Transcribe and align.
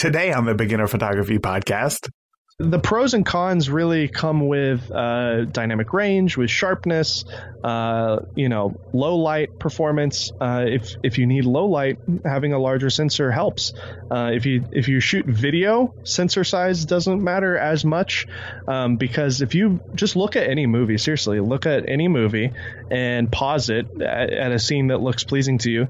Today 0.00 0.32
on 0.32 0.46
the 0.46 0.54
Beginner 0.54 0.86
Photography 0.86 1.38
Podcast, 1.38 2.08
the 2.56 2.78
pros 2.78 3.12
and 3.12 3.24
cons 3.24 3.68
really 3.68 4.08
come 4.08 4.48
with 4.48 4.90
uh, 4.90 5.44
dynamic 5.44 5.92
range, 5.92 6.36
with 6.38 6.50
sharpness, 6.50 7.26
uh, 7.62 8.20
you 8.34 8.48
know, 8.48 8.78
low 8.94 9.16
light 9.16 9.58
performance. 9.58 10.32
Uh, 10.40 10.64
if 10.68 10.94
if 11.02 11.18
you 11.18 11.26
need 11.26 11.44
low 11.44 11.66
light, 11.66 11.98
having 12.24 12.54
a 12.54 12.58
larger 12.58 12.88
sensor 12.88 13.30
helps. 13.30 13.74
Uh, 14.10 14.30
if 14.34 14.46
you 14.46 14.64
if 14.72 14.88
you 14.88 15.00
shoot 15.00 15.26
video, 15.26 15.94
sensor 16.04 16.44
size 16.44 16.86
doesn't 16.86 17.22
matter 17.22 17.58
as 17.58 17.84
much 17.84 18.26
um, 18.68 18.96
because 18.96 19.40
if 19.40 19.54
you 19.54 19.80
just 19.94 20.16
look 20.16 20.34
at 20.34 20.48
any 20.48 20.66
movie, 20.66 20.96
seriously, 20.96 21.40
look 21.40 21.64
at 21.64 21.88
any 21.88 22.08
movie 22.08 22.52
and 22.90 23.30
pause 23.30 23.70
it 23.70 24.00
at, 24.00 24.32
at 24.32 24.52
a 24.52 24.58
scene 24.58 24.88
that 24.88 25.00
looks 25.00 25.24
pleasing 25.24 25.58
to 25.58 25.70
you, 25.70 25.88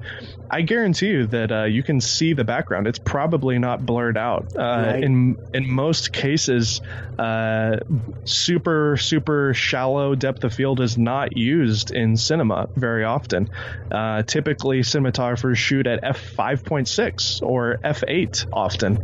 I 0.49 0.61
guarantee 0.61 1.07
you 1.07 1.27
that 1.27 1.51
uh, 1.51 1.63
you 1.63 1.83
can 1.83 2.01
see 2.01 2.33
the 2.33 2.43
background. 2.43 2.87
It's 2.87 2.99
probably 2.99 3.59
not 3.59 3.85
blurred 3.85 4.17
out. 4.17 4.55
Uh, 4.55 4.59
right. 4.61 5.03
In 5.03 5.37
in 5.53 5.69
most 5.69 6.13
cases 6.13 6.81
uh, 7.17 7.77
super 8.23 8.97
super 8.97 9.53
shallow 9.53 10.15
depth 10.15 10.43
of 10.43 10.53
field 10.53 10.79
is 10.79 10.97
not 10.97 11.35
used 11.35 11.91
in 11.91 12.17
cinema 12.17 12.69
very 12.75 13.03
often. 13.03 13.49
Uh, 13.91 14.23
typically, 14.23 14.81
cinematographers 14.81 15.57
shoot 15.57 15.87
at 15.87 16.03
f 16.03 16.19
five 16.19 16.63
point 16.63 16.87
six 16.87 17.41
or 17.41 17.79
f 17.83 18.03
eight 18.07 18.45
often. 18.53 18.99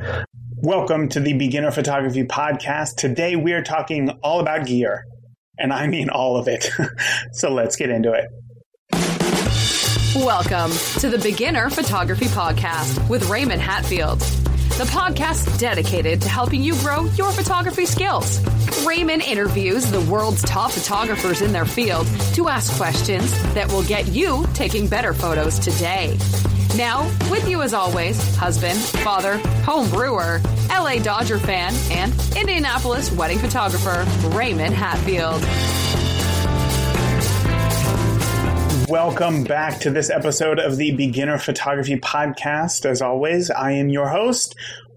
Welcome 0.59 1.09
to 1.09 1.19
the 1.19 1.33
Beginner 1.33 1.71
Photography 1.71 2.23
Podcast. 2.23 2.95
Today 2.95 3.35
we 3.35 3.53
are 3.53 3.61
talking 3.61 4.09
all 4.23 4.39
about 4.39 4.65
gear, 4.65 5.05
and 5.57 5.73
I 5.73 5.87
mean 5.87 6.09
all 6.09 6.37
of 6.37 6.47
it. 6.47 6.69
so 7.31 7.51
let's 7.51 7.75
get 7.75 7.89
into 7.89 8.13
it. 8.13 8.29
Welcome 10.15 10.71
to 10.99 11.09
the 11.09 11.19
Beginner 11.21 11.69
Photography 11.69 12.25
Podcast 12.25 13.07
with 13.09 13.29
Raymond 13.29 13.61
Hatfield 13.61 14.21
the 14.77 14.83
podcast 14.83 15.57
dedicated 15.57 16.21
to 16.21 16.29
helping 16.29 16.61
you 16.61 16.75
grow 16.81 17.05
your 17.15 17.31
photography 17.31 17.87
skills. 17.87 18.39
Raymond 18.85 19.23
interviews 19.23 19.89
the 19.89 20.01
world's 20.01 20.43
top 20.43 20.69
photographers 20.69 21.41
in 21.41 21.51
their 21.51 21.65
field 21.65 22.05
to 22.35 22.47
ask 22.47 22.71
questions 22.77 23.31
that 23.55 23.67
will 23.71 23.81
get 23.81 24.07
you 24.09 24.45
taking 24.53 24.87
better 24.87 25.15
photos 25.15 25.57
today. 25.57 26.15
Now, 26.75 27.09
with 27.31 27.49
you 27.49 27.63
as 27.63 27.73
always, 27.73 28.35
husband, 28.35 28.77
father, 28.77 29.39
home 29.65 29.89
brewer, 29.89 30.41
LA 30.69 30.99
Dodger 30.99 31.39
fan, 31.39 31.73
and 31.89 32.13
Indianapolis 32.37 33.11
wedding 33.11 33.39
photographer, 33.39 34.05
Raymond 34.29 34.75
Hatfield. 34.75 35.41
Welcome 38.87 39.43
back 39.43 39.81
to 39.81 39.89
this 39.89 40.09
episode 40.09 40.59
of 40.59 40.77
the 40.77 40.91
Beginner 40.91 41.37
Photography 41.37 41.97
Podcast. 41.97 42.85
As 42.85 43.01
always, 43.01 43.51
I 43.51 43.73
am 43.73 43.89
your 43.89 44.07
host, 44.07 44.55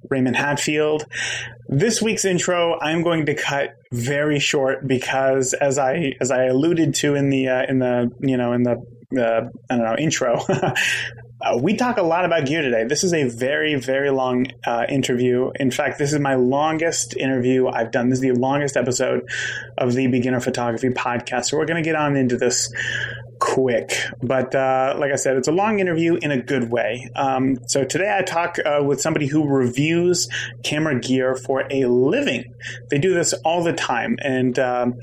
Raymond 0.08 0.36
Hatfield. 0.36 1.06
This 1.68 2.00
week's 2.00 2.24
intro, 2.24 2.78
I'm 2.80 3.02
going 3.02 3.26
to 3.26 3.34
cut 3.34 3.76
very 3.90 4.38
short 4.38 4.86
because, 4.86 5.54
as 5.54 5.76
I 5.76 6.12
as 6.20 6.30
I 6.30 6.44
alluded 6.44 6.94
to 6.96 7.16
in 7.16 7.30
the 7.30 7.48
uh, 7.48 7.64
in 7.68 7.80
the 7.80 8.12
you 8.20 8.36
know 8.36 8.52
in 8.52 8.62
the 8.62 8.76
uh, 9.18 9.48
I 9.68 9.76
don't 9.76 9.84
know 9.84 9.96
intro, 9.96 10.38
Uh, 11.42 11.56
we 11.56 11.74
talk 11.74 11.96
a 11.96 12.02
lot 12.02 12.26
about 12.26 12.44
gear 12.44 12.60
today. 12.60 12.84
This 12.84 13.02
is 13.02 13.14
a 13.14 13.26
very, 13.26 13.74
very 13.74 14.10
long 14.10 14.48
uh, 14.66 14.84
interview. 14.90 15.50
In 15.58 15.70
fact, 15.70 15.98
this 15.98 16.12
is 16.12 16.20
my 16.20 16.34
longest 16.34 17.16
interview 17.16 17.66
I've 17.66 17.90
done. 17.90 18.10
This 18.10 18.18
is 18.18 18.22
the 18.22 18.32
longest 18.32 18.76
episode 18.76 19.26
of 19.78 19.94
the 19.94 20.06
Beginner 20.08 20.40
Photography 20.40 20.90
podcast. 20.90 21.46
So 21.46 21.56
we're 21.56 21.64
going 21.64 21.82
to 21.82 21.88
get 21.88 21.96
on 21.96 22.14
into 22.16 22.36
this 22.36 22.70
quick. 23.40 23.94
But 24.22 24.54
uh, 24.54 24.94
like 24.98 25.10
I 25.10 25.16
said, 25.16 25.36
it's 25.36 25.48
a 25.48 25.52
long 25.52 25.80
interview 25.80 26.14
in 26.14 26.30
a 26.30 26.40
good 26.40 26.70
way. 26.70 27.10
Um, 27.16 27.58
so 27.66 27.84
today 27.84 28.14
I 28.16 28.22
talk 28.22 28.58
uh, 28.64 28.84
with 28.84 29.00
somebody 29.00 29.26
who 29.26 29.48
reviews 29.48 30.28
camera 30.62 31.00
gear 31.00 31.34
for 31.34 31.64
a 31.70 31.86
living. 31.86 32.54
They 32.90 32.98
do 32.98 33.14
this 33.14 33.32
all 33.44 33.64
the 33.64 33.72
time, 33.72 34.18
and 34.22 34.58
um, 34.58 35.00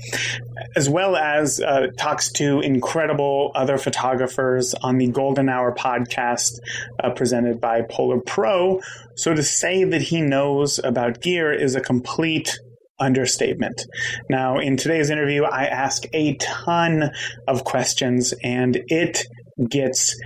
as 0.76 0.88
well 0.88 1.16
as 1.16 1.60
uh, 1.60 1.88
talks 1.96 2.32
to 2.32 2.60
incredible 2.60 3.52
other 3.54 3.76
photographers 3.76 4.72
on 4.74 4.96
the 4.98 5.08
Golden 5.08 5.48
Hour 5.48 5.74
podcast 5.74 6.60
uh, 7.02 7.10
presented 7.10 7.60
by 7.60 7.82
Polar 7.82 8.20
Pro. 8.20 8.80
So 9.14 9.34
to 9.34 9.42
say 9.42 9.84
that 9.84 10.00
he 10.00 10.20
knows 10.20 10.78
about 10.78 11.20
gear 11.20 11.52
is 11.52 11.74
a 11.74 11.80
complete 11.80 12.60
understatement. 12.98 13.86
Now, 14.28 14.58
in 14.58 14.76
today's 14.76 15.10
interview, 15.10 15.44
I 15.44 15.66
ask 15.66 16.04
a 16.12 16.34
ton 16.36 17.10
of 17.46 17.64
questions 17.64 18.34
and 18.42 18.82
it 18.88 19.24
gets 19.68 20.18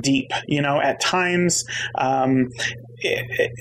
deep. 0.00 0.32
You 0.46 0.62
know, 0.62 0.80
at 0.80 1.00
times, 1.00 1.64
um, 1.94 2.50
it, 2.98 3.52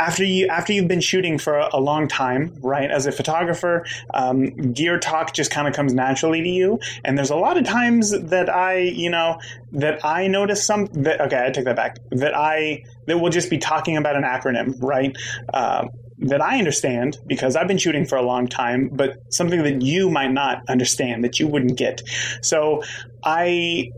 after 0.00 0.24
you 0.24 0.48
after 0.48 0.72
you've 0.72 0.88
been 0.88 1.00
shooting 1.00 1.38
for 1.38 1.58
a, 1.58 1.68
a 1.74 1.80
long 1.80 2.08
time, 2.08 2.56
right? 2.62 2.90
As 2.90 3.06
a 3.06 3.12
photographer, 3.12 3.84
um, 4.14 4.46
gear 4.72 4.98
talk 4.98 5.34
just 5.34 5.50
kind 5.50 5.68
of 5.68 5.74
comes 5.74 5.92
naturally 5.92 6.42
to 6.42 6.48
you. 6.48 6.80
And 7.04 7.16
there's 7.18 7.30
a 7.30 7.36
lot 7.36 7.58
of 7.58 7.64
times 7.64 8.10
that 8.10 8.48
I, 8.48 8.78
you 8.78 9.10
know, 9.10 9.38
that 9.72 10.04
I 10.04 10.26
notice 10.26 10.64
some 10.64 10.86
that 10.86 11.20
okay, 11.20 11.44
I 11.46 11.50
take 11.50 11.66
that 11.66 11.76
back. 11.76 11.98
That 12.10 12.34
I 12.34 12.84
that 13.06 13.18
we'll 13.18 13.30
just 13.30 13.50
be 13.50 13.58
talking 13.58 13.98
about 13.98 14.16
an 14.16 14.22
acronym, 14.22 14.82
right? 14.82 15.16
Uh, 15.52 15.88
that 16.20 16.40
I 16.40 16.58
understand 16.58 17.18
because 17.26 17.56
I've 17.56 17.68
been 17.68 17.78
shooting 17.78 18.04
for 18.04 18.16
a 18.16 18.22
long 18.22 18.46
time, 18.46 18.90
but 18.92 19.16
something 19.30 19.62
that 19.62 19.82
you 19.82 20.10
might 20.10 20.32
not 20.32 20.62
understand 20.68 21.24
that 21.24 21.40
you 21.40 21.48
wouldn't 21.48 21.78
get. 21.78 22.02
So 22.42 22.82
I 23.24 23.90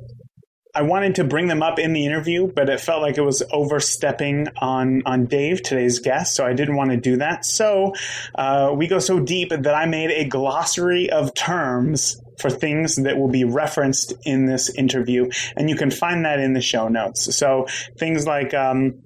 I 0.74 0.82
wanted 0.82 1.16
to 1.16 1.24
bring 1.24 1.48
them 1.48 1.62
up 1.62 1.78
in 1.78 1.92
the 1.92 2.06
interview, 2.06 2.50
but 2.50 2.70
it 2.70 2.80
felt 2.80 3.02
like 3.02 3.18
it 3.18 3.22
was 3.22 3.42
overstepping 3.52 4.48
on 4.60 5.02
on 5.04 5.26
Dave, 5.26 5.62
today's 5.62 5.98
guest, 5.98 6.34
so 6.34 6.46
I 6.46 6.54
didn't 6.54 6.76
want 6.76 6.90
to 6.90 6.96
do 6.96 7.16
that. 7.18 7.44
So 7.44 7.92
uh, 8.34 8.72
we 8.74 8.86
go 8.86 8.98
so 8.98 9.20
deep 9.20 9.50
that 9.50 9.74
I 9.74 9.86
made 9.86 10.10
a 10.10 10.24
glossary 10.24 11.10
of 11.10 11.34
terms 11.34 12.18
for 12.38 12.48
things 12.48 12.96
that 12.96 13.18
will 13.18 13.28
be 13.28 13.44
referenced 13.44 14.14
in 14.24 14.46
this 14.46 14.70
interview, 14.74 15.30
and 15.56 15.68
you 15.68 15.76
can 15.76 15.90
find 15.90 16.24
that 16.24 16.40
in 16.40 16.54
the 16.54 16.62
show 16.62 16.88
notes. 16.88 17.36
So 17.36 17.66
things 17.98 18.26
like 18.26 18.54
um, 18.54 19.02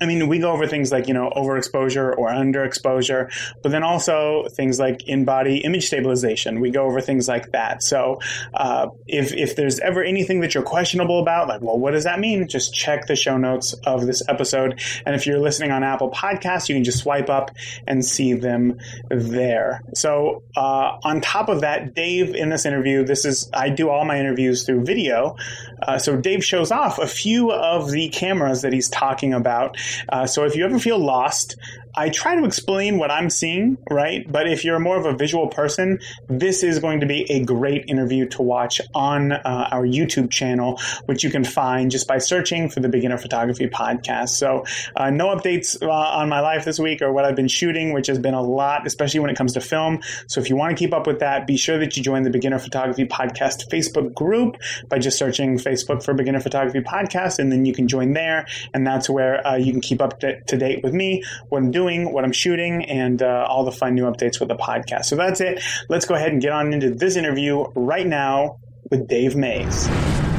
I 0.00 0.06
mean, 0.06 0.28
we 0.28 0.40
go 0.40 0.50
over 0.50 0.66
things 0.66 0.90
like, 0.90 1.06
you 1.06 1.14
know, 1.14 1.30
overexposure 1.36 2.16
or 2.18 2.28
underexposure, 2.28 3.30
but 3.62 3.70
then 3.70 3.84
also 3.84 4.46
things 4.56 4.80
like 4.80 5.06
in 5.06 5.24
body 5.24 5.58
image 5.58 5.86
stabilization. 5.86 6.58
We 6.60 6.70
go 6.70 6.84
over 6.84 7.00
things 7.00 7.28
like 7.28 7.52
that. 7.52 7.82
So, 7.82 8.18
uh, 8.52 8.88
if, 9.06 9.32
if 9.32 9.54
there's 9.54 9.78
ever 9.78 10.02
anything 10.02 10.40
that 10.40 10.54
you're 10.54 10.64
questionable 10.64 11.20
about, 11.20 11.46
like, 11.46 11.60
well, 11.60 11.78
what 11.78 11.92
does 11.92 12.04
that 12.04 12.18
mean? 12.18 12.48
Just 12.48 12.74
check 12.74 13.06
the 13.06 13.14
show 13.14 13.36
notes 13.36 13.72
of 13.86 14.06
this 14.06 14.22
episode. 14.28 14.80
And 15.06 15.14
if 15.14 15.26
you're 15.26 15.38
listening 15.38 15.70
on 15.70 15.84
Apple 15.84 16.10
Podcasts, 16.10 16.68
you 16.68 16.74
can 16.74 16.82
just 16.82 16.98
swipe 16.98 17.30
up 17.30 17.52
and 17.86 18.04
see 18.04 18.32
them 18.32 18.78
there. 19.10 19.80
So, 19.94 20.42
uh, 20.56 20.98
on 21.04 21.20
top 21.20 21.48
of 21.48 21.60
that, 21.60 21.94
Dave 21.94 22.34
in 22.34 22.48
this 22.48 22.66
interview, 22.66 23.04
this 23.04 23.24
is, 23.24 23.48
I 23.54 23.68
do 23.68 23.90
all 23.90 24.04
my 24.04 24.18
interviews 24.18 24.64
through 24.64 24.84
video. 24.84 25.36
Uh, 25.80 25.98
so 25.98 26.16
Dave 26.16 26.44
shows 26.44 26.72
off 26.72 26.98
a 26.98 27.06
few 27.06 27.52
of 27.52 27.90
the 27.90 28.08
cameras 28.08 28.62
that 28.62 28.72
he's 28.72 28.88
talking 28.88 29.34
about 29.34 29.76
uh, 30.08 30.26
so 30.26 30.44
if 30.44 30.54
you 30.56 30.64
ever 30.64 30.78
feel 30.78 30.98
lost, 30.98 31.56
I 31.96 32.08
try 32.08 32.34
to 32.34 32.44
explain 32.44 32.98
what 32.98 33.10
I'm 33.10 33.30
seeing, 33.30 33.78
right? 33.88 34.30
But 34.30 34.48
if 34.48 34.64
you're 34.64 34.80
more 34.80 34.98
of 34.98 35.06
a 35.06 35.16
visual 35.16 35.46
person, 35.46 36.00
this 36.28 36.62
is 36.64 36.80
going 36.80 37.00
to 37.00 37.06
be 37.06 37.30
a 37.30 37.44
great 37.44 37.84
interview 37.86 38.26
to 38.30 38.42
watch 38.42 38.80
on 38.94 39.32
uh, 39.32 39.68
our 39.70 39.86
YouTube 39.86 40.30
channel, 40.30 40.80
which 41.06 41.22
you 41.22 41.30
can 41.30 41.44
find 41.44 41.90
just 41.90 42.08
by 42.08 42.18
searching 42.18 42.68
for 42.68 42.80
the 42.80 42.88
Beginner 42.88 43.16
Photography 43.16 43.68
Podcast. 43.68 44.30
So, 44.30 44.64
uh, 44.96 45.10
no 45.10 45.34
updates 45.34 45.80
uh, 45.80 45.88
on 45.88 46.28
my 46.28 46.40
life 46.40 46.64
this 46.64 46.80
week 46.80 47.00
or 47.00 47.12
what 47.12 47.24
I've 47.24 47.36
been 47.36 47.48
shooting, 47.48 47.92
which 47.92 48.08
has 48.08 48.18
been 48.18 48.34
a 48.34 48.42
lot, 48.42 48.86
especially 48.86 49.20
when 49.20 49.30
it 49.30 49.36
comes 49.36 49.52
to 49.52 49.60
film. 49.60 50.00
So, 50.26 50.40
if 50.40 50.50
you 50.50 50.56
want 50.56 50.76
to 50.76 50.82
keep 50.82 50.92
up 50.92 51.06
with 51.06 51.20
that, 51.20 51.46
be 51.46 51.56
sure 51.56 51.78
that 51.78 51.96
you 51.96 52.02
join 52.02 52.24
the 52.24 52.30
Beginner 52.30 52.58
Photography 52.58 53.04
Podcast 53.04 53.68
Facebook 53.70 54.14
group 54.14 54.56
by 54.88 54.98
just 54.98 55.16
searching 55.16 55.58
Facebook 55.58 56.02
for 56.02 56.12
Beginner 56.12 56.40
Photography 56.40 56.80
Podcast, 56.80 57.38
and 57.38 57.52
then 57.52 57.64
you 57.64 57.72
can 57.72 57.86
join 57.86 58.14
there. 58.14 58.46
And 58.72 58.84
that's 58.84 59.08
where 59.08 59.46
uh, 59.46 59.56
you 59.56 59.70
can 59.70 59.80
keep 59.80 60.02
up 60.02 60.18
to, 60.20 60.40
to 60.40 60.56
date 60.56 60.82
with 60.82 60.92
me, 60.92 61.22
what 61.50 61.58
I'm 61.58 61.70
doing 61.70 61.83
doing, 61.84 62.12
what 62.12 62.24
I'm 62.24 62.32
shooting, 62.32 62.84
and 62.84 63.22
uh, 63.22 63.46
all 63.48 63.64
the 63.64 63.72
fun 63.72 63.94
new 63.94 64.04
updates 64.04 64.40
with 64.40 64.48
the 64.48 64.56
podcast. 64.56 65.06
So 65.06 65.16
that's 65.16 65.40
it. 65.40 65.62
Let's 65.88 66.06
go 66.06 66.14
ahead 66.14 66.32
and 66.32 66.40
get 66.40 66.52
on 66.52 66.72
into 66.72 66.90
this 66.90 67.16
interview 67.16 67.64
right 67.74 68.06
now 68.06 68.58
with 68.90 69.06
Dave 69.08 69.36
Maze. 69.36 69.88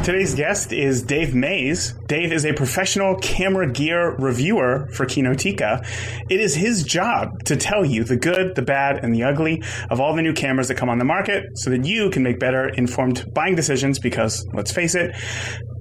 Today's 0.04 0.36
guest 0.36 0.72
is 0.72 1.02
Dave 1.02 1.34
Maze. 1.34 1.94
Dave 2.08 2.32
is 2.32 2.46
a 2.46 2.54
professional 2.54 3.16
camera 3.16 3.72
gear 3.72 4.16
reviewer 4.18 4.88
for 4.94 5.06
Kinotika. 5.06 5.84
It 6.30 6.40
is 6.40 6.54
his 6.54 6.84
job 6.84 7.44
to 7.46 7.56
tell 7.56 7.84
you 7.84 8.04
the 8.04 8.16
good, 8.16 8.56
the 8.56 8.62
bad, 8.62 9.04
and 9.04 9.14
the 9.14 9.24
ugly 9.24 9.64
of 9.90 10.00
all 10.00 10.16
the 10.16 10.22
new 10.22 10.34
cameras 10.34 10.68
that 10.68 10.76
come 10.76 10.90
on 10.90 11.00
the 11.00 11.06
market 11.06 11.58
so 11.58 11.72
that 11.72 11.86
you 11.86 12.12
can 12.12 12.22
make 12.22 12.40
better 12.40 12.70
informed 12.70 13.34
buying 13.34 13.56
decisions 13.56 13.98
because, 13.98 14.48
let's 14.54 14.72
face 14.72 14.94
it, 14.94 15.16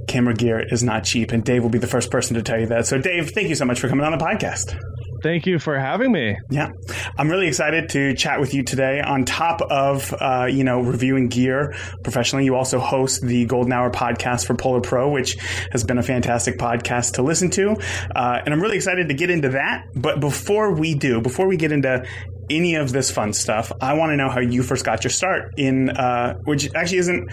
camera 0.08 0.34
gear 0.34 0.60
is 0.60 0.82
not 0.82 1.04
cheap. 1.04 1.32
And 1.32 1.44
Dave 1.44 1.62
will 1.62 1.70
be 1.70 1.78
the 1.78 1.86
first 1.86 2.10
person 2.10 2.34
to 2.36 2.42
tell 2.42 2.58
you 2.58 2.66
that. 2.68 2.86
So, 2.86 2.96
Dave, 2.98 3.30
thank 3.30 3.50
you 3.50 3.54
so 3.54 3.66
much 3.66 3.78
for 3.78 3.88
coming 3.88 4.06
on 4.06 4.16
the 4.16 4.24
podcast. 4.24 4.78
Thank 5.24 5.46
you 5.46 5.58
for 5.58 5.78
having 5.78 6.12
me. 6.12 6.36
Yeah, 6.50 6.68
I'm 7.16 7.30
really 7.30 7.48
excited 7.48 7.88
to 7.88 8.12
chat 8.12 8.40
with 8.40 8.52
you 8.52 8.62
today. 8.62 9.00
On 9.00 9.24
top 9.24 9.62
of 9.62 10.12
uh, 10.20 10.48
you 10.50 10.64
know 10.64 10.82
reviewing 10.82 11.28
gear 11.28 11.74
professionally, 12.02 12.44
you 12.44 12.54
also 12.56 12.78
host 12.78 13.22
the 13.22 13.46
Golden 13.46 13.72
Hour 13.72 13.90
podcast 13.90 14.46
for 14.46 14.54
Polar 14.54 14.82
Pro, 14.82 15.08
which 15.08 15.38
has 15.72 15.82
been 15.82 15.96
a 15.96 16.02
fantastic 16.02 16.58
podcast 16.58 17.14
to 17.14 17.22
listen 17.22 17.48
to. 17.52 17.74
Uh, 18.14 18.40
and 18.44 18.52
I'm 18.52 18.60
really 18.60 18.76
excited 18.76 19.08
to 19.08 19.14
get 19.14 19.30
into 19.30 19.48
that. 19.48 19.86
But 19.96 20.20
before 20.20 20.74
we 20.74 20.94
do, 20.94 21.22
before 21.22 21.48
we 21.48 21.56
get 21.56 21.72
into 21.72 22.04
any 22.50 22.74
of 22.74 22.92
this 22.92 23.10
fun 23.10 23.32
stuff, 23.32 23.72
I 23.80 23.94
want 23.94 24.10
to 24.10 24.16
know 24.16 24.28
how 24.28 24.40
you 24.40 24.62
first 24.62 24.84
got 24.84 25.04
your 25.04 25.10
start 25.10 25.54
in, 25.56 25.88
uh, 25.88 26.34
which 26.44 26.68
actually 26.74 26.98
isn't 26.98 27.30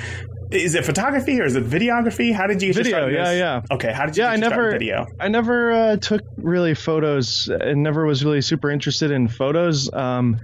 is 0.51 0.75
it 0.75 0.86
photography 0.86 1.39
or 1.39 1.45
is 1.45 1.56
it 1.56 1.65
videography? 1.65 2.33
How 2.33 2.48
did 2.48 2.62
you 2.62 2.74
get 2.74 2.83
video? 2.83 3.07
Yeah, 3.07 3.31
yeah. 3.31 3.62
Okay, 3.71 3.92
how 3.92 4.06
did 4.06 4.18
you? 4.18 4.24
Yeah, 4.24 4.31
I 4.31 4.36
never 4.36 4.71
video. 4.71 5.07
I 5.19 5.27
never 5.30 5.71
uh, 5.71 5.98
took 5.98 6.21
really 6.38 6.74
photos 6.74 7.48
and 7.48 7.83
never 7.83 8.06
was 8.06 8.24
really 8.25 8.42
super 8.42 8.69
interested 8.69 9.12
in 9.12 9.27
photos. 9.27 9.92
Um, 9.94 10.39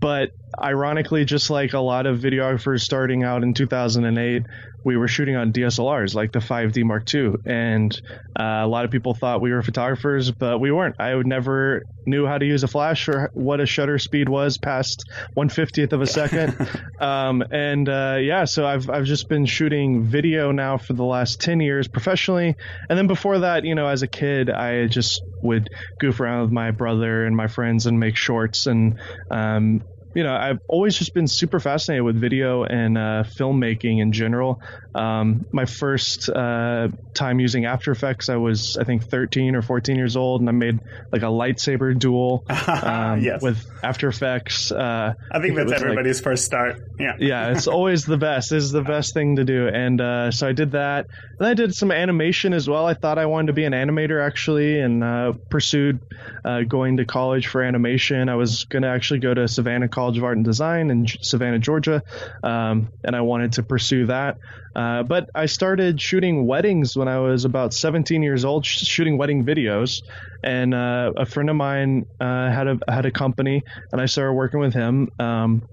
but 0.00 0.30
ironically, 0.60 1.24
just 1.24 1.50
like 1.50 1.72
a 1.72 1.80
lot 1.80 2.06
of 2.06 2.20
videographers 2.20 2.80
starting 2.80 3.24
out 3.24 3.42
in 3.42 3.54
2008, 3.54 4.42
we 4.84 4.96
were 4.96 5.08
shooting 5.08 5.36
on 5.36 5.52
DSLRs 5.52 6.14
like 6.14 6.32
the 6.32 6.38
5D 6.38 6.84
Mark 6.84 7.12
II, 7.12 7.34
and 7.44 8.00
uh, 8.38 8.62
a 8.62 8.66
lot 8.66 8.84
of 8.84 8.90
people 8.90 9.14
thought 9.14 9.40
we 9.40 9.52
were 9.52 9.62
photographers, 9.62 10.30
but 10.30 10.58
we 10.58 10.70
weren't. 10.70 10.96
I 10.98 11.14
never 11.24 11.84
knew 12.06 12.26
how 12.26 12.38
to 12.38 12.46
use 12.46 12.62
a 12.62 12.68
flash 12.68 13.08
or 13.08 13.30
what 13.34 13.60
a 13.60 13.66
shutter 13.66 13.98
speed 13.98 14.28
was 14.28 14.56
past 14.56 15.08
150th 15.36 15.92
of 15.92 16.00
a 16.00 16.06
second. 16.06 16.56
um, 17.00 17.42
and 17.50 17.88
uh, 17.88 18.18
yeah, 18.20 18.44
so 18.44 18.66
I've 18.66 18.88
I've 18.88 19.04
just 19.04 19.28
been 19.28 19.46
shooting 19.46 20.04
video 20.04 20.52
now 20.52 20.78
for 20.78 20.92
the 20.92 21.04
last 21.04 21.40
10 21.40 21.60
years 21.60 21.88
professionally, 21.88 22.56
and 22.88 22.98
then 22.98 23.06
before 23.06 23.40
that, 23.40 23.64
you 23.64 23.74
know, 23.74 23.88
as 23.88 24.02
a 24.02 24.08
kid, 24.08 24.50
I 24.50 24.86
just 24.86 25.22
would 25.42 25.70
goof 25.98 26.20
around 26.20 26.42
with 26.42 26.52
my 26.52 26.70
brother 26.70 27.26
and 27.26 27.36
my 27.36 27.48
friends 27.48 27.86
and 27.86 27.98
make 27.98 28.16
shorts 28.16 28.66
and 28.66 28.98
um, 29.30 29.82
you 30.18 30.24
know, 30.24 30.34
I've 30.34 30.58
always 30.66 30.98
just 30.98 31.14
been 31.14 31.28
super 31.28 31.60
fascinated 31.60 32.02
with 32.02 32.16
video 32.16 32.64
and 32.64 32.98
uh, 32.98 33.22
filmmaking 33.24 34.02
in 34.02 34.10
general. 34.10 34.60
Um, 34.98 35.46
my 35.52 35.64
first 35.64 36.28
uh, 36.28 36.88
time 37.14 37.38
using 37.38 37.66
After 37.66 37.92
Effects, 37.92 38.28
I 38.28 38.36
was 38.36 38.76
I 38.76 38.82
think 38.82 39.04
13 39.08 39.54
or 39.54 39.62
14 39.62 39.94
years 39.94 40.16
old, 40.16 40.40
and 40.40 40.48
I 40.48 40.52
made 40.52 40.80
like 41.12 41.22
a 41.22 41.26
lightsaber 41.26 41.96
duel 41.96 42.44
um, 42.48 43.20
yes. 43.20 43.40
with 43.40 43.64
After 43.84 44.08
Effects. 44.08 44.72
Uh, 44.72 45.14
I 45.30 45.40
think 45.40 45.54
that's 45.54 45.70
everybody's 45.70 46.16
like, 46.16 46.24
first 46.24 46.44
start. 46.44 46.82
Yeah, 46.98 47.14
yeah, 47.20 47.52
it's 47.52 47.68
always 47.68 48.06
the 48.06 48.16
best. 48.16 48.50
Is 48.50 48.72
the 48.72 48.82
best 48.82 49.14
thing 49.14 49.36
to 49.36 49.44
do, 49.44 49.68
and 49.68 50.00
uh, 50.00 50.30
so 50.32 50.48
I 50.48 50.52
did 50.52 50.72
that. 50.72 51.06
Then 51.38 51.48
I 51.48 51.54
did 51.54 51.76
some 51.76 51.92
animation 51.92 52.52
as 52.52 52.68
well. 52.68 52.84
I 52.84 52.94
thought 52.94 53.18
I 53.18 53.26
wanted 53.26 53.48
to 53.48 53.52
be 53.52 53.66
an 53.66 53.74
animator 53.74 54.20
actually, 54.20 54.80
and 54.80 55.04
uh, 55.04 55.32
pursued 55.48 56.00
uh, 56.44 56.62
going 56.62 56.96
to 56.96 57.04
college 57.04 57.46
for 57.46 57.62
animation. 57.62 58.28
I 58.28 58.34
was 58.34 58.64
going 58.64 58.82
to 58.82 58.88
actually 58.88 59.20
go 59.20 59.32
to 59.32 59.46
Savannah 59.46 59.88
College 59.88 60.18
of 60.18 60.24
Art 60.24 60.36
and 60.36 60.44
Design 60.44 60.90
in 60.90 61.06
Savannah, 61.06 61.60
Georgia, 61.60 62.02
um, 62.42 62.88
and 63.04 63.14
I 63.14 63.20
wanted 63.20 63.52
to 63.52 63.62
pursue 63.62 64.06
that. 64.06 64.38
Uh, 64.74 65.02
but 65.02 65.30
I 65.34 65.46
started 65.46 66.00
shooting 66.00 66.46
weddings 66.46 66.96
when 66.96 67.08
I 67.08 67.18
was 67.18 67.44
about 67.44 67.74
17 67.74 68.22
years 68.22 68.44
old, 68.44 68.64
sh- 68.64 68.84
shooting 68.84 69.18
wedding 69.18 69.44
videos. 69.44 70.02
And 70.42 70.74
uh, 70.74 71.12
a 71.16 71.26
friend 71.26 71.50
of 71.50 71.56
mine 71.56 72.06
uh, 72.20 72.50
had 72.50 72.68
a 72.68 72.78
had 72.88 73.06
a 73.06 73.10
company, 73.10 73.64
and 73.92 74.00
I 74.00 74.06
started 74.06 74.34
working 74.34 74.60
with 74.60 74.74
him. 74.74 75.10
Um, 75.18 75.68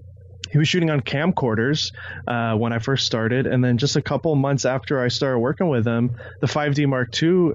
he 0.50 0.58
was 0.58 0.68
shooting 0.68 0.90
on 0.90 1.00
camcorders 1.00 1.92
uh, 2.26 2.56
when 2.56 2.72
I 2.72 2.78
first 2.78 3.06
started, 3.06 3.46
and 3.46 3.64
then 3.64 3.78
just 3.78 3.96
a 3.96 4.02
couple 4.02 4.34
months 4.34 4.64
after 4.64 5.02
I 5.02 5.08
started 5.08 5.38
working 5.38 5.68
with 5.68 5.86
him, 5.86 6.16
the 6.40 6.46
5D 6.46 6.86
Mark 6.86 7.10
II 7.22 7.52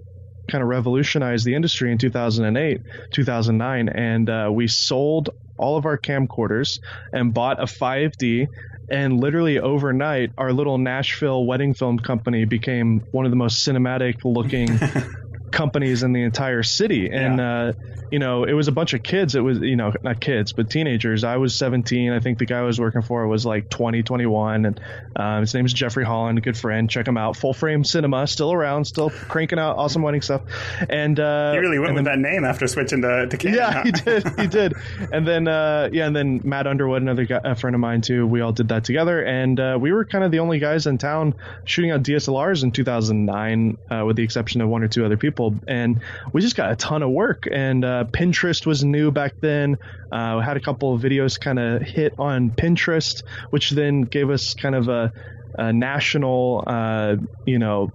kind 0.49 0.61
of 0.61 0.67
revolutionized 0.67 1.45
the 1.45 1.55
industry 1.55 1.91
in 1.91 1.97
2008, 1.97 2.81
2009, 3.11 3.89
and 3.89 4.29
uh, 4.29 4.49
we 4.51 4.67
sold 4.67 5.29
all 5.57 5.77
of 5.77 5.85
our 5.85 5.97
camcorders 5.97 6.79
and 7.13 7.33
bought 7.33 7.59
a 7.59 7.65
5D. 7.65 8.47
And 8.91 9.21
literally 9.21 9.57
overnight, 9.57 10.33
our 10.37 10.51
little 10.51 10.77
Nashville 10.77 11.45
wedding 11.45 11.73
film 11.73 11.97
company 11.97 12.43
became 12.43 12.99
one 13.11 13.23
of 13.23 13.31
the 13.31 13.37
most 13.37 13.65
cinematic 13.65 14.17
looking 14.25 14.67
companies 15.51 16.03
in 16.03 16.13
the 16.13 16.23
entire 16.23 16.63
city. 16.63 17.09
And, 17.11 17.37
yeah. 17.37 17.53
uh, 17.53 17.73
you 18.11 18.19
know, 18.19 18.43
it 18.43 18.53
was 18.53 18.67
a 18.67 18.71
bunch 18.71 18.93
of 18.93 19.01
kids. 19.03 19.35
It 19.35 19.39
was, 19.39 19.59
you 19.59 19.75
know, 19.75 19.93
not 20.03 20.19
kids, 20.19 20.51
but 20.51 20.69
teenagers. 20.69 21.23
I 21.23 21.37
was 21.37 21.55
17. 21.55 22.11
I 22.11 22.19
think 22.19 22.39
the 22.39 22.45
guy 22.45 22.59
I 22.59 22.63
was 22.63 22.79
working 22.79 23.01
for 23.01 23.25
was 23.27 23.45
like 23.45 23.69
20, 23.69 24.03
21. 24.03 24.65
And 24.65 24.81
uh, 25.15 25.39
his 25.39 25.53
name 25.53 25.65
is 25.65 25.73
Jeffrey 25.73 26.03
Holland, 26.03 26.41
good 26.43 26.57
friend. 26.57 26.89
Check 26.89 27.07
him 27.07 27.17
out. 27.17 27.37
Full 27.37 27.53
frame 27.53 27.83
cinema, 27.83 28.27
still 28.27 28.51
around, 28.51 28.85
still 28.85 29.09
cranking 29.09 29.59
out 29.59 29.77
awesome 29.77 30.01
wedding 30.01 30.21
stuff. 30.21 30.41
And 30.89 31.19
uh, 31.19 31.53
he 31.53 31.59
really 31.59 31.79
went 31.79 31.95
with 31.95 32.05
then, 32.05 32.21
that 32.21 32.29
name 32.29 32.43
after 32.43 32.67
switching 32.67 33.01
to, 33.01 33.27
to 33.27 33.37
Canon. 33.37 33.57
Yeah, 33.57 33.83
he 33.83 33.91
did. 33.91 34.39
He 34.39 34.47
did. 34.47 34.73
And 35.11 35.27
then, 35.27 35.47
uh, 35.47 35.89
yeah, 35.91 36.07
and 36.07 36.15
then 36.15 36.41
Matt 36.43 36.67
Underwood, 36.67 37.01
another 37.01 37.25
guy, 37.25 37.39
a 37.43 37.55
friend 37.55 37.75
of 37.75 37.79
mine 37.79 38.01
too. 38.01 38.27
We 38.27 38.41
all 38.41 38.51
did 38.51 38.67
that 38.69 38.83
together. 38.83 39.23
And 39.23 39.59
uh, 39.59 39.77
we 39.79 39.91
were 39.91 40.05
kind 40.05 40.23
of 40.23 40.31
the 40.31 40.39
only 40.39 40.59
guys 40.59 40.85
in 40.85 40.97
town 40.97 41.33
shooting 41.65 41.91
out 41.91 42.03
DSLRs 42.03 42.63
in 42.63 42.71
2009, 42.71 43.77
uh, 43.89 44.03
with 44.05 44.17
the 44.17 44.23
exception 44.23 44.61
of 44.61 44.69
one 44.69 44.83
or 44.83 44.87
two 44.87 45.05
other 45.05 45.17
people. 45.17 45.40
And 45.67 46.01
we 46.33 46.41
just 46.41 46.55
got 46.55 46.71
a 46.71 46.75
ton 46.75 47.03
of 47.03 47.09
work. 47.09 47.47
And 47.51 47.83
uh, 47.83 48.05
Pinterest 48.11 48.65
was 48.65 48.83
new 48.83 49.11
back 49.11 49.33
then. 49.41 49.77
Uh, 50.11 50.39
had 50.39 50.57
a 50.57 50.61
couple 50.61 50.93
of 50.93 51.01
videos 51.01 51.39
kind 51.39 51.59
of 51.59 51.81
hit 51.81 52.13
on 52.17 52.51
Pinterest, 52.51 53.23
which 53.49 53.71
then 53.71 54.01
gave 54.01 54.29
us 54.29 54.53
kind 54.53 54.75
of 54.75 54.87
a, 54.87 55.11
a 55.57 55.73
national, 55.73 56.63
uh, 56.67 57.15
you 57.45 57.59
know, 57.59 57.91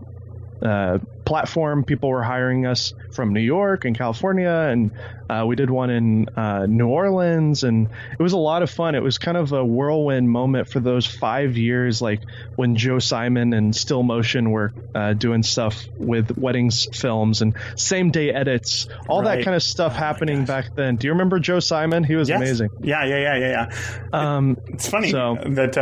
uh, 0.62 0.98
platform. 1.26 1.84
People 1.84 2.08
were 2.08 2.22
hiring 2.22 2.64
us 2.64 2.94
from 3.10 3.34
New 3.34 3.40
York 3.40 3.84
and 3.84 3.96
California, 3.96 4.48
and 4.48 4.90
uh, 5.28 5.44
we 5.46 5.56
did 5.56 5.68
one 5.68 5.90
in 5.90 6.28
uh, 6.36 6.66
New 6.66 6.86
Orleans, 6.86 7.64
and 7.64 7.88
it 8.18 8.22
was 8.22 8.32
a 8.32 8.38
lot 8.38 8.62
of 8.62 8.70
fun. 8.70 8.94
It 8.94 9.02
was 9.02 9.18
kind 9.18 9.36
of 9.36 9.52
a 9.52 9.64
whirlwind 9.64 10.30
moment 10.30 10.68
for 10.68 10.80
those 10.80 11.04
five 11.04 11.56
years, 11.56 12.00
like 12.00 12.20
when 12.54 12.76
Joe 12.76 13.00
Simon 13.00 13.52
and 13.52 13.74
Still 13.74 14.02
Motion 14.02 14.50
were 14.52 14.72
uh, 14.94 15.12
doing 15.14 15.42
stuff 15.42 15.84
with 15.98 16.38
weddings 16.38 16.86
films 16.92 17.42
and 17.42 17.54
same 17.74 18.10
day 18.10 18.30
edits, 18.30 18.88
all 19.08 19.22
right. 19.22 19.38
that 19.38 19.44
kind 19.44 19.56
of 19.56 19.62
stuff 19.62 19.92
oh 19.96 19.98
happening 19.98 20.44
back 20.44 20.74
then. 20.74 20.96
Do 20.96 21.08
you 21.08 21.12
remember 21.12 21.40
Joe 21.40 21.60
Simon? 21.60 22.04
He 22.04 22.14
was 22.14 22.28
yes. 22.28 22.40
amazing. 22.40 22.70
Yeah, 22.80 23.04
yeah, 23.04 23.18
yeah, 23.18 23.36
yeah, 23.36 23.70
yeah. 24.12 24.36
Um, 24.36 24.58
it's 24.68 24.88
funny 24.88 25.10
so, 25.10 25.38
that 25.44 25.76
uh, 25.76 25.80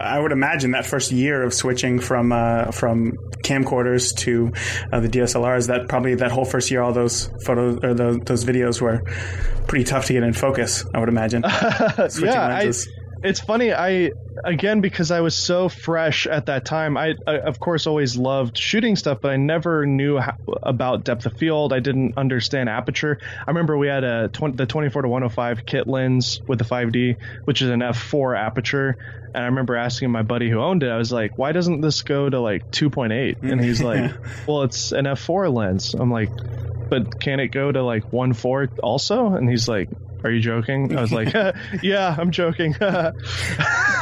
I 0.00 0.18
would 0.18 0.32
imagine 0.32 0.70
that 0.70 0.86
first 0.86 1.12
year 1.12 1.42
of 1.42 1.52
switching 1.52 2.00
from 2.00 2.32
uh, 2.32 2.70
from 2.70 3.18
camcorders 3.42 4.16
to 4.18 4.52
uh, 4.92 5.00
the 5.00 5.08
DSLRs, 5.08 5.68
that 5.68 5.88
probably 5.88 6.14
that 6.16 6.30
whole 6.30 6.44
first 6.44 6.70
year, 6.70 6.82
all 6.82 6.92
those 6.92 7.30
photos 7.44 7.78
or 7.82 7.94
those, 7.94 8.18
those 8.20 8.44
videos 8.44 8.80
were 8.80 9.02
pretty 9.66 9.84
tough 9.84 10.06
to 10.06 10.12
get 10.12 10.22
in 10.22 10.32
focus. 10.32 10.84
I 10.94 11.00
would 11.00 11.08
imagine. 11.08 11.42
yeah, 12.20 12.58
I, 12.60 12.72
it's 13.22 13.40
funny. 13.40 13.72
I 13.72 14.12
again 14.44 14.80
because 14.80 15.10
I 15.10 15.20
was 15.20 15.36
so 15.36 15.68
fresh 15.68 16.26
at 16.26 16.46
that 16.46 16.64
time. 16.64 16.96
I, 16.96 17.14
I, 17.26 17.38
of 17.38 17.58
course 17.58 17.86
always 17.86 18.16
loved 18.16 18.56
shooting 18.56 18.96
stuff, 18.96 19.18
but 19.20 19.32
I 19.32 19.36
never 19.36 19.86
knew 19.86 20.18
how, 20.18 20.36
about 20.62 21.04
depth 21.04 21.26
of 21.26 21.36
field. 21.36 21.72
I 21.72 21.80
didn't 21.80 22.16
understand 22.16 22.68
aperture. 22.68 23.18
I 23.22 23.50
remember 23.50 23.76
we 23.76 23.88
had 23.88 24.04
a 24.04 24.28
20, 24.28 24.56
the 24.56 24.66
24 24.66 25.02
to 25.02 25.08
105 25.08 25.66
kit 25.66 25.86
lens 25.86 26.40
with 26.46 26.58
the 26.58 26.64
5D, 26.64 27.16
which 27.44 27.62
is 27.62 27.70
an 27.70 27.80
f4 27.80 28.38
aperture. 28.38 28.96
And 29.34 29.42
I 29.42 29.46
remember 29.46 29.76
asking 29.76 30.10
my 30.10 30.22
buddy 30.22 30.48
who 30.48 30.60
owned 30.60 30.82
it, 30.82 30.88
I 30.88 30.96
was 30.96 31.12
like, 31.12 31.36
"Why 31.36 31.52
doesn't 31.52 31.80
this 31.80 32.02
go 32.02 32.28
to 32.28 32.40
like 32.40 32.70
2.8?" 32.70 33.42
And 33.42 33.62
he's 33.62 33.80
mm. 33.80 33.84
like, 33.84 34.46
"Well, 34.46 34.62
it's 34.62 34.92
an 34.92 35.04
f4 35.04 35.52
lens." 35.52 35.94
I'm 35.94 36.10
like, 36.10 36.30
"But 36.88 37.20
can 37.20 37.40
it 37.40 37.48
go 37.48 37.70
to 37.70 37.82
like 37.82 38.10
1.4 38.10 38.78
also?" 38.82 39.34
And 39.34 39.48
he's 39.48 39.68
like, 39.68 39.88
are 40.24 40.30
you 40.30 40.40
joking? 40.40 40.96
I 40.96 41.00
was 41.00 41.12
like, 41.12 41.32
yeah, 41.82 42.14
I'm 42.18 42.30
joking. 42.30 42.74
yeah, 42.80 43.12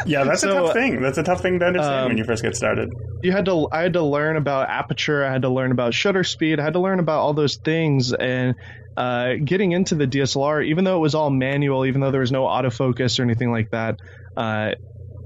that's 0.06 0.40
so, 0.40 0.50
a 0.50 0.66
tough 0.66 0.72
thing. 0.72 1.00
That's 1.00 1.18
a 1.18 1.22
tough 1.22 1.42
thing 1.42 1.58
to 1.58 1.66
understand 1.66 2.00
um, 2.00 2.08
when 2.08 2.18
you 2.18 2.24
first 2.24 2.42
get 2.42 2.56
started. 2.56 2.92
You 3.22 3.32
had 3.32 3.44
to, 3.46 3.68
I 3.70 3.82
had 3.82 3.94
to 3.94 4.02
learn 4.02 4.36
about 4.36 4.68
aperture. 4.68 5.24
I 5.24 5.32
had 5.32 5.42
to 5.42 5.48
learn 5.48 5.72
about 5.72 5.94
shutter 5.94 6.24
speed. 6.24 6.60
I 6.60 6.64
had 6.64 6.74
to 6.74 6.80
learn 6.80 7.00
about 7.00 7.20
all 7.20 7.34
those 7.34 7.56
things. 7.56 8.12
And 8.12 8.54
uh, 8.96 9.34
getting 9.44 9.72
into 9.72 9.94
the 9.94 10.06
DSLR, 10.06 10.66
even 10.66 10.84
though 10.84 10.96
it 10.96 11.00
was 11.00 11.14
all 11.14 11.30
manual, 11.30 11.84
even 11.84 12.00
though 12.00 12.10
there 12.10 12.20
was 12.20 12.32
no 12.32 12.44
autofocus 12.44 13.18
or 13.18 13.22
anything 13.22 13.50
like 13.50 13.70
that, 13.70 14.00
uh, 14.36 14.72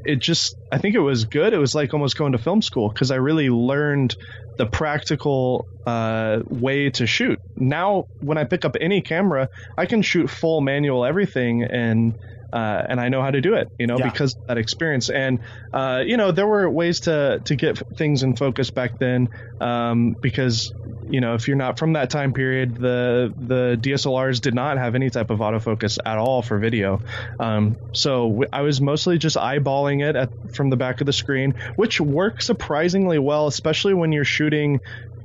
it 0.05 0.19
just 0.19 0.57
I 0.73 0.79
think 0.79 0.95
it 0.95 1.01
was 1.01 1.27
good. 1.27 1.53
It 1.53 1.59
was 1.59 1.75
like 1.75 1.93
almost 1.93 2.17
going 2.17 2.33
to 2.33 2.39
film 2.39 2.63
school 2.63 2.89
because 2.89 3.11
I 3.11 3.17
really 3.17 3.51
learned 3.51 4.17
the 4.61 4.67
practical 4.67 5.67
uh, 5.87 6.41
way 6.51 6.91
to 6.91 7.07
shoot. 7.07 7.41
Now, 7.57 8.05
when 8.21 8.37
I 8.37 8.45
pick 8.45 8.67
up 8.67 8.77
any 8.79 9.01
camera, 9.01 9.49
I 9.79 9.87
can 9.87 10.03
shoot 10.03 10.29
full 10.29 10.61
manual 10.61 11.07
everything, 11.07 11.63
and 11.63 12.15
uh, 12.53 12.83
and 12.89 13.01
I 13.01 13.09
know 13.09 13.23
how 13.23 13.31
to 13.31 13.41
do 13.41 13.55
it, 13.55 13.69
you 13.79 13.87
know, 13.87 13.99
yeah. 13.99 14.11
because 14.11 14.33
of 14.33 14.39
that 14.49 14.59
experience. 14.59 15.09
And 15.09 15.41
uh, 15.73 16.03
you 16.05 16.17
know, 16.17 16.33
there 16.33 16.47
were 16.47 16.69
ways 16.69 17.01
to 17.01 17.41
to 17.45 17.57
get 17.57 17.81
things 17.97 18.23
in 18.23 18.37
focus 18.37 18.71
back 18.71 18.99
then, 18.99 19.29
um, 19.61 20.17
because 20.21 20.73
you 21.09 21.21
know, 21.21 21.35
if 21.35 21.47
you're 21.49 21.57
not 21.57 21.79
from 21.79 21.93
that 21.95 22.11
time 22.11 22.33
period, 22.33 22.77
the 22.77 23.33
the 23.37 23.79
DSLRs 23.81 24.41
did 24.41 24.55
not 24.55 24.79
have 24.79 24.95
any 24.95 25.11
type 25.11 25.31
of 25.31 25.39
autofocus 25.39 25.99
at 26.05 26.19
all 26.19 26.43
for 26.43 26.59
video. 26.59 27.01
Um, 27.39 27.77
so 27.93 28.29
w- 28.29 28.49
I 28.53 28.63
was 28.63 28.81
mostly 28.81 29.19
just 29.19 29.37
eyeballing 29.37 30.09
it 30.09 30.17
at, 30.17 30.31
from 30.53 30.71
the 30.71 30.77
back 30.77 31.01
of 31.01 31.07
the 31.07 31.13
screen, 31.13 31.55
which 31.77 32.01
works 32.01 32.47
surprisingly 32.47 33.19
well, 33.19 33.47
especially 33.47 33.95
when 33.95 34.13
you're 34.13 34.25
shooting 34.25 34.81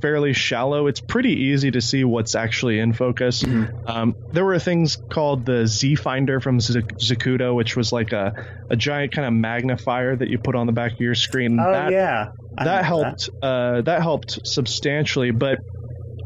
fairly 0.05 0.33
shallow, 0.33 0.85
it's 0.85 0.99
pretty 0.99 1.31
easy 1.31 1.71
to 1.71 1.81
see 1.81 2.03
what's 2.03 2.35
actually 2.35 2.77
in 2.77 2.93
focus. 2.93 3.41
Mm-hmm. 3.41 3.89
Um, 3.89 4.15
there 4.31 4.45
were 4.45 4.59
things 4.59 4.97
called 4.97 5.47
the 5.47 5.65
Z 5.65 5.95
Finder 5.95 6.39
from 6.39 6.59
Z- 6.59 6.81
Zacuto, 6.81 7.55
which 7.55 7.75
was 7.75 7.91
like 7.91 8.13
a, 8.13 8.45
a 8.69 8.75
giant 8.75 9.13
kind 9.13 9.27
of 9.27 9.33
magnifier 9.33 10.15
that 10.15 10.29
you 10.29 10.37
put 10.37 10.53
on 10.53 10.67
the 10.67 10.73
back 10.73 10.91
of 10.91 10.99
your 10.99 11.15
screen. 11.15 11.59
Oh 11.59 11.71
that, 11.71 11.91
yeah, 11.91 12.27
I 12.55 12.65
that 12.65 12.85
helped. 12.85 13.31
That. 13.41 13.47
Uh, 13.47 13.81
that 13.81 14.03
helped 14.03 14.45
substantially, 14.45 15.31
but 15.31 15.57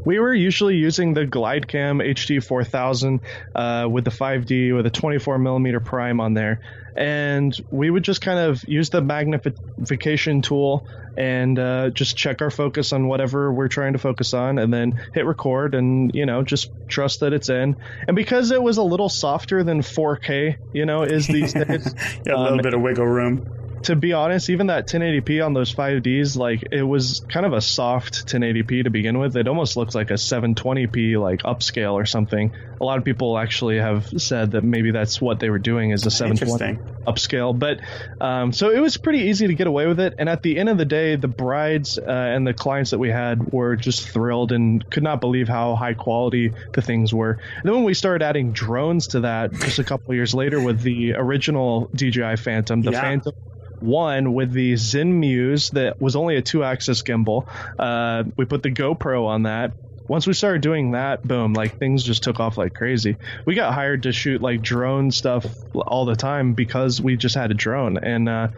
we 0.04 0.18
were 0.18 0.34
usually 0.34 0.76
using 0.76 1.14
the 1.14 1.26
GlideCam 1.26 2.04
HD 2.04 2.42
4000 2.42 3.20
uh, 3.54 3.88
with 3.90 4.04
the 4.04 4.10
5D 4.10 4.74
with 4.74 4.86
a 4.86 4.90
24 4.90 5.38
millimeter 5.38 5.80
prime 5.80 6.20
on 6.20 6.34
there, 6.34 6.60
and 6.96 7.56
we 7.70 7.90
would 7.90 8.02
just 8.02 8.20
kind 8.20 8.38
of 8.38 8.66
use 8.68 8.90
the 8.90 9.00
magnification 9.00 10.42
tool 10.42 10.86
and 11.16 11.58
uh, 11.58 11.90
just 11.90 12.16
check 12.16 12.40
our 12.40 12.50
focus 12.50 12.92
on 12.92 13.08
whatever 13.08 13.52
we're 13.52 13.68
trying 13.68 13.92
to 13.92 13.98
focus 13.98 14.32
on, 14.32 14.58
and 14.58 14.72
then 14.72 15.00
hit 15.12 15.26
record, 15.26 15.74
and 15.74 16.14
you 16.14 16.26
know 16.26 16.42
just 16.42 16.70
trust 16.88 17.20
that 17.20 17.32
it's 17.32 17.48
in. 17.48 17.76
And 18.06 18.16
because 18.16 18.50
it 18.50 18.62
was 18.62 18.78
a 18.78 18.82
little 18.82 19.08
softer 19.08 19.62
than 19.62 19.80
4K, 19.80 20.56
you 20.72 20.86
know, 20.86 21.02
is 21.02 21.26
these 21.26 21.52
days, 21.54 21.94
yeah, 22.24 22.34
a 22.34 22.38
little 22.38 22.58
um, 22.58 22.62
bit 22.62 22.74
of 22.74 22.80
wiggle 22.80 23.06
room 23.06 23.59
to 23.84 23.96
be 23.96 24.12
honest, 24.12 24.50
even 24.50 24.66
that 24.66 24.86
1080p 24.86 25.44
on 25.44 25.54
those 25.54 25.74
5Ds, 25.74 26.36
like 26.36 26.64
it 26.70 26.82
was 26.82 27.24
kind 27.28 27.46
of 27.46 27.52
a 27.52 27.60
soft 27.60 28.26
1080p 28.26 28.84
to 28.84 28.90
begin 28.90 29.18
with. 29.18 29.36
It 29.36 29.48
almost 29.48 29.76
looks 29.76 29.94
like 29.94 30.10
a 30.10 30.14
720p 30.14 31.18
like 31.18 31.42
upscale 31.42 31.94
or 31.94 32.04
something. 32.04 32.52
A 32.80 32.84
lot 32.84 32.98
of 32.98 33.04
people 33.04 33.38
actually 33.38 33.78
have 33.78 34.08
said 34.20 34.52
that 34.52 34.64
maybe 34.64 34.90
that's 34.90 35.20
what 35.20 35.40
they 35.40 35.48
were 35.48 35.58
doing 35.58 35.90
is 35.90 36.04
a 36.04 36.10
720 36.10 36.78
upscale. 37.06 37.58
But 37.58 37.80
um, 38.20 38.52
so 38.52 38.70
it 38.70 38.80
was 38.80 38.96
pretty 38.96 39.20
easy 39.20 39.46
to 39.46 39.54
get 39.54 39.66
away 39.66 39.86
with 39.86 40.00
it. 40.00 40.14
And 40.18 40.28
at 40.28 40.42
the 40.42 40.58
end 40.58 40.68
of 40.68 40.76
the 40.76 40.84
day, 40.84 41.16
the 41.16 41.28
brides 41.28 41.98
uh, 41.98 42.02
and 42.06 42.46
the 42.46 42.54
clients 42.54 42.90
that 42.90 42.98
we 42.98 43.10
had 43.10 43.52
were 43.52 43.76
just 43.76 44.08
thrilled 44.08 44.52
and 44.52 44.88
could 44.90 45.02
not 45.02 45.20
believe 45.20 45.48
how 45.48 45.74
high 45.74 45.94
quality 45.94 46.52
the 46.72 46.82
things 46.82 47.14
were. 47.14 47.32
And 47.32 47.64
then 47.64 47.74
when 47.74 47.84
we 47.84 47.94
started 47.94 48.24
adding 48.24 48.52
drones 48.52 49.08
to 49.08 49.20
that, 49.20 49.52
just 49.52 49.78
a 49.78 49.84
couple 49.84 50.14
years 50.14 50.34
later 50.34 50.60
with 50.60 50.80
the 50.82 51.14
original 51.14 51.90
DJI 51.94 52.36
Phantom, 52.36 52.82
the 52.82 52.92
yeah. 52.92 53.00
Phantom 53.00 53.34
one 53.80 54.34
with 54.34 54.52
the 54.52 54.74
Zenmuse 54.74 55.70
that 55.72 56.00
was 56.00 56.16
only 56.16 56.36
a 56.36 56.42
two 56.42 56.64
axis 56.64 57.02
gimbal. 57.02 57.46
Uh, 57.78 58.24
we 58.36 58.44
put 58.44 58.62
the 58.62 58.70
GoPro 58.70 59.26
on 59.26 59.44
that. 59.44 59.72
Once 60.08 60.26
we 60.26 60.32
started 60.32 60.60
doing 60.60 60.92
that, 60.92 61.22
boom, 61.26 61.52
like 61.52 61.78
things 61.78 62.02
just 62.02 62.24
took 62.24 62.40
off 62.40 62.58
like 62.58 62.74
crazy. 62.74 63.16
We 63.46 63.54
got 63.54 63.72
hired 63.72 64.02
to 64.04 64.12
shoot 64.12 64.42
like 64.42 64.60
drone 64.60 65.12
stuff 65.12 65.46
all 65.74 66.04
the 66.04 66.16
time 66.16 66.54
because 66.54 67.00
we 67.00 67.16
just 67.16 67.36
had 67.36 67.52
a 67.52 67.54
drone. 67.54 67.96
And 67.96 68.28
uh, 68.28 68.48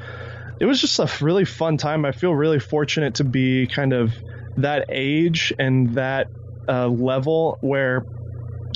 it 0.61 0.65
was 0.65 0.81
just 0.81 0.99
a 0.99 1.11
really 1.23 1.45
fun 1.45 1.77
time. 1.77 2.07
I 2.07 2.13
feel 2.13 2.35
really 2.35 2.59
fortunate 2.59 3.17
to 3.17 3.25
be 3.25 3.67
kind 3.67 3.93
of 3.93 4.13
that 4.57 4.87
age 4.89 5.53
and 5.59 5.95
that 5.95 6.29
uh, 6.69 6.89
level 6.89 7.59
where 7.61 8.07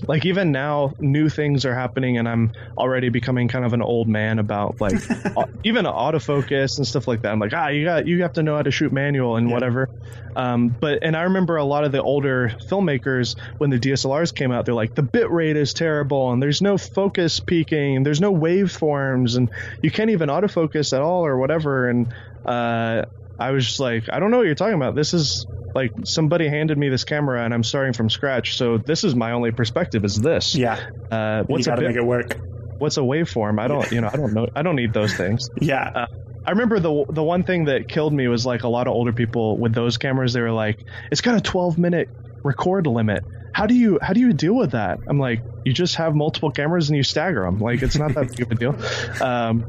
like 0.07 0.27
even 0.27 0.53
now 0.53 0.93
new 0.99 1.29
things 1.29 1.65
are 1.65 1.75
happening 1.75 2.19
and 2.19 2.29
i'm 2.29 2.53
already 2.77 3.09
becoming 3.09 3.49
kind 3.49 3.65
of 3.65 3.73
an 3.73 3.83
old 3.83 4.09
man 4.09 4.39
about 4.39 4.81
like 4.81 4.95
even 5.65 5.85
autofocus 5.87 6.77
and 6.77 6.87
stuff 6.87 7.09
like 7.09 7.23
that 7.23 7.33
i'm 7.33 7.39
like 7.39 7.53
ah 7.55 7.69
you 7.69 7.85
got 7.85 8.07
you 8.07 8.23
have 8.23 8.33
to 8.33 8.43
know 8.43 8.57
how 8.57 8.63
to 8.63 8.71
shoot 8.71 8.93
manual 8.93 9.37
and 9.37 9.49
yeah. 9.49 9.55
whatever 9.55 9.89
um, 10.37 10.69
but 10.81 10.99
and 11.03 11.17
i 11.17 11.23
remember 11.23 11.57
a 11.57 11.65
lot 11.65 11.85
of 11.85 11.93
the 11.93 12.03
older 12.03 12.55
filmmakers 12.71 13.37
when 13.59 13.71
the 13.71 13.79
dslrs 13.79 14.35
came 14.35 14.53
out 14.53 14.67
they're 14.67 14.75
like 14.75 14.95
the 14.95 15.03
bit 15.03 15.31
rate 15.31 15.57
is 15.57 15.73
terrible 15.73 16.33
and 16.33 16.43
there's 16.43 16.61
no 16.61 16.77
focus 16.77 17.41
peaking 17.41 17.97
and 17.97 18.05
there's 18.05 18.21
no 18.21 18.35
waveforms 18.35 19.37
and 19.37 19.51
you 19.83 19.91
can't 19.91 20.11
even 20.11 20.29
autofocus 20.29 20.93
at 20.93 21.01
all 21.01 21.25
or 21.25 21.39
whatever 21.39 21.89
and 21.89 22.13
uh, 22.45 23.03
I 23.39 23.51
was 23.51 23.67
just 23.67 23.81
like, 23.81 24.05
I 24.11 24.19
don't 24.19 24.31
know 24.31 24.39
what 24.39 24.47
you're 24.47 24.55
talking 24.55 24.75
about. 24.75 24.95
This 24.95 25.15
is 25.15 25.47
like 25.75 25.93
somebody 26.05 26.49
handed 26.49 26.79
me 26.79 26.89
this 26.89 27.05
camera 27.05 27.45
and 27.45 27.53
I'm 27.53 27.63
starting 27.63 27.93
from 27.93 28.09
scratch. 28.09 28.57
So 28.57 28.79
this 28.79 29.05
is 29.05 29.15
my 29.15 29.33
only 29.33 29.51
perspective 29.51 30.05
is 30.05 30.21
this. 30.21 30.55
Yeah. 30.55 30.91
Uh, 31.11 31.43
what's 31.45 31.67
you 31.67 31.73
got 31.73 31.77
to 31.77 31.87
make 31.87 31.97
it 31.97 32.05
work. 32.05 32.39
What's 32.79 32.97
a 32.97 33.01
waveform? 33.01 33.61
I 33.61 33.69
don't, 33.69 33.91
you 33.91 34.01
know, 34.01 34.11
I 34.13 34.17
don't 34.17 34.33
know. 34.33 34.49
I 34.55 34.63
don't 34.63 34.77
need 34.77 34.93
those 34.93 35.15
things. 35.15 35.51
Yeah. 35.61 35.91
Uh, 35.95 36.07
I 36.47 36.51
remember 36.53 36.79
the 36.79 37.05
the 37.09 37.25
one 37.25 37.43
thing 37.43 37.65
that 37.65 37.89
killed 37.89 38.13
me 38.13 38.29
was 38.29 38.47
like 38.47 38.63
a 38.63 38.69
lot 38.69 38.87
of 38.87 38.93
older 38.93 39.13
people 39.13 39.59
with 39.59 39.75
those 39.75 39.99
cameras. 39.99 40.33
They 40.33 40.41
were 40.41 40.53
like, 40.53 40.79
it's 41.11 41.21
got 41.21 41.35
a 41.35 41.41
12 41.41 41.77
minute 41.77 42.09
record 42.45 42.87
limit. 42.87 43.25
How 43.53 43.67
do 43.67 43.75
you 43.75 43.99
how 44.01 44.13
do 44.13 44.21
you 44.21 44.33
deal 44.33 44.55
with 44.55 44.71
that? 44.71 45.01
I'm 45.09 45.19
like, 45.19 45.43
you 45.65 45.73
just 45.73 45.97
have 45.97 46.15
multiple 46.15 46.53
cameras 46.53 46.89
and 46.89 46.97
you 46.97 47.03
stagger 47.03 47.43
them. 47.43 47.59
Like 47.59 47.83
it's 47.83 47.97
not 47.97 48.15
that 48.15 48.29
big 48.29 48.43
of 48.43 48.53
a 48.53 48.55
deal. 48.55 48.77
Um, 49.21 49.67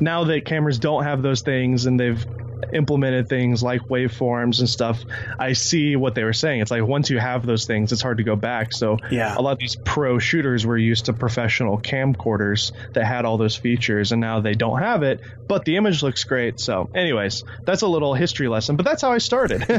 now 0.00 0.24
that 0.24 0.44
cameras 0.44 0.78
don't 0.78 1.04
have 1.04 1.22
those 1.22 1.42
things 1.42 1.86
and 1.86 1.98
they've 1.98 2.24
implemented 2.72 3.28
things 3.28 3.62
like 3.62 3.82
waveforms 3.82 4.60
and 4.60 4.68
stuff, 4.68 5.00
I 5.38 5.52
see 5.52 5.96
what 5.96 6.14
they 6.14 6.24
were 6.24 6.32
saying. 6.32 6.60
It's 6.60 6.70
like 6.70 6.84
once 6.84 7.10
you 7.10 7.18
have 7.18 7.46
those 7.46 7.66
things, 7.66 7.92
it's 7.92 8.02
hard 8.02 8.18
to 8.18 8.24
go 8.24 8.36
back. 8.36 8.72
So 8.72 8.98
yeah. 9.10 9.36
a 9.36 9.40
lot 9.40 9.52
of 9.52 9.58
these 9.58 9.76
pro 9.76 10.18
shooters 10.18 10.66
were 10.66 10.78
used 10.78 11.06
to 11.06 11.12
professional 11.12 11.78
camcorders 11.78 12.72
that 12.92 13.04
had 13.04 13.24
all 13.24 13.38
those 13.38 13.56
features, 13.56 14.12
and 14.12 14.20
now 14.20 14.40
they 14.40 14.54
don't 14.54 14.78
have 14.78 15.02
it, 15.02 15.20
but 15.48 15.64
the 15.64 15.76
image 15.76 16.02
looks 16.02 16.24
great. 16.24 16.60
So, 16.60 16.90
anyways, 16.94 17.44
that's 17.64 17.82
a 17.82 17.88
little 17.88 18.14
history 18.14 18.48
lesson, 18.48 18.76
but 18.76 18.84
that's 18.84 19.02
how 19.02 19.12
I 19.12 19.18
started. 19.18 19.60
no, 19.68 19.76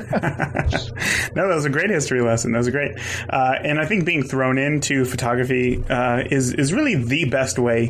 that 1.48 1.56
was 1.56 1.66
a 1.66 1.70
great 1.70 1.90
history 1.90 2.22
lesson. 2.22 2.52
That 2.52 2.60
was 2.60 2.70
great, 2.70 2.98
uh, 3.30 3.56
and 3.64 3.80
I 3.80 3.86
think 3.86 4.06
being 4.06 4.24
thrown 4.24 4.58
into 4.58 5.06
photography 5.06 5.84
uh, 5.90 6.24
is 6.30 6.54
is 6.54 6.74
really 6.74 6.96
the 6.96 7.26
best 7.26 7.60
way 7.60 7.90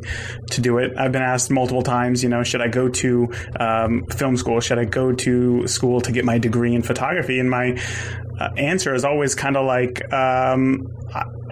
to 0.52 0.62
do 0.62 0.78
it. 0.78 0.94
I've 0.98 1.12
been 1.12 1.22
asked 1.22 1.52
multiple 1.52 1.82
times, 1.82 2.24
you 2.24 2.30
know, 2.30 2.44
should 2.44 2.62
I 2.62 2.68
go 2.68 2.90
to 2.90 3.30
um, 3.60 4.06
film 4.08 4.38
school? 4.38 4.60
Should 4.60 4.80
I 4.80 4.81
go 4.86 5.14
to 5.14 5.68
school 5.68 6.02
to 6.02 6.12
get 6.12 6.26
my 6.26 6.38
degree 6.38 6.74
in 6.74 6.82
photography? 6.82 7.40
And 7.40 7.50
my 7.50 7.82
uh, 8.40 8.50
answer 8.58 8.94
is 8.94 9.06
always 9.06 9.36
kind 9.36 9.58
of 9.58 9.66
like, 9.66 10.12
um, 10.14 10.88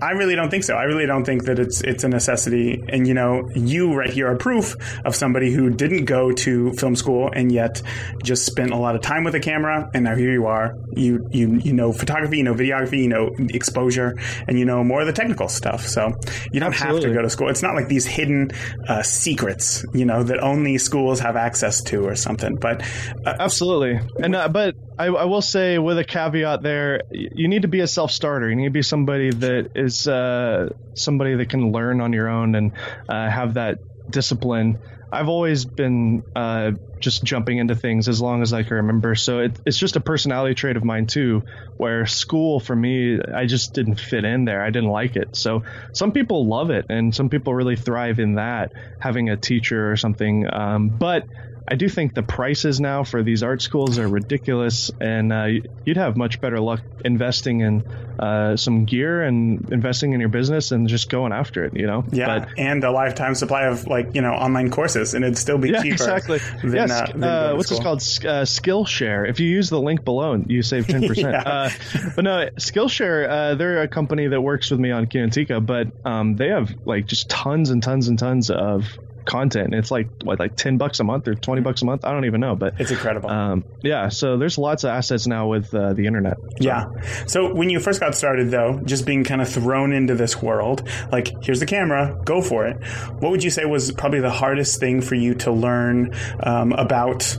I 0.01 0.11
really 0.11 0.35
don't 0.35 0.49
think 0.49 0.63
so. 0.63 0.75
I 0.75 0.83
really 0.83 1.05
don't 1.05 1.25
think 1.25 1.45
that 1.45 1.59
it's 1.59 1.81
it's 1.81 2.03
a 2.03 2.09
necessity. 2.09 2.83
And 2.89 3.07
you 3.07 3.13
know, 3.13 3.49
you 3.55 3.93
right 3.93 4.09
here 4.09 4.27
are 4.27 4.35
proof 4.35 4.75
of 5.05 5.15
somebody 5.15 5.51
who 5.51 5.69
didn't 5.69 6.05
go 6.05 6.31
to 6.31 6.73
film 6.73 6.95
school 6.95 7.29
and 7.33 7.51
yet 7.51 7.81
just 8.23 8.45
spent 8.45 8.71
a 8.71 8.77
lot 8.77 8.95
of 8.95 9.01
time 9.01 9.23
with 9.23 9.35
a 9.35 9.39
camera. 9.39 9.89
And 9.93 10.03
now 10.05 10.15
here 10.15 10.31
you 10.31 10.47
are. 10.47 10.75
You 10.93 11.27
you 11.31 11.59
you 11.63 11.73
know 11.73 11.91
photography, 11.93 12.37
you 12.37 12.43
know 12.43 12.53
videography, 12.53 12.99
you 12.99 13.09
know 13.09 13.35
exposure, 13.49 14.17
and 14.47 14.57
you 14.57 14.65
know 14.65 14.83
more 14.83 15.01
of 15.01 15.07
the 15.07 15.13
technical 15.13 15.47
stuff. 15.47 15.87
So 15.87 16.13
you 16.51 16.59
don't 16.59 16.73
Absolutely. 16.73 17.01
have 17.01 17.09
to 17.09 17.13
go 17.13 17.21
to 17.21 17.29
school. 17.29 17.49
It's 17.49 17.61
not 17.61 17.75
like 17.75 17.87
these 17.87 18.05
hidden 18.05 18.51
uh, 18.87 19.03
secrets, 19.03 19.85
you 19.93 20.05
know, 20.05 20.23
that 20.23 20.39
only 20.39 20.77
schools 20.77 21.19
have 21.19 21.35
access 21.35 21.81
to 21.83 22.05
or 22.05 22.15
something. 22.15 22.55
But 22.55 22.81
uh, 23.25 23.35
Absolutely. 23.39 23.99
And 24.21 24.35
uh, 24.35 24.47
but 24.49 24.75
I, 24.97 25.05
I 25.05 25.25
will 25.25 25.41
say 25.41 25.77
with 25.77 25.97
a 25.97 26.03
caveat 26.03 26.61
there, 26.61 27.03
you 27.11 27.47
need 27.47 27.61
to 27.61 27.67
be 27.67 27.79
a 27.79 27.87
self 27.87 28.11
starter. 28.11 28.49
You 28.49 28.55
need 28.55 28.65
to 28.65 28.71
be 28.71 28.81
somebody 28.81 29.31
that 29.31 29.71
is 29.75 29.88
is 29.89 30.07
uh, 30.07 30.69
somebody 30.93 31.35
that 31.35 31.49
can 31.49 31.71
learn 31.71 32.01
on 32.01 32.13
your 32.13 32.29
own 32.29 32.55
and 32.55 32.71
uh, 33.07 33.29
have 33.29 33.55
that 33.55 33.79
discipline. 34.09 34.79
I've 35.11 35.27
always 35.27 35.65
been 35.65 36.23
uh, 36.35 36.71
just 36.99 37.23
jumping 37.23 37.57
into 37.57 37.75
things 37.75 38.07
as 38.07 38.21
long 38.21 38.43
as 38.43 38.53
I 38.53 38.61
can 38.61 38.75
remember. 38.77 39.15
So 39.15 39.39
it, 39.39 39.59
it's 39.65 39.77
just 39.77 39.95
a 39.95 39.99
personality 39.99 40.53
trait 40.53 40.77
of 40.77 40.83
mine 40.83 41.07
too, 41.07 41.41
where 41.77 42.05
school 42.05 42.59
for 42.59 42.75
me, 42.75 43.19
I 43.19 43.47
just 43.47 43.73
didn't 43.73 43.99
fit 43.99 44.23
in 44.23 44.45
there. 44.45 44.61
I 44.63 44.69
didn't 44.69 44.89
like 44.89 45.15
it. 45.15 45.35
So 45.35 45.63
some 45.93 46.11
people 46.11 46.47
love 46.47 46.69
it, 46.69 46.85
and 46.89 47.13
some 47.15 47.29
people 47.29 47.55
really 47.55 47.75
thrive 47.75 48.19
in 48.19 48.35
that, 48.35 48.71
having 48.99 49.29
a 49.29 49.37
teacher 49.37 49.91
or 49.91 49.97
something. 49.97 50.45
Um, 50.51 50.89
but 50.89 51.25
I 51.69 51.75
do 51.75 51.87
think 51.87 52.15
the 52.15 52.23
prices 52.23 52.79
now 52.79 53.03
for 53.03 53.21
these 53.21 53.43
art 53.43 53.61
schools 53.61 53.99
are 53.99 54.07
ridiculous, 54.07 54.89
and 54.99 55.31
uh, 55.31 55.45
you'd 55.85 55.97
have 55.97 56.17
much 56.17 56.41
better 56.41 56.59
luck 56.59 56.81
investing 57.05 57.61
in 57.61 57.85
uh, 58.19 58.57
some 58.57 58.85
gear 58.85 59.21
and 59.21 59.71
investing 59.71 60.13
in 60.13 60.19
your 60.19 60.29
business 60.29 60.71
and 60.71 60.87
just 60.87 61.11
going 61.11 61.31
after 61.31 61.65
it. 61.65 61.75
You 61.75 61.85
know, 61.85 62.05
yeah, 62.11 62.39
but, 62.39 62.49
and 62.57 62.83
a 62.83 62.89
lifetime 62.89 63.35
supply 63.35 63.65
of 63.67 63.85
like 63.85 64.15
you 64.15 64.21
know 64.21 64.31
online 64.31 64.71
courses, 64.71 65.13
and 65.13 65.23
it'd 65.23 65.37
still 65.37 65.59
be 65.59 65.69
yeah, 65.69 65.83
cheaper. 65.83 65.93
Exactly. 65.93 66.39
Than, 66.63 66.73
yes. 66.73 66.91
Uh, 66.91 67.05
than 67.11 67.23
uh, 67.23 67.53
what's 67.53 67.69
this 67.69 67.79
called? 67.79 67.99
Uh, 67.99 68.45
Skillshare. 68.45 69.29
If 69.29 69.39
you 69.39 69.47
use 69.47 69.69
the 69.69 69.79
link 69.79 70.03
below, 70.03 70.43
you 70.47 70.63
save 70.63 70.87
ten 70.87 71.07
percent. 71.07 71.33
yeah. 71.33 71.41
Uh, 71.41 71.69
but 72.15 72.23
no, 72.23 72.49
Skillshare. 72.57 73.55
they're 73.59 73.83
a 73.83 73.87
company 73.87 74.27
that 74.27 74.41
works 74.41 74.71
with 74.71 74.79
me 74.79 74.89
on 74.89 75.05
Kinotika, 75.05 75.63
but 75.63 75.87
um, 76.03 76.35
they 76.35 76.47
have 76.47 76.73
like 76.85 77.05
just 77.05 77.29
tons 77.29 77.69
and 77.69 77.83
tons 77.83 78.07
and 78.07 78.17
tons 78.17 78.49
of 78.49 78.97
content. 79.29 79.67
And 79.67 79.75
it's 79.75 79.91
like 79.91 80.09
what, 80.23 80.39
like 80.39 80.55
ten 80.55 80.77
bucks 80.77 80.99
a 80.99 81.03
month 81.03 81.27
or 81.27 81.35
twenty 81.35 81.61
bucks 81.61 81.81
a 81.81 81.85
month? 81.85 82.03
I 82.03 82.11
don't 82.11 82.25
even 82.25 82.41
know, 82.41 82.55
but 82.55 82.73
it's 82.79 82.91
incredible. 82.91 83.29
Um, 83.29 83.63
yeah, 83.81 84.09
so 84.09 84.37
there's 84.37 84.57
lots 84.57 84.83
of 84.83 84.89
assets 84.89 85.27
now 85.27 85.47
with 85.47 85.73
uh, 85.73 85.93
the 85.93 86.07
internet. 86.07 86.37
So. 86.39 86.47
Yeah. 86.59 86.85
So 87.27 87.53
when 87.53 87.69
you 87.69 87.79
first 87.79 87.99
got 87.99 88.15
started, 88.15 88.51
though, 88.51 88.81
just 88.83 89.05
being 89.05 89.23
kind 89.23 89.41
of 89.41 89.47
thrown 89.47 89.93
into 89.93 90.15
this 90.15 90.41
world, 90.41 90.87
like 91.11 91.31
here's 91.43 91.59
the 91.59 91.65
camera, 91.65 92.19
go 92.25 92.41
for 92.41 92.65
it. 92.65 92.83
What 93.19 93.31
would 93.31 93.43
you 93.43 93.51
say 93.51 93.65
was 93.65 93.91
probably 93.91 94.19
the 94.19 94.31
hardest 94.31 94.79
thing 94.79 95.01
for 95.01 95.15
you 95.15 95.35
to 95.35 95.51
learn 95.51 96.13
um, 96.41 96.73
about? 96.73 97.37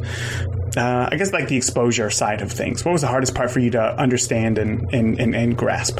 Uh, 0.77 1.09
I 1.11 1.17
guess 1.17 1.33
like 1.33 1.49
the 1.49 1.57
exposure 1.57 2.11
side 2.11 2.43
of 2.43 2.53
things. 2.53 2.85
What 2.85 2.93
was 2.93 3.01
the 3.01 3.09
hardest 3.09 3.35
part 3.35 3.51
for 3.51 3.59
you 3.59 3.71
to 3.71 3.83
understand 4.01 4.57
and 4.59 4.95
and, 4.95 5.19
and, 5.19 5.35
and 5.35 5.57
grasp? 5.57 5.99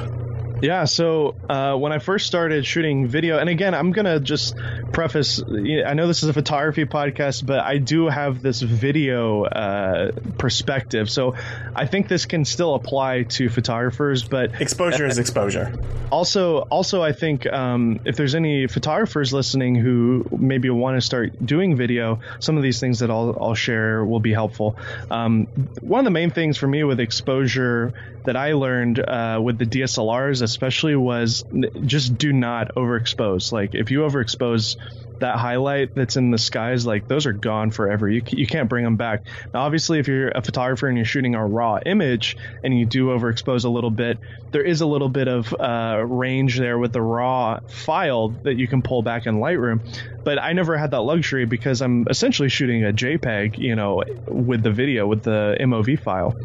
Yeah, 0.63 0.85
so 0.85 1.37
uh, 1.49 1.75
when 1.77 1.93
I 1.93 1.99
first 1.99 2.27
started 2.27 2.67
shooting 2.67 3.07
video, 3.07 3.39
and 3.39 3.49
again, 3.49 3.75
I'm 3.75 3.93
gonna 3.93 4.21
just 4.21 4.57
preface. 4.93 5.43
I 5.43 5.95
know 5.95 6.07
this 6.07 6.23
is 6.23 6.29
a 6.29 6.33
photography 6.33 6.85
podcast, 6.85 7.47
but 7.47 7.61
I 7.61 7.79
do 7.79 8.09
have 8.09 8.43
this 8.43 8.61
video 8.61 9.45
uh, 9.45 10.13
perspective, 10.37 11.11
so 11.11 11.35
I 11.75 11.87
think 11.87 12.09
this 12.09 12.27
can 12.27 12.45
still 12.45 12.75
apply 12.75 13.23
to 13.25 13.49
photographers. 13.49 14.23
But 14.23 14.61
exposure 14.61 15.07
is 15.07 15.19
exposure. 15.19 15.73
Also, 16.13 16.59
also, 16.59 17.03
I 17.03 17.13
think 17.13 17.47
um, 17.47 18.01
if 18.05 18.17
there's 18.17 18.35
any 18.35 18.67
photographers 18.67 19.33
listening 19.33 19.77
who 19.77 20.27
maybe 20.37 20.69
want 20.69 20.97
to 20.97 21.01
start 21.01 21.45
doing 21.45 21.77
video, 21.77 22.21
some 22.39 22.57
of 22.57 22.63
these 22.63 22.81
things 22.81 22.99
that 22.99 23.11
I'll, 23.11 23.37
I'll 23.41 23.55
share 23.55 24.05
will 24.05 24.21
be 24.21 24.33
helpful. 24.33 24.77
Um, 25.11 25.47
one 25.81 26.01
of 26.01 26.05
the 26.05 26.11
main 26.11 26.31
things 26.31 26.59
for 26.59 26.67
me 26.67 26.85
with 26.85 27.01
exposure 27.01 27.95
that 28.25 28.37
I 28.37 28.53
learned 28.53 28.99
uh, 28.99 29.41
with 29.43 29.59
the 29.59 29.67
DSLRs, 29.67 30.43
especially, 30.43 30.97
was 30.97 31.45
just 31.85 32.19
do 32.19 32.33
not 32.33 32.75
overexpose. 32.75 33.53
Like 33.53 33.75
if 33.75 33.91
you 33.91 34.01
overexpose 34.01 34.77
that 35.21 35.37
highlight 35.37 35.95
that's 35.95 36.17
in 36.17 36.31
the 36.31 36.39
skies, 36.39 36.85
like 36.85 37.07
those 37.07 37.27
are 37.27 37.33
gone 37.33 37.71
forever. 37.71 38.09
You, 38.09 38.23
you 38.29 38.47
can't 38.47 38.69
bring 38.69 38.85
them 38.85 38.97
back. 38.97 39.25
Now, 39.55 39.61
obviously, 39.61 39.99
if 39.99 40.09
you're 40.09 40.29
a 40.29 40.43
photographer 40.43 40.89
and 40.89 40.97
you're 40.97 41.05
shooting 41.05 41.35
a 41.35 41.47
raw 41.47 41.79
image 41.85 42.37
and 42.65 42.77
you 42.79 42.87
do 42.87 43.07
overexpose 43.09 43.65
a 43.65 43.69
little 43.69 43.91
bit, 43.91 44.19
there 44.51 44.63
is 44.63 44.81
a 44.81 44.87
little 44.87 45.09
bit 45.09 45.29
of 45.29 45.55
uh, 45.59 46.03
range 46.07 46.59
there 46.59 46.79
with 46.79 46.93
the 46.93 47.03
raw 47.03 47.61
file 47.69 48.29
that 48.43 48.55
you 48.55 48.67
can 48.67 48.83
pull 48.83 49.03
back 49.03 49.27
in 49.27 49.37
Lightroom. 49.37 49.81
But 50.25 50.39
I 50.39 50.53
never 50.53 50.77
had 50.77 50.91
that 50.91 51.03
luxury 51.03 51.45
because 51.45 51.81
I'm 51.81 52.07
essentially 52.09 52.49
shooting 52.49 52.85
a 52.85 52.93
JPEG, 52.93 53.59
you 53.59 53.77
know, 53.77 54.03
with 54.27 54.63
the 54.63 54.73
video, 54.73 55.07
with 55.07 55.23
the 55.23 55.57
MOV 55.61 56.01
file. 56.01 56.37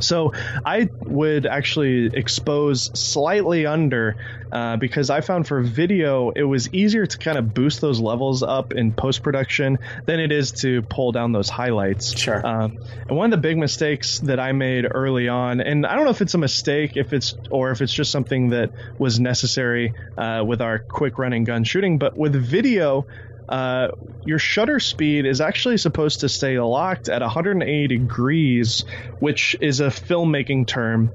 So 0.00 0.32
I 0.64 0.88
would 1.00 1.46
actually 1.46 2.06
expose 2.06 2.90
slightly 2.98 3.66
under 3.66 4.16
uh, 4.50 4.76
because 4.76 5.10
I 5.10 5.20
found 5.20 5.46
for 5.46 5.60
video 5.60 6.30
it 6.30 6.42
was 6.42 6.72
easier 6.72 7.06
to 7.06 7.18
kind 7.18 7.38
of 7.38 7.52
boost 7.52 7.80
those 7.80 8.00
levels 8.00 8.42
up 8.42 8.72
in 8.72 8.92
post 8.92 9.22
production 9.22 9.78
than 10.06 10.20
it 10.20 10.32
is 10.32 10.52
to 10.52 10.82
pull 10.82 11.12
down 11.12 11.32
those 11.32 11.48
highlights. 11.48 12.18
Sure. 12.18 12.46
Um, 12.46 12.78
and 13.08 13.16
one 13.16 13.26
of 13.26 13.30
the 13.30 13.42
big 13.42 13.58
mistakes 13.58 14.20
that 14.20 14.40
I 14.40 14.52
made 14.52 14.86
early 14.90 15.28
on, 15.28 15.60
and 15.60 15.84
I 15.84 15.94
don't 15.94 16.04
know 16.04 16.10
if 16.10 16.22
it's 16.22 16.34
a 16.34 16.38
mistake, 16.38 16.96
if 16.96 17.12
it's 17.12 17.34
or 17.50 17.70
if 17.70 17.82
it's 17.82 17.92
just 17.92 18.10
something 18.10 18.50
that 18.50 18.70
was 18.98 19.20
necessary 19.20 19.94
uh, 20.16 20.42
with 20.46 20.60
our 20.60 20.78
quick 20.78 21.18
running 21.18 21.44
gun 21.44 21.64
shooting, 21.64 21.98
but 21.98 22.16
with 22.16 22.34
video 22.34 23.06
uh, 23.48 23.88
your 24.24 24.38
shutter 24.38 24.78
speed 24.80 25.26
is 25.26 25.40
actually 25.40 25.78
supposed 25.78 26.20
to 26.20 26.28
stay 26.28 26.58
locked 26.60 27.08
at 27.08 27.22
180 27.22 27.86
degrees, 27.86 28.84
which 29.20 29.56
is 29.60 29.80
a 29.80 29.86
filmmaking 29.86 30.66
term. 30.66 31.10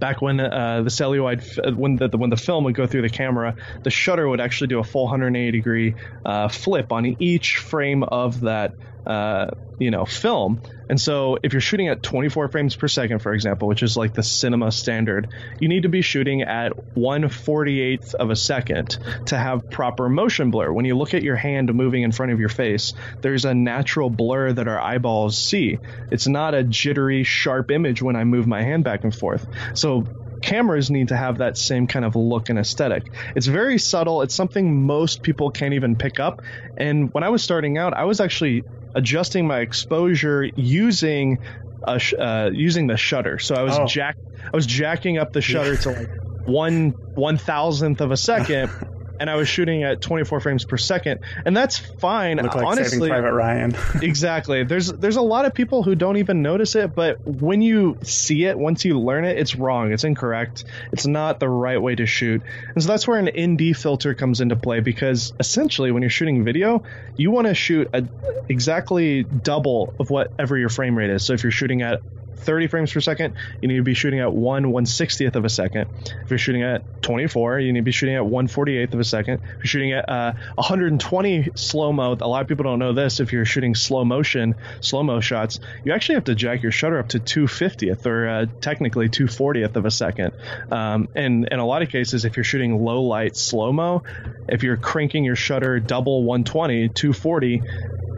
Back 0.00 0.22
when 0.22 0.38
uh, 0.38 0.82
the 0.82 0.90
celluloid, 0.90 1.42
when 1.74 1.96
the 1.96 2.08
when 2.16 2.30
the 2.30 2.36
film 2.36 2.64
would 2.64 2.74
go 2.76 2.86
through 2.86 3.02
the 3.02 3.08
camera, 3.08 3.56
the 3.82 3.90
shutter 3.90 4.28
would 4.28 4.40
actually 4.40 4.68
do 4.68 4.78
a 4.78 4.84
full 4.84 5.04
180 5.04 5.50
degree 5.50 5.94
uh, 6.24 6.48
flip 6.48 6.92
on 6.92 7.16
each 7.20 7.56
frame 7.56 8.04
of 8.04 8.42
that 8.42 8.74
uh, 9.08 9.46
you 9.78 9.90
know 9.90 10.04
film. 10.04 10.60
And 10.90 11.00
so 11.00 11.38
if 11.42 11.52
you're 11.52 11.60
shooting 11.60 11.88
at 11.88 12.02
24 12.02 12.48
frames 12.48 12.76
per 12.76 12.88
second, 12.88 13.20
for 13.20 13.32
example, 13.32 13.68
which 13.68 13.82
is 13.82 13.96
like 13.96 14.14
the 14.14 14.22
cinema 14.22 14.70
standard, 14.70 15.28
you 15.60 15.68
need 15.68 15.82
to 15.82 15.88
be 15.88 16.02
shooting 16.02 16.42
at 16.42 16.72
148th 16.94 18.14
of 18.14 18.30
a 18.30 18.36
second 18.36 18.98
to 19.26 19.36
have 19.36 19.70
proper 19.70 20.08
motion 20.08 20.50
blur. 20.50 20.72
When 20.72 20.84
you 20.84 20.96
look 20.96 21.14
at 21.14 21.22
your 21.22 21.36
hand 21.36 21.72
moving 21.74 22.02
in 22.02 22.12
front 22.12 22.32
of 22.32 22.40
your 22.40 22.48
face, 22.48 22.94
there's 23.20 23.44
a 23.44 23.54
natural 23.54 24.10
blur 24.10 24.52
that 24.52 24.68
our 24.68 24.80
eyeballs 24.80 25.38
see. 25.38 25.78
It's 26.10 26.26
not 26.26 26.54
a 26.54 26.62
jittery, 26.62 27.24
sharp 27.24 27.70
image 27.70 28.02
when 28.02 28.16
I 28.16 28.24
move 28.24 28.46
my 28.46 28.62
hand 28.62 28.84
back 28.84 29.04
and 29.04 29.14
forth. 29.14 29.46
So 29.74 30.06
cameras 30.40 30.90
need 30.90 31.08
to 31.08 31.16
have 31.16 31.38
that 31.38 31.56
same 31.56 31.86
kind 31.86 32.04
of 32.04 32.16
look 32.16 32.48
and 32.48 32.58
aesthetic. 32.58 33.10
It's 33.34 33.46
very 33.46 33.78
subtle. 33.78 34.22
It's 34.22 34.34
something 34.34 34.82
most 34.86 35.22
people 35.22 35.50
can't 35.50 35.74
even 35.74 35.96
pick 35.96 36.20
up. 36.20 36.42
And 36.76 37.12
when 37.12 37.24
I 37.24 37.28
was 37.28 37.42
starting 37.42 37.78
out, 37.78 37.94
I 37.94 38.04
was 38.04 38.20
actually 38.20 38.64
adjusting 38.98 39.46
my 39.46 39.60
exposure 39.60 40.50
using 40.56 41.38
a 41.86 41.98
sh- 41.98 42.14
uh, 42.18 42.50
using 42.52 42.88
the 42.88 42.96
shutter. 42.96 43.38
So 43.38 43.54
I 43.54 43.62
was 43.62 43.78
Oh. 43.78 43.86
jack 43.86 44.16
I 44.52 44.56
was 44.56 44.66
jacking 44.66 45.18
up 45.18 45.32
the 45.32 45.40
shutter 45.40 45.76
to 45.76 45.90
like 45.90 46.08
one 46.44 46.94
one 47.14 47.38
thousandth 47.38 48.00
of 48.00 48.10
a 48.10 48.16
second. 48.16 48.70
And 49.20 49.28
I 49.28 49.36
was 49.36 49.48
shooting 49.48 49.82
at 49.82 50.00
24 50.00 50.40
frames 50.40 50.64
per 50.64 50.76
second, 50.76 51.20
and 51.44 51.56
that's 51.56 51.78
fine. 51.78 52.36
Like 52.36 52.54
Honestly, 52.54 53.08
Private 53.08 53.32
Ryan. 53.32 53.76
exactly. 54.02 54.64
There's 54.64 54.92
there's 54.92 55.16
a 55.16 55.22
lot 55.22 55.44
of 55.44 55.54
people 55.54 55.82
who 55.82 55.94
don't 55.94 56.16
even 56.18 56.42
notice 56.42 56.74
it, 56.74 56.94
but 56.94 57.26
when 57.26 57.62
you 57.62 57.98
see 58.02 58.44
it, 58.44 58.58
once 58.58 58.84
you 58.84 58.98
learn 58.98 59.24
it, 59.24 59.38
it's 59.38 59.56
wrong. 59.56 59.92
It's 59.92 60.04
incorrect. 60.04 60.64
It's 60.92 61.06
not 61.06 61.40
the 61.40 61.48
right 61.48 61.80
way 61.80 61.94
to 61.94 62.06
shoot. 62.06 62.42
And 62.74 62.82
so 62.82 62.88
that's 62.88 63.06
where 63.06 63.18
an 63.18 63.54
ND 63.54 63.76
filter 63.76 64.14
comes 64.14 64.40
into 64.40 64.56
play 64.56 64.80
because 64.80 65.32
essentially 65.40 65.90
when 65.90 66.02
you're 66.02 66.10
shooting 66.10 66.44
video, 66.44 66.82
you 67.16 67.30
want 67.30 67.46
to 67.46 67.54
shoot 67.54 67.88
a, 67.92 68.06
exactly 68.48 69.22
double 69.22 69.94
of 69.98 70.10
whatever 70.10 70.56
your 70.56 70.68
frame 70.68 70.96
rate 70.96 71.10
is. 71.10 71.24
So 71.24 71.32
if 71.32 71.42
you're 71.42 71.52
shooting 71.52 71.82
at 71.82 72.00
30 72.38 72.66
frames 72.68 72.92
per 72.92 73.00
second, 73.00 73.34
you 73.60 73.68
need 73.68 73.76
to 73.76 73.82
be 73.82 73.94
shooting 73.94 74.20
at 74.20 74.32
1 74.32 74.64
160th 74.64 75.36
of 75.36 75.44
a 75.44 75.48
second. 75.48 75.88
If 76.24 76.30
you're 76.30 76.38
shooting 76.38 76.62
at 76.62 77.02
24, 77.02 77.60
you 77.60 77.72
need 77.72 77.80
to 77.80 77.84
be 77.84 77.92
shooting 77.92 78.16
at 78.16 78.24
1 78.26 78.48
48th 78.48 78.94
of 78.94 79.00
a 79.00 79.04
second. 79.04 79.40
If 79.42 79.56
you're 79.58 79.64
shooting 79.64 79.92
at 79.92 80.08
uh, 80.08 80.32
120 80.54 81.50
slow 81.54 81.92
mo, 81.92 82.16
a 82.20 82.28
lot 82.28 82.42
of 82.42 82.48
people 82.48 82.64
don't 82.64 82.78
know 82.78 82.92
this. 82.92 83.20
If 83.20 83.32
you're 83.32 83.44
shooting 83.44 83.74
slow 83.74 84.04
motion, 84.04 84.54
slow 84.80 85.02
mo 85.02 85.20
shots, 85.20 85.60
you 85.84 85.92
actually 85.92 86.16
have 86.16 86.24
to 86.24 86.34
jack 86.34 86.62
your 86.62 86.72
shutter 86.72 86.98
up 86.98 87.08
to 87.08 87.20
250th 87.20 88.06
or 88.06 88.28
uh, 88.28 88.46
technically 88.60 89.08
240th 89.08 89.76
of 89.76 89.86
a 89.86 89.90
second. 89.90 90.32
Um, 90.70 91.08
and 91.14 91.48
in 91.50 91.58
a 91.58 91.66
lot 91.66 91.82
of 91.82 91.88
cases, 91.88 92.24
if 92.24 92.36
you're 92.36 92.44
shooting 92.44 92.82
low 92.84 93.02
light 93.02 93.36
slow 93.36 93.72
mo, 93.72 94.02
if 94.48 94.62
you're 94.62 94.76
cranking 94.76 95.24
your 95.24 95.36
shutter 95.36 95.80
double 95.80 96.24
120, 96.24 96.88
240, 96.88 97.62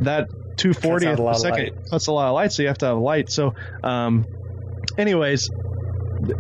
that 0.03 0.31
240th 0.61 1.17
Cuts 1.17 1.19
a 1.19 1.23
a 1.23 1.35
second 1.39 1.71
cuts 1.89 2.07
a 2.07 2.13
lot 2.13 2.29
of 2.29 2.35
light, 2.35 2.53
so 2.53 2.63
you 2.63 2.69
have 2.69 2.79
to 2.79 2.87
have 2.87 2.99
light. 2.99 3.31
So, 3.31 3.55
um, 3.83 4.27
anyways, 4.99 5.51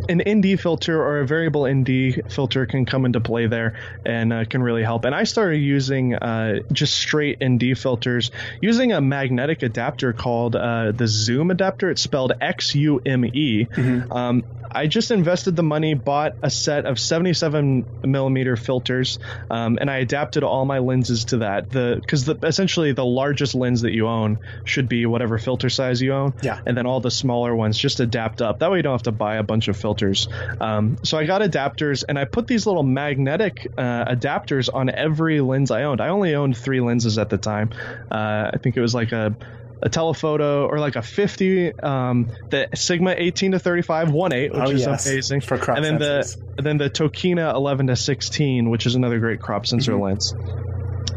an 0.08 0.22
ND 0.28 0.60
filter 0.60 1.02
or 1.02 1.20
a 1.20 1.26
variable 1.26 1.66
ND 1.66 2.22
filter 2.32 2.66
can 2.66 2.84
come 2.84 3.04
into 3.04 3.20
play 3.20 3.46
there 3.46 3.78
and 4.04 4.32
uh, 4.32 4.44
can 4.44 4.62
really 4.62 4.82
help. 4.82 5.04
And 5.04 5.14
I 5.14 5.24
started 5.24 5.58
using 5.58 6.14
uh, 6.14 6.60
just 6.72 6.94
straight 6.94 7.38
ND 7.44 7.76
filters 7.78 8.30
using 8.60 8.92
a 8.92 9.00
magnetic 9.00 9.62
adapter 9.62 10.12
called 10.12 10.56
uh, 10.56 10.92
the 10.92 11.04
Xume 11.04 11.50
adapter. 11.50 11.90
It's 11.90 12.02
spelled 12.02 12.32
X 12.40 12.74
U 12.74 13.00
M 13.04 13.24
E. 13.24 13.66
Um, 14.10 14.44
I 14.72 14.86
just 14.86 15.10
invested 15.10 15.56
the 15.56 15.64
money, 15.64 15.94
bought 15.94 16.36
a 16.44 16.50
set 16.50 16.86
of 16.86 17.00
77 17.00 17.84
millimeter 18.04 18.54
filters, 18.56 19.18
um, 19.50 19.78
and 19.80 19.90
I 19.90 19.96
adapted 19.96 20.44
all 20.44 20.64
my 20.64 20.78
lenses 20.78 21.24
to 21.26 21.38
that. 21.38 21.70
The 21.70 21.98
because 22.00 22.24
the, 22.24 22.36
essentially 22.44 22.92
the 22.92 23.04
largest 23.04 23.56
lens 23.56 23.80
that 23.82 23.90
you 23.92 24.06
own 24.06 24.38
should 24.64 24.88
be 24.88 25.06
whatever 25.06 25.38
filter 25.38 25.70
size 25.70 26.00
you 26.00 26.12
own, 26.12 26.34
Yeah. 26.40 26.60
and 26.64 26.76
then 26.76 26.86
all 26.86 27.00
the 27.00 27.10
smaller 27.10 27.52
ones 27.54 27.76
just 27.76 27.98
adapt 27.98 28.42
up. 28.42 28.60
That 28.60 28.70
way 28.70 28.76
you 28.76 28.82
don't 28.84 28.92
have 28.94 29.02
to 29.02 29.12
buy 29.12 29.36
a 29.36 29.42
bunch 29.42 29.66
of 29.66 29.69
filters. 29.72 30.28
Um, 30.60 30.96
so 31.04 31.18
I 31.18 31.26
got 31.26 31.42
adapters, 31.42 32.04
and 32.08 32.18
I 32.18 32.24
put 32.24 32.46
these 32.46 32.66
little 32.66 32.82
magnetic 32.82 33.66
uh, 33.76 34.04
adapters 34.06 34.68
on 34.72 34.90
every 34.90 35.40
lens 35.40 35.70
I 35.70 35.84
owned. 35.84 36.00
I 36.00 36.08
only 36.08 36.34
owned 36.34 36.56
three 36.56 36.80
lenses 36.80 37.18
at 37.18 37.28
the 37.30 37.38
time. 37.38 37.70
Uh, 38.10 38.50
I 38.52 38.58
think 38.62 38.76
it 38.76 38.80
was 38.80 38.94
like 38.94 39.12
a 39.12 39.36
a 39.82 39.88
telephoto 39.88 40.66
or 40.66 40.78
like 40.78 40.96
a 40.96 41.00
50 41.00 41.78
um 41.78 42.30
the 42.50 42.68
sigma 42.74 43.14
18 43.16 43.52
to 43.52 43.58
35 43.58 44.08
1.8 44.08 44.50
which 44.52 44.52
Oh, 44.54 44.70
is 44.72 44.80
yes. 44.82 45.06
amazing 45.06 45.40
For 45.40 45.56
crop 45.56 45.78
and 45.78 45.84
then 45.86 45.98
sensors. 45.98 46.36
the 46.36 46.44
and 46.58 46.66
then 46.66 46.76
the 46.76 46.90
tokina 46.90 47.54
11 47.54 47.86
to 47.86 47.96
16 47.96 48.68
which 48.68 48.84
is 48.84 48.94
another 48.94 49.18
great 49.20 49.40
crop 49.40 49.66
sensor 49.66 49.92
Mm-hmm. 49.92 50.02
lens 50.02 50.34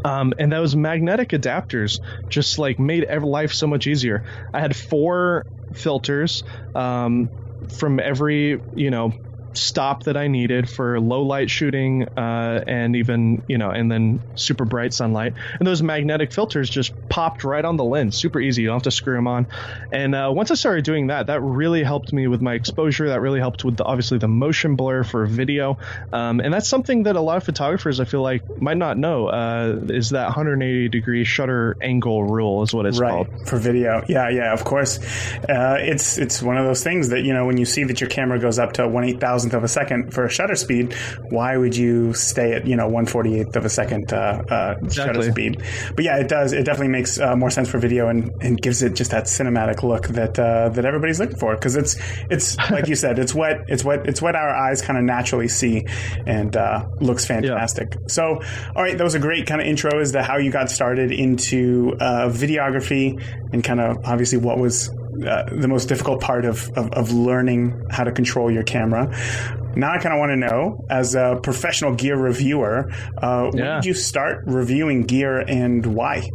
um, 0.05 0.33
and 0.39 0.49
those 0.51 0.75
magnetic 0.77 1.29
adapters 1.31 1.99
just 2.29 2.57
like 2.57 2.79
made 2.79 3.05
life 3.21 3.53
so 3.53 3.67
much 3.67 3.87
easier. 3.87 4.23
I 4.53 4.59
had 4.59 4.75
four 4.75 5.45
filters 5.73 6.43
um, 6.75 7.29
from 7.69 7.99
every 7.99 8.61
you 8.73 8.89
know 8.89 9.11
stop 9.53 10.03
that 10.03 10.17
I 10.17 10.27
needed 10.27 10.69
for 10.69 10.99
low 10.99 11.23
light 11.23 11.49
shooting 11.49 12.07
uh, 12.17 12.63
and 12.67 12.95
even 12.95 13.43
you 13.47 13.57
know 13.57 13.69
and 13.69 13.91
then 13.91 14.21
super 14.35 14.65
bright 14.65 14.93
sunlight. 14.93 15.33
And 15.59 15.67
those 15.67 15.81
magnetic 15.81 16.31
filters 16.31 16.69
just 16.69 16.93
popped 17.09 17.43
right 17.43 17.63
on 17.63 17.77
the 17.77 17.83
lens, 17.83 18.17
super 18.17 18.39
easy. 18.39 18.63
You 18.63 18.69
don't 18.69 18.75
have 18.75 18.83
to 18.83 18.91
screw 18.91 19.15
them 19.15 19.27
on. 19.27 19.47
And 19.91 20.15
uh, 20.15 20.31
once 20.33 20.51
I 20.51 20.55
started 20.55 20.85
doing 20.85 21.07
that, 21.07 21.27
that 21.27 21.41
really 21.41 21.83
helped 21.83 22.13
me 22.13 22.27
with 22.27 22.41
my 22.41 22.53
exposure. 22.53 23.09
That 23.09 23.21
really 23.21 23.39
helped 23.39 23.63
with 23.63 23.77
the, 23.77 23.83
obviously 23.83 24.17
the 24.17 24.27
motion 24.27 24.75
blur 24.75 25.03
for 25.03 25.25
video. 25.25 25.77
Um, 26.11 26.39
and 26.39 26.53
that's 26.53 26.67
something 26.67 27.03
that 27.03 27.15
a 27.15 27.21
lot 27.21 27.37
of 27.37 27.43
photographers 27.43 27.99
I 27.99 28.05
feel 28.05 28.21
like 28.21 28.61
might 28.61 28.77
not 28.77 28.97
know 28.97 29.27
uh, 29.27 29.79
is 29.89 30.11
that 30.11 30.25
180 30.25 30.89
degree 30.89 31.23
shutter 31.23 31.75
angle 31.81 32.23
rule 32.23 32.63
is 32.63 32.73
what 32.73 32.85
it's 32.85 32.99
right 32.99 33.27
called. 33.27 33.47
for 33.47 33.57
video 33.57 34.03
yeah 34.07 34.29
yeah 34.29 34.53
of 34.53 34.63
course 34.63 34.99
uh, 35.49 35.77
it's 35.79 36.17
it's 36.17 36.41
one 36.41 36.57
of 36.57 36.65
those 36.65 36.83
things 36.83 37.09
that 37.09 37.23
you 37.23 37.33
know 37.33 37.45
when 37.45 37.57
you 37.57 37.65
see 37.65 37.83
that 37.83 37.99
your 38.01 38.09
camera 38.09 38.39
goes 38.39 38.59
up 38.59 38.73
to 38.73 38.87
one 38.87 39.03
eight 39.03 39.19
thousandth 39.19 39.42
thousandth 39.43 39.53
of 39.53 39.63
a 39.63 39.67
second 39.67 40.13
for 40.13 40.25
a 40.25 40.29
shutter 40.29 40.55
speed, 40.55 40.93
why 41.29 41.57
would 41.57 41.75
you 41.75 42.13
stay 42.13 42.53
at 42.53 42.65
you 42.65 42.75
know 42.75 42.87
one 42.87 43.05
forty 43.05 43.39
eighth 43.39 43.55
of 43.55 43.65
a 43.65 43.69
second 43.69 44.13
uh, 44.13 44.43
uh, 44.49 44.89
shutter 44.89 45.21
speed? 45.23 45.61
But 45.95 46.05
yeah, 46.05 46.17
it 46.17 46.27
does. 46.27 46.53
It 46.53 46.63
definitely 46.65 46.89
makes 46.89 47.19
uh, 47.19 47.35
more 47.35 47.49
sense 47.49 47.69
for 47.69 47.77
video 47.77 48.07
and, 48.07 48.31
and 48.41 48.61
gives 48.61 48.81
it 48.83 48.95
just 48.95 49.11
that 49.11 49.25
cinematic 49.25 49.83
look 49.83 50.07
that 50.09 50.39
uh, 50.39 50.69
that 50.69 50.85
everybody's 50.85 51.19
looking 51.19 51.37
for 51.37 51.55
because 51.55 51.75
it's 51.75 51.97
it's 52.29 52.57
like 52.71 52.87
you 52.87 52.95
said, 52.95 53.19
it's 53.19 53.33
what 53.33 53.65
it's 53.67 53.83
what 53.83 54.07
it's 54.07 54.21
what 54.21 54.35
our 54.35 54.49
eyes 54.49 54.81
kind 54.81 54.97
of 54.97 55.03
naturally 55.03 55.47
see 55.47 55.85
and 56.25 56.55
uh, 56.55 56.85
looks 56.99 57.25
fantastic. 57.25 57.97
So, 58.07 58.41
all 58.75 58.83
right, 58.83 58.97
that 58.97 59.03
was 59.03 59.15
a 59.15 59.19
great 59.19 59.47
kind 59.47 59.61
of 59.61 59.67
intro 59.67 59.99
as 59.99 60.11
to 60.13 60.23
how 60.23 60.37
you 60.37 60.51
got 60.51 60.69
started 60.69 61.11
into 61.11 61.95
uh, 61.99 62.29
videography 62.29 63.21
and 63.51 63.63
kind 63.63 63.79
of 63.79 63.97
obviously 64.05 64.37
what 64.37 64.57
was 64.57 64.89
uh, 65.25 65.43
the 65.51 65.67
most 65.67 65.87
difficult 65.89 66.21
part 66.21 66.45
of, 66.45 66.69
of, 66.75 66.91
of 66.91 67.11
learning 67.11 67.85
how 67.89 68.03
to 68.03 68.11
control 68.11 68.51
your 68.51 68.63
camera. 68.63 69.07
Now 69.75 69.91
I 69.91 69.97
kind 69.97 70.13
of 70.13 70.19
want 70.19 70.31
to 70.31 70.37
know, 70.37 70.85
as 70.89 71.15
a 71.15 71.39
professional 71.41 71.95
gear 71.95 72.15
reviewer, 72.15 72.91
uh, 73.17 73.49
when 73.51 73.63
did 73.75 73.85
you 73.85 73.93
start 73.93 74.43
reviewing 74.45 75.03
gear 75.03 75.39
and 75.39 75.85
why? 75.85 76.29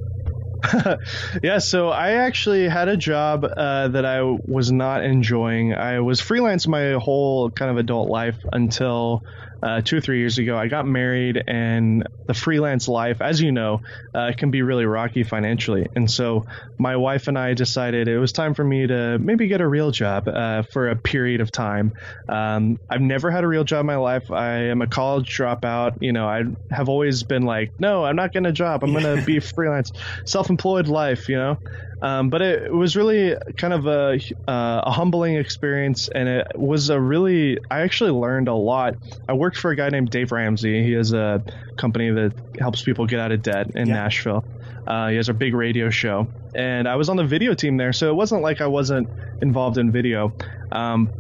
yeah, 1.42 1.58
so 1.58 1.88
I 1.88 2.12
actually 2.12 2.68
had 2.68 2.88
a 2.88 2.96
job 2.96 3.44
uh, 3.44 3.88
that 3.88 4.04
I 4.04 4.22
was 4.22 4.72
not 4.72 5.04
enjoying. 5.04 5.74
I 5.74 6.00
was 6.00 6.20
freelance 6.20 6.66
my 6.66 6.92
whole 6.92 7.50
kind 7.50 7.70
of 7.70 7.76
adult 7.76 8.08
life 8.08 8.38
until 8.52 9.24
uh, 9.62 9.80
two 9.80 9.96
or 9.96 10.00
three 10.00 10.18
years 10.18 10.38
ago. 10.38 10.56
I 10.56 10.68
got 10.68 10.86
married, 10.86 11.42
and 11.46 12.06
the 12.26 12.34
freelance 12.34 12.88
life, 12.88 13.20
as 13.20 13.40
you 13.40 13.52
know, 13.52 13.80
uh, 14.14 14.32
can 14.36 14.50
be 14.50 14.62
really 14.62 14.84
rocky 14.84 15.22
financially. 15.22 15.86
And 15.94 16.10
so 16.10 16.46
my 16.78 16.96
wife 16.96 17.28
and 17.28 17.38
I 17.38 17.54
decided 17.54 18.08
it 18.08 18.18
was 18.18 18.32
time 18.32 18.54
for 18.54 18.64
me 18.64 18.86
to 18.86 19.18
maybe 19.18 19.48
get 19.48 19.60
a 19.60 19.68
real 19.68 19.90
job 19.90 20.28
uh, 20.28 20.62
for 20.62 20.90
a 20.90 20.96
period 20.96 21.40
of 21.40 21.50
time. 21.50 21.92
Um, 22.28 22.78
I've 22.88 23.00
never 23.00 23.30
had 23.30 23.44
a 23.44 23.48
real 23.48 23.64
job 23.64 23.80
in 23.80 23.86
my 23.86 23.96
life. 23.96 24.30
I 24.30 24.68
am 24.68 24.82
a 24.82 24.86
college 24.86 25.34
dropout. 25.36 25.98
You 26.00 26.12
know, 26.12 26.26
I 26.26 26.44
have 26.70 26.88
always 26.88 27.22
been 27.22 27.42
like, 27.42 27.72
no, 27.78 28.04
I'm 28.04 28.16
not 28.16 28.32
getting 28.32 28.46
a 28.46 28.52
job. 28.52 28.84
I'm 28.84 28.92
going 28.92 29.04
to 29.18 29.24
be 29.24 29.40
freelance, 29.40 29.92
self-employed 30.24 30.88
life. 30.88 31.28
You 31.28 31.36
know, 31.36 31.58
um, 32.00 32.30
but 32.30 32.42
it, 32.42 32.72
was 32.72 32.96
really 32.96 33.36
kind 33.56 33.72
of 33.72 33.86
a 33.86 34.20
uh, 34.46 34.82
a 34.84 34.90
humbling 34.90 35.36
experience, 35.36 36.08
and 36.08 36.28
it 36.28 36.46
was 36.54 36.90
a 36.90 37.00
really. 37.00 37.58
I 37.70 37.80
actually 37.80 38.10
learned 38.10 38.48
a 38.48 38.54
lot. 38.54 38.96
I 39.28 39.32
worked 39.32 39.56
for 39.56 39.70
a 39.70 39.76
guy 39.76 39.88
named 39.88 40.10
Dave 40.10 40.30
Ramsey. 40.32 40.84
He 40.84 40.92
has 40.92 41.12
a 41.12 41.42
company 41.76 42.10
that 42.10 42.32
helps 42.58 42.82
people 42.82 43.06
get 43.06 43.20
out 43.20 43.32
of 43.32 43.42
debt 43.42 43.72
in 43.74 43.88
Yeah. 43.88 43.94
Nashville. 43.94 44.44
Uh, 44.86 45.08
he 45.08 45.16
has 45.16 45.28
a 45.28 45.34
big 45.34 45.54
radio 45.54 45.90
show, 45.90 46.28
and 46.54 46.88
I 46.88 46.96
was 46.96 47.08
on 47.08 47.16
the 47.16 47.24
video 47.24 47.54
team 47.54 47.76
there, 47.76 47.92
so 47.92 48.08
it 48.10 48.14
wasn't 48.14 48.42
like 48.42 48.60
I 48.60 48.66
wasn't 48.68 49.08
involved 49.42 49.76
in 49.76 49.90
video. 49.90 50.32
Um, 50.72 51.10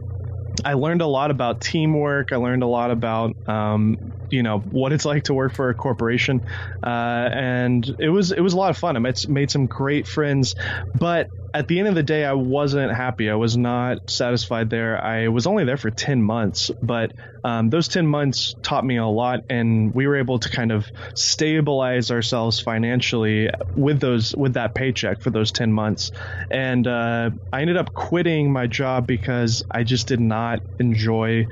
I 0.64 0.74
learned 0.74 1.02
a 1.02 1.06
lot 1.06 1.30
about 1.30 1.60
teamwork. 1.60 2.32
I 2.32 2.36
learned 2.36 2.62
a 2.62 2.66
lot 2.66 2.90
about 2.90 3.36
um, 3.48 4.12
you 4.30 4.42
know 4.42 4.58
what 4.58 4.92
it's 4.92 5.04
like 5.04 5.24
to 5.24 5.34
work 5.34 5.52
for 5.52 5.70
a 5.70 5.74
corporation, 5.74 6.42
uh, 6.82 7.28
and 7.32 7.96
it 7.98 8.08
was 8.08 8.32
it 8.32 8.40
was 8.40 8.52
a 8.52 8.56
lot 8.56 8.70
of 8.70 8.78
fun. 8.78 8.96
I 8.96 9.12
made 9.28 9.50
some 9.50 9.66
great 9.66 10.06
friends, 10.06 10.54
but 10.94 11.28
at 11.54 11.66
the 11.66 11.78
end 11.78 11.88
of 11.88 11.94
the 11.94 12.02
day, 12.02 12.24
I 12.24 12.34
wasn't 12.34 12.94
happy. 12.94 13.30
I 13.30 13.34
was 13.34 13.56
not 13.56 13.98
satisfied 14.08 14.70
there. 14.70 15.02
I 15.02 15.28
was 15.28 15.46
only 15.46 15.64
there 15.64 15.76
for 15.76 15.90
ten 15.90 16.22
months, 16.22 16.70
but 16.82 17.12
um, 17.42 17.70
those 17.70 17.88
ten 17.88 18.06
months 18.06 18.54
taught 18.62 18.84
me 18.84 18.96
a 18.96 19.06
lot, 19.06 19.40
and 19.48 19.94
we 19.94 20.06
were 20.06 20.16
able 20.16 20.38
to 20.38 20.48
kind 20.50 20.72
of 20.72 20.86
stabilize 21.14 22.10
ourselves 22.10 22.60
financially 22.60 23.48
with 23.74 24.00
those 24.00 24.34
with 24.36 24.54
that 24.54 24.74
paycheck 24.74 25.20
for 25.20 25.30
those 25.30 25.50
ten 25.50 25.72
months. 25.72 26.10
And 26.50 26.86
uh, 26.86 27.30
I 27.52 27.60
ended 27.62 27.76
up 27.76 27.94
quitting 27.94 28.52
my 28.52 28.66
job 28.66 29.06
because 29.06 29.62
I 29.70 29.84
just 29.84 30.06
did 30.06 30.20
not 30.20 30.60
enjoy 30.78 31.46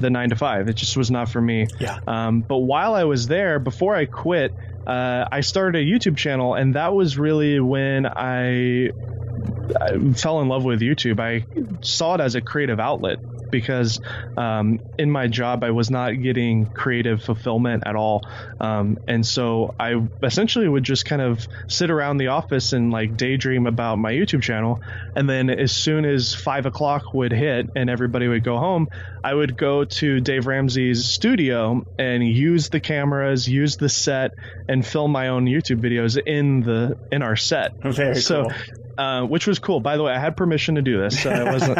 the 0.00 0.10
nine 0.10 0.30
to 0.30 0.36
five. 0.36 0.68
It 0.68 0.74
just 0.74 0.96
was 0.96 1.10
not 1.10 1.28
for 1.28 1.40
me. 1.40 1.68
Yeah. 1.78 1.98
Um, 2.06 2.40
but 2.40 2.58
while 2.58 2.94
I 2.94 3.04
was 3.04 3.26
there, 3.26 3.58
before 3.58 3.94
I 3.94 4.06
quit, 4.06 4.54
uh, 4.86 5.26
I 5.30 5.40
started 5.40 5.80
a 5.80 5.84
YouTube 5.84 6.16
channel, 6.16 6.54
and 6.54 6.74
that 6.74 6.94
was 6.94 7.18
really 7.18 7.60
when 7.60 8.06
I, 8.06 8.88
I 8.88 10.12
fell 10.14 10.40
in 10.40 10.48
love 10.48 10.64
with 10.64 10.80
YouTube. 10.80 11.20
I 11.20 11.44
saw 11.82 12.14
it 12.14 12.20
as 12.20 12.34
a 12.34 12.40
creative 12.40 12.80
outlet 12.80 13.18
because 13.50 14.00
um, 14.36 14.80
in 14.98 15.10
my 15.10 15.26
job 15.26 15.64
I 15.64 15.70
was 15.70 15.90
not 15.90 16.12
getting 16.22 16.66
creative 16.66 17.22
fulfillment 17.22 17.84
at 17.86 17.96
all, 17.96 18.22
um, 18.60 18.98
and 19.06 19.26
so 19.26 19.74
I 19.78 19.94
essentially 20.22 20.68
would 20.68 20.84
just 20.84 21.04
kind 21.04 21.22
of 21.22 21.46
sit 21.68 21.90
around 21.90 22.18
the 22.18 22.28
office 22.28 22.72
and 22.72 22.90
like 22.90 23.16
daydream 23.16 23.66
about 23.66 23.98
my 23.98 24.12
YouTube 24.12 24.42
channel, 24.42 24.80
and 25.14 25.28
then 25.28 25.50
as 25.50 25.72
soon 25.72 26.04
as 26.04 26.34
five 26.34 26.66
o'clock 26.66 27.14
would 27.14 27.32
hit 27.32 27.68
and 27.74 27.90
everybody 27.90 28.28
would 28.28 28.44
go 28.44 28.58
home, 28.58 28.88
I 29.22 29.34
would 29.34 29.56
go 29.56 29.84
to 29.84 30.20
Dave 30.20 30.46
Ramsey's 30.46 31.06
studio 31.06 31.84
and 31.98 32.26
use 32.26 32.68
the 32.68 32.80
cameras, 32.80 33.48
use 33.48 33.76
the 33.76 33.88
set, 33.88 34.32
and 34.68 34.86
film 34.86 35.12
my 35.12 35.28
own 35.28 35.46
YouTube 35.46 35.80
videos 35.80 36.20
in 36.24 36.60
the 36.60 36.96
in 37.10 37.22
our 37.22 37.36
set. 37.36 37.72
Very 37.82 38.16
so, 38.16 38.44
cool. 38.44 38.52
Uh, 39.00 39.24
which 39.26 39.46
was 39.46 39.58
cool. 39.58 39.80
By 39.80 39.96
the 39.96 40.02
way, 40.02 40.12
I 40.12 40.18
had 40.18 40.36
permission 40.36 40.74
to 40.76 40.82
do 40.82 41.00
this, 41.00 41.22
so 41.22 41.30
it 41.30 41.44
wasn't. 41.52 41.78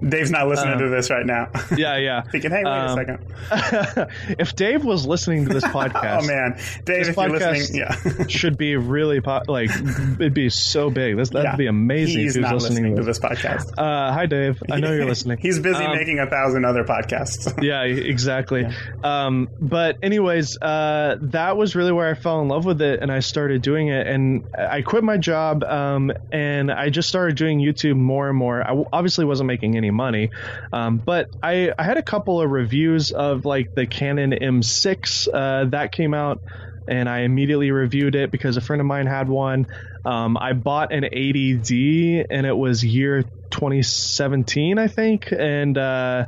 Dave's 0.10 0.30
not 0.30 0.48
listening 0.48 0.74
Um, 0.74 0.78
to 0.80 0.88
this 0.88 1.10
right 1.10 1.24
now. 1.24 1.48
yeah, 1.76 1.96
yeah. 1.96 2.22
Thinking, 2.32 2.50
hey, 2.50 2.62
wait 2.64 2.70
Um, 2.70 2.98
a 2.98 3.04
second. 3.04 4.36
if 4.38 4.54
Dave 4.56 4.84
was 4.84 5.06
listening 5.06 5.46
to 5.46 5.54
this 5.54 5.64
podcast, 5.64 6.22
Oh 6.22 6.26
man, 6.26 6.58
Dave, 6.84 7.08
if 7.08 7.16
you're 7.16 7.28
listening, 7.28 7.80
yeah, 7.80 8.26
should 8.28 8.56
be 8.58 8.76
really 8.76 9.20
po- 9.20 9.42
like 9.48 9.70
it'd 9.70 10.34
be 10.34 10.48
so 10.50 10.90
big. 10.90 11.16
This 11.16 11.30
that'd 11.30 11.44
Yeah. 11.52 11.56
be 11.56 11.66
amazing. 11.66 12.20
He's 12.22 12.36
if 12.36 12.40
he 12.40 12.40
was 12.42 12.50
not 12.50 12.54
listening, 12.54 12.94
listening 12.94 12.96
to 12.96 13.02
this. 13.02 13.18
this 13.18 13.30
podcast. 13.30 13.72
Uh, 13.78 14.12
hi, 14.12 14.26
Dave. 14.26 14.62
I 14.70 14.80
know 14.80 14.92
you're 14.92 15.04
listening. 15.06 15.38
He's 15.38 15.58
busy 15.58 15.84
Um, 15.84 15.96
making 15.96 16.18
a 16.18 16.26
thousand 16.28 16.64
other 16.64 16.84
podcasts. 16.84 17.62
yeah, 17.62 17.82
exactly. 17.82 18.66
Um, 19.04 19.48
but 19.60 19.98
anyways, 20.02 20.58
uh, 20.60 21.16
that 21.20 21.56
was 21.56 21.76
really 21.76 21.92
where 21.92 22.08
I 22.10 22.14
fell 22.14 22.40
in 22.42 22.48
love 22.48 22.64
with 22.64 22.80
it, 22.82 23.00
and 23.02 23.12
I 23.12 23.20
started 23.20 23.62
doing 23.62 23.88
it. 23.88 24.06
And 24.06 24.44
I 24.56 24.82
quit 24.82 25.04
my 25.04 25.16
job, 25.18 25.62
um, 25.64 26.12
and 26.32 26.55
I 26.70 26.90
just 26.90 27.08
started 27.08 27.36
doing 27.36 27.60
YouTube 27.60 27.96
more 27.96 28.28
and 28.28 28.36
more. 28.36 28.62
I 28.62 28.68
w- 28.68 28.88
obviously 28.92 29.24
wasn't 29.24 29.48
making 29.48 29.76
any 29.76 29.90
money, 29.90 30.30
um, 30.72 30.98
but 30.98 31.28
I, 31.42 31.72
I 31.78 31.82
had 31.82 31.96
a 31.96 32.02
couple 32.02 32.40
of 32.40 32.50
reviews 32.50 33.10
of 33.10 33.44
like 33.44 33.74
the 33.74 33.86
Canon 33.86 34.32
M6 34.32 35.28
uh, 35.32 35.64
that 35.70 35.92
came 35.92 36.14
out. 36.14 36.40
And 36.88 37.08
I 37.08 37.22
immediately 37.22 37.72
reviewed 37.72 38.14
it 38.14 38.30
because 38.30 38.56
a 38.56 38.60
friend 38.60 38.80
of 38.80 38.86
mine 38.86 39.06
had 39.06 39.28
one. 39.28 39.66
Um, 40.04 40.36
I 40.36 40.52
bought 40.52 40.92
an 40.92 41.02
80D, 41.02 42.24
and 42.30 42.46
it 42.46 42.56
was 42.56 42.84
year 42.84 43.24
2017, 43.50 44.78
I 44.78 44.86
think. 44.86 45.32
And 45.32 45.76
uh, 45.76 46.26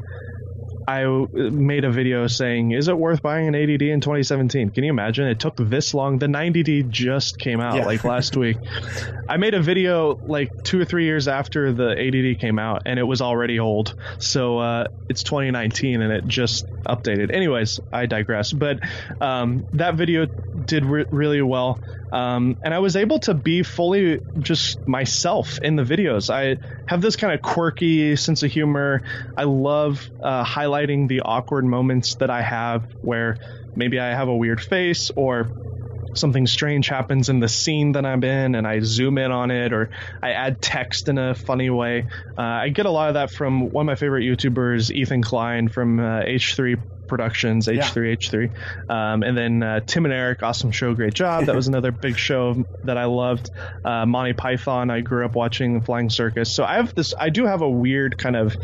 I 0.88 1.04
made 1.32 1.84
a 1.84 1.90
video 1.90 2.26
saying, 2.28 2.70
"Is 2.70 2.88
it 2.88 2.96
worth 2.96 3.20
buying 3.20 3.46
an 3.46 3.54
80D 3.54 3.90
in 3.90 4.00
2017?" 4.00 4.70
Can 4.70 4.84
you 4.84 4.90
imagine? 4.90 5.26
It 5.28 5.38
took 5.38 5.56
this 5.58 5.92
long. 5.92 6.18
The 6.18 6.28
90D 6.28 6.88
just 6.88 7.38
came 7.38 7.60
out 7.60 7.76
Yeah. 7.76 7.84
like 7.84 8.04
last 8.04 8.36
week. 8.38 8.56
I 9.28 9.36
made 9.36 9.52
a 9.52 9.60
video 9.60 10.18
like 10.22 10.50
two 10.64 10.80
or 10.80 10.86
three 10.86 11.04
years 11.04 11.28
after 11.28 11.72
the 11.74 11.94
80D 11.94 12.40
came 12.40 12.58
out, 12.58 12.82
and 12.86 12.98
it 12.98 13.02
was 13.02 13.20
already 13.20 13.60
old. 13.60 13.94
So 14.18 14.58
uh, 14.58 14.84
it's 15.10 15.22
2019, 15.24 16.00
and 16.00 16.10
it 16.10 16.26
just 16.26 16.64
updated. 16.88 17.34
Anyways, 17.34 17.80
I 17.92 18.06
digress. 18.06 18.50
But 18.54 18.78
um, 19.20 19.66
that 19.74 19.96
video 19.96 20.28
did 20.64 20.86
re- 20.86 21.04
really 21.10 21.42
well, 21.42 21.80
um, 22.12 22.56
and 22.62 22.72
I 22.72 22.78
was 22.78 22.96
able 22.96 23.18
to 23.20 23.34
be 23.34 23.62
fully 23.62 24.20
just 24.38 24.78
myself 24.86 25.58
in 25.62 25.76
the 25.76 25.82
videos. 25.82 26.30
I 26.30 26.58
have 26.86 27.02
this 27.02 27.16
kind 27.16 27.32
of 27.32 27.42
quirky 27.42 28.16
sense 28.16 28.42
of 28.42 28.50
humor. 28.50 29.02
I 29.36 29.44
love 29.44 30.10
uh, 30.22 30.44
highlighting 30.44 31.08
the 31.08 31.20
awkward 31.20 31.64
moments 31.64 32.14
that 32.16 32.30
I 32.30 32.42
have 32.42 32.86
where 33.02 33.36
maybe 33.76 34.00
I 34.00 34.08
have 34.10 34.28
a 34.28 34.36
weird 34.36 34.60
face 34.60 35.10
or 35.16 35.52
something 36.14 36.46
strange 36.46 36.88
happens 36.88 37.28
in 37.28 37.40
the 37.40 37.48
scene 37.48 37.92
that 37.92 38.04
I'm 38.04 38.22
in 38.24 38.54
and 38.54 38.66
I 38.66 38.80
zoom 38.80 39.18
in 39.18 39.30
on 39.30 39.50
it 39.50 39.72
or 39.72 39.90
I 40.22 40.32
add 40.32 40.60
text 40.60 41.08
in 41.08 41.18
a 41.18 41.34
funny 41.34 41.70
way. 41.70 42.06
Uh, 42.36 42.42
I 42.42 42.68
get 42.70 42.86
a 42.86 42.90
lot 42.90 43.08
of 43.08 43.14
that 43.14 43.30
from 43.30 43.70
one 43.70 43.82
of 43.82 43.86
my 43.86 43.94
favorite 43.94 44.22
YouTubers, 44.22 44.90
Ethan 44.90 45.22
Klein 45.22 45.68
from 45.68 46.00
uh, 46.00 46.22
H3 46.22 46.80
Productions, 47.06 47.66
H3H3. 47.66 48.90
Um, 48.90 49.22
and 49.22 49.36
then 49.36 49.62
uh, 49.62 49.80
Tim 49.80 50.04
and 50.04 50.12
Eric, 50.12 50.42
awesome 50.42 50.70
show, 50.70 50.94
great 50.94 51.14
job. 51.14 51.46
That 51.46 51.56
was 51.56 51.66
another 51.68 51.90
big 51.90 52.16
show 52.16 52.64
that 52.84 52.98
I 52.98 53.06
loved. 53.06 53.50
Uh, 53.84 54.06
Monty 54.06 54.34
Python, 54.34 54.90
I 54.90 55.00
grew 55.00 55.24
up 55.24 55.34
watching 55.34 55.80
Flying 55.80 56.10
Circus. 56.10 56.54
So 56.54 56.64
I 56.64 56.74
have 56.74 56.94
this, 56.94 57.14
I 57.18 57.30
do 57.30 57.46
have 57.46 57.62
a 57.62 57.68
weird 57.68 58.18
kind 58.18 58.36
of 58.36 58.56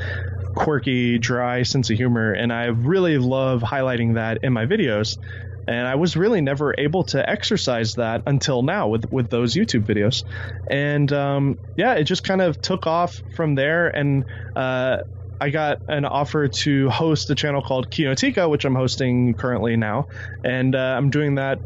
quirky, 0.54 1.18
dry 1.18 1.62
sense 1.62 1.90
of 1.90 1.96
humor, 1.96 2.33
and 2.33 2.52
I 2.52 2.66
really 2.66 3.18
love 3.18 3.62
highlighting 3.62 4.14
that 4.14 4.38
in 4.42 4.52
my 4.52 4.66
videos. 4.66 5.18
And 5.66 5.87
I 5.87 5.94
was 5.94 6.16
really 6.16 6.40
never 6.40 6.74
able 6.77 7.05
to 7.05 7.29
exercise 7.29 7.94
that 7.94 8.22
until 8.27 8.62
now 8.62 8.88
with 8.88 9.11
with 9.11 9.31
those 9.31 9.55
YouTube 9.55 9.85
videos. 9.85 10.24
And 10.70 11.12
um, 11.12 11.59
yeah, 11.77 11.94
it 11.94 12.05
just 12.05 12.24
kind 12.24 12.42
of 12.42 12.61
took 12.61 12.87
off 12.87 13.22
from 13.35 13.55
there. 13.55 13.88
And 13.88 14.24
uh, 14.55 14.98
I 15.40 15.50
got 15.50 15.83
an 15.88 16.05
offer 16.05 16.48
to 16.48 16.88
host 16.90 17.31
a 17.31 17.35
channel 17.35 17.62
called 17.62 17.90
Kinotika, 17.90 18.48
which 18.48 18.64
I'm 18.64 18.74
hosting 18.74 19.35
currently 19.35 19.77
now, 19.77 20.09
and 20.44 20.74
uh, 20.74 20.79
I'm 20.79 21.11
doing 21.11 21.37
that 21.37 21.59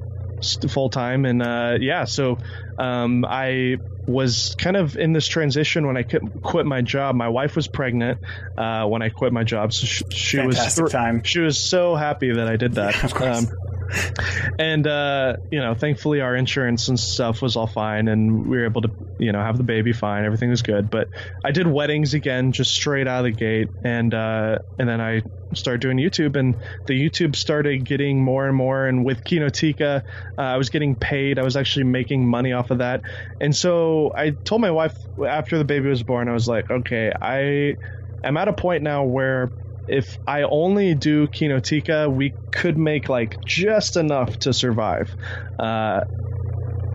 full 0.69 0.91
time. 0.91 1.25
And 1.25 1.43
uh, 1.43 1.79
yeah, 1.81 2.05
so 2.05 2.39
um, 2.79 3.25
I 3.25 3.77
was 4.07 4.57
kind 4.59 4.77
of 4.77 4.97
in 4.97 5.13
this 5.13 5.29
transition 5.29 5.87
when 5.87 5.97
I 5.97 6.03
quit 6.03 6.67
my 6.67 6.81
job. 6.81 7.15
My 7.15 7.29
wife 7.29 7.57
was 7.57 7.69
pregnant 7.69 8.21
uh, 8.57 8.87
when 8.87 9.03
I 9.03 9.11
quit 9.11 9.33
my 9.33 9.45
job, 9.45 9.73
so 9.73 9.87
she, 9.87 10.05
she 10.11 10.39
was 10.41 10.57
Fantastic 10.57 10.89
time. 10.89 11.23
she 11.25 11.41
was 11.41 11.59
so 11.59 11.95
happy 11.95 12.33
that 12.33 12.49
I 12.49 12.57
did 12.57 12.75
that. 12.75 13.05
Of 13.09 13.15
course. 13.15 13.47
and 14.59 14.87
uh, 14.87 15.37
you 15.51 15.61
know, 15.61 15.74
thankfully 15.74 16.20
our 16.20 16.35
insurance 16.37 16.88
and 16.88 16.98
stuff 16.98 17.40
was 17.40 17.57
all 17.57 17.66
fine, 17.66 18.09
and 18.09 18.46
we 18.46 18.59
were 18.59 18.64
able 18.64 18.83
to 18.83 18.90
you 19.18 19.33
know 19.33 19.40
have 19.40 19.57
the 19.57 19.62
baby 19.62 19.92
fine. 19.92 20.24
Everything 20.24 20.51
was 20.51 20.62
good. 20.62 20.90
But 20.90 21.09
I 21.44 21.53
did 21.53 21.66
weddings 21.66 22.14
again, 22.14 22.53
just 22.53 22.72
straight 22.72 23.07
out 23.07 23.24
of 23.24 23.24
the 23.24 23.38
gate, 23.38 23.68
and 23.83 24.12
uh, 24.12 24.59
and 24.79 24.88
then 24.88 25.01
I 25.01 25.22
started 25.55 25.81
doing 25.81 25.96
YouTube, 25.96 26.37
and 26.37 26.57
the 26.87 26.94
YouTube 27.01 27.35
started 27.35 27.85
getting 27.85 28.22
more 28.22 28.46
and 28.46 28.57
more. 28.57 28.87
And 28.87 29.05
with 29.05 29.24
Kinotika, 29.24 30.03
uh, 30.37 30.40
I 30.40 30.57
was 30.57 30.68
getting 30.70 30.94
paid. 30.94 31.38
I 31.38 31.42
was 31.42 31.57
actually 31.57 31.85
making 31.85 32.27
money 32.27 32.53
off 32.53 32.70
of 32.70 32.79
that, 32.79 33.03
and 33.40 33.55
so 33.55 34.12
I 34.14 34.31
told 34.31 34.61
my 34.61 34.70
wife 34.70 34.96
after 35.27 35.59
the 35.59 35.64
baby 35.64 35.88
was 35.88 36.03
born, 36.03 36.29
I 36.29 36.33
was 36.33 36.48
like, 36.48 36.70
okay, 36.70 37.12
I 37.20 37.77
am 38.24 38.37
at 38.37 38.48
a 38.48 38.53
point 38.53 38.83
now 38.83 39.05
where 39.05 39.51
if 39.88 40.18
I 40.27 40.42
only 40.42 40.94
do 40.94 41.27
Kinotika, 41.27 42.12
we 42.12 42.35
could 42.53 42.77
make 42.79 43.09
like 43.09 43.44
just 43.44 43.96
enough 43.96 44.38
to 44.40 44.53
survive. 44.53 45.14
Uh, 45.59 46.01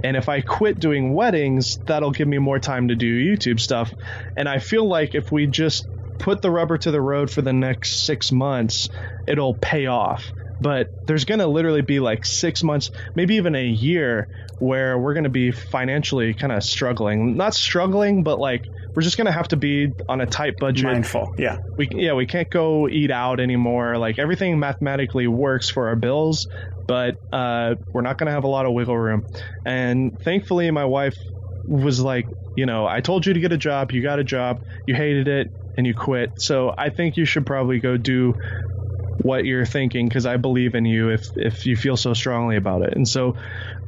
and 0.03 0.17
if 0.17 0.27
I 0.27 0.41
quit 0.41 0.79
doing 0.79 1.13
weddings, 1.13 1.77
that'll 1.86 2.12
give 2.12 2.27
me 2.27 2.38
more 2.38 2.60
time 2.60 2.89
to 2.89 2.95
do 2.95 3.08
YouTube 3.08 3.60
stuff. 3.60 3.93
And 4.36 4.49
I 4.49 4.60
feel 4.60 4.86
like 4.86 5.15
if 5.15 5.32
we 5.32 5.47
just 5.47 5.88
put 6.19 6.41
the 6.41 6.51
rubber 6.51 6.77
to 6.77 6.91
the 6.91 7.01
road 7.01 7.32
for 7.32 7.41
the 7.41 7.53
next 7.53 8.06
six 8.06 8.32
months, 8.32 8.89
it'll 9.27 9.53
pay 9.53 9.88
off. 9.88 10.32
But 10.62 11.08
there's 11.08 11.25
going 11.25 11.39
to 11.39 11.47
literally 11.47 11.82
be 11.82 11.99
like 11.99 12.25
six 12.25 12.63
months, 12.63 12.91
maybe 13.15 13.36
even 13.36 13.56
a 13.56 13.65
year, 13.65 14.27
where 14.60 14.97
we're 14.97 15.13
going 15.13 15.25
to 15.25 15.29
be 15.29 15.51
financially 15.51 16.34
kind 16.34 16.53
of 16.53 16.63
struggling. 16.63 17.36
Not 17.36 17.53
struggling, 17.53 18.23
but 18.23 18.39
like 18.39 18.65
we're 18.95 19.01
just 19.01 19.17
going 19.17 19.25
to 19.25 19.32
have 19.32 19.47
to 19.49 19.58
be 19.58 19.91
on 20.08 20.21
a 20.21 20.25
tight 20.25 20.58
budget. 20.60 20.86
Mindful, 20.86 21.34
yeah. 21.38 21.58
We 21.77 21.88
yeah, 21.91 22.13
we 22.13 22.25
can't 22.25 22.49
go 22.49 22.88
eat 22.88 23.12
out 23.12 23.39
anymore. 23.39 23.97
Like 23.97 24.19
everything 24.19 24.60
mathematically 24.60 25.27
works 25.27 25.69
for 25.69 25.88
our 25.88 25.95
bills, 25.95 26.47
but 26.88 27.15
uh, 27.32 27.75
we're 27.91 28.01
not 28.01 28.17
going 28.17 28.27
to 28.27 28.34
have 28.34 28.43
a 28.43 28.49
lot 28.49 28.65
of 28.65 28.73
wiggle 28.73 28.97
room. 28.97 29.25
And 29.65 30.19
thankfully, 30.21 30.69
my 30.71 30.86
wife 30.86 31.17
was 31.65 31.99
like, 31.99 32.27
you 32.56 32.65
know, 32.65 32.86
I 32.86 33.01
told 33.01 33.25
you 33.25 33.34
to 33.34 33.39
get 33.39 33.51
a 33.51 33.58
job, 33.58 33.91
you 33.91 34.01
got 34.01 34.19
a 34.19 34.23
job, 34.23 34.62
you 34.86 34.93
hated 34.93 35.27
it, 35.27 35.47
and 35.77 35.88
you 35.88 35.93
quit. 35.93 36.41
So 36.41 36.73
I 36.77 36.89
think 36.89 37.17
you 37.17 37.25
should 37.25 37.45
probably 37.45 37.79
go 37.79 37.97
do 37.97 38.36
what 39.21 39.45
you're 39.45 39.65
thinking 39.65 40.08
because 40.08 40.25
I 40.25 40.38
believe 40.38 40.75
in 40.75 40.86
you 40.86 41.10
if 41.10 41.25
if 41.36 41.65
you 41.65 41.75
feel 41.75 41.97
so 41.97 42.13
strongly 42.13 42.58
about 42.58 42.84
it. 42.84 42.95
And 42.95 43.08
so 43.08 43.36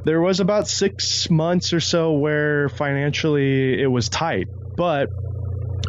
there 0.04 0.20
was 0.20 0.40
about 0.40 0.68
six 0.68 1.28
months 1.30 1.72
or 1.72 1.80
so 1.80 2.12
where 2.12 2.68
financially 2.68 3.80
it 3.80 3.86
was 3.86 4.08
tight, 4.08 4.48
but 4.76 5.10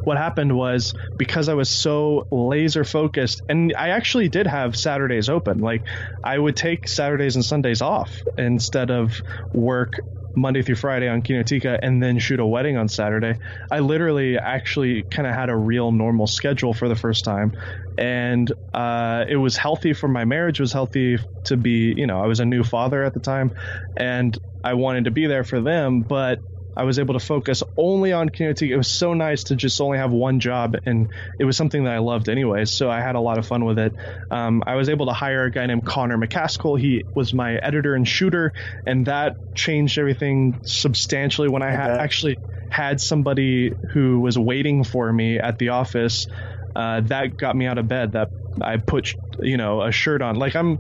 what 0.04 0.18
happened 0.18 0.56
was 0.56 0.94
because 1.18 1.50
I 1.50 1.54
was 1.54 1.70
so 1.70 2.28
laser 2.32 2.84
focused, 2.84 3.42
and 3.50 3.74
I 3.78 3.90
actually 3.90 4.30
did 4.30 4.48
have 4.48 4.76
Saturdays 4.78 5.30
open. 5.30 5.60
Like 5.60 5.82
I 6.24 6.38
would 6.38 6.56
take 6.56 6.88
Saturdays 6.88 7.36
and 7.36 7.44
Sundays 7.44 7.82
off 7.82 8.24
instead 8.38 8.90
of 8.90 9.22
work 9.54 10.00
Monday 10.38 10.62
through 10.62 10.76
Friday 10.76 11.10
on 11.10 11.24
Kinotika 11.24 11.80
and 11.82 12.02
then 12.02 12.20
shoot 12.20 12.40
a 12.40 12.46
wedding 12.46 12.78
on 12.78 12.88
Saturday. 12.88 13.38
I 13.72 13.80
literally 13.80 14.38
actually 14.38 15.04
kind 15.04 15.28
of 15.28 15.34
had 15.34 15.50
a 15.50 15.56
real 15.56 15.92
normal 15.92 16.28
schedule 16.28 16.74
for 16.74 16.88
the 16.88 16.96
first 16.96 17.26
time. 17.26 17.58
And 17.98 18.52
uh, 18.74 19.26
it 19.28 19.36
was 19.36 19.58
healthy 19.58 19.94
for 19.94 20.08
my 20.08 20.26
marriage, 20.26 20.60
was 20.60 20.72
healthy 20.72 21.18
to 21.46 21.58
be, 21.58 21.94
you 21.98 22.06
know, 22.06 22.22
I 22.22 22.28
was 22.28 22.40
a 22.40 22.46
new 22.46 22.64
father 22.64 23.04
at 23.04 23.16
the 23.16 23.20
time 23.20 23.56
and 23.98 24.38
I 24.64 24.76
wanted 24.76 25.06
to 25.06 25.12
be 25.12 25.26
there 25.26 25.44
for 25.44 25.60
them, 25.60 26.02
but 26.02 26.40
I 26.78 26.84
was 26.84 27.00
able 27.00 27.16
to 27.16 27.20
focus 27.20 27.64
only 27.76 28.14
on 28.14 28.30
Kinotika. 28.30 28.70
It 28.70 28.78
was 28.78 28.88
so 28.88 29.16
nice 29.16 29.46
to 29.46 29.56
just 29.56 29.82
only 29.82 29.98
have 29.98 30.12
one 30.12 30.40
job, 30.40 30.78
and 30.86 31.10
it 31.40 31.44
was 31.46 31.58
something 31.58 31.86
that 31.86 31.94
I 31.94 31.98
loved 31.98 32.30
anyway. 32.30 32.66
So 32.66 32.90
I 32.90 33.02
had 33.02 33.16
a 33.16 33.20
lot 33.20 33.40
of 33.40 33.48
fun 33.48 33.66
with 33.66 33.80
it. 33.80 33.94
Um, 34.30 34.64
I 34.66 34.76
was 34.76 34.88
able 34.88 35.08
to 35.08 35.14
hire 35.14 35.46
a 35.46 35.52
guy 35.52 35.66
named 35.66 35.86
Connor 35.86 36.18
McCaskill. 36.18 36.80
He 36.80 37.04
was 37.16 37.34
my 37.34 37.56
editor 37.56 37.96
and 37.96 38.08
shooter, 38.08 38.54
and 38.86 39.08
that 39.08 39.38
changed 39.56 39.98
everything 39.98 40.60
substantially 40.62 41.50
when 41.50 41.64
I 41.64 41.72
ha- 41.72 41.98
actually 42.00 42.38
had 42.70 43.02
somebody 43.02 43.74
who 43.92 44.20
was 44.20 44.38
waiting 44.38 44.84
for 44.84 45.12
me 45.12 45.40
at 45.40 45.58
the 45.58 45.70
office. 45.70 46.28
Uh, 46.76 47.02
that 47.02 47.38
got 47.38 47.56
me 47.56 47.66
out 47.66 47.80
of 47.80 47.88
bed. 47.88 48.12
That 48.12 48.30
I 48.62 48.78
put, 48.78 49.16
you 49.40 49.58
know, 49.58 49.82
a 49.82 49.92
shirt 49.92 50.22
on. 50.22 50.36
Like 50.36 50.56
I'm 50.56 50.80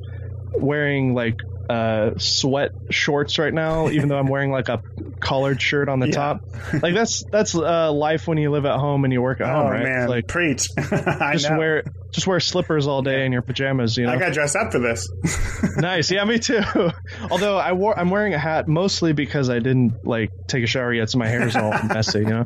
wearing 0.54 1.16
like 1.16 1.38
uh, 1.70 2.12
sweat 2.18 2.72
shorts 2.90 3.38
right 3.40 3.54
now, 3.54 3.90
even 3.90 4.08
though 4.10 4.18
I'm 4.18 4.28
wearing 4.28 4.52
like 4.52 4.70
a 4.70 4.82
collared 5.20 5.62
shirt 5.62 5.90
on 5.90 6.00
the 6.00 6.08
Yeah. 6.08 6.14
top. 6.14 6.42
Like 6.82 6.94
that's 6.94 7.24
that's 7.32 7.56
uh, 7.56 7.92
life 7.92 8.28
when 8.28 8.38
you 8.38 8.52
live 8.52 8.66
at 8.66 8.78
home 8.80 9.04
and 9.04 9.12
you 9.14 9.22
work 9.22 9.42
at 9.42 9.50
Oh 9.50 9.64
home, 9.64 9.72
right? 9.72 9.84
man, 9.84 10.08
Like 10.08 10.28
preach! 10.28 10.70
I 10.78 11.34
just 11.34 11.50
know. 11.50 11.58
wear 11.58 11.84
just 12.12 12.26
wear 12.26 12.40
slippers 12.40 12.88
all 12.88 13.02
day 13.02 13.26
in 13.26 13.32
your 13.32 13.42
pajamas. 13.42 13.98
You 13.98 14.06
know, 14.06 14.14
I 14.14 14.18
got 14.18 14.34
dressed 14.34 14.56
up 14.56 14.72
for 14.72 14.80
this. 14.80 15.10
nice. 15.78 16.10
Yeah, 16.10 16.24
me 16.24 16.40
too. 16.40 16.62
Although 17.32 17.58
I 17.58 17.74
wore 17.74 17.98
I'm 18.00 18.10
wearing 18.10 18.34
a 18.34 18.40
hat 18.40 18.68
mostly 18.68 19.14
because 19.14 19.50
I 19.50 19.60
didn't 19.60 20.06
like 20.06 20.32
take 20.48 20.64
a 20.64 20.68
shower 20.68 20.94
yet, 20.94 21.10
so 21.10 21.18
my 21.20 21.28
hair's 21.28 21.56
all 21.56 21.72
messy. 21.84 22.20
You 22.20 22.26
know. 22.26 22.46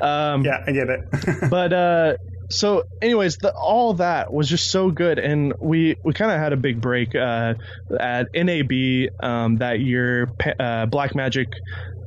Um, 0.00 0.44
yeah, 0.44 0.62
I 0.66 0.72
get 0.72 0.88
it. 0.90 1.50
but 1.50 1.72
uh 1.72 2.16
so 2.50 2.84
anyways 3.02 3.36
the, 3.38 3.52
all 3.52 3.94
that 3.94 4.32
was 4.32 4.48
just 4.48 4.70
so 4.70 4.90
good 4.90 5.18
and 5.18 5.52
we 5.60 5.96
we 6.02 6.12
kind 6.12 6.30
of 6.30 6.38
had 6.38 6.52
a 6.52 6.56
big 6.56 6.80
break 6.80 7.14
uh 7.14 7.54
at 8.00 8.28
NAB 8.34 9.10
um 9.20 9.56
that 9.58 9.80
year 9.80 10.30
uh, 10.58 10.86
Blackmagic 10.86 11.48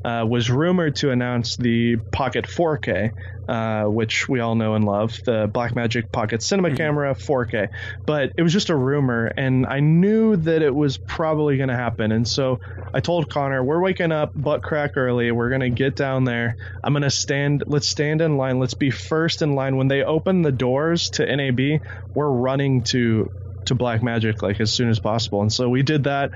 uh, 0.04 0.26
was 0.28 0.50
rumored 0.50 0.96
to 0.98 1.12
announce 1.12 1.58
the 1.58 1.98
Pocket 2.12 2.46
4K, 2.46 3.14
uh, 3.48 3.84
which 3.86 4.28
we 4.28 4.40
all 4.40 4.56
know 4.56 4.76
and 4.76 4.84
love, 4.84 5.20
the 5.26 5.48
Blackmagic 5.48 6.12
Pocket 6.12 6.42
Cinema 6.42 6.76
Camera 6.76 7.14
4K. 7.14 7.70
But 8.06 8.34
it 8.38 8.42
was 8.42 8.54
just 8.54 8.70
a 8.70 8.76
rumor, 8.76 9.28
and 9.28 9.66
I 9.66 9.80
knew 9.80 10.36
that 10.38 10.62
it 10.62 10.74
was 10.74 10.98
probably 10.98 11.58
going 11.58 11.70
to 11.70 11.76
happen. 11.76 12.12
And 12.12 12.28
so 12.28 12.60
I 12.94 13.00
told 13.00 13.30
Connor, 13.30 13.64
we're 13.64 13.82
waking 13.82 14.12
up 14.12 14.32
butt 14.36 14.64
crack 14.64 14.98
early. 14.98 15.32
We're 15.32 15.50
going 15.50 15.62
to 15.62 15.70
get 15.70 15.96
down 15.96 16.24
there. 16.24 16.58
I'm 16.84 16.94
going 16.94 17.04
to 17.04 17.12
stand, 17.12 17.64
let's 17.68 17.88
stand 17.88 18.22
in 18.22 18.38
line. 18.38 18.60
Let's 18.60 18.74
be 18.74 18.90
first 18.90 19.42
in 19.42 19.54
line. 19.54 19.78
When 19.78 19.88
they 19.88 20.04
open 20.04 20.42
the 20.42 20.52
doors 20.52 21.12
to 21.12 21.26
NAB, 21.26 21.82
we're 22.14 22.30
running 22.30 22.84
to 22.86 23.32
to 23.66 23.76
Blackmagic 23.76 24.42
like 24.42 24.60
as 24.60 24.72
soon 24.72 24.90
as 24.90 25.00
possible. 25.00 25.42
And 25.42 25.54
so 25.54 25.70
we 25.70 25.84
did 25.84 26.06
that. 26.06 26.32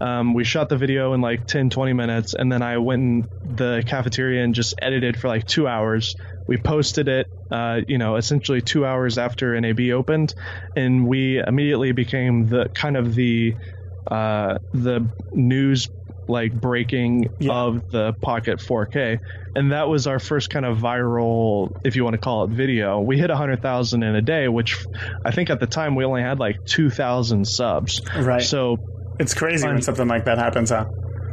Um, 0.00 0.34
we 0.34 0.44
shot 0.44 0.68
the 0.68 0.76
video 0.76 1.12
in 1.14 1.20
like 1.20 1.46
10, 1.46 1.70
20 1.70 1.92
minutes, 1.92 2.34
and 2.34 2.50
then 2.50 2.62
I 2.62 2.78
went 2.78 3.02
in 3.02 3.28
the 3.56 3.82
cafeteria 3.86 4.44
and 4.44 4.54
just 4.54 4.74
edited 4.80 5.18
for 5.18 5.28
like 5.28 5.46
two 5.46 5.66
hours. 5.66 6.14
We 6.46 6.56
posted 6.56 7.08
it, 7.08 7.26
uh, 7.50 7.80
you 7.86 7.98
know, 7.98 8.16
essentially 8.16 8.60
two 8.62 8.86
hours 8.86 9.18
after 9.18 9.58
NAB 9.60 9.80
opened, 9.92 10.34
and 10.76 11.06
we 11.06 11.38
immediately 11.38 11.92
became 11.92 12.46
the 12.48 12.68
kind 12.74 12.96
of 12.96 13.14
the 13.14 13.54
uh, 14.10 14.58
the 14.72 15.06
news 15.32 15.88
like 16.26 16.52
breaking 16.52 17.30
Yeah. 17.40 17.52
of 17.54 17.90
the 17.90 18.12
Pocket 18.12 18.58
4K, 18.60 19.18
and 19.56 19.72
that 19.72 19.88
was 19.88 20.06
our 20.06 20.18
first 20.18 20.50
kind 20.50 20.64
of 20.66 20.76
viral, 20.78 21.74
if 21.84 21.96
you 21.96 22.04
want 22.04 22.14
to 22.14 22.18
call 22.18 22.44
it, 22.44 22.50
video. 22.50 23.00
We 23.00 23.18
hit 23.18 23.30
100,000 23.30 24.02
in 24.02 24.14
a 24.14 24.20
day, 24.22 24.46
which 24.48 24.76
I 25.24 25.30
think 25.30 25.48
at 25.50 25.58
the 25.58 25.66
time 25.66 25.94
we 25.94 26.04
only 26.04 26.20
had 26.22 26.38
like 26.38 26.64
2,000 26.66 27.46
subs. 27.46 28.02
right. 28.14 28.42
So 28.42 28.76
it's 29.18 29.34
crazy 29.34 29.66
when 29.66 29.82
something 29.82 30.08
like 30.08 30.24
that 30.24 30.38
happens, 30.38 30.70
huh? 30.70 30.86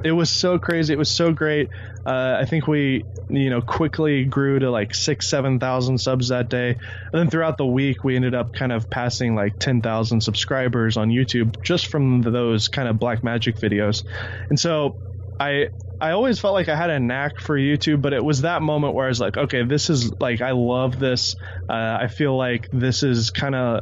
it 0.06 0.12
was 0.12 0.30
so 0.30 0.60
crazy. 0.60 0.94
It 0.94 1.00
was 1.00 1.10
so 1.10 1.34
great. 1.34 1.68
Uh, 2.06 2.38
I 2.40 2.46
think 2.46 2.68
we, 2.68 3.04
you 3.28 3.50
know, 3.50 3.60
quickly 3.60 4.24
grew 4.24 4.60
to 4.60 4.70
like 4.70 4.94
six, 4.94 5.28
seven 5.28 5.60
thousand 5.60 5.98
subs 5.98 6.28
that 6.28 6.48
day, 6.48 6.70
and 6.70 6.80
then 7.12 7.32
throughout 7.32 7.58
the 7.58 7.66
week 7.66 8.04
we 8.04 8.16
ended 8.16 8.36
up 8.36 8.54
kind 8.54 8.72
of 8.72 8.88
passing 8.88 9.34
like 9.34 9.58
ten 9.58 9.82
thousand 9.82 10.22
subscribers 10.22 10.96
on 10.96 11.10
YouTube 11.10 11.56
just 11.64 11.88
from 11.88 12.22
those 12.22 12.68
kind 12.68 12.88
of 12.88 12.98
Blackmagic 12.98 13.60
videos. 13.60 14.04
And 14.48 14.60
so 14.60 14.96
I, 15.40 15.70
I 16.00 16.12
always 16.12 16.40
felt 16.40 16.54
like 16.54 16.70
I 16.70 16.76
had 16.76 16.92
a 16.92 17.00
knack 17.00 17.40
for 17.40 17.58
YouTube, 17.58 18.04
but 18.04 18.14
it 18.14 18.24
was 18.24 18.42
that 18.42 18.62
moment 18.62 18.94
where 18.94 19.08
I 19.08 19.10
was 19.10 19.20
like, 19.20 19.38
okay, 19.38 19.64
this 19.64 19.90
is 19.90 20.14
like 20.20 20.42
I 20.42 20.52
love 20.52 21.00
this. 21.00 21.36
Uh, 21.68 21.98
I 22.02 22.10
feel 22.10 22.38
like 22.38 22.70
this 22.72 23.02
is 23.02 23.32
kind 23.32 23.56
of 23.56 23.82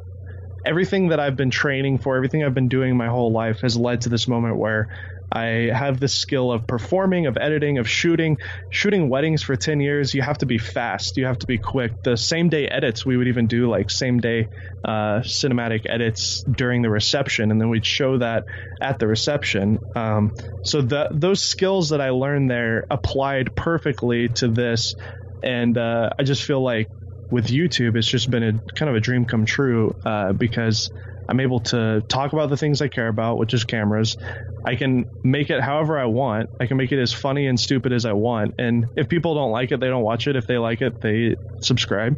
everything 0.65 1.09
that 1.09 1.19
I've 1.19 1.35
been 1.35 1.49
training 1.49 1.99
for, 1.99 2.15
everything 2.15 2.43
I've 2.43 2.53
been 2.53 2.69
doing 2.69 2.95
my 2.97 3.07
whole 3.07 3.31
life 3.31 3.61
has 3.61 3.77
led 3.77 4.01
to 4.01 4.09
this 4.09 4.27
moment 4.27 4.57
where 4.57 4.89
I 5.33 5.71
have 5.73 5.99
this 5.99 6.13
skill 6.13 6.51
of 6.51 6.67
performing, 6.67 7.25
of 7.25 7.37
editing, 7.37 7.79
of 7.79 7.89
shooting. 7.89 8.37
Shooting 8.69 9.09
weddings 9.09 9.41
for 9.41 9.55
10 9.55 9.79
years, 9.79 10.13
you 10.13 10.21
have 10.21 10.37
to 10.39 10.45
be 10.45 10.59
fast. 10.59 11.17
You 11.17 11.25
have 11.25 11.39
to 11.39 11.47
be 11.47 11.57
quick. 11.57 12.03
The 12.03 12.15
same 12.15 12.49
day 12.49 12.67
edits, 12.67 13.03
we 13.03 13.17
would 13.17 13.27
even 13.27 13.47
do 13.47 13.67
like 13.67 13.89
same 13.89 14.19
day 14.19 14.49
uh, 14.85 15.21
cinematic 15.21 15.87
edits 15.89 16.43
during 16.43 16.83
the 16.83 16.89
reception, 16.91 17.49
and 17.49 17.59
then 17.59 17.69
we'd 17.69 17.85
show 17.85 18.19
that 18.19 18.45
at 18.79 18.99
the 18.99 19.07
reception. 19.07 19.79
Um, 19.95 20.35
so 20.63 20.81
the, 20.81 21.07
those 21.11 21.41
skills 21.41 21.89
that 21.89 22.01
I 22.01 22.11
learned 22.11 22.51
there 22.51 22.85
applied 22.91 23.55
perfectly 23.55 24.29
to 24.29 24.49
this. 24.49 24.93
And 25.41 25.77
uh, 25.77 26.11
I 26.17 26.23
just 26.23 26.43
feel 26.43 26.61
like 26.61 26.89
with 27.31 27.47
YouTube, 27.47 27.95
it's 27.95 28.07
just 28.07 28.29
been 28.29 28.43
a 28.43 28.53
kind 28.75 28.89
of 28.89 28.95
a 28.95 28.99
dream 28.99 29.25
come 29.25 29.45
true 29.45 29.93
uh, 30.05 30.33
because 30.33 30.91
I'm 31.27 31.39
able 31.39 31.61
to 31.61 32.01
talk 32.07 32.33
about 32.33 32.49
the 32.49 32.57
things 32.57 32.81
I 32.81 32.87
care 32.87 33.07
about, 33.07 33.37
which 33.37 33.53
is 33.53 33.63
cameras. 33.63 34.17
I 34.65 34.75
can 34.75 35.05
make 35.23 35.49
it 35.49 35.61
however 35.61 35.99
I 35.99 36.05
want. 36.05 36.49
I 36.59 36.67
can 36.67 36.77
make 36.77 36.91
it 36.91 37.01
as 37.01 37.11
funny 37.11 37.47
and 37.47 37.59
stupid 37.59 37.91
as 37.91 38.05
I 38.05 38.13
want. 38.13 38.55
And 38.57 38.85
if 38.95 39.09
people 39.09 39.35
don't 39.35 39.51
like 39.51 39.71
it, 39.71 39.79
they 39.79 39.87
don't 39.87 40.03
watch 40.03 40.27
it. 40.27 40.35
If 40.35 40.47
they 40.47 40.57
like 40.57 40.81
it, 40.81 41.01
they 41.01 41.35
subscribe. 41.59 42.17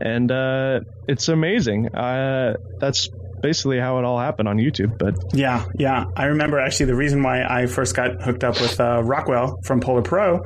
And 0.00 0.30
uh, 0.30 0.80
it's 1.08 1.28
amazing. 1.28 1.94
Uh, 1.94 2.54
that's 2.80 3.08
basically 3.46 3.78
how 3.78 3.96
it 3.98 4.04
all 4.04 4.18
happened 4.18 4.48
on 4.48 4.56
YouTube. 4.56 4.98
But 4.98 5.14
yeah, 5.32 5.64
yeah, 5.78 6.06
I 6.16 6.24
remember 6.24 6.58
actually 6.58 6.86
the 6.86 6.96
reason 6.96 7.22
why 7.22 7.44
I 7.44 7.66
first 7.66 7.94
got 7.94 8.20
hooked 8.20 8.42
up 8.42 8.60
with 8.60 8.80
uh, 8.80 9.04
Rockwell 9.04 9.60
from 9.62 9.78
Polar 9.78 10.02
Pro 10.02 10.42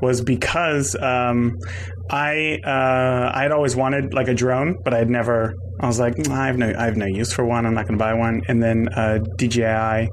was 0.00 0.22
because 0.22 0.94
um, 0.94 1.58
I 2.08 2.60
uh, 2.64 3.32
I 3.34 3.42
had 3.42 3.50
always 3.50 3.74
wanted 3.74 4.14
like 4.14 4.28
a 4.28 4.34
drone, 4.34 4.76
but 4.84 4.94
I 4.94 4.98
had 4.98 5.10
never. 5.10 5.56
I 5.80 5.86
was 5.88 5.98
like, 5.98 6.14
I 6.30 6.46
have 6.46 6.56
no, 6.56 6.72
I 6.78 6.84
have 6.84 6.96
no 6.96 7.04
use 7.04 7.32
for 7.32 7.44
one. 7.44 7.66
I'm 7.66 7.74
not 7.74 7.86
going 7.86 7.98
to 7.98 8.02
buy 8.02 8.14
one. 8.14 8.40
And 8.48 8.62
then 8.62 8.88
uh, 8.96 9.18
DJI 9.36 10.08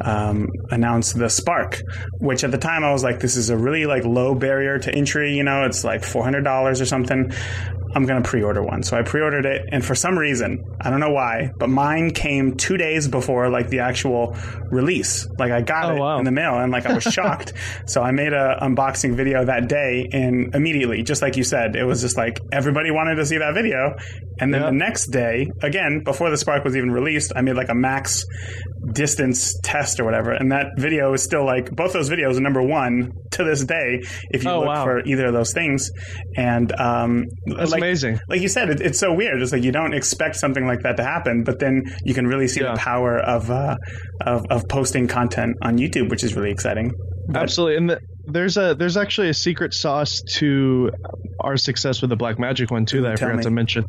um, 0.00 0.48
announced 0.70 1.16
the 1.16 1.28
Spark, 1.28 1.80
which 2.18 2.42
at 2.42 2.50
the 2.50 2.58
time 2.58 2.82
I 2.82 2.90
was 2.90 3.04
like, 3.04 3.20
this 3.20 3.36
is 3.36 3.48
a 3.48 3.56
really 3.56 3.86
like 3.86 4.04
low 4.04 4.34
barrier 4.34 4.78
to 4.78 4.92
entry. 4.92 5.36
You 5.36 5.44
know, 5.44 5.66
it's 5.66 5.84
like 5.84 6.02
four 6.02 6.24
hundred 6.24 6.44
dollars 6.44 6.80
or 6.80 6.86
something. 6.86 7.30
I'm 7.94 8.06
going 8.06 8.22
to 8.22 8.28
pre-order 8.28 8.62
one. 8.62 8.82
So 8.82 8.96
I 8.96 9.02
pre-ordered 9.02 9.46
it, 9.46 9.66
and 9.72 9.84
for 9.84 9.94
some 9.94 10.18
reason, 10.18 10.62
I 10.80 10.90
don't 10.90 11.00
know 11.00 11.12
why, 11.12 11.50
but 11.58 11.68
mine 11.68 12.10
came 12.10 12.56
two 12.56 12.76
days 12.76 13.06
before 13.08 13.48
like 13.50 13.68
the 13.68 13.80
actual 13.80 14.36
release. 14.70 15.26
Like 15.38 15.52
I 15.52 15.60
got 15.60 15.84
Oh, 15.92 15.94
it 15.96 15.98
wow. 16.00 16.18
in 16.18 16.24
the 16.24 16.32
mail, 16.32 16.58
and 16.58 16.72
like 16.72 16.86
I 16.86 16.92
was 16.94 17.02
shocked. 17.18 17.52
so 17.86 18.02
I 18.02 18.10
made 18.10 18.32
a 18.32 18.58
unboxing 18.62 19.14
video 19.14 19.44
that 19.44 19.68
day, 19.68 20.08
and 20.12 20.54
immediately, 20.54 21.02
just 21.02 21.22
like 21.22 21.36
you 21.36 21.44
said, 21.44 21.76
it 21.76 21.84
was 21.84 22.00
just 22.00 22.16
like 22.16 22.40
everybody 22.52 22.90
wanted 22.90 23.16
to 23.16 23.26
see 23.26 23.38
that 23.38 23.54
video. 23.54 23.94
And 24.40 24.52
then 24.52 24.62
Yeah. 24.62 24.66
the 24.70 24.76
next 24.76 25.06
day, 25.12 25.46
again 25.62 26.02
before 26.04 26.28
the 26.30 26.36
Spark 26.36 26.64
was 26.64 26.76
even 26.76 26.90
released, 26.90 27.32
I 27.36 27.42
made 27.42 27.54
like 27.54 27.68
a 27.68 27.74
max 27.74 28.24
distance 28.92 29.54
test 29.62 30.00
or 30.00 30.04
whatever, 30.04 30.32
and 30.32 30.52
that 30.52 30.66
video 30.76 31.12
is 31.12 31.22
still 31.22 31.44
like 31.44 31.70
both 31.74 31.92
those 31.92 32.10
videos 32.10 32.36
are 32.36 32.40
number 32.40 32.62
one 32.62 33.12
to 33.32 33.44
this 33.44 33.64
day 33.64 34.02
if 34.30 34.44
you 34.44 34.50
Oh, 34.50 34.58
look 34.60 34.68
wow. 34.68 34.84
for 34.84 35.00
either 35.04 35.26
of 35.26 35.32
those 35.32 35.52
things. 35.52 35.90
And 36.36 36.70
um, 36.78 37.24
like, 37.46 37.80
amazing. 37.84 38.18
like 38.28 38.40
you 38.40 38.48
said, 38.48 38.70
it, 38.70 38.80
it's 38.80 38.98
so 38.98 39.12
weird. 39.12 39.40
It's 39.42 39.52
like 39.52 39.62
you 39.62 39.72
don't 39.72 39.94
expect 39.94 40.36
something 40.36 40.66
like 40.66 40.82
that 40.82 40.96
to 40.96 41.04
happen, 41.04 41.44
but 41.44 41.58
then 41.58 41.82
you 42.04 42.14
can 42.14 42.26
really 42.26 42.48
see 42.48 42.60
Yeah. 42.62 42.72
the 42.72 42.78
power 42.78 43.18
of, 43.18 43.50
uh, 43.50 43.76
of 44.20 44.44
of 44.50 44.68
posting 44.68 45.06
content 45.08 45.56
on 45.62 45.78
YouTube, 45.78 46.10
which 46.10 46.24
is 46.24 46.34
really 46.36 46.50
exciting. 46.50 46.92
But- 47.28 47.42
Absolutely, 47.42 47.76
and 47.76 47.90
the, 47.90 47.98
there's 48.26 48.56
a 48.56 48.74
there's 48.74 48.96
actually 48.96 49.28
a 49.30 49.34
secret 49.34 49.72
sauce 49.74 50.22
to 50.38 50.90
our 51.40 51.56
success 51.56 52.00
with 52.00 52.10
the 52.10 52.16
Blackmagic 52.16 52.70
one 52.70 52.86
too 52.86 53.02
that 53.02 53.12
I 53.12 53.14
Tell 53.16 53.28
forgot 53.28 53.38
me. 53.38 53.44
to 53.44 53.50
mention. 53.50 53.84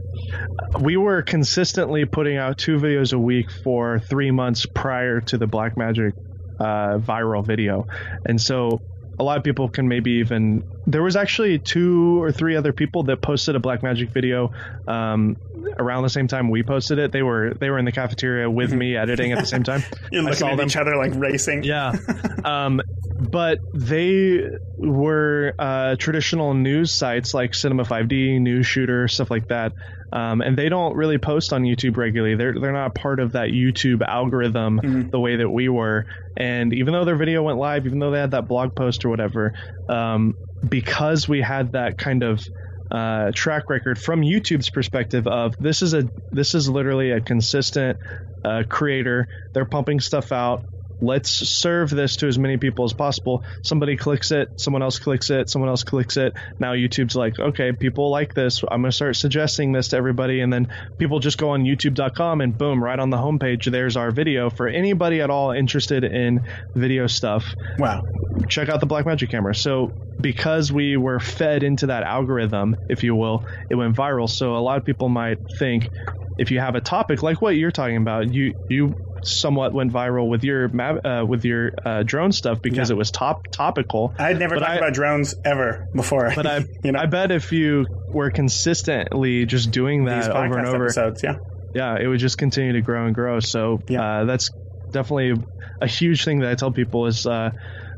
We 0.80 0.98
were 0.98 1.22
consistently 1.22 2.06
putting 2.06 2.38
out 2.38 2.58
two 2.58 2.78
videos 2.78 3.14
a 3.14 3.20
week 3.20 3.50
for 3.64 4.00
three 4.00 4.32
months 4.32 4.66
prior 4.66 5.22
to 5.22 5.38
the 5.38 5.46
Blackmagic 5.48 6.12
uh, 6.60 6.98
viral 7.00 7.46
video, 7.46 7.86
and 8.26 8.40
so 8.42 8.80
a 9.20 9.24
lot 9.24 9.38
of 9.38 9.44
people 9.44 9.70
can 9.70 9.88
maybe 9.88 10.12
even 10.20 10.64
there 10.88 11.02
was 11.04 11.16
actually 11.16 11.60
two 11.60 12.22
or 12.22 12.32
three 12.32 12.56
other 12.56 12.74
people 12.74 13.04
that 13.04 13.22
posted 13.22 13.56
a 13.56 13.60
Blackmagic 13.60 14.12
video 14.12 14.52
um, 14.88 15.36
around 15.80 16.04
the 16.04 16.10
same 16.10 16.28
time 16.28 16.50
we 16.50 16.64
posted 16.64 17.00
it. 17.00 17.12
They 17.12 17.24
were 17.24 17.54
they 17.60 17.70
were 17.70 17.80
in 17.80 17.86
the 17.86 17.92
cafeteria 17.92 18.50
with 18.50 18.72
me 18.74 18.96
editing 19.04 19.32
at 19.32 19.40
the 19.40 19.46
same 19.46 19.64
time. 19.64 19.84
You're 20.12 20.22
I 20.22 20.26
looking 20.26 20.38
saw 20.38 20.50
at 20.52 20.58
them 20.58 20.68
each 20.68 20.76
other 20.78 20.96
like 20.96 21.14
racing. 21.16 21.64
yeah. 21.64 21.94
Um, 22.46 22.80
but 23.20 23.58
they 23.74 24.42
were 24.78 25.54
uh, 25.58 25.96
traditional 25.96 26.54
news 26.54 26.92
sites 26.94 27.34
like 27.34 27.56
Cinema 27.56 27.84
5D, 27.84 28.40
Newsshooter, 28.42 29.08
stuff 29.08 29.32
like 29.32 29.48
that. 29.48 29.72
Um, 30.12 30.42
and 30.42 30.56
they 30.56 30.70
don't 30.70 30.96
really 30.96 31.18
post 31.18 31.52
on 31.52 31.64
YouTube 31.64 31.98
regularly. 31.98 32.36
They're 32.36 32.54
they're 32.60 32.72
not 32.74 32.94
part 32.94 33.20
of 33.20 33.32
that 33.34 33.50
YouTube 33.50 34.02
algorithm 34.08 34.80
Mhm. 34.80 35.12
the 35.12 35.20
way 35.20 35.38
that 35.38 35.50
we 35.50 35.70
were. 35.70 36.06
And 36.38 36.74
even 36.74 36.94
though 36.94 37.06
their 37.06 37.16
video 37.16 37.42
went 37.42 37.58
live, 37.58 37.86
even 37.86 38.00
though 38.00 38.12
they 38.12 38.20
had 38.20 38.32
that 38.32 38.48
blog 38.48 38.76
post 38.76 39.04
or 39.06 39.10
whatever, 39.10 39.54
um, 39.90 40.36
because 40.68 41.28
we 41.28 41.42
had 41.42 41.74
that 41.74 41.98
kind 41.98 42.24
of 42.24 42.44
uh, 42.92 43.32
track 43.34 43.70
record 43.70 44.00
from 44.00 44.22
YouTube's 44.22 44.70
perspective 44.70 45.28
of 45.28 45.56
this 45.60 45.82
is 45.82 45.94
a 45.94 46.08
this 46.32 46.54
is 46.54 46.70
literally 46.70 47.12
a 47.12 47.22
consistent 47.22 47.98
uh, 48.44 48.64
creator. 48.70 49.28
They're 49.54 49.66
pumping 49.66 50.00
stuff 50.00 50.32
out. 50.32 50.66
Let's 51.02 51.30
serve 51.30 51.90
this 51.90 52.18
to 52.18 52.28
as 52.28 52.40
many 52.40 52.58
people 52.58 52.86
as 52.86 52.94
possible. 52.94 53.44
Somebody 53.64 53.98
clicks 53.98 54.32
it, 54.32 54.50
someone 54.60 54.82
else 54.82 55.00
clicks 55.00 55.30
it, 55.30 55.50
someone 55.50 55.70
else 55.70 55.84
clicks 55.84 56.18
it. 56.18 56.34
Now 56.60 56.74
YouTube's 56.74 57.16
like, 57.16 57.40
okay, 57.40 57.72
people 57.72 58.10
like 58.10 58.34
this. 58.34 58.64
I'm 58.64 58.82
going 58.82 58.92
to 58.92 58.96
start 58.96 59.16
suggesting 59.16 59.72
this 59.72 59.90
to 59.90 59.98
everybody. 59.98 60.42
And 60.42 60.52
then 60.52 60.68
people 60.98 61.20
just 61.20 61.38
go 61.38 61.50
on 61.50 61.64
youtube.com 61.64 62.42
and 62.42 62.58
boom, 62.58 62.84
right 62.84 63.00
on 63.00 63.10
the 63.10 63.18
homepage, 63.18 63.70
there's 63.72 63.98
our 63.98 64.12
video 64.12 64.50
for 64.50 64.68
anybody 64.68 65.22
at 65.22 65.30
all 65.30 65.52
interested 65.52 66.04
in 66.04 66.42
video 66.76 67.08
stuff 67.08 67.46
Wow. 67.78 68.04
check 68.50 68.70
out 68.70 68.80
the 68.80 68.88
Blackmagic 68.88 69.30
camera. 69.30 69.56
So 69.56 69.92
because 70.20 70.72
we 70.72 70.98
were 70.98 71.20
fed 71.20 71.64
into 71.64 71.88
that 71.88 72.04
algorithm, 72.04 72.76
if 72.90 73.04
you 73.04 73.16
will, 73.16 73.46
it 73.70 73.76
went 73.76 73.96
viral. 73.96 74.30
So 74.30 74.56
a 74.56 74.60
lot 74.60 74.78
of 74.78 74.86
people 74.86 75.10
might 75.10 75.38
think 75.58 75.90
if 76.38 76.52
you 76.52 76.60
have 76.60 76.76
a 76.76 76.82
topic 76.82 77.24
like 77.24 77.42
what 77.42 77.56
you're 77.56 77.72
talking 77.72 77.98
about, 77.98 78.34
you 78.34 78.54
you 78.70 78.96
somewhat 79.28 79.74
went 79.74 79.92
viral 79.92 80.30
with 80.30 80.44
your 80.44 80.70
uh, 80.80 81.26
with 81.26 81.44
your 81.46 81.72
uh, 81.84 82.04
drone 82.04 82.32
stuff 82.32 82.62
because 82.62 82.90
Yeah. 82.90 82.96
it 82.96 82.98
was 82.98 83.12
top 83.12 83.48
topical. 83.52 84.14
I 84.18 84.28
had 84.28 84.40
never 84.40 84.56
But 84.56 84.60
talked 84.62 84.72
I- 84.72 84.78
about 84.78 84.94
drones 84.94 85.36
ever 85.44 85.88
before. 85.94 86.32
But 86.36 86.46
I 86.48 86.66
you 86.84 86.92
know, 86.92 87.00
I 87.00 87.06
bet 87.08 87.32
if 87.32 87.52
you 87.52 87.86
were 88.08 88.32
consistently 88.32 89.46
just 89.46 89.72
doing 89.72 90.06
that 90.06 90.30
over 90.32 90.58
and 90.58 90.68
over, 90.68 90.86
episodes, 90.86 91.22
yeah. 91.24 91.38
yeah, 91.74 91.98
it 92.00 92.08
would 92.08 92.20
just 92.20 92.38
continue 92.38 92.74
to 92.74 92.82
grow 92.82 93.06
and 93.06 93.16
grow. 93.16 93.40
So 93.40 93.80
Yeah. 93.88 94.22
uh, 94.22 94.26
that's 94.26 94.52
definitely 94.92 95.34
a 95.82 95.88
huge 95.88 96.24
thing 96.24 96.40
that 96.40 96.52
I 96.52 96.56
tell 96.56 96.72
people 96.72 97.06
is 97.08 97.26
uh, 97.26 97.52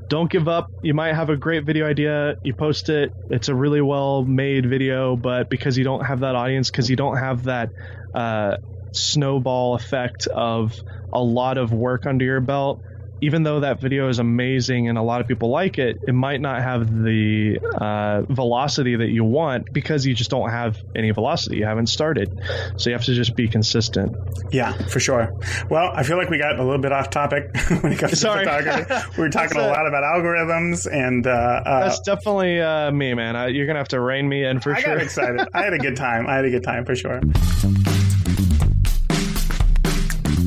don't 0.10 0.30
give 0.32 0.48
up. 0.48 0.68
You 0.82 0.94
might 0.94 1.14
have 1.14 1.30
a 1.30 1.36
great 1.38 1.66
video 1.66 1.86
idea, 1.88 2.36
you 2.44 2.54
post 2.54 2.90
it, 2.90 3.12
it's 3.30 3.50
a 3.50 3.56
really 3.56 3.82
well 3.82 4.24
made 4.24 4.66
video, 4.70 5.16
but 5.16 5.50
because 5.50 5.78
you 5.78 5.84
don't 5.84 6.06
have 6.06 6.22
that 6.22 6.36
audience, 6.36 6.72
because 6.72 6.90
you 6.90 6.96
don't 6.96 7.18
have 7.18 7.44
that 7.44 7.70
uh, 8.14 8.56
snowball 8.92 9.76
effect 9.76 10.28
of 10.28 10.74
a 11.14 11.22
lot 11.22 11.58
of 11.58 11.72
work 11.74 12.06
under 12.06 12.26
your 12.26 12.42
belt. 12.42 12.82
Even 13.20 13.42
though 13.42 13.62
that 13.62 13.82
video 13.82 14.10
is 14.10 14.20
amazing 14.20 14.90
and 14.90 14.96
a 14.96 15.02
lot 15.02 15.22
of 15.22 15.28
people 15.28 15.50
like 15.50 15.80
it, 15.80 15.98
it 16.08 16.14
might 16.14 16.40
not 16.40 16.62
have 16.62 16.88
the 17.04 17.58
uh, 17.82 18.22
velocity 18.32 18.96
that 18.96 19.10
you 19.10 19.24
want 19.24 19.74
because 19.74 20.06
you 20.06 20.14
just 20.14 20.30
don't 20.30 20.52
have 20.52 20.78
any 20.96 21.10
velocity. 21.10 21.58
You 21.58 21.66
haven't 21.66 21.88
started. 21.88 22.40
So 22.78 22.92
you 22.92 22.96
have 22.96 23.06
to 23.06 23.16
just 23.16 23.36
be 23.36 23.48
consistent. 23.48 24.16
Yeah, 24.52 24.74
for 24.74 25.00
sure. 25.00 25.34
Well, 25.68 25.90
I 25.96 26.04
feel 26.04 26.18
like 26.18 26.30
we 26.30 26.38
got 26.38 26.60
a 26.60 26.64
little 26.64 26.78
bit 26.78 26.92
off 26.92 27.10
topic 27.10 27.50
when 27.82 27.94
it 27.94 27.98
comes 27.98 28.20
Sorry. 28.20 28.46
to 28.46 28.52
photography. 28.52 29.12
We 29.18 29.24
were 29.24 29.30
talking 29.32 29.58
a 29.58 29.62
a- 29.62 29.66
lot 29.68 29.88
about 29.88 30.04
algorithms, 30.04 30.86
and 30.86 31.26
uh, 31.26 31.32
uh, 31.32 31.80
That's 31.86 32.02
definitely 32.02 32.62
uh, 32.62 32.92
me, 32.92 33.16
man. 33.16 33.36
I, 33.36 33.48
you're 33.48 33.66
gonna 33.66 33.80
have 33.80 33.88
to 33.88 34.00
rein 34.00 34.30
me 34.30 34.44
in 34.46 34.60
for 34.60 34.76
I 34.76 34.80
sure. 34.82 34.94
got 34.96 35.04
excited. 35.04 35.48
I 35.56 35.64
had 35.64 35.74
a 35.74 35.80
good 35.80 35.96
time. 35.96 36.28
I 36.28 36.36
had 36.36 36.46
a 36.46 36.52
good 36.52 36.64
time 36.64 36.86
for 36.86 36.96
sure. 36.96 37.20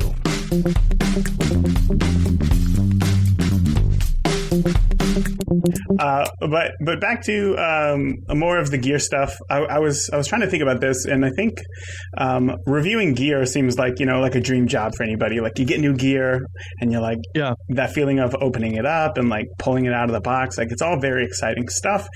Uh, 5.99 6.27
but 6.39 6.71
but 6.83 6.99
back 6.99 7.23
to 7.23 7.55
um, 7.57 8.15
more 8.29 8.57
of 8.57 8.71
the 8.71 8.77
gear 8.77 8.99
stuff. 8.99 9.35
I, 9.49 9.59
I, 9.59 9.79
was 9.79 10.09
I 10.11 10.17
was 10.17 10.27
trying 10.27 10.41
to 10.41 10.47
think 10.47 10.63
about 10.63 10.81
this, 10.81 11.05
and 11.05 11.25
I 11.25 11.29
think 11.31 11.59
um, 12.17 12.51
reviewing 12.65 13.13
gear 13.13 13.45
seems 13.45 13.77
like 13.77 13.99
you 13.99 14.05
know 14.05 14.19
like 14.19 14.35
a 14.35 14.41
dream 14.41 14.67
job 14.67 14.93
for 14.95 15.03
anybody. 15.03 15.39
Like 15.39 15.59
you 15.59 15.65
get 15.65 15.79
new 15.79 15.95
gear, 15.95 16.41
and 16.79 16.91
you're 16.91 17.01
like, 17.01 17.19
yeah, 17.35 17.53
that 17.69 17.93
feeling 17.93 18.19
of 18.19 18.35
opening 18.39 18.75
it 18.75 18.85
up 18.85 19.17
and 19.17 19.29
like 19.29 19.45
pulling 19.57 19.85
it 19.85 19.93
out 19.93 20.05
of 20.09 20.13
the 20.13 20.21
box. 20.21 20.57
Like 20.57 20.71
it's 20.71 20.81
all 20.81 20.99
very 20.99 21.25
exciting 21.25 21.67
stuff. 21.69 22.07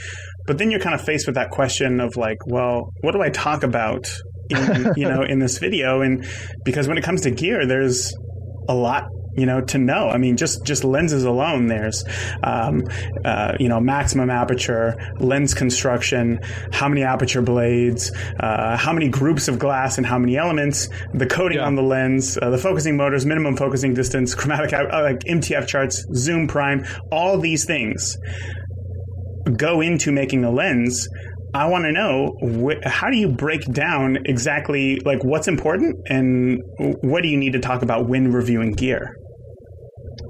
But 0.45 0.57
then 0.57 0.71
you're 0.71 0.79
kind 0.79 0.95
of 0.95 1.01
faced 1.01 1.25
with 1.25 1.35
that 1.35 1.51
question 1.51 1.99
of 1.99 2.17
like, 2.17 2.37
well, 2.45 2.91
what 3.01 3.13
do 3.13 3.21
I 3.21 3.29
talk 3.29 3.63
about 3.63 4.05
in, 4.49 4.93
you 4.95 5.07
know 5.07 5.23
in 5.23 5.39
this 5.39 5.57
video? 5.57 6.01
And 6.01 6.25
because 6.65 6.87
when 6.87 6.97
it 6.97 7.03
comes 7.03 7.21
to 7.21 7.31
gear, 7.31 7.65
there's 7.65 8.13
a 8.67 8.73
lot 8.73 9.05
you 9.35 9.45
know 9.45 9.61
to 9.61 9.77
know 9.77 10.09
i 10.09 10.17
mean 10.17 10.37
just 10.37 10.63
just 10.63 10.83
lenses 10.83 11.23
alone 11.23 11.67
there's 11.67 12.03
um, 12.43 12.83
uh, 13.25 13.53
you 13.59 13.67
know 13.67 13.79
maximum 13.79 14.29
aperture 14.29 14.95
lens 15.19 15.53
construction 15.53 16.39
how 16.71 16.87
many 16.87 17.03
aperture 17.03 17.41
blades 17.41 18.11
uh, 18.39 18.77
how 18.77 18.93
many 18.93 19.07
groups 19.07 19.47
of 19.47 19.59
glass 19.59 19.97
and 19.97 20.05
how 20.05 20.17
many 20.17 20.37
elements 20.37 20.87
the 21.13 21.25
coating 21.25 21.57
yeah. 21.57 21.65
on 21.65 21.75
the 21.75 21.81
lens 21.81 22.37
uh, 22.41 22.49
the 22.49 22.57
focusing 22.57 22.97
motors 22.97 23.25
minimum 23.25 23.55
focusing 23.55 23.93
distance 23.93 24.35
chromatic 24.35 24.73
uh, 24.73 24.85
like 25.01 25.19
mtf 25.21 25.67
charts 25.67 26.05
zoom 26.13 26.47
prime 26.47 26.85
all 27.11 27.39
these 27.39 27.65
things 27.65 28.17
go 29.57 29.81
into 29.81 30.11
making 30.11 30.41
the 30.41 30.51
lens 30.51 31.07
I 31.55 31.67
want 31.67 31.83
to 31.85 31.91
know 31.91 32.35
wh- 32.41 32.87
how 32.87 33.11
do 33.11 33.17
you 33.17 33.29
break 33.29 33.63
down 33.65 34.17
exactly 34.25 34.99
like 35.05 35.23
what's 35.23 35.47
important 35.47 35.97
and 36.07 36.59
what 37.01 37.21
do 37.21 37.29
you 37.29 37.37
need 37.37 37.53
to 37.53 37.59
talk 37.59 37.83
about 37.83 38.09
when 38.09 38.31
reviewing 38.31 38.71
gear? 38.71 39.15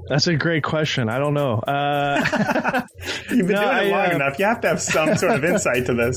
That's 0.08 0.26
a 0.26 0.36
great 0.36 0.62
question. 0.62 1.08
I 1.08 1.18
don't 1.18 1.34
know. 1.34 1.58
Uh, 1.60 2.22
You've 3.30 3.46
been 3.46 3.56
no, 3.56 3.70
doing 3.70 3.88
it 3.88 3.90
long 3.90 4.06
uh, 4.06 4.14
enough. 4.16 4.38
You 4.38 4.44
have 4.44 4.60
to 4.60 4.68
have 4.68 4.80
some 4.80 5.16
sort 5.16 5.32
of 5.32 5.44
insight 5.44 5.86
to 5.86 5.94
this. 5.94 6.16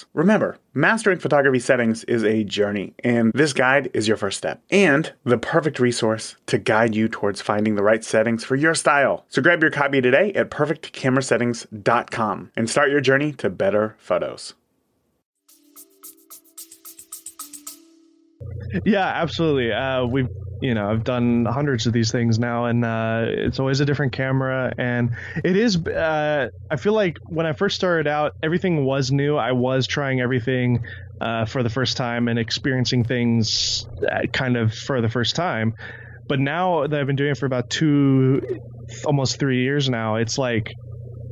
Remember, 0.13 0.57
mastering 0.73 1.19
photography 1.19 1.59
settings 1.59 2.03
is 2.05 2.23
a 2.23 2.43
journey, 2.43 2.93
and 3.03 3.31
this 3.33 3.53
guide 3.53 3.89
is 3.93 4.07
your 4.07 4.17
first 4.17 4.37
step 4.37 4.61
and 4.69 5.13
the 5.23 5.37
perfect 5.37 5.79
resource 5.79 6.35
to 6.47 6.57
guide 6.57 6.95
you 6.95 7.07
towards 7.07 7.41
finding 7.41 7.75
the 7.75 7.83
right 7.83 8.03
settings 8.03 8.43
for 8.43 8.55
your 8.55 8.75
style. 8.75 9.25
So 9.29 9.41
grab 9.41 9.61
your 9.61 9.71
copy 9.71 10.01
today 10.01 10.33
at 10.33 10.51
perfectcamerasettings.com 10.51 12.51
and 12.55 12.69
start 12.69 12.89
your 12.89 13.01
journey 13.01 13.33
to 13.33 13.49
better 13.49 13.95
photos. 13.97 14.53
Yeah, 18.85 19.07
absolutely. 19.07 19.71
Uh, 19.71 20.05
we've 20.05 20.29
you 20.61 20.73
know 20.73 20.89
I've 20.89 21.03
done 21.03 21.45
hundreds 21.45 21.87
of 21.87 21.93
these 21.93 22.11
things 22.11 22.39
now, 22.39 22.65
and 22.65 22.85
uh, 22.85 23.25
it's 23.27 23.59
always 23.59 23.79
a 23.79 23.85
different 23.85 24.13
camera, 24.13 24.73
and 24.77 25.11
it 25.43 25.55
is. 25.57 25.75
Uh, 25.85 26.49
I 26.69 26.75
feel 26.77 26.93
like 26.93 27.17
when 27.25 27.45
I 27.45 27.53
first 27.53 27.75
started 27.75 28.07
out, 28.07 28.35
everything 28.41 28.85
was 28.85 29.11
new. 29.11 29.35
I 29.35 29.51
was 29.51 29.87
trying 29.87 30.21
everything 30.21 30.85
uh, 31.19 31.45
for 31.45 31.63
the 31.63 31.69
first 31.69 31.97
time 31.97 32.27
and 32.27 32.39
experiencing 32.39 33.03
things 33.03 33.87
uh, 34.09 34.27
kind 34.31 34.55
of 34.55 34.73
for 34.73 35.01
the 35.01 35.09
first 35.09 35.35
time. 35.35 35.75
But 36.27 36.39
now 36.39 36.87
that 36.87 36.99
I've 36.99 37.07
been 37.07 37.15
doing 37.15 37.31
it 37.31 37.37
for 37.37 37.45
about 37.45 37.69
two, 37.69 38.41
almost 39.05 39.39
three 39.39 39.63
years 39.63 39.89
now, 39.89 40.15
it's 40.15 40.37
like 40.37 40.75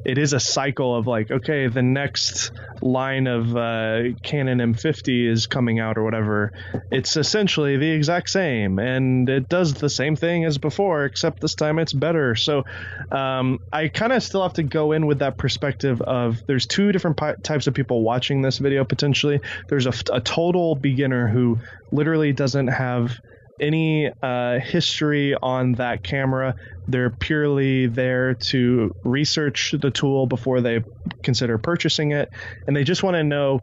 it 0.05 0.17
is 0.17 0.33
a 0.33 0.39
cycle 0.39 0.95
of 0.95 1.07
like, 1.07 1.31
okay, 1.31 1.67
the 1.67 1.81
next 1.81 2.51
line 2.81 3.27
of 3.27 3.55
uh, 3.55 4.13
Canon 4.23 4.59
M50 4.59 5.29
is 5.29 5.47
coming 5.47 5.79
out 5.79 5.97
or 5.97 6.03
whatever. 6.03 6.51
It's 6.91 7.17
essentially 7.17 7.77
the 7.77 7.89
exact 7.89 8.29
same, 8.29 8.79
and 8.79 9.27
it 9.29 9.49
does 9.49 9.73
the 9.73 9.89
same 9.89 10.15
thing 10.15 10.45
as 10.45 10.57
before, 10.57 11.05
except 11.05 11.41
this 11.41 11.55
time 11.55 11.79
it's 11.79 11.93
better. 11.93 12.35
So 12.35 12.63
um, 13.11 13.59
I 13.71 13.89
kind 13.89 14.13
of 14.13 14.23
still 14.23 14.43
have 14.43 14.53
to 14.53 14.63
go 14.63 14.91
in 14.93 15.05
with 15.05 15.19
that 15.19 15.37
perspective 15.37 16.01
of 16.01 16.45
there's 16.45 16.65
two 16.65 16.91
different 16.91 17.19
types 17.43 17.67
of 17.67 17.73
people 17.73 18.01
watching 18.01 18.41
this 18.41 18.57
video 18.57 18.85
potentially. 18.85 19.41
There's 19.67 19.85
a, 19.85 19.93
a 20.13 20.21
total 20.21 20.75
beginner 20.75 21.27
who 21.27 21.59
literally 21.91 22.33
doesn't 22.33 22.67
have 22.67 23.19
any 23.59 24.11
uh, 24.21 24.59
history 24.59 25.35
on 25.35 25.73
that 25.73 26.03
camera. 26.03 26.55
They're 26.87 27.11
purely 27.11 27.87
there 27.87 28.35
to 28.35 28.95
research 29.03 29.75
the 29.79 29.91
tool 29.91 30.25
before 30.25 30.61
they 30.61 30.83
consider 31.23 31.57
purchasing 31.57 32.11
it, 32.11 32.29
and 32.67 32.75
they 32.75 32.83
just 32.83 33.03
want 33.03 33.15
to 33.15 33.23
know 33.23 33.59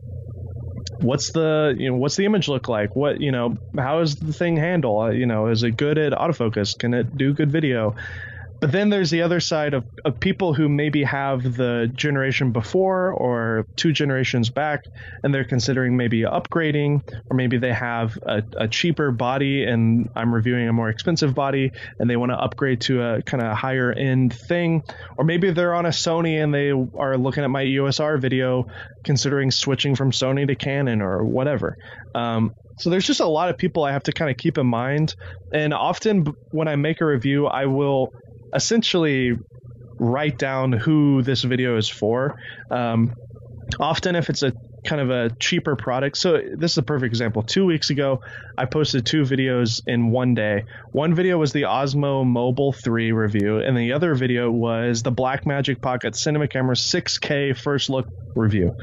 what's 1.01 1.31
the 1.33 1.75
you 1.77 1.91
know 1.91 1.97
what's 1.97 2.17
the 2.17 2.25
image 2.25 2.49
look 2.49 2.69
like? 2.69 2.95
What 2.95 3.21
you 3.21 3.33
know 3.33 3.59
how 3.77 4.01
is 4.01 4.17
the 4.17 4.33
thing 4.33 4.57
handle 4.57 5.13
you 5.13 5.27
know 5.27 5.49
is 5.49 5.63
it 5.63 5.77
good 5.77 5.99
at 5.99 6.13
autofocus? 6.13 6.79
Can 6.79 6.95
it 6.95 7.17
do 7.17 7.33
good 7.33 7.51
video 7.51 7.95
but 8.61 8.73
then 8.73 8.89
there's 8.89 9.11
the 9.11 9.23
other 9.23 9.41
side 9.41 9.75
of, 9.75 9.85
of 10.05 10.19
people 10.19 10.55
who 10.55 10.69
maybe 10.69 11.05
have 11.05 11.57
the 11.57 11.91
generation 11.95 12.53
before 12.53 13.13
or 13.13 13.67
two 13.77 13.93
generations 13.93 14.51
back, 14.51 14.85
and 15.23 15.35
they're 15.35 15.45
considering 15.45 15.97
maybe 15.97 16.23
upgrading, 16.23 17.03
or 17.31 17.37
maybe 17.37 17.59
they 17.59 17.73
have 17.73 18.17
a, 18.23 18.43
a 18.57 18.69
cheaper 18.69 19.11
body 19.11 19.65
and 19.65 20.09
I'm 20.17 20.35
reviewing 20.35 20.69
a 20.69 20.73
more 20.73 20.89
expensive 20.89 21.35
body 21.35 21.73
and 21.99 22.09
they 22.09 22.17
want 22.17 22.33
to 22.33 22.39
upgrade 22.39 22.81
to 22.83 23.03
a 23.03 23.23
kind 23.23 23.43
of 23.43 23.57
higher 23.57 23.93
end 23.93 24.35
thing. 24.35 24.83
Or 25.19 25.25
maybe 25.25 25.51
they're 25.51 25.75
on 25.75 25.87
a 25.87 25.91
Sony 25.91 26.43
and 26.43 26.55
they 26.55 26.71
are 26.99 27.19
looking 27.19 27.45
at 27.45 27.51
my 27.51 27.65
EOS 27.65 28.01
R 28.01 28.17
video, 28.19 28.67
considering 29.05 29.51
switching 29.51 29.95
from 29.95 30.11
Sony 30.11 30.47
to 30.47 30.55
Canon 30.55 31.03
or 31.03 31.25
whatever. 31.25 31.77
Um, 32.15 32.55
so 32.79 32.91
there's 32.91 33.07
just 33.07 33.21
a 33.21 33.27
lot 33.27 33.49
of 33.49 33.57
people 33.57 33.85
I 33.85 33.93
have 33.93 34.03
to 34.05 34.13
kind 34.13 34.31
of 34.31 34.37
keep 34.37 34.59
in 34.59 34.67
mind. 34.67 35.15
And 35.53 35.73
often 35.73 36.27
when 36.51 36.69
I 36.69 36.77
make 36.77 37.01
a 37.01 37.07
review, 37.07 37.47
I 37.47 37.67
will 37.67 38.13
essentially 38.57 39.39
write 39.99 40.39
down 40.39 40.73
who 40.73 41.23
this 41.23 41.43
video 41.43 41.77
is 41.77 41.89
for. 41.89 42.41
Um, 42.71 43.15
often, 43.79 44.17
if 44.17 44.31
it's 44.31 44.43
a 44.43 44.53
kind 44.85 45.01
of 45.01 45.11
a 45.11 45.35
cheaper 45.37 45.75
product, 45.75 46.17
so 46.17 46.41
this 46.55 46.73
is 46.73 46.79
a 46.79 46.83
perfect 46.83 47.11
example. 47.11 47.43
Two 47.43 47.67
weeks 47.67 47.91
ago, 47.91 48.21
I 48.57 48.67
posted 48.67 49.05
two 49.05 49.23
videos 49.23 49.83
in 49.87 50.11
one 50.11 50.35
day. 50.35 50.65
One 50.93 51.15
video 51.15 51.39
was 51.39 51.53
the 51.53 51.63
Osmo 51.63 52.25
Mobile 52.25 52.73
3 52.73 53.13
review, 53.13 53.59
and 53.59 53.77
the 53.77 53.93
other 53.93 54.15
video 54.15 54.51
was 54.51 55.03
the 55.03 55.13
Blackmagic 55.13 55.83
Pocket 55.83 56.15
Cinema 56.15 56.49
Camera 56.49 56.77
6K 56.77 57.59
first 57.59 57.91
look 57.91 58.09
review. 58.35 58.77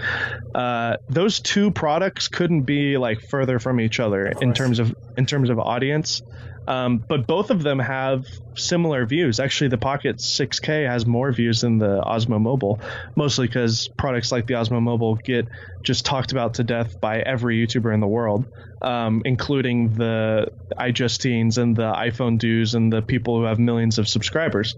Uh, 0.54 0.98
those 1.10 1.40
two 1.40 1.72
products 1.72 2.28
couldn't 2.28 2.64
be 2.64 2.98
like 2.98 3.22
further 3.30 3.60
from 3.60 3.80
each 3.80 4.00
other 4.00 4.28
in 4.28 4.54
terms 4.54 4.80
of 4.80 4.94
in 5.18 5.26
terms 5.26 5.50
of 5.50 5.60
audience. 5.60 6.22
Um, 6.68 7.04
but 7.08 7.28
both 7.28 7.50
of 7.50 7.64
them 7.64 7.80
have 7.80 8.26
similar 8.56 9.06
views. 9.06 9.40
Actually, 9.40 9.70
the 9.70 9.78
Pocket 9.78 10.18
6K 10.18 10.88
has 10.88 11.06
more 11.06 11.32
views 11.32 11.62
than 11.62 11.78
the 11.78 12.02
Osmo 12.02 12.40
Mobile, 12.40 12.80
mostly 13.16 13.48
because 13.48 13.90
products 13.98 14.32
like 14.32 14.48
the 14.48 14.56
Osmo 14.56 14.82
Mobile 14.82 15.16
get 15.16 15.48
just 15.84 16.06
talked 16.06 16.32
about 16.32 16.56
to 16.56 16.64
death 16.64 17.00
by 17.02 17.20
every 17.20 17.66
YouTuber 17.66 17.94
in 17.94 18.00
the 18.00 18.08
world, 18.08 18.46
um, 18.82 19.22
including 19.26 19.94
the 19.94 20.48
iJustine 20.78 21.58
and 21.58 21.76
the 21.76 21.92
iPhone 21.92 22.38
dudes 22.38 22.76
and 22.76 22.92
the 22.92 23.02
people 23.02 23.38
who 23.38 23.44
have 23.44 23.60
millions 23.60 23.98
of 23.98 24.08
subscribers. 24.08 24.76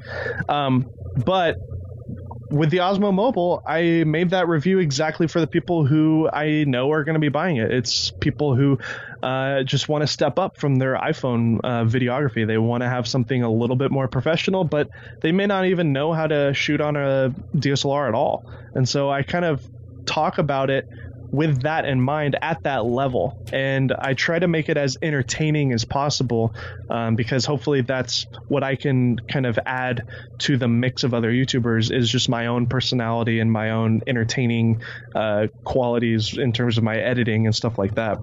Um, 0.49 0.89
but 1.25 1.57
with 2.49 2.69
the 2.69 2.77
Osmo 2.77 3.13
Mobile, 3.13 3.63
I 3.65 4.03
made 4.05 4.29
that 4.31 4.47
review 4.47 4.79
exactly 4.79 5.27
for 5.27 5.39
the 5.39 5.47
people 5.47 5.85
who 5.85 6.29
I 6.31 6.63
know 6.65 6.91
are 6.91 7.03
going 7.03 7.15
to 7.15 7.19
be 7.19 7.29
buying 7.29 7.57
it. 7.57 7.71
It's 7.71 8.11
people 8.11 8.55
who 8.55 8.77
uh, 9.23 9.63
just 9.63 9.89
want 9.89 10.03
to 10.03 10.07
step 10.07 10.37
up 10.37 10.57
from 10.57 10.75
their 10.75 10.95
iPhone 10.95 11.59
uh, 11.63 11.85
videography. 11.85 12.45
They 12.45 12.57
want 12.57 12.83
to 12.83 12.89
have 12.89 13.07
something 13.07 13.41
a 13.41 13.51
little 13.51 13.75
bit 13.75 13.91
more 13.91 14.07
professional, 14.07 14.63
but 14.63 14.89
they 15.21 15.31
may 15.31 15.47
not 15.47 15.65
even 15.65 15.91
know 15.91 16.13
how 16.13 16.27
to 16.27 16.53
shoot 16.53 16.81
on 16.81 16.95
a 16.95 17.33
DSLR 17.55 18.07
at 18.07 18.13
all. 18.13 18.45
And 18.75 18.87
so 18.87 19.09
I 19.09 19.23
kind 19.23 19.45
of 19.45 19.67
talk 20.05 20.37
about 20.37 20.69
it 20.69 20.87
with 21.35 21.63
that 21.63 21.85
in 21.85 21.99
mind 21.99 22.37
at 22.41 22.63
that 22.63 22.85
level. 22.85 23.37
And 23.51 23.91
I 23.91 24.13
try 24.13 24.39
to 24.39 24.47
make 24.47 24.69
it 24.69 24.77
as 24.77 24.97
entertaining 25.01 25.73
as 25.73 25.83
possible 25.83 26.55
um, 26.89 27.15
because 27.15 27.45
hopefully 27.45 27.81
that's 27.81 28.25
what 28.47 28.63
I 28.63 28.75
can 28.75 29.17
kind 29.19 29.45
of 29.45 29.59
add 29.65 30.07
to 30.39 30.57
the 30.57 30.67
mix 30.67 31.03
of 31.03 31.13
other 31.13 31.31
YouTubers 31.31 31.91
is 31.95 32.09
just 32.09 32.29
my 32.29 32.47
own 32.47 32.67
personality 32.67 33.39
and 33.39 33.51
my 33.51 33.71
own 33.71 34.01
entertaining 34.07 34.81
uh, 35.13 35.47
qualities 35.63 36.37
in 36.37 36.53
terms 36.53 36.77
of 36.77 36.83
my 36.83 36.95
editing 36.95 37.45
and 37.45 37.55
stuff 37.55 37.77
like 37.77 37.95
that. 37.95 38.17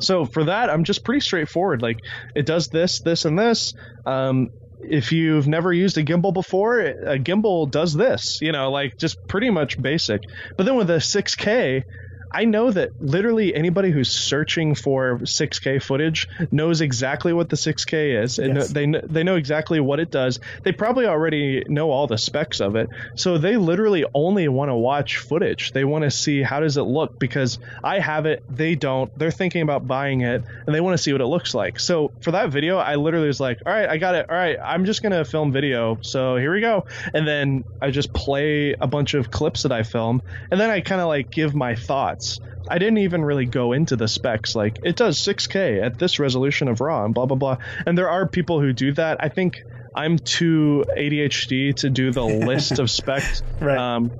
so 0.00 0.24
for 0.24 0.44
that, 0.44 0.70
I'm 0.70 0.84
just 0.84 1.04
pretty 1.04 1.20
straightforward. 1.20 1.82
Like 1.82 2.00
it 2.34 2.46
does 2.46 2.68
this, 2.68 3.00
this, 3.00 3.26
and 3.26 3.38
this. 3.38 3.74
Um, 4.06 4.50
if 4.82 5.12
you've 5.12 5.46
never 5.46 5.72
used 5.72 5.98
a 5.98 6.02
gimbal 6.02 6.32
before, 6.32 6.80
a 6.80 7.18
gimbal 7.18 7.70
does 7.70 7.92
this. 7.92 8.40
You 8.40 8.52
know, 8.52 8.70
like 8.70 8.96
just 8.96 9.26
pretty 9.28 9.50
much 9.50 9.80
basic. 9.80 10.22
But 10.56 10.64
then 10.64 10.76
with 10.76 10.90
a 10.90 10.96
6K, 10.96 11.84
I 12.32 12.44
know 12.44 12.70
that 12.70 13.00
literally 13.00 13.54
anybody 13.54 13.90
who's 13.90 14.10
searching 14.10 14.74
for 14.74 15.18
6K 15.20 15.82
footage 15.82 16.28
knows 16.50 16.80
exactly 16.80 17.32
what 17.32 17.48
the 17.48 17.56
6K 17.56 18.22
is, 18.22 18.38
and 18.38 18.56
Yes. 18.56 18.68
they 18.68 18.86
they 18.86 19.22
know 19.24 19.36
exactly 19.36 19.80
what 19.80 20.00
it 20.00 20.10
does. 20.10 20.38
They 20.62 20.72
probably 20.72 21.06
already 21.06 21.64
know 21.68 21.90
all 21.90 22.06
the 22.06 22.18
specs 22.18 22.60
of 22.60 22.76
it, 22.76 22.88
so 23.16 23.38
they 23.38 23.56
literally 23.56 24.04
only 24.14 24.48
want 24.48 24.70
to 24.70 24.74
watch 24.74 25.16
footage. 25.18 25.72
They 25.72 25.84
want 25.84 26.04
to 26.04 26.10
see 26.10 26.42
how 26.42 26.60
does 26.60 26.76
it 26.76 26.82
look 26.82 27.18
because 27.18 27.58
I 27.82 27.98
have 27.98 28.26
it, 28.26 28.42
they 28.48 28.74
don't. 28.74 29.10
They're 29.18 29.30
thinking 29.30 29.62
about 29.62 29.86
buying 29.86 30.20
it, 30.20 30.42
and 30.66 30.74
they 30.74 30.80
want 30.80 30.96
to 30.96 31.02
see 31.02 31.12
what 31.12 31.20
it 31.20 31.26
looks 31.26 31.54
like. 31.54 31.80
So 31.80 32.12
for 32.20 32.30
that 32.32 32.50
video, 32.50 32.78
I 32.78 32.94
literally 32.96 33.26
was 33.28 33.40
like, 33.40 33.58
"All 33.66 33.72
right, 33.72 33.88
I 33.88 33.96
got 33.98 34.14
it. 34.14 34.26
All 34.30 34.36
right, 34.36 34.56
I'm 34.62 34.84
just 34.84 35.02
gonna 35.02 35.24
film 35.24 35.52
video. 35.52 35.98
So 36.02 36.36
here 36.36 36.52
we 36.52 36.60
go." 36.60 36.84
And 37.14 37.26
then 37.26 37.64
I 37.82 37.90
just 37.90 38.12
play 38.12 38.74
a 38.80 38.86
bunch 38.86 39.14
of 39.14 39.30
clips 39.30 39.62
that 39.64 39.72
I 39.72 39.82
film, 39.82 40.22
and 40.50 40.60
then 40.60 40.70
I 40.70 40.80
kind 40.80 41.00
of 41.00 41.08
like 41.08 41.30
give 41.30 41.54
my 41.54 41.74
thoughts. 41.74 42.19
I 42.68 42.78
didn't 42.78 42.98
even 42.98 43.24
really 43.24 43.46
go 43.46 43.72
into 43.72 43.96
the 43.96 44.08
specs. 44.08 44.54
Like 44.54 44.78
it 44.84 44.96
does 44.96 45.18
6K 45.18 45.82
at 45.82 45.98
this 45.98 46.18
resolution 46.18 46.68
of 46.68 46.80
RAW 46.80 47.04
and 47.04 47.14
blah 47.14 47.26
blah 47.26 47.36
blah. 47.36 47.56
And 47.86 47.96
there 47.96 48.08
are 48.08 48.26
people 48.26 48.60
who 48.60 48.72
do 48.72 48.92
that. 48.92 49.22
I 49.22 49.28
think 49.28 49.64
I'm 49.94 50.18
too 50.18 50.84
ADHD 50.96 51.74
to 51.76 51.90
do 51.90 52.12
the 52.12 52.24
list 52.46 52.78
of 52.78 52.90
specs. 52.90 53.42
Right. 53.60 53.76
Um, 53.76 54.12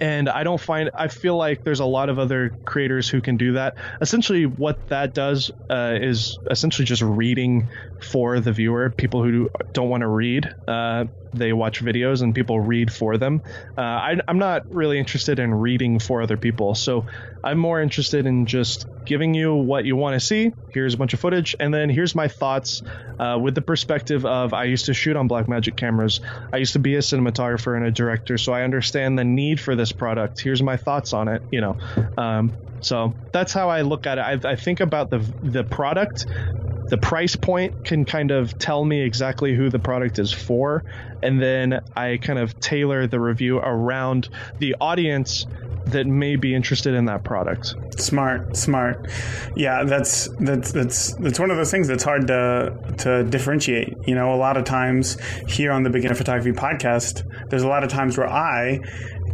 and 0.00 0.28
I 0.28 0.42
don't 0.42 0.60
find 0.60 0.90
I 0.94 1.08
feel 1.08 1.36
like 1.36 1.62
there's 1.62 1.80
a 1.80 1.84
lot 1.84 2.08
of 2.08 2.18
other 2.18 2.50
creators 2.64 3.08
who 3.08 3.20
can 3.20 3.36
do 3.36 3.52
that. 3.52 3.76
Essentially, 4.00 4.46
what 4.46 4.88
that 4.88 5.14
does 5.14 5.50
uh, 5.70 5.94
is 6.00 6.38
essentially 6.50 6.86
just 6.86 7.02
reading 7.02 7.68
for 8.00 8.40
the 8.40 8.52
viewer. 8.52 8.90
People 8.90 9.22
who 9.22 9.50
don't 9.72 9.88
want 9.88 10.00
to 10.00 10.08
read, 10.08 10.52
uh, 10.66 11.04
they 11.38 11.52
watch 11.52 11.82
videos, 11.82 12.22
and 12.22 12.34
people 12.34 12.58
read 12.60 12.92
for 12.92 13.18
them. 13.18 13.42
Uh, 13.76 13.80
I, 13.80 14.16
I'm 14.26 14.38
not 14.38 14.72
really 14.72 14.98
interested 14.98 15.38
in 15.38 15.54
reading 15.54 15.98
for 15.98 16.22
other 16.22 16.36
people, 16.36 16.74
so 16.74 17.06
I'm 17.44 17.58
more 17.58 17.80
interested 17.80 18.26
in 18.26 18.46
just 18.46 18.86
giving 19.04 19.34
you 19.34 19.54
what 19.54 19.84
you 19.84 19.96
want 19.96 20.14
to 20.14 20.20
see. 20.20 20.52
Here's 20.70 20.94
a 20.94 20.96
bunch 20.96 21.14
of 21.14 21.20
footage, 21.20 21.54
and 21.60 21.72
then 21.72 21.88
here's 21.88 22.14
my 22.14 22.28
thoughts 22.28 22.82
uh, 23.18 23.38
with 23.40 23.54
the 23.54 23.62
perspective 23.62 24.26
of 24.26 24.52
I 24.52 24.64
used 24.64 24.86
to 24.86 24.94
shoot 24.94 25.16
on 25.16 25.28
Blackmagic 25.28 25.76
cameras. 25.76 26.20
I 26.52 26.56
used 26.56 26.72
to 26.72 26.78
be 26.78 26.96
a 26.96 27.00
cinematographer 27.00 27.76
and 27.76 27.86
a 27.86 27.90
director, 27.90 28.36
so 28.38 28.52
I 28.52 28.62
understand 28.62 29.18
the 29.18 29.24
need 29.24 29.60
for 29.60 29.76
this 29.76 29.92
product. 29.92 30.40
Here's 30.40 30.62
my 30.62 30.76
thoughts 30.76 31.12
on 31.12 31.28
it. 31.28 31.42
You 31.50 31.60
know, 31.60 31.78
um, 32.18 32.52
so 32.80 33.14
that's 33.32 33.52
how 33.52 33.68
I 33.68 33.82
look 33.82 34.06
at 34.06 34.18
it. 34.18 34.44
I, 34.44 34.52
I 34.52 34.56
think 34.56 34.80
about 34.80 35.10
the 35.10 35.18
the 35.42 35.64
product. 35.64 36.26
The 36.88 36.98
price 36.98 37.34
point 37.34 37.84
can 37.84 38.04
kind 38.04 38.30
of 38.30 38.56
tell 38.58 38.84
me 38.84 39.00
exactly 39.00 39.56
who 39.56 39.70
the 39.70 39.80
product 39.80 40.20
is 40.20 40.32
for, 40.32 40.84
and 41.20 41.42
then 41.42 41.80
I 41.96 42.18
kind 42.18 42.38
of 42.38 42.60
tailor 42.60 43.08
the 43.08 43.18
review 43.18 43.58
around 43.58 44.28
the 44.60 44.76
audience 44.80 45.46
that 45.86 46.06
may 46.06 46.36
be 46.36 46.54
interested 46.54 46.94
in 46.94 47.04
that 47.04 47.22
product. 47.24 47.74
Smart, 47.98 48.56
smart. 48.56 49.10
Yeah, 49.54 49.84
that's 49.84 50.28
that's 50.40 50.72
that's 50.72 51.14
that's 51.14 51.38
one 51.38 51.50
of 51.50 51.56
those 51.56 51.70
things 51.70 51.88
that's 51.88 52.02
hard 52.02 52.26
to 52.26 52.76
to 52.98 53.24
differentiate. 53.24 53.96
You 54.06 54.14
know, 54.14 54.34
a 54.34 54.36
lot 54.36 54.56
of 54.56 54.64
times 54.64 55.16
here 55.48 55.70
on 55.70 55.84
the 55.84 55.90
Beginner 55.90 56.14
Photography 56.14 56.52
podcast, 56.52 57.22
there's 57.50 57.62
a 57.62 57.68
lot 57.68 57.84
of 57.84 57.90
times 57.90 58.18
where 58.18 58.28
I 58.28 58.80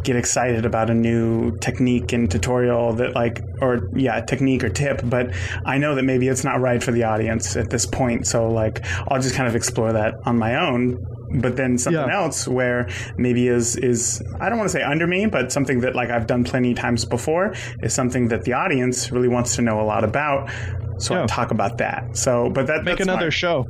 get 0.05 0.17
excited 0.17 0.65
about 0.67 0.91
a 0.91 0.95
new 0.95 1.57
technique 1.59 2.13
and 2.13 2.31
tutorial 2.31 2.93
that 2.95 3.15
like 3.15 3.41
or 3.61 3.89
yeah, 3.95 4.21
technique 4.21 4.65
or 4.65 4.69
tip, 4.69 5.01
but 5.05 5.35
I 5.65 5.79
know 5.79 5.95
that 5.95 6.03
maybe 6.05 6.29
it's 6.29 6.45
not 6.45 6.61
right 6.61 6.83
for 6.83 6.93
the 6.93 7.05
audience 7.05 7.57
at 7.57 7.71
this 7.71 7.87
point. 7.87 8.27
So 8.27 8.49
like 8.49 8.85
I'll 9.09 9.21
just 9.21 9.35
kind 9.35 9.49
of 9.49 9.55
explore 9.57 9.93
that 9.93 10.15
on 10.27 10.39
my 10.39 10.57
own 10.57 11.05
but 11.41 11.57
then 11.57 11.79
something 11.79 12.09
Yeah. 12.09 12.15
else 12.23 12.47
where 12.47 12.91
maybe 13.17 13.49
is 13.49 13.75
is 13.77 14.23
I 14.39 14.51
don't 14.51 14.59
want 14.59 14.69
to 14.71 14.73
say 14.79 14.83
under 14.83 15.07
me, 15.07 15.25
but 15.25 15.51
something 15.51 15.81
that 15.81 15.95
like 15.95 16.11
I've 16.11 16.27
done 16.27 16.45
plenty 16.45 16.75
times 16.75 17.07
before 17.07 17.55
is 17.83 17.95
something 17.95 18.29
that 18.29 18.45
the 18.45 18.53
audience 18.53 19.11
really 19.11 19.29
wants 19.29 19.57
to 19.57 19.63
know 19.63 19.81
a 19.81 19.87
lot 19.87 20.05
about. 20.05 20.51
So 20.99 21.15
Yeah. 21.15 21.23
I 21.23 21.27
talk 21.27 21.51
about 21.51 21.79
that. 21.79 22.17
So, 22.19 22.51
but 22.51 22.67
that 22.67 22.85
Make 22.85 22.99
that's 22.99 23.09
another 23.09 23.31
smart. 23.31 23.33
show. 23.33 23.67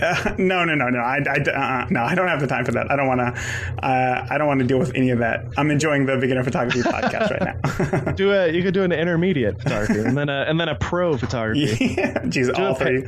Uh, 0.00 0.34
no, 0.38 0.64
no, 0.64 0.74
no, 0.74 0.88
no. 0.88 0.98
I, 0.98 1.18
I, 1.28 1.50
uh, 1.50 1.86
no, 1.90 2.02
I 2.02 2.14
don't 2.14 2.28
have 2.28 2.40
the 2.40 2.46
time 2.46 2.64
for 2.64 2.72
that. 2.72 2.90
I 2.90 2.96
don't 2.96 3.06
want 3.06 3.20
to. 3.20 3.84
Uh, 3.84 4.26
I 4.30 4.38
don't 4.38 4.46
want 4.46 4.60
to 4.60 4.66
deal 4.66 4.78
with 4.78 4.94
any 4.94 5.10
of 5.10 5.18
that. 5.18 5.44
I'm 5.56 5.70
enjoying 5.70 6.06
the 6.06 6.16
beginner 6.16 6.44
photography 6.44 6.80
podcast 6.80 7.30
right 7.30 8.06
now. 8.06 8.12
Do 8.20 8.32
a 8.32 8.50
you 8.50 8.62
could 8.62 8.74
do 8.74 8.82
an 8.82 8.92
intermediate 8.92 9.60
photography 9.62 10.00
and 10.00 10.16
then 10.16 10.28
a 10.28 10.44
and 10.48 10.58
then 10.60 10.68
a 10.68 10.74
pro 10.74 11.16
photography. 11.16 11.94
yeah, 11.98 12.50
all 12.56 12.74
three. 12.74 13.04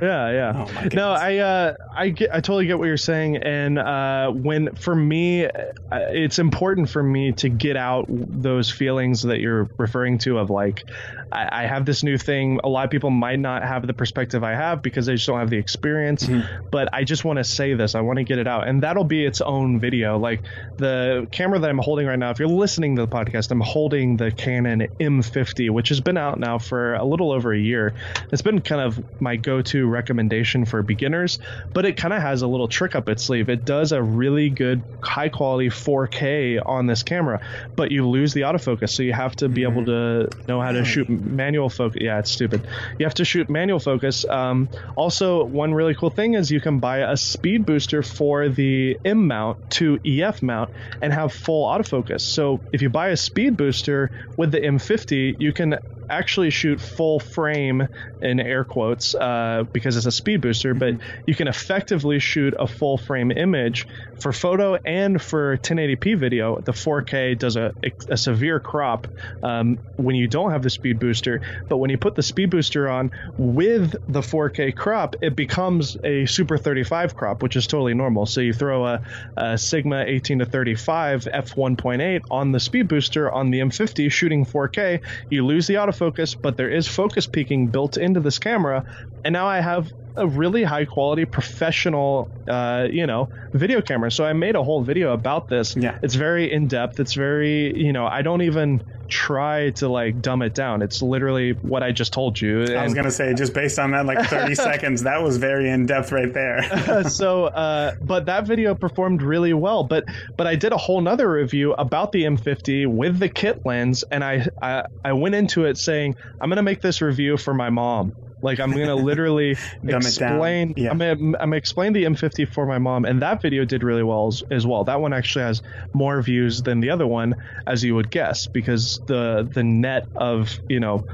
Yeah, 0.00 0.30
yeah. 0.30 0.66
Oh, 0.66 0.88
no. 0.92 1.10
I 1.10 1.36
uh, 1.38 1.74
I 1.94 2.08
get, 2.10 2.30
I 2.32 2.40
totally 2.40 2.66
get 2.66 2.78
what 2.78 2.86
you're 2.86 2.96
saying, 2.96 3.38
and 3.38 3.78
uh, 3.78 4.30
when 4.30 4.74
for 4.76 4.94
me, 4.94 5.46
uh, 5.46 5.50
it's 5.90 6.38
important 6.38 6.88
for 6.88 7.02
me 7.02 7.32
to 7.32 7.48
get 7.48 7.76
out 7.76 8.06
those 8.08 8.70
feelings 8.70 9.22
that 9.22 9.40
you're 9.40 9.68
referring 9.76 10.18
to 10.18 10.38
of 10.38 10.50
like, 10.50 10.84
I, 11.32 11.64
I 11.64 11.66
have 11.66 11.84
this 11.84 12.02
new 12.02 12.18
thing. 12.18 12.60
A 12.64 12.68
lot 12.68 12.84
of 12.84 12.90
people 12.90 13.10
might 13.10 13.38
not 13.38 13.62
have 13.62 13.86
the 13.86 13.94
perspective 13.94 14.44
I 14.44 14.54
have 14.54 14.82
because 14.82 15.06
they 15.06 15.14
just 15.14 15.26
don't 15.26 15.38
have 15.38 15.50
the 15.50 15.58
experience. 15.58 16.03
Mm-hmm. 16.04 16.68
But 16.70 16.92
I 16.92 17.04
just 17.04 17.24
want 17.24 17.38
to 17.38 17.44
say 17.44 17.74
this. 17.74 17.94
I 17.94 18.00
want 18.00 18.18
to 18.18 18.24
get 18.24 18.38
it 18.38 18.46
out, 18.46 18.68
and 18.68 18.82
that'll 18.82 19.04
be 19.04 19.24
its 19.24 19.40
own 19.40 19.80
video. 19.80 20.18
Like 20.18 20.42
the 20.76 21.26
camera 21.30 21.58
that 21.58 21.70
I'm 21.70 21.78
holding 21.78 22.06
right 22.06 22.18
now. 22.18 22.30
If 22.30 22.38
you're 22.38 22.48
listening 22.48 22.96
to 22.96 23.02
the 23.02 23.08
podcast, 23.08 23.50
I'm 23.50 23.60
holding 23.60 24.16
the 24.16 24.30
Canon 24.30 24.88
M50, 25.00 25.70
which 25.70 25.88
has 25.88 26.00
been 26.00 26.16
out 26.16 26.38
now 26.38 26.58
for 26.58 26.94
a 26.94 27.04
little 27.04 27.32
over 27.32 27.52
a 27.52 27.58
year. 27.58 27.94
It's 28.32 28.42
been 28.42 28.60
kind 28.60 28.80
of 28.80 29.20
my 29.20 29.36
go-to 29.36 29.86
recommendation 29.86 30.64
for 30.64 30.82
beginners, 30.82 31.38
but 31.72 31.84
it 31.84 31.96
kind 31.96 32.14
of 32.14 32.22
has 32.22 32.42
a 32.42 32.46
little 32.46 32.68
trick 32.68 32.94
up 32.94 33.08
its 33.08 33.24
sleeve. 33.24 33.48
It 33.48 33.64
does 33.64 33.92
a 33.92 34.02
really 34.02 34.50
good 34.50 34.82
high 35.02 35.28
quality 35.28 35.68
4K 35.68 36.62
on 36.64 36.86
this 36.86 37.02
camera, 37.02 37.40
but 37.76 37.90
you 37.90 38.08
lose 38.08 38.34
the 38.34 38.42
autofocus, 38.42 38.90
so 38.90 39.02
you 39.02 39.12
have 39.12 39.36
to 39.36 39.48
be 39.48 39.62
able 39.62 39.84
to 39.86 40.28
know 40.48 40.60
how 40.60 40.72
to 40.72 40.84
shoot 40.84 41.08
manual 41.08 41.68
focus. 41.68 42.02
Yeah, 42.02 42.18
it's 42.18 42.30
stupid. 42.30 42.66
You 42.98 43.06
have 43.06 43.14
to 43.14 43.24
shoot 43.24 43.48
manual 43.48 43.78
focus. 43.78 44.24
Um, 44.28 44.68
also, 44.96 45.44
one 45.44 45.74
really 45.74 45.93
cool 45.94 46.10
thing 46.10 46.34
is 46.34 46.50
you 46.50 46.60
can 46.60 46.80
buy 46.80 46.98
a 46.98 47.16
speed 47.16 47.66
booster 47.66 48.02
for 48.02 48.48
the 48.48 48.96
M 49.04 49.26
mount 49.26 49.58
to 49.70 49.98
EF 50.04 50.42
mount 50.42 50.70
and 51.00 51.12
have 51.12 51.32
full 51.32 51.66
autofocus. 51.66 52.20
So 52.22 52.60
if 52.72 52.82
you 52.82 52.90
buy 52.90 53.08
a 53.08 53.16
speed 53.16 53.56
booster 53.56 54.10
with 54.36 54.52
the 54.52 54.60
M50, 54.60 55.36
you 55.38 55.52
can 55.52 55.76
actually 56.08 56.50
shoot 56.50 56.80
full 56.80 57.20
frame 57.20 57.88
in 58.20 58.40
air 58.40 58.64
quotes 58.64 59.14
uh, 59.14 59.64
because 59.72 59.96
it's 59.96 60.06
a 60.06 60.12
speed 60.12 60.40
booster, 60.40 60.74
but 60.74 60.94
you 61.26 61.34
can 61.34 61.48
effectively 61.48 62.18
shoot 62.18 62.54
a 62.58 62.66
full 62.66 62.96
frame 62.96 63.30
image 63.30 63.86
for 64.20 64.32
photo 64.32 64.76
and 64.76 65.20
for 65.20 65.56
1080p 65.58 66.16
video. 66.16 66.60
The 66.60 66.72
4K 66.72 67.38
does 67.38 67.56
a, 67.56 67.72
a 68.08 68.16
severe 68.16 68.60
crop 68.60 69.06
um, 69.42 69.78
when 69.96 70.16
you 70.16 70.28
don't 70.28 70.50
have 70.50 70.62
the 70.62 70.70
speed 70.70 70.98
booster, 70.98 71.40
but 71.68 71.78
when 71.78 71.90
you 71.90 71.98
put 71.98 72.14
the 72.14 72.22
speed 72.22 72.50
booster 72.50 72.88
on 72.88 73.10
with 73.36 73.92
the 74.08 74.20
4K 74.20 74.74
crop, 74.76 75.16
it 75.22 75.36
becomes 75.36 75.96
a 76.04 76.26
Super 76.26 76.58
35 76.58 77.14
crop, 77.14 77.42
which 77.42 77.56
is 77.56 77.66
totally 77.66 77.94
normal. 77.94 78.26
So 78.26 78.40
you 78.40 78.52
throw 78.52 78.86
a, 78.86 79.02
a 79.36 79.58
Sigma 79.58 80.04
18 80.06 80.40
to 80.40 80.46
35 80.46 81.24
f1.8 81.24 82.22
on 82.30 82.52
the 82.52 82.60
speed 82.60 82.88
booster 82.88 83.30
on 83.30 83.50
the 83.50 83.60
M50 83.60 84.10
shooting 84.10 84.44
4K, 84.44 85.00
you 85.30 85.44
lose 85.44 85.66
the 85.66 85.76
autofocus, 85.94 86.36
but 86.40 86.56
there 86.56 86.70
is 86.70 86.86
focus 86.88 87.26
peaking 87.26 87.68
built 87.68 87.96
into 87.96 88.20
this 88.20 88.38
camera, 88.38 88.84
and 89.24 89.32
now 89.32 89.46
I 89.46 89.60
have 89.60 89.92
a 90.16 90.26
really 90.26 90.64
high 90.64 90.84
quality 90.84 91.24
professional 91.24 92.30
uh, 92.48 92.86
you 92.90 93.06
know 93.06 93.28
video 93.52 93.80
camera. 93.80 94.10
So 94.10 94.24
i 94.24 94.32
made 94.32 94.56
a 94.56 94.62
whole 94.62 94.82
video 94.82 95.12
about 95.12 95.48
this. 95.48 95.76
Yeah. 95.76 95.98
it's 96.02 96.14
very 96.14 96.52
in 96.52 96.68
depth 96.68 97.00
it's 97.00 97.14
very 97.14 97.76
you 97.76 97.92
know 97.92 98.06
i 98.06 98.22
don't 98.22 98.42
even 98.42 98.82
try 99.08 99.70
to 99.70 99.88
like 99.88 100.20
dumb 100.22 100.42
it 100.42 100.54
down. 100.54 100.82
It's 100.82 101.02
literally 101.02 101.52
what 101.52 101.82
i 101.82 101.92
just 101.92 102.12
told 102.12 102.40
you. 102.40 102.64
I 102.64 102.84
was 102.84 102.94
gonna 102.94 103.10
say 103.10 103.34
just 103.34 103.54
based 103.54 103.78
on 103.78 103.90
that, 103.92 104.06
like 104.06 104.26
30 104.28 104.54
seconds, 104.54 105.02
that 105.02 105.22
was 105.22 105.36
very 105.36 105.68
in 105.68 105.86
depth 105.86 106.12
right 106.12 106.32
there. 106.32 107.04
so 107.08 107.46
uh, 107.46 107.92
but 108.00 108.26
that 108.26 108.46
video 108.46 108.74
performed 108.74 109.22
really 109.22 109.52
well. 109.52 109.84
But 109.84 110.04
but 110.36 110.46
i 110.46 110.56
did 110.56 110.72
a 110.72 110.76
whole 110.76 111.00
nother 111.00 111.30
review 111.30 111.72
about 111.74 112.12
the 112.12 112.24
m50 112.24 112.86
with 112.86 113.18
the 113.18 113.28
kit 113.28 113.64
lens 113.64 114.04
and 114.10 114.24
i 114.24 114.46
i, 114.62 114.84
I 115.04 115.12
went 115.12 115.34
into 115.34 115.64
it 115.64 115.78
saying 115.78 116.16
i'm 116.40 116.48
gonna 116.48 116.62
make 116.62 116.80
this 116.80 117.00
review 117.00 117.36
for 117.36 117.54
my 117.54 117.70
mom 117.70 118.12
like 118.44 118.60
i'm 118.60 118.70
gonna 118.70 118.94
literally 118.94 119.56
Dumb 119.84 120.02
it 120.06 120.14
down. 120.16 120.34
explain 120.34 120.74
Yeah. 120.76 120.90
i'm 120.92 120.98
gonna 120.98 121.10
i'm 121.12 121.32
gonna 121.32 121.56
explain 121.56 121.92
the 121.92 122.04
m50 122.04 122.46
for 122.48 122.66
my 122.66 122.78
mom 122.78 123.04
and 123.04 123.20
that 123.22 123.42
video 123.42 123.64
did 123.64 123.82
really 123.82 124.04
well 124.04 124.28
as, 124.28 124.42
as 124.50 124.66
well 124.66 124.84
that 124.84 125.00
one 125.00 125.12
actually 125.12 125.44
has 125.44 125.60
more 125.92 126.22
views 126.22 126.62
than 126.62 126.78
the 126.80 126.90
other 126.90 127.06
one 127.06 127.34
as 127.66 127.82
you 127.82 127.94
would 127.96 128.10
guess 128.10 128.46
because 128.46 129.00
the 129.06 129.48
the 129.52 129.64
net 129.64 130.06
of 130.14 130.60
you 130.68 130.78
know 130.78 131.04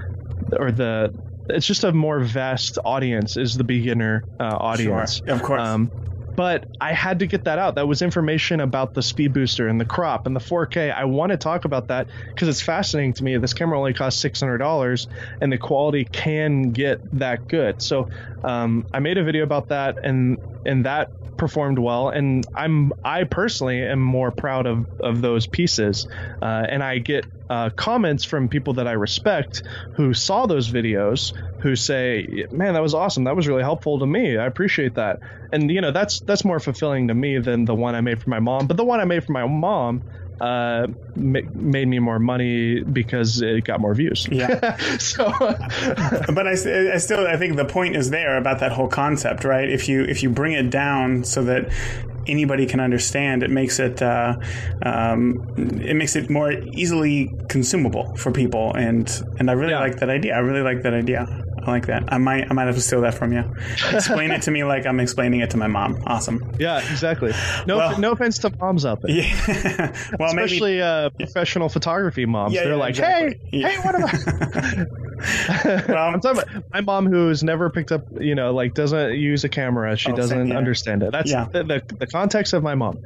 or 0.58 0.70
the 0.72 1.14
it's 1.48 1.66
just 1.66 1.84
a 1.84 1.92
more 1.92 2.20
vast 2.20 2.78
audience 2.84 3.36
is 3.36 3.56
the 3.56 3.64
beginner 3.64 4.26
uh, 4.38 4.56
audience 4.60 5.20
Sure, 5.24 5.34
of 5.34 5.42
course. 5.42 5.60
um, 5.60 5.92
but 6.40 6.64
I 6.80 6.94
had 6.94 7.18
to 7.18 7.26
get 7.26 7.44
that 7.44 7.58
out. 7.58 7.74
That 7.74 7.86
was 7.86 8.00
information 8.00 8.60
about 8.60 8.94
the 8.94 9.02
speed 9.02 9.34
booster 9.34 9.68
and 9.68 9.78
the 9.78 9.84
crop 9.84 10.26
and 10.26 10.34
the 10.34 10.40
4K. 10.40 10.90
I 10.90 11.04
want 11.04 11.32
to 11.32 11.36
talk 11.36 11.66
about 11.66 11.88
that 11.88 12.08
because 12.34 12.48
it's 12.48 12.62
fascinating 12.62 13.12
to 13.12 13.24
me. 13.24 13.36
This 13.36 13.52
camera 13.52 13.78
only 13.78 13.92
costs 13.92 14.22
six 14.22 14.40
hundred 14.40 14.56
dollars, 14.56 15.06
and 15.42 15.52
the 15.52 15.58
quality 15.58 16.06
can 16.06 16.72
get 16.72 17.02
that 17.12 17.46
good. 17.46 17.82
So 17.82 18.08
um, 18.42 18.86
I 18.90 19.00
made 19.00 19.18
a 19.18 19.22
video 19.22 19.44
about 19.44 19.68
that, 19.68 19.98
and 20.02 20.38
and 20.64 20.84
that 20.84 21.10
performed 21.36 21.78
well. 21.78 22.10
And 22.10 22.46
i'm 22.54 22.92
i 23.04 23.24
personally 23.24 23.82
am 23.82 24.00
more 24.00 24.30
proud 24.30 24.66
of 24.66 24.86
of 25.00 25.22
those 25.22 25.46
pieces. 25.46 26.06
Uh, 26.42 26.66
and 26.68 26.82
i 26.82 26.98
get 26.98 27.26
uh, 27.48 27.68
comments 27.70 28.24
from 28.24 28.48
people 28.48 28.74
that 28.74 28.86
i 28.86 28.92
respect 28.92 29.64
who 29.96 30.14
saw 30.14 30.46
those 30.46 30.70
videos 30.70 31.32
who 31.62 31.74
say 31.74 32.44
man 32.52 32.74
that 32.74 32.82
was 32.82 32.94
awesome. 32.94 33.24
That 33.24 33.36
was 33.36 33.48
really 33.48 33.62
helpful 33.62 33.98
to 33.98 34.06
me. 34.06 34.36
I 34.36 34.46
appreciate 34.46 34.94
that. 34.94 35.18
And 35.52 35.70
you 35.70 35.80
know 35.80 35.90
that's 35.92 36.20
that's 36.20 36.44
more 36.44 36.60
fulfilling 36.60 37.08
to 37.08 37.14
me 37.14 37.38
than 37.38 37.64
the 37.64 37.74
one 37.74 37.94
i 37.94 38.00
made 38.00 38.22
for 38.22 38.30
my 38.30 38.40
mom. 38.40 38.66
But 38.66 38.76
the 38.76 38.84
one 38.84 39.00
i 39.00 39.04
made 39.04 39.24
for 39.24 39.32
my 39.32 39.46
mom 39.46 40.04
uh, 40.40 40.86
ma- 41.16 41.40
made 41.54 41.86
me 41.88 41.98
more 41.98 42.18
money 42.18 42.80
because 42.82 43.42
it 43.42 43.64
got 43.64 43.80
more 43.80 43.94
views. 43.94 44.26
Yeah. 44.30 44.76
so, 44.98 45.24
but 45.38 46.46
I, 46.46 46.52
I 46.94 46.98
still 46.98 47.26
I 47.26 47.36
think 47.36 47.56
the 47.56 47.64
point 47.66 47.96
is 47.96 48.10
there 48.10 48.36
about 48.36 48.60
that 48.60 48.72
whole 48.72 48.88
concept, 48.88 49.44
right? 49.44 49.68
If 49.68 49.88
you 49.88 50.02
if 50.02 50.22
you 50.22 50.30
bring 50.30 50.52
it 50.52 50.70
down 50.70 51.24
so 51.24 51.44
that 51.44 51.70
anybody 52.26 52.66
can 52.66 52.80
understand, 52.80 53.42
it 53.42 53.50
makes 53.50 53.78
it 53.78 54.00
uh, 54.02 54.36
um, 54.82 55.46
it 55.82 55.94
makes 55.94 56.16
it 56.16 56.30
more 56.30 56.52
easily 56.52 57.32
consumable 57.48 58.14
for 58.16 58.30
people, 58.32 58.72
and 58.74 59.10
and 59.38 59.50
I 59.50 59.54
really 59.54 59.72
Yeah. 59.72 59.80
like 59.80 59.96
that 60.00 60.10
idea. 60.10 60.34
I 60.34 60.38
really 60.38 60.62
like 60.62 60.82
that 60.82 60.94
idea. 60.94 61.26
I 61.62 61.70
like 61.70 61.86
that. 61.86 62.12
I 62.12 62.18
might 62.18 62.50
I 62.50 62.54
might 62.54 62.66
have 62.66 62.74
to 62.76 62.80
steal 62.80 63.00
that 63.02 63.14
from 63.14 63.32
you. 63.32 63.44
Explain 63.92 64.30
it 64.30 64.42
to 64.42 64.50
me 64.50 64.64
like 64.64 64.86
I'm 64.86 65.00
explaining 65.00 65.40
it 65.40 65.50
to 65.50 65.56
my 65.56 65.66
mom. 65.66 66.02
Awesome. 66.06 66.52
yeah, 66.58 66.78
exactly. 66.90 67.32
No, 67.66 67.76
Well- 67.76 67.98
no 67.98 68.12
offense 68.12 68.38
to 68.38 68.50
moms 68.58 68.84
out 68.84 69.02
there. 69.02 69.10
Yeah. 69.10 69.92
well, 70.18 70.32
maybe 70.34 70.44
especially 70.46 70.82
uh, 70.82 71.10
professional 71.10 71.68
photography 71.68 72.24
moms. 72.26 72.54
Yeah, 72.54 72.62
They're 72.64 72.72
yeah, 72.72 72.78
like, 72.78 72.90
exactly. 72.90 73.40
hey, 73.50 73.58
Yeah. 73.58 73.68
hey, 73.68 73.78
what 73.78 73.94
about? 73.94 74.88
Well- 75.88 75.98
I'm 75.98 76.20
talking 76.20 76.42
about 76.42 76.64
my 76.72 76.80
mom 76.80 77.06
who's 77.06 77.42
never 77.42 77.68
picked 77.70 77.92
up, 77.92 78.06
you 78.20 78.34
know, 78.34 78.52
like 78.54 78.74
doesn't 78.74 79.14
use 79.18 79.44
a 79.44 79.48
camera. 79.48 79.96
She 79.96 80.10
Oh, 80.12 80.16
doesn't 80.16 80.52
understand 80.52 81.02
it. 81.02 81.12
That's 81.12 81.30
Yeah. 81.30 81.46
the, 81.52 81.62
the 81.64 81.94
the 81.98 82.06
context 82.06 82.52
of 82.54 82.62
my 82.62 82.74
mom. 82.74 82.98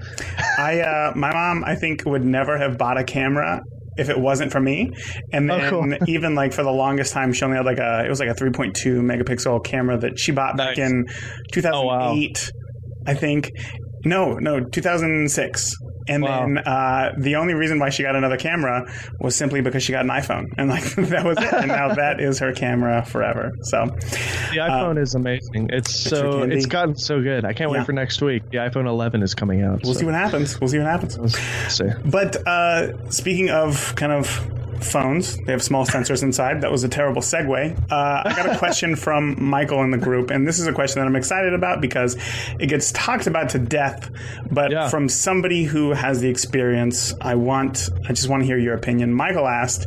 I 0.59 0.81
uh, 0.81 1.13
my 1.17 1.33
mom 1.33 1.65
I 1.65 1.75
think 1.75 2.05
would 2.07 2.25
never 2.25 2.57
have 2.57 2.79
bought 2.79 2.99
a 2.99 3.05
camera 3.05 3.63
if 3.97 4.09
it 4.09 4.19
wasn't 4.19 4.53
for 4.53 4.61
me. 4.61 4.91
And 5.33 5.51
Oh, 5.51 5.59
then 5.59 5.71
cool. 5.71 5.95
even 6.09 6.35
like 6.35 6.53
for 6.53 6.63
the 6.63 6.71
longest 6.73 7.13
time, 7.13 7.33
she 7.33 7.45
only 7.45 7.57
had 7.57 7.67
like 7.67 7.79
a 7.79 8.05
it 8.05 8.09
was 8.09 8.21
like 8.21 8.29
a 8.29 8.35
3.2 8.35 8.73
megapixel 9.01 9.65
camera 9.65 9.99
that 9.99 10.19
she 10.19 10.33
bought 10.33 10.57
back 10.57 10.79
in 10.79 11.07
2008, 11.53 11.73
Oh, 11.75 11.87
wow. 11.87 12.15
I 13.07 13.15
think. 13.15 13.51
No, 14.07 14.35
no, 14.35 14.61
2006. 14.61 15.75
And 16.07 16.23
Wow. 16.23 16.41
then 16.47 16.59
uh, 16.59 17.15
the 17.19 17.37
only 17.37 17.55
reason 17.55 17.79
why 17.79 17.89
she 17.91 18.03
got 18.03 18.15
another 18.17 18.37
camera 18.37 18.87
was 19.21 19.35
simply 19.37 19.61
because 19.63 19.83
she 19.83 19.93
got 19.93 20.05
an 20.05 20.11
iPhone, 20.11 20.53
and 20.59 20.69
like 20.69 20.85
that 20.97 21.25
was 21.25 21.39
it. 21.39 21.53
And 21.53 21.69
now 21.69 21.95
that 21.95 22.21
is 22.21 22.39
her 22.41 22.53
camera 22.53 23.05
forever. 23.05 23.53
So 23.63 23.87
The 23.87 24.59
iPhone 24.61 25.01
is 25.01 25.15
amazing. 25.15 25.71
It's 25.73 25.95
so 25.95 26.43
it's 26.43 26.67
gotten 26.67 26.97
so 26.97 27.23
good. 27.23 27.45
I 27.45 27.53
can't 27.55 27.71
Yeah. 27.71 27.79
wait 27.79 27.87
for 27.87 27.93
next 27.93 28.21
week. 28.23 28.43
The 28.51 28.59
iPhone 28.59 28.87
11 28.87 29.23
is 29.23 29.35
coming 29.35 29.63
out. 29.63 29.81
we'll 29.83 29.95
so 29.95 30.01
see 30.01 30.05
what 30.07 30.15
happens. 30.15 30.61
We'll 30.61 30.69
see 30.69 30.79
what 30.79 30.87
happens. 30.89 31.37
see. 31.69 31.89
But 32.05 32.37
uh, 32.47 33.11
speaking 33.11 33.51
of 33.51 33.95
kind 33.97 34.13
of 34.13 34.47
phones, 34.83 35.37
they 35.39 35.53
have 35.53 35.63
small 35.63 35.85
sensors 35.87 36.23
inside. 36.23 36.61
That 36.63 36.71
was 36.73 36.85
a 36.85 36.89
terrible 36.89 37.23
segue. 37.23 37.79
Uh, 37.91 38.23
I 38.25 38.33
got 38.35 38.51
a 38.55 38.59
question 38.59 38.97
from 39.07 39.43
Michael 39.43 39.83
in 39.83 39.91
the 39.91 39.99
group, 39.99 40.31
and 40.31 40.47
this 40.47 40.59
is 40.59 40.67
a 40.67 40.73
question 40.73 41.01
that 41.01 41.07
I'm 41.07 41.17
excited 41.17 41.53
about 41.55 41.81
because 41.81 42.17
it 42.59 42.69
gets 42.69 42.93
talked 42.93 43.27
about 43.27 43.51
to 43.51 43.59
death. 43.59 44.11
But 44.51 44.71
Yeah. 44.71 44.89
from 44.89 45.09
somebody 45.09 45.65
who 45.65 45.91
has 45.93 46.21
the 46.21 46.29
experience, 46.29 47.15
I 47.21 47.35
want, 47.35 47.89
I 48.09 48.13
just 48.13 48.29
want 48.29 48.43
to 48.43 48.47
hear 48.47 48.59
your 48.59 48.75
opinion. 48.75 49.13
Michael 49.13 49.47
asked. 49.47 49.87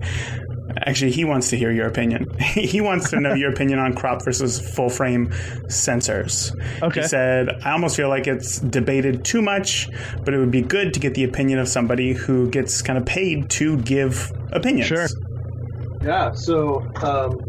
Actually, 0.85 1.11
he 1.11 1.25
wants 1.25 1.49
to 1.49 1.57
hear 1.57 1.71
your 1.71 1.87
opinion. 1.87 2.29
he 2.39 2.81
wants 2.81 3.09
to 3.11 3.19
know 3.19 3.33
your 3.33 3.51
opinion 3.51 3.79
on 3.79 3.93
crop 3.93 4.23
versus 4.23 4.59
full 4.75 4.89
frame 4.89 5.27
sensors. 5.67 6.51
Okay. 6.81 7.01
He 7.01 7.07
said, 7.07 7.49
I 7.63 7.71
almost 7.71 7.95
feel 7.95 8.09
like 8.09 8.27
it's 8.27 8.59
debated 8.59 9.25
too 9.25 9.41
much, 9.41 9.89
but 10.23 10.33
it 10.33 10.37
would 10.37 10.51
be 10.51 10.61
good 10.61 10.93
to 10.93 10.99
get 10.99 11.13
the 11.13 11.23
opinion 11.23 11.59
of 11.59 11.67
somebody 11.67 12.13
who 12.13 12.49
gets 12.49 12.81
kind 12.81 12.97
of 12.97 13.05
paid 13.05 13.49
to 13.51 13.77
give 13.77 14.31
opinions. 14.51 14.87
Sure. 14.87 15.07
Yeah, 16.01 16.31
so 16.33 16.85
um, 17.01 17.39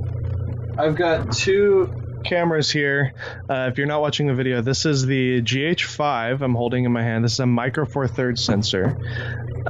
I've 0.78 0.96
got 0.96 1.32
two. 1.32 1.92
cameras 2.24 2.70
here. 2.70 3.14
Uh, 3.48 3.68
if 3.70 3.78
you're 3.78 3.86
not 3.86 4.00
watching 4.00 4.26
the 4.26 4.34
video, 4.34 4.60
this 4.62 4.86
is 4.86 5.06
the 5.06 5.42
GH5 5.42 6.40
I'm 6.40 6.54
holding 6.54 6.84
in 6.84 6.92
my 6.92 7.02
hand. 7.02 7.24
This 7.24 7.34
is 7.34 7.40
a 7.40 7.46
micro 7.46 7.84
four 7.84 8.08
thirds 8.08 8.42
sensor, 8.44 8.96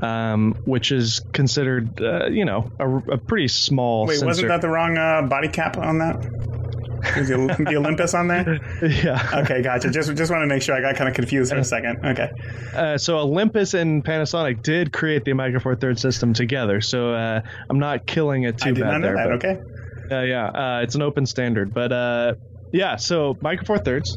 um, 0.03 0.55
which 0.65 0.93
is 0.93 1.21
considered, 1.33 2.01
uh, 2.03 2.27
you 2.27 2.45
know, 2.45 2.71
a, 2.79 2.89
a 3.13 3.19
pretty 3.19 3.49
small 3.49 4.07
Wait, 4.07 4.15
sensor. 4.15 4.27
wasn't 4.27 4.49
that 4.49 4.61
the 4.61 4.69
wrong 4.69 4.97
uh, 4.99 5.23
body 5.23 5.49
cap 5.49 5.77
on 5.79 5.99
that? 5.99 6.17
Is 7.17 7.29
the, 7.29 7.37
the 7.65 7.77
Olympus 7.77 8.13
on 8.13 8.27
there? 8.27 8.59
yeah. 8.83 9.31
Okay, 9.43 9.63
gotcha. 9.63 9.89
Just 9.91 10.13
just 10.17 10.33
want 10.33 10.43
to 10.43 10.47
make 10.49 10.63
sure 10.63 10.75
I 10.75 10.81
got 10.81 10.97
kind 10.97 11.09
of 11.09 11.15
confused 11.15 11.53
for 11.53 11.59
a 11.59 11.65
second. 11.65 12.05
Okay. 12.05 12.29
Uh, 12.75 12.99
so 12.99 13.19
Olympus 13.19 13.75
and 13.75 14.05
Panasonic 14.05 14.63
did 14.65 14.93
create 14.93 15.25
the 15.25 15.33
micro 15.33 15.61
four 15.61 15.77
thirds 15.77 16.03
system 16.03 16.33
together. 16.33 16.81
So 16.81 17.15
uh, 17.15 17.41
I'm 17.71 17.79
not 17.79 18.05
killing 18.07 18.43
it 18.43 18.59
too 18.59 18.71
I 18.71 18.73
did 18.73 18.81
bad 18.83 18.91
not 18.91 19.01
know 19.01 19.07
there. 19.15 19.17
that. 19.29 19.41
but- 19.41 19.49
Okay. 19.49 19.61
Uh, 20.11 20.23
yeah, 20.23 20.47
uh, 20.47 20.81
it's 20.83 20.95
an 20.97 21.03
open 21.03 21.25
standard, 21.27 21.73
but 21.73 21.93
uh, 21.93 22.35
yeah. 22.73 22.97
So 22.97 23.37
micro 23.43 23.65
four 23.65 23.79
thirds, 23.79 24.17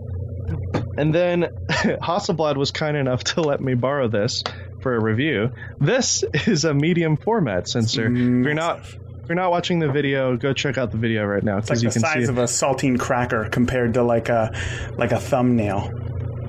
and 0.97 1.13
then 1.13 1.43
Hasselblad 1.69 2.55
was 2.55 2.71
kind 2.71 2.95
enough 2.97 3.23
to 3.25 3.41
let 3.41 3.61
me 3.61 3.73
borrow 3.75 4.07
this 4.07 4.41
for 4.81 4.95
a 4.95 5.01
review. 5.01 5.51
This 5.79 6.23
is 6.47 6.65
a 6.65 6.73
medium 6.73 7.17
format 7.17 7.67
sensor. 7.67 8.05
If 8.07 8.17
you're 8.17 8.53
not 8.53 8.79
if 8.79 9.29
you're 9.29 9.35
not 9.35 9.51
watching 9.51 9.79
the 9.79 9.89
video, 9.91 10.35
go 10.35 10.51
check 10.53 10.77
out 10.77 10.91
the 10.91 10.97
video 10.97 11.23
right 11.25 11.43
now 11.43 11.57
It's 11.57 11.69
like 11.69 11.79
because 11.79 11.83
you 11.83 11.89
the 11.89 11.93
can 11.93 12.01
size 12.01 12.25
see. 12.25 12.31
of 12.31 12.37
a 12.37 12.43
saltine 12.43 12.99
cracker 12.99 13.47
compared 13.49 13.93
to 13.93 14.03
like 14.03 14.29
a 14.29 14.51
like 14.97 15.11
a 15.11 15.19
thumbnail. 15.19 15.91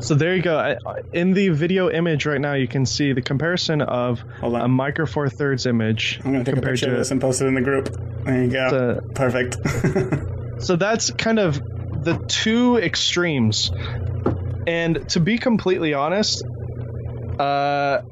So 0.00 0.14
there 0.16 0.34
you 0.34 0.42
go. 0.42 0.58
I- 0.58 0.78
In 1.12 1.32
the 1.32 1.50
video 1.50 1.88
image 1.90 2.26
right 2.26 2.40
now, 2.40 2.54
you 2.54 2.66
can 2.66 2.84
see 2.86 3.12
the 3.12 3.22
comparison 3.22 3.82
of 3.82 4.20
Hold 4.40 4.56
on. 4.56 4.62
a 4.62 4.68
micro 4.68 5.06
four 5.06 5.28
thirds 5.28 5.66
image 5.66 6.18
I'm 6.24 6.32
gonna 6.32 6.44
take 6.44 6.54
a 6.54 6.56
compared 6.56 6.74
picture 6.74 6.86
to 6.86 6.92
of 6.92 6.98
this 6.98 7.10
and 7.12 7.20
post 7.20 7.40
it 7.40 7.46
in 7.46 7.54
the 7.54 7.60
group. 7.60 7.88
There 8.24 8.42
you 8.44 8.50
go. 8.50 9.00
Perfect. 9.14 9.58
So 10.58 10.76
that's 10.76 11.10
kind 11.10 11.40
of 11.40 11.56
the 12.04 12.22
two 12.28 12.76
extremes. 12.76 13.72
And 14.64 15.08
to 15.08 15.18
be 15.18 15.36
completely 15.38 15.92
honest, 15.92 16.44
uh, 17.40 18.02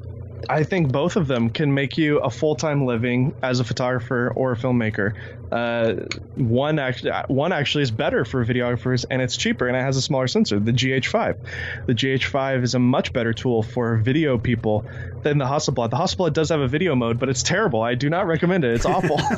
I 0.49 0.63
think 0.63 0.91
both 0.91 1.15
of 1.15 1.27
them 1.27 1.49
can 1.49 1.73
make 1.73 1.97
you 1.97 2.19
a 2.19 2.29
full 2.29 2.55
time 2.55 2.85
living 2.85 3.35
as 3.41 3.59
a 3.59 3.63
photographer 3.63 4.31
or 4.35 4.51
a 4.51 4.57
filmmaker. 4.57 5.13
Uh, 5.51 6.05
one 6.35 6.79
actually, 6.79 7.11
one 7.27 7.51
actually 7.51 7.83
is 7.83 7.91
better 7.91 8.25
for 8.25 8.45
videographers, 8.45 9.05
and 9.09 9.21
it's 9.21 9.35
cheaper, 9.37 9.67
and 9.67 9.75
it 9.75 9.81
has 9.81 9.97
a 9.97 10.01
smaller 10.01 10.27
sensor. 10.27 10.59
The 10.59 10.71
GH5, 10.71 11.85
the 11.87 11.93
GH5 11.93 12.63
is 12.63 12.75
a 12.75 12.79
much 12.79 13.13
better 13.13 13.33
tool 13.33 13.63
for 13.63 13.97
video 13.97 14.37
people 14.37 14.85
than 15.23 15.37
the 15.37 15.45
Hasselblad. 15.45 15.89
The 15.89 15.97
Hasselblad 15.97 16.33
does 16.33 16.49
have 16.49 16.61
a 16.61 16.67
video 16.67 16.95
mode, 16.95 17.19
but 17.19 17.29
it's 17.29 17.43
terrible. 17.43 17.81
I 17.81 17.95
do 17.95 18.09
not 18.09 18.27
recommend 18.27 18.63
it. 18.63 18.73
It's 18.73 18.85
awful. 18.85 19.19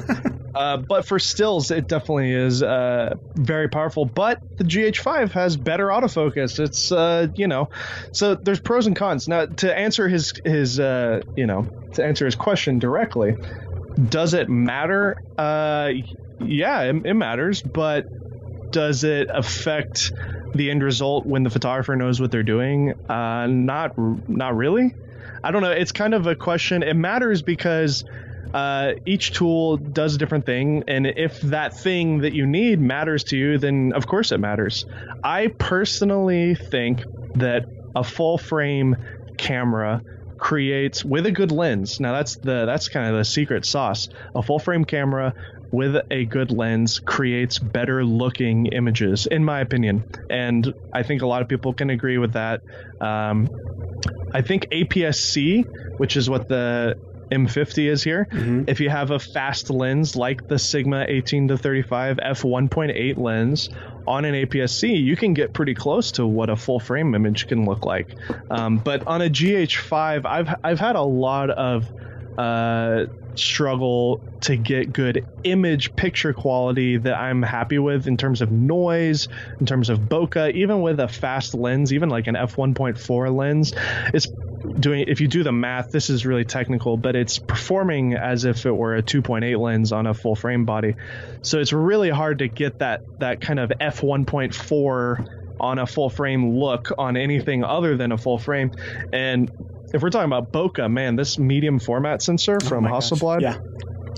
Uh, 0.53 0.78
but 0.78 1.05
for 1.05 1.18
stills, 1.18 1.72
it 1.72 1.88
definitely 1.88 2.32
is 2.32 2.61
uh, 2.61 3.16
very 3.34 3.68
powerful. 3.70 4.05
But 4.05 4.39
the 4.57 4.64
GH5 4.64 5.32
has 5.32 5.57
better 5.57 5.88
autofocus. 5.88 6.59
It's 6.59 6.91
uh, 6.91 7.28
you 7.36 7.47
know, 7.47 7.70
so 8.11 8.36
there's 8.36 8.59
pros 8.59 8.86
and 8.86 8.95
cons. 8.95 9.28
Now, 9.28 9.47
to 9.47 9.76
answer 9.76 10.07
his 10.07 10.34
his 10.45 10.80
uh, 10.80 11.22
you 11.36 11.47
know 11.47 11.68
to 11.93 12.05
answer 12.05 12.26
his 12.26 12.36
question 12.36 12.80
directly, 12.80 13.36
does 13.95 14.33
it 14.33 14.49
matter? 14.49 15.21
Uh, 15.37 15.91
yeah, 16.39 16.81
it, 16.83 17.05
it 17.05 17.13
matters. 17.13 17.61
But 17.61 18.71
does 18.71 19.03
it 19.03 19.29
affect 19.31 20.11
the 20.53 20.69
end 20.69 20.83
result 20.83 21.25
when 21.25 21.43
the 21.43 21.49
photographer 21.49 21.95
knows 21.95 22.19
what 22.19 22.31
they're 22.31 22.43
doing? 22.43 22.93
Uh, 23.09 23.47
not 23.47 23.97
not 24.27 24.55
really. 24.57 24.93
I 25.43 25.51
don't 25.51 25.61
know. 25.61 25.71
It's 25.71 25.91
kind 25.91 26.13
of 26.13 26.27
a 26.27 26.35
question. 26.35 26.83
It 26.83 26.95
matters 26.95 27.41
because 27.41 28.05
uh, 28.53 28.93
each 29.05 29.33
tool 29.33 29.77
does 29.77 30.15
a 30.15 30.17
different 30.17 30.45
thing, 30.45 30.83
and 30.87 31.07
if 31.07 31.41
that 31.41 31.77
thing 31.77 32.19
that 32.19 32.33
you 32.33 32.45
need 32.45 32.79
matters 32.79 33.25
to 33.25 33.37
you, 33.37 33.57
then 33.57 33.93
of 33.93 34.07
course 34.07 34.31
it 34.31 34.39
matters. 34.39 34.85
I 35.23 35.47
personally 35.47 36.55
think 36.55 37.03
that 37.35 37.67
a 37.95 38.03
full 38.03 38.37
frame 38.37 38.95
camera 39.37 40.01
creates 40.43 41.05
with 41.05 41.25
a 41.25 41.31
good 41.31 41.53
lens. 41.53 42.01
Now 42.01 42.11
that's 42.11 42.35
the 42.35 42.65
that's 42.65 42.89
kind 42.89 43.07
of 43.07 43.15
the 43.15 43.23
secret 43.23 43.65
sauce. 43.65 44.09
A 44.35 44.43
full 44.43 44.59
frame 44.59 44.83
camera 44.83 45.33
with 45.71 45.95
a 46.11 46.25
good 46.25 46.51
lens 46.51 46.99
creates 46.99 47.59
better 47.59 48.03
looking 48.03 48.65
images, 48.65 49.25
in 49.25 49.45
my 49.45 49.61
opinion, 49.61 50.03
and 50.29 50.73
I 50.91 51.03
think 51.03 51.21
a 51.21 51.27
lot 51.27 51.41
of 51.41 51.47
people 51.47 51.73
can 51.73 51.89
agree 51.89 52.17
with 52.17 52.33
that. 52.33 52.61
Um, 52.99 53.47
I 54.33 54.41
think 54.41 54.67
APS-C, 54.69 55.61
which 55.95 56.17
is 56.17 56.29
what 56.29 56.49
the 56.49 56.97
M50 57.32 57.89
is 57.89 58.03
here. 58.03 58.28
Mm-hmm. 58.32 58.63
If 58.67 58.80
you 58.80 58.89
have 58.89 59.11
a 59.11 59.19
fast 59.19 59.69
lens 59.69 60.15
like 60.15 60.47
the 60.47 60.59
Sigma 60.59 61.05
18 61.07 61.49
to 61.49 61.57
35 61.57 62.17
f1.8 62.17 63.17
lens 63.17 63.69
on 64.07 64.26
an 64.26 64.34
APS-C, 64.34 64.93
you 64.93 65.15
can 65.15 65.34
get 65.34 65.53
pretty 65.53 65.74
close 65.74 66.11
to 66.13 66.26
what 66.28 66.49
a 66.49 66.55
full 66.55 66.80
frame 66.80 67.15
image 67.15 67.47
can 67.47 67.65
look 67.65 67.86
like. 67.86 68.15
Um, 68.49 68.78
but 68.78 69.07
on 69.07 69.21
a 69.21 69.30
GH5, 69.30 70.26
I've 70.26 70.55
I've 70.63 70.80
had 70.80 70.95
a 70.95 71.01
lot 71.01 71.49
of 71.49 71.91
uh, 72.38 73.05
struggle 73.36 74.21
to 74.41 74.55
get 74.55 74.93
good 74.93 75.25
image 75.43 75.95
picture 75.95 76.34
quality 76.34 76.97
that 76.97 77.15
I'm 77.15 77.41
happy 77.41 77.79
with 77.79 78.07
in 78.07 78.17
terms 78.17 78.41
of 78.41 78.51
noise, 78.51 79.27
in 79.59 79.65
terms 79.65 79.89
of 79.89 79.99
bokeh, 79.99 80.53
even 80.53 80.81
with 80.81 80.99
a 80.99 81.07
fast 81.07 81.53
lens, 81.53 81.93
even 81.93 82.09
like 82.09 82.27
an 82.27 82.36
f1.4 82.36 83.36
lens, 83.36 83.73
it's 84.13 84.27
doing 84.79 85.05
if 85.07 85.19
you 85.19 85.27
do 85.27 85.43
the 85.43 85.51
math 85.51 85.91
this 85.91 86.09
is 86.09 86.25
really 86.25 86.45
technical 86.45 86.95
but 86.95 87.17
it's 87.17 87.38
performing 87.38 88.13
as 88.13 88.45
if 88.45 88.65
it 88.65 88.71
were 88.71 88.95
a 88.95 89.03
2.8 89.03 89.59
lens 89.59 89.91
on 89.91 90.07
a 90.07 90.13
full 90.13 90.36
frame 90.36 90.65
body. 90.65 90.95
So 91.41 91.59
it's 91.59 91.73
really 91.73 92.09
hard 92.09 92.39
to 92.39 92.47
get 92.47 92.79
that 92.79 93.01
that 93.19 93.41
kind 93.41 93.59
of 93.59 93.71
f1.4 93.71 95.27
on 95.59 95.79
a 95.79 95.88
full 95.88 96.09
frame 96.09 96.57
look 96.57 96.91
on 96.97 97.17
anything 97.17 97.63
other 97.63 97.95
than 97.95 98.11
a 98.11 98.17
full 98.17 98.38
frame. 98.38 98.71
And 99.11 99.51
if 99.93 100.01
we're 100.01 100.09
talking 100.09 100.25
about 100.25 100.51
bokeh 100.51 100.91
man 100.91 101.15
this 101.15 101.37
medium 101.37 101.79
format 101.79 102.21
sensor 102.21 102.57
oh 102.61 102.65
from 102.65 102.85
oh 102.85 102.89
hasselblad 102.89 103.41
yeah 103.41 103.57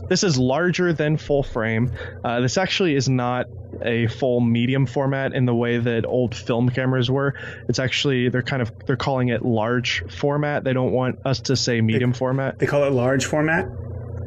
this 0.07 0.23
is 0.23 0.37
larger 0.37 0.93
than 0.93 1.17
full 1.17 1.43
frame. 1.43 1.91
Uh, 2.23 2.41
this 2.41 2.57
actually 2.57 2.95
is 2.95 3.09
not 3.09 3.47
a 3.81 4.07
full 4.07 4.39
medium 4.39 4.85
format 4.85 5.33
in 5.33 5.45
the 5.45 5.55
way 5.55 5.77
that 5.77 6.05
old 6.05 6.35
film 6.35 6.69
cameras 6.69 7.09
were. 7.09 7.33
It's 7.67 7.79
actually 7.79 8.29
they're 8.29 8.43
kind 8.43 8.61
of 8.61 8.71
they're 8.85 8.97
calling 8.97 9.29
it 9.29 9.43
large 9.43 10.03
format. 10.11 10.63
They 10.63 10.73
don't 10.73 10.91
want 10.91 11.25
us 11.25 11.41
to 11.41 11.55
say 11.55 11.81
medium 11.81 12.11
they, 12.11 12.17
format. 12.17 12.59
They 12.59 12.67
call 12.67 12.83
it 12.83 12.91
large 12.91 13.25
format. 13.25 13.67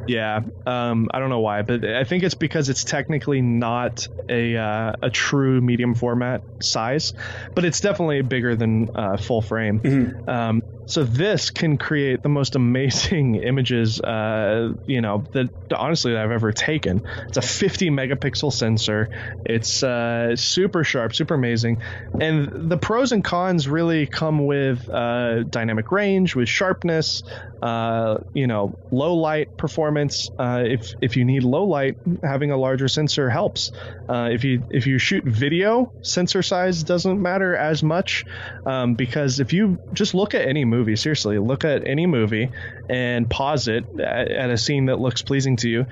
Yeah, 0.06 0.40
um, 0.64 1.08
I 1.12 1.18
don't 1.18 1.28
know 1.28 1.40
why, 1.40 1.60
but 1.62 1.84
I 1.84 2.04
think 2.04 2.22
it's 2.22 2.34
because 2.34 2.70
it's 2.70 2.82
technically 2.82 3.42
not 3.42 4.08
a 4.28 4.56
uh, 4.56 4.92
a 5.02 5.10
true 5.10 5.60
medium 5.60 5.94
format 5.94 6.42
size, 6.60 7.12
but 7.54 7.66
it's 7.66 7.80
definitely 7.80 8.22
bigger 8.22 8.56
than 8.56 8.96
uh, 8.96 9.18
full 9.18 9.42
frame. 9.42 9.80
Mm-hmm. 9.80 10.28
Um, 10.28 10.62
so 10.88 11.04
this 11.04 11.50
can 11.50 11.76
create 11.76 12.22
the 12.22 12.30
most 12.30 12.56
amazing 12.56 13.34
images, 13.42 14.00
uh, 14.00 14.72
you 14.86 15.02
know, 15.02 15.22
that 15.32 15.50
honestly 15.70 16.12
that 16.12 16.24
I've 16.24 16.30
ever 16.30 16.50
taken. 16.50 17.06
It's 17.28 17.36
a 17.36 17.42
50 17.42 17.90
megapixel 17.90 18.50
sensor. 18.50 19.10
It's 19.44 19.82
uh, 19.82 20.34
super 20.34 20.84
sharp, 20.84 21.14
super 21.14 21.34
amazing, 21.34 21.82
and 22.18 22.70
the 22.70 22.78
pros 22.78 23.12
and 23.12 23.22
cons 23.22 23.68
really 23.68 24.06
come 24.06 24.46
with 24.46 24.88
uh, 24.88 25.42
dynamic 25.42 25.92
range, 25.92 26.34
with 26.34 26.48
sharpness, 26.48 27.22
uh, 27.60 28.18
you 28.32 28.46
know, 28.46 28.78
low 28.90 29.14
light 29.14 29.58
performance. 29.58 30.30
Uh, 30.38 30.64
if 30.66 30.94
if 31.02 31.18
you 31.18 31.26
need 31.26 31.42
low 31.42 31.64
light, 31.64 31.98
having 32.22 32.50
a 32.50 32.56
larger 32.56 32.88
sensor 32.88 33.28
helps. 33.28 33.72
Uh, 34.08 34.30
if 34.32 34.42
you 34.42 34.62
if 34.70 34.86
you 34.86 34.98
shoot 34.98 35.24
video, 35.24 35.92
sensor 36.00 36.42
size 36.42 36.82
doesn't 36.82 37.20
matter 37.20 37.54
as 37.54 37.82
much 37.82 38.24
um, 38.64 38.94
because 38.94 39.38
if 39.38 39.52
you 39.52 39.78
just 39.92 40.14
look 40.14 40.34
at 40.34 40.48
any 40.48 40.64
movie 40.64 40.77
movie. 40.78 40.96
Seriously, 40.96 41.38
look 41.38 41.64
at 41.64 41.86
any 41.86 42.06
movie 42.06 42.50
and 42.88 43.28
pause 43.28 43.68
it 43.68 43.84
at, 43.98 44.30
at 44.30 44.50
a 44.50 44.58
scene 44.58 44.86
that 44.86 44.98
looks 44.98 45.22
pleasing 45.22 45.56
to 45.56 45.68
you. 45.68 45.86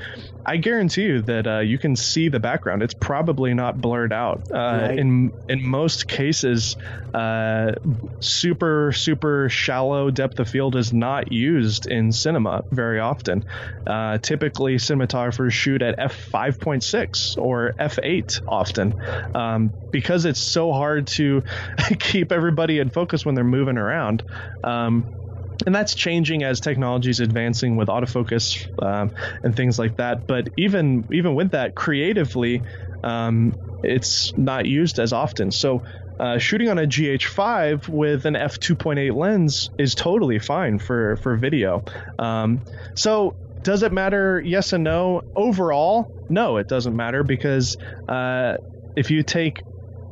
I 0.45 0.59
guarantee 0.59 1.03
you 1.03 1.23
that 1.23 1.47
uh, 1.47 1.59
you 1.59 1.77
can 1.77 1.97
see 1.97 2.29
the 2.29 2.39
background. 2.39 2.83
It's 2.83 2.95
probably 2.95 3.53
not 3.53 3.81
blurred 3.81 4.13
out. 4.13 4.43
Uh, 4.53 4.57
right. 4.57 4.99
In 4.99 5.33
in 5.49 5.67
most 5.67 6.07
cases, 6.07 6.77
uh, 7.13 7.73
super 8.21 8.93
super 8.93 9.49
shallow 9.49 10.11
depth 10.11 10.39
of 10.39 10.49
field 10.49 10.77
is 10.77 10.93
not 10.93 11.33
used 11.33 11.87
in 11.87 12.13
cinema 12.13 12.65
very 12.71 13.01
often. 13.01 13.45
Uh, 13.87 14.19
typically, 14.19 14.77
cinematographers 14.77 15.53
shoot 15.53 15.83
at 15.83 15.97
f 15.99 16.15
five 16.15 16.61
point 16.61 16.85
six 16.85 17.37
or 17.37 17.75
f 17.79 17.99
eight 18.03 18.41
often 18.47 18.95
um, 19.35 19.73
because 19.91 20.25
it's 20.25 20.41
so 20.41 20.73
hard 20.73 21.09
to 21.09 21.43
keep 21.99 22.31
everybody 22.31 22.79
in 22.79 22.91
focus 22.91 23.27
when 23.27 23.35
they're 23.35 23.45
moving 23.45 23.79
around. 23.79 24.23
Um, 24.63 25.26
and 25.65 25.75
that's 25.75 25.95
changing 25.95 26.43
as 26.43 26.61
technology 26.61 27.11
is 27.11 27.21
advancing 27.21 27.77
with 27.77 27.89
autofocus 27.89 28.67
um, 28.83 29.11
and 29.43 29.57
things 29.57 29.79
like 29.79 29.97
that. 29.97 30.27
But 30.27 30.49
even 30.57 31.07
even 31.11 31.35
with 31.35 31.53
that, 31.53 31.75
creatively, 31.75 32.63
um, 33.03 33.55
it's 33.83 34.37
not 34.37 34.67
used 34.67 34.99
as 34.99 35.13
often. 35.13 35.51
So 35.51 35.83
uh, 36.19 36.39
shooting 36.39 36.69
on 36.69 36.79
a 36.79 36.87
GH5 36.87 37.89
with 37.89 38.25
an 38.27 38.35
f2.8 38.35 39.15
lens 39.15 39.71
is 39.79 39.95
totally 39.95 40.39
fine 40.39 40.79
for 40.79 41.17
for 41.17 41.37
video. 41.37 41.83
Um, 42.19 42.63
so 42.95 43.35
does 43.63 43.83
it 43.83 43.93
matter? 43.93 44.41
Yes 44.41 44.73
and 44.73 44.85
no. 44.85 45.23
Overall, 45.35 46.11
no, 46.29 46.57
it 46.57 46.69
doesn't 46.69 46.95
matter 46.97 47.23
because 47.23 47.77
uh, 48.09 48.57
if 48.95 49.11
you 49.11 49.23
take 49.23 49.63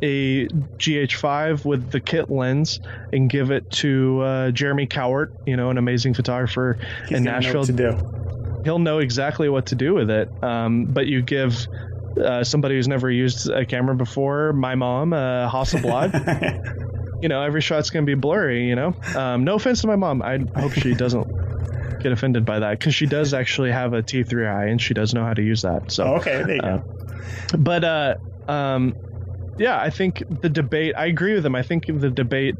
a 0.05 0.47
GH5 0.49 1.65
with 1.65 1.91
the 1.91 1.99
kit 1.99 2.31
lens 2.31 2.79
and 3.13 3.31
give 3.31 3.51
it 3.51 3.71
to 3.71 4.21
uh, 4.21 4.51
Jeremy 4.51 4.87
Cowart, 4.87 5.29
you 5.47 5.57
know, 5.57 5.71
an 5.71 5.79
amazing 5.79 6.13
photographer 6.13 6.79
He's 7.09 7.19
in 7.19 7.25
Nashville. 7.25 7.65
to 7.65 7.73
do. 7.73 8.61
He'll 8.65 8.79
know 8.79 8.99
exactly 8.99 9.49
what 9.49 9.67
to 9.67 9.75
do 9.75 9.95
with 9.95 10.11
it. 10.11 10.29
Um, 10.43 10.85
but 10.85 11.07
you 11.07 11.23
give 11.23 11.67
uh, 12.23 12.45
somebody 12.45 12.75
who's 12.75 12.87
never 12.87 13.11
used 13.11 13.49
a 13.49 13.65
camera 13.65 13.95
before, 13.95 14.53
my 14.53 14.75
mom, 14.75 15.15
uh, 15.15 15.51
Hasselblad. 15.51 16.93
you 17.23 17.29
know, 17.29 17.43
every 17.43 17.63
shot's 17.63 17.89
gonna 17.89 18.05
be 18.05 18.15
blurry. 18.15 18.69
You 18.69 18.77
know, 18.77 18.95
um, 19.17 19.45
no 19.45 19.55
offense 19.55 19.81
to 19.81 19.87
my 19.87 19.97
mom. 19.97 20.21
I 20.23 20.39
hope 20.61 20.73
she 20.73 20.95
doesn't 20.95 21.27
get 22.03 22.13
offended 22.13 22.45
by 22.45 22.59
that 22.59 22.79
because 22.79 22.95
she 22.95 23.07
does 23.07 23.33
actually 23.33 23.71
have 23.73 23.95
a 23.95 24.03
T3i 24.03 24.71
and 24.71 24.81
she 24.81 24.93
does 24.93 25.15
know 25.15 25.25
how 25.25 25.33
to 25.33 25.43
use 25.43 25.63
that. 25.63 25.91
So 25.91 26.05
oh, 26.05 26.15
okay, 26.17 26.43
there 26.43 26.57
you 26.57 26.61
uh, 26.61 26.77
go. 26.79 27.59
But 27.59 27.85
uh, 27.85 28.15
um, 28.49 28.95
yeah, 29.59 29.81
I 29.81 29.91
think 29.91 30.23
the 30.41 30.49
debate. 30.49 30.95
I 30.97 31.07
agree 31.07 31.35
with 31.35 31.45
him. 31.45 31.55
I 31.55 31.63
think 31.63 31.87
the 31.87 32.11
debate 32.11 32.57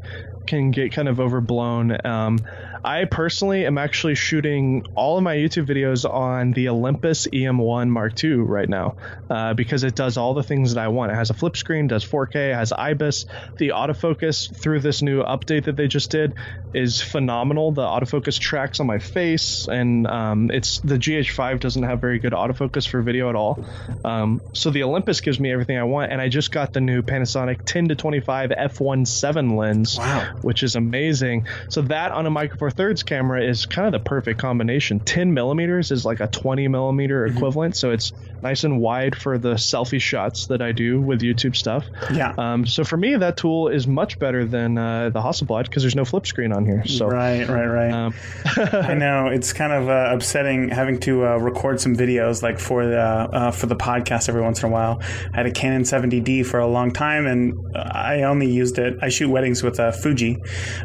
can 0.47 0.71
get 0.71 0.91
kind 0.93 1.07
of 1.07 1.19
overblown. 1.19 1.97
Um, 2.05 2.39
I 2.85 3.05
personally 3.05 3.65
am 3.65 3.79
actually 3.79 4.13
shooting 4.13 4.85
all 4.93 5.17
of 5.17 5.23
my 5.23 5.35
YouTube 5.35 5.65
videos 5.65 6.07
on 6.07 6.51
the 6.51 6.69
Olympus 6.69 7.25
EM1 7.25 7.89
Mark 7.89 8.23
II 8.23 8.35
right 8.35 8.69
now 8.69 8.97
uh, 9.27 9.55
because 9.55 9.83
it 9.83 9.95
does 9.95 10.17
all 10.17 10.35
the 10.35 10.43
things 10.43 10.75
that 10.75 10.83
I 10.83 10.89
want. 10.89 11.11
It 11.11 11.15
has 11.15 11.31
a 11.31 11.33
flip 11.33 11.57
screen, 11.57 11.87
does 11.87 12.05
4K, 12.05 12.53
has 12.53 12.71
IBIS. 12.71 13.25
The 13.57 13.69
autofocus 13.69 14.55
through 14.55 14.81
this 14.81 15.01
new 15.01 15.23
update 15.23 15.63
that 15.63 15.77
they 15.77 15.87
just 15.87 16.11
did 16.11 16.35
is 16.75 17.01
phenomenal. 17.01 17.71
The 17.71 17.81
autofocus 17.81 18.37
tracks 18.39 18.79
on 18.79 18.85
my 18.85 18.99
face, 18.99 19.67
and 19.67 20.05
um, 20.05 20.51
it's 20.51 20.77
the 20.79 20.99
GH5 20.99 21.61
doesn't 21.61 21.81
have 21.81 21.99
very 21.99 22.19
good 22.19 22.33
autofocus 22.33 22.87
for 22.87 23.01
video 23.01 23.29
at 23.29 23.35
all. 23.35 23.65
Um, 24.03 24.41
so 24.53 24.69
the 24.69 24.83
Olympus 24.83 25.21
gives 25.21 25.39
me 25.39 25.51
everything 25.51 25.79
I 25.79 25.85
want, 25.85 26.11
and 26.11 26.21
I 26.21 26.29
just 26.29 26.51
got 26.51 26.71
the 26.71 26.81
new 26.81 27.01
Panasonic 27.01 27.65
10 27.65 27.87
to 27.87 27.95
25 27.95 28.51
f1.7 28.51 29.57
lens, 29.57 29.97
wow. 29.97 30.35
which 30.43 30.61
is 30.61 30.75
amazing. 30.75 31.47
So 31.69 31.81
that 31.83 32.11
on 32.11 32.27
a 32.27 32.29
Micro 32.29 32.59
Four 32.59 32.74
Thirds 32.75 33.03
camera 33.03 33.43
is 33.43 33.65
kind 33.65 33.87
of 33.87 33.93
the 33.93 33.99
perfect 33.99 34.39
combination. 34.39 34.99
10 34.99 35.33
millimeters 35.33 35.91
is 35.91 36.05
like 36.05 36.19
a 36.19 36.27
20 36.27 36.67
millimeter 36.67 37.25
mm-hmm. 37.25 37.37
equivalent, 37.37 37.75
so 37.75 37.91
it's 37.91 38.11
nice 38.45 38.63
and 38.63 38.79
wide 38.79 39.15
for 39.15 39.39
the 39.39 39.55
selfie 39.55 39.99
shots 39.99 40.45
that 40.47 40.61
I 40.61 40.71
do 40.71 41.01
with 41.01 41.21
YouTube 41.21 41.55
stuff. 41.55 41.83
Yeah. 42.13 42.35
Um, 42.37 42.67
so 42.67 42.83
for 42.83 42.95
me, 42.95 43.15
that 43.15 43.37
tool 43.37 43.69
is 43.69 43.87
much 43.87 44.19
better 44.19 44.45
than 44.45 44.77
uh, 44.77 45.09
the 45.09 45.19
Hasselblad 45.19 45.63
because 45.63 45.81
there's 45.81 45.95
no 45.95 46.05
flip 46.05 46.27
screen 46.27 46.51
on 46.53 46.63
here. 46.63 46.85
So 46.85 47.07
right, 47.07 47.47
right, 47.47 47.65
right. 47.65 47.91
Um, 47.91 48.13
I 48.55 48.93
know 48.93 49.27
it's 49.27 49.51
kind 49.51 49.73
of 49.73 49.89
uh, 49.89 50.13
upsetting 50.13 50.69
having 50.69 50.99
to 51.01 51.25
uh, 51.25 51.37
record 51.37 51.81
some 51.81 51.95
videos 51.95 52.43
like 52.43 52.59
for 52.59 52.85
the 52.85 52.99
uh, 52.99 53.51
for 53.51 53.65
the 53.65 53.75
podcast 53.75 54.29
every 54.29 54.43
once 54.43 54.61
in 54.61 54.69
a 54.69 54.71
while. 54.71 55.01
I 55.33 55.37
had 55.37 55.47
a 55.47 55.51
Canon 55.51 55.81
70D 55.81 56.45
for 56.45 56.59
a 56.59 56.67
long 56.67 56.91
time, 56.91 57.25
and 57.25 57.55
I 57.75 58.23
only 58.23 58.51
used 58.51 58.77
it. 58.77 58.99
I 59.01 59.09
shoot 59.09 59.29
weddings 59.29 59.63
with 59.63 59.79
a 59.79 59.91
Fuji, 59.91 60.37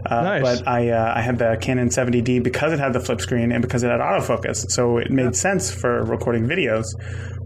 uh, 0.07 0.23
nice. 0.23 0.43
but 0.43 0.67
I 0.67 0.89
uh, 0.89 1.13
I 1.15 1.21
had 1.21 1.39
the 1.39 1.59
Canon 1.61 1.91
70D 1.91 2.43
because 2.43 2.73
it 2.73 2.79
had 2.79 2.95
the 2.95 3.01
flip 3.01 3.21
screen 3.21 3.53
and 3.53 3.61
because 3.61 3.83
it 3.83 3.91
had 3.91 4.01
autofocus, 4.01 4.71
so 4.71 4.97
it 4.97 5.11
made 5.11 5.25
yeah. 5.25 5.31
sense 5.33 5.71
for 5.71 6.03
recording 6.05 6.47
videos. 6.47 6.87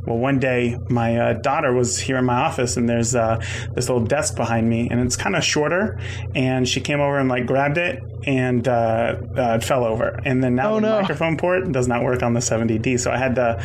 Well, 0.06 0.18
one 0.18 0.38
day 0.38 0.78
my 0.88 1.16
uh, 1.16 1.32
daughter 1.34 1.72
was 1.72 1.98
here 1.98 2.18
in 2.18 2.24
my 2.24 2.42
office, 2.42 2.76
and 2.76 2.88
there's 2.88 3.14
uh, 3.14 3.42
this 3.74 3.88
little 3.88 4.04
desk 4.04 4.36
behind 4.36 4.68
me, 4.68 4.88
and 4.90 5.00
it's 5.00 5.16
kind 5.16 5.34
of 5.34 5.44
shorter. 5.44 5.98
And 6.34 6.68
she 6.68 6.80
came 6.80 7.00
over 7.00 7.18
and 7.18 7.28
like 7.28 7.46
grabbed 7.46 7.78
it, 7.78 8.02
and 8.26 8.66
uh, 8.68 9.16
uh 9.36 9.58
it 9.60 9.64
fell 9.64 9.84
over. 9.84 10.20
And 10.24 10.42
then 10.42 10.54
now 10.54 10.72
oh, 10.72 10.74
the 10.76 10.80
no. 10.82 11.00
microphone 11.00 11.36
port 11.36 11.72
does 11.72 11.88
not 11.88 12.02
work 12.02 12.22
on 12.22 12.34
the 12.34 12.40
70D, 12.40 13.00
so 13.00 13.10
I 13.10 13.16
had 13.16 13.34
to 13.36 13.62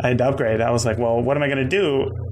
I 0.00 0.08
had 0.08 0.18
to 0.18 0.28
upgrade. 0.28 0.60
I 0.60 0.70
was 0.70 0.84
like, 0.84 0.98
well, 0.98 1.20
what 1.20 1.36
am 1.36 1.42
I 1.42 1.48
going 1.48 1.58
to 1.58 1.64
do? 1.64 2.27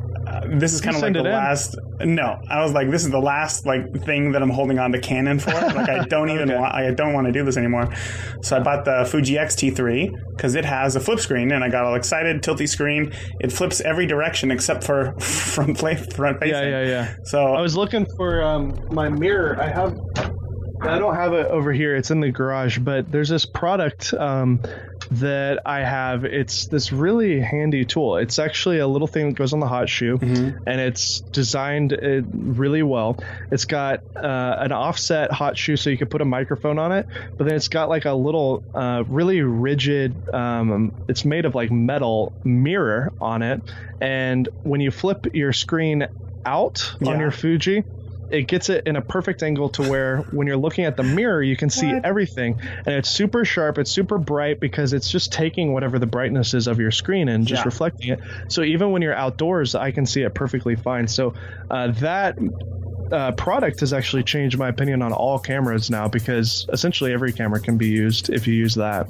This 0.46 0.72
is 0.72 0.80
kind 0.80 0.96
of 0.96 1.02
like 1.02 1.12
the 1.12 1.22
last. 1.22 1.76
No, 2.00 2.40
I 2.48 2.62
was 2.62 2.72
like, 2.72 2.90
this 2.90 3.04
is 3.04 3.10
the 3.10 3.20
last 3.20 3.66
like 3.66 4.04
thing 4.04 4.32
that 4.32 4.42
I'm 4.42 4.50
holding 4.50 4.78
on 4.78 4.92
to 4.92 5.00
Canon 5.00 5.38
for. 5.38 5.50
Like, 5.52 5.88
I 5.88 6.04
don't 6.08 6.30
even 6.30 6.50
okay. 6.50 6.58
want. 6.58 6.74
I 6.74 6.90
don't 6.92 7.12
want 7.12 7.26
to 7.26 7.32
do 7.32 7.44
this 7.44 7.56
anymore. 7.56 7.94
So 8.42 8.56
I 8.56 8.60
bought 8.60 8.84
the 8.84 9.06
Fuji 9.10 9.38
X-T3 9.38 10.30
because 10.30 10.54
it 10.54 10.64
has 10.64 10.96
a 10.96 11.00
flip 11.00 11.20
screen, 11.20 11.52
and 11.52 11.62
I 11.62 11.68
got 11.68 11.84
all 11.84 11.94
excited. 11.94 12.42
Tilty 12.42 12.68
screen. 12.68 13.12
It 13.40 13.52
flips 13.52 13.80
every 13.80 14.06
direction 14.06 14.50
except 14.50 14.84
for 14.84 15.12
front 15.20 15.78
play, 15.78 15.96
front 15.96 16.40
facing. 16.40 16.54
Yeah, 16.54 16.82
yeah, 16.82 16.86
yeah. 16.86 17.14
So 17.24 17.54
I 17.54 17.60
was 17.60 17.76
looking 17.76 18.06
for 18.16 18.42
um, 18.42 18.78
my 18.90 19.08
mirror. 19.08 19.60
I 19.60 19.68
have 19.68 19.98
I 20.80 20.98
don't 20.98 21.14
have 21.14 21.32
it 21.32 21.46
over 21.46 21.72
here. 21.72 21.96
It's 21.96 22.10
in 22.10 22.20
the 22.20 22.30
garage, 22.30 22.78
but 22.78 23.10
there's 23.10 23.28
this 23.28 23.46
product 23.46 24.12
um, 24.14 24.60
that 25.10 25.60
I 25.66 25.80
have. 25.80 26.24
It's 26.24 26.66
this 26.66 26.92
really 26.92 27.40
handy 27.40 27.84
tool. 27.84 28.16
It's 28.16 28.38
actually 28.38 28.78
a 28.78 28.86
little 28.86 29.06
thing 29.06 29.28
that 29.28 29.34
goes 29.36 29.52
on 29.52 29.60
the 29.60 29.66
hot 29.68 29.88
shoe, 29.88 30.18
Mm-hmm. 30.18 30.58
and 30.66 30.80
it's 30.80 31.20
designed 31.32 31.92
uh, 31.92 32.22
really 32.32 32.82
well. 32.82 33.18
It's 33.50 33.64
got 33.64 34.00
uh, 34.16 34.56
an 34.58 34.72
offset 34.72 35.30
hot 35.32 35.56
shoe, 35.58 35.76
so 35.76 35.90
you 35.90 35.98
can 35.98 36.08
put 36.08 36.20
a 36.20 36.24
microphone 36.24 36.78
on 36.78 36.92
it, 36.92 37.06
but 37.36 37.44
then 37.46 37.54
it's 37.56 37.68
got 37.68 37.88
like 37.88 38.04
a 38.04 38.12
little 38.14 38.62
uh, 38.74 39.04
really 39.08 39.42
rigid. 39.42 40.14
Um, 40.34 40.92
it's 41.08 41.24
made 41.24 41.44
of 41.44 41.54
like 41.54 41.70
metal 41.70 42.32
mirror 42.44 43.12
on 43.20 43.42
it, 43.42 43.62
and 44.00 44.48
when 44.62 44.80
you 44.80 44.90
flip 44.90 45.26
your 45.34 45.52
screen 45.52 46.06
out 46.44 46.94
Yeah. 47.00 47.10
on 47.12 47.20
your 47.20 47.30
Fuji. 47.30 47.84
It 48.30 48.48
gets 48.48 48.68
it 48.70 48.86
in 48.86 48.96
a 48.96 49.02
perfect 49.02 49.42
angle 49.42 49.68
to 49.70 49.82
where 49.82 50.18
when 50.32 50.46
you're 50.46 50.56
looking 50.56 50.84
at 50.84 50.96
the 50.96 51.02
mirror, 51.04 51.42
you 51.42 51.56
can 51.56 51.70
see 51.70 51.92
What? 51.92 52.04
everything. 52.04 52.60
And 52.86 52.94
it's 52.94 53.08
super 53.08 53.44
sharp, 53.44 53.78
it's 53.78 53.90
super 53.90 54.18
bright 54.18 54.60
because 54.60 54.92
it's 54.92 55.10
just 55.10 55.32
taking 55.32 55.72
whatever 55.72 55.98
the 55.98 56.06
brightness 56.06 56.54
is 56.54 56.66
of 56.66 56.80
your 56.80 56.90
screen 56.90 57.28
and 57.28 57.46
just 57.46 57.60
Yeah. 57.62 57.66
reflecting 57.66 58.12
it. 58.12 58.20
So 58.48 58.62
even 58.62 58.90
when 58.90 59.02
you're 59.02 59.14
outdoors, 59.14 59.74
I 59.74 59.90
can 59.92 60.06
see 60.06 60.22
it 60.22 60.34
perfectly 60.34 60.76
fine. 60.76 61.06
So 61.08 61.34
uh, 61.70 61.88
that 62.00 62.36
uh, 63.12 63.32
product 63.32 63.80
has 63.80 63.92
actually 63.92 64.24
changed 64.24 64.58
my 64.58 64.68
opinion 64.68 65.02
on 65.02 65.12
all 65.12 65.38
cameras 65.38 65.90
now 65.90 66.08
because 66.08 66.66
essentially 66.72 67.12
every 67.12 67.32
camera 67.32 67.60
can 67.60 67.78
be 67.78 67.88
used 67.88 68.30
if 68.30 68.46
you 68.48 68.54
use 68.54 68.74
that. 68.74 69.08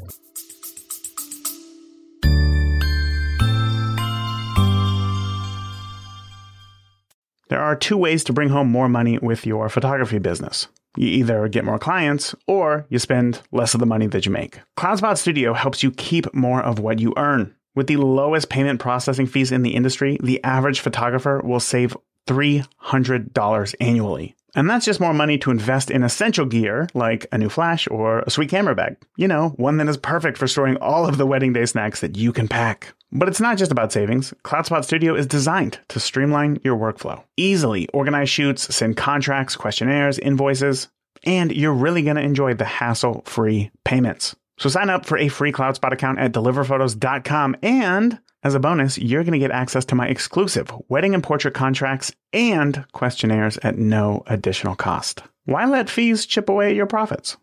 There 7.48 7.62
are 7.62 7.76
two 7.76 7.96
ways 7.96 8.24
to 8.24 8.32
bring 8.32 8.48
home 8.48 8.68
more 8.68 8.88
money 8.88 9.18
with 9.18 9.46
your 9.46 9.68
photography 9.68 10.18
business. 10.18 10.68
You 10.96 11.08
either 11.08 11.46
get 11.48 11.64
more 11.64 11.78
clients 11.78 12.34
or 12.46 12.86
you 12.88 12.98
spend 12.98 13.42
less 13.52 13.74
of 13.74 13.80
the 13.80 13.86
money 13.86 14.06
that 14.08 14.26
you 14.26 14.32
make. 14.32 14.60
CloudSpot 14.76 15.16
Studio 15.18 15.52
helps 15.52 15.82
you 15.82 15.90
keep 15.90 16.32
more 16.34 16.62
of 16.62 16.78
what 16.78 16.98
you 16.98 17.12
earn. 17.16 17.54
With 17.74 17.86
the 17.86 17.96
lowest 17.96 18.48
payment 18.48 18.80
processing 18.80 19.26
fees 19.26 19.52
in 19.52 19.62
the 19.62 19.74
industry, 19.74 20.18
the 20.22 20.42
average 20.42 20.80
photographer 20.80 21.42
will 21.44 21.60
save 21.60 21.96
$300 22.26 23.74
annually. 23.80 24.34
And 24.54 24.70
that's 24.70 24.86
just 24.86 25.00
more 25.00 25.12
money 25.12 25.36
to 25.38 25.50
invest 25.50 25.90
in 25.90 26.02
essential 26.02 26.46
gear 26.46 26.88
like 26.94 27.26
a 27.30 27.36
new 27.36 27.50
flash 27.50 27.86
or 27.88 28.20
a 28.20 28.30
sweet 28.30 28.48
camera 28.48 28.74
bag. 28.74 28.96
You 29.16 29.28
know, 29.28 29.50
one 29.50 29.76
that 29.76 29.88
is 29.88 29.98
perfect 29.98 30.38
for 30.38 30.48
storing 30.48 30.78
all 30.78 31.06
of 31.06 31.18
the 31.18 31.26
wedding 31.26 31.52
day 31.52 31.66
snacks 31.66 32.00
that 32.00 32.16
you 32.16 32.32
can 32.32 32.48
pack. 32.48 32.94
But 33.12 33.28
it's 33.28 33.40
not 33.40 33.56
just 33.56 33.72
about 33.72 33.92
savings. 33.92 34.34
CloudSpot 34.44 34.84
Studio 34.84 35.14
is 35.14 35.26
designed 35.26 35.78
to 35.88 36.00
streamline 36.00 36.58
your 36.64 36.76
workflow. 36.76 37.22
Easily 37.36 37.88
organize 37.88 38.28
shoots, 38.28 38.74
send 38.74 38.96
contracts, 38.96 39.56
questionnaires, 39.56 40.18
invoices, 40.18 40.88
and 41.24 41.52
you're 41.52 41.72
really 41.72 42.02
going 42.02 42.16
to 42.16 42.22
enjoy 42.22 42.54
the 42.54 42.64
hassle 42.64 43.22
free 43.24 43.70
payments. 43.84 44.34
So 44.58 44.68
sign 44.68 44.90
up 44.90 45.06
for 45.06 45.18
a 45.18 45.28
free 45.28 45.52
CloudSpot 45.52 45.92
account 45.92 46.18
at 46.18 46.32
deliverphotos.com 46.32 47.56
and 47.62 48.18
as 48.42 48.54
a 48.54 48.60
bonus, 48.60 48.96
you're 48.96 49.24
going 49.24 49.32
to 49.32 49.40
get 49.40 49.50
access 49.50 49.84
to 49.86 49.96
my 49.96 50.06
exclusive 50.06 50.70
wedding 50.88 51.14
and 51.14 51.22
portrait 51.22 51.52
contracts 51.52 52.12
and 52.32 52.84
questionnaires 52.92 53.58
at 53.58 53.76
no 53.76 54.22
additional 54.28 54.76
cost. 54.76 55.22
Why 55.46 55.64
let 55.64 55.90
fees 55.90 56.26
chip 56.26 56.48
away 56.48 56.70
at 56.70 56.76
your 56.76 56.86
profits? 56.86 57.36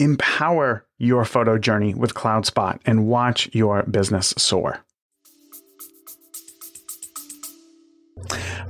Empower 0.00 0.84
your 0.98 1.24
photo 1.24 1.56
journey 1.56 1.94
with 1.94 2.14
CloudSpot 2.14 2.80
and 2.84 3.06
watch 3.06 3.48
your 3.52 3.84
business 3.84 4.34
soar. 4.36 4.84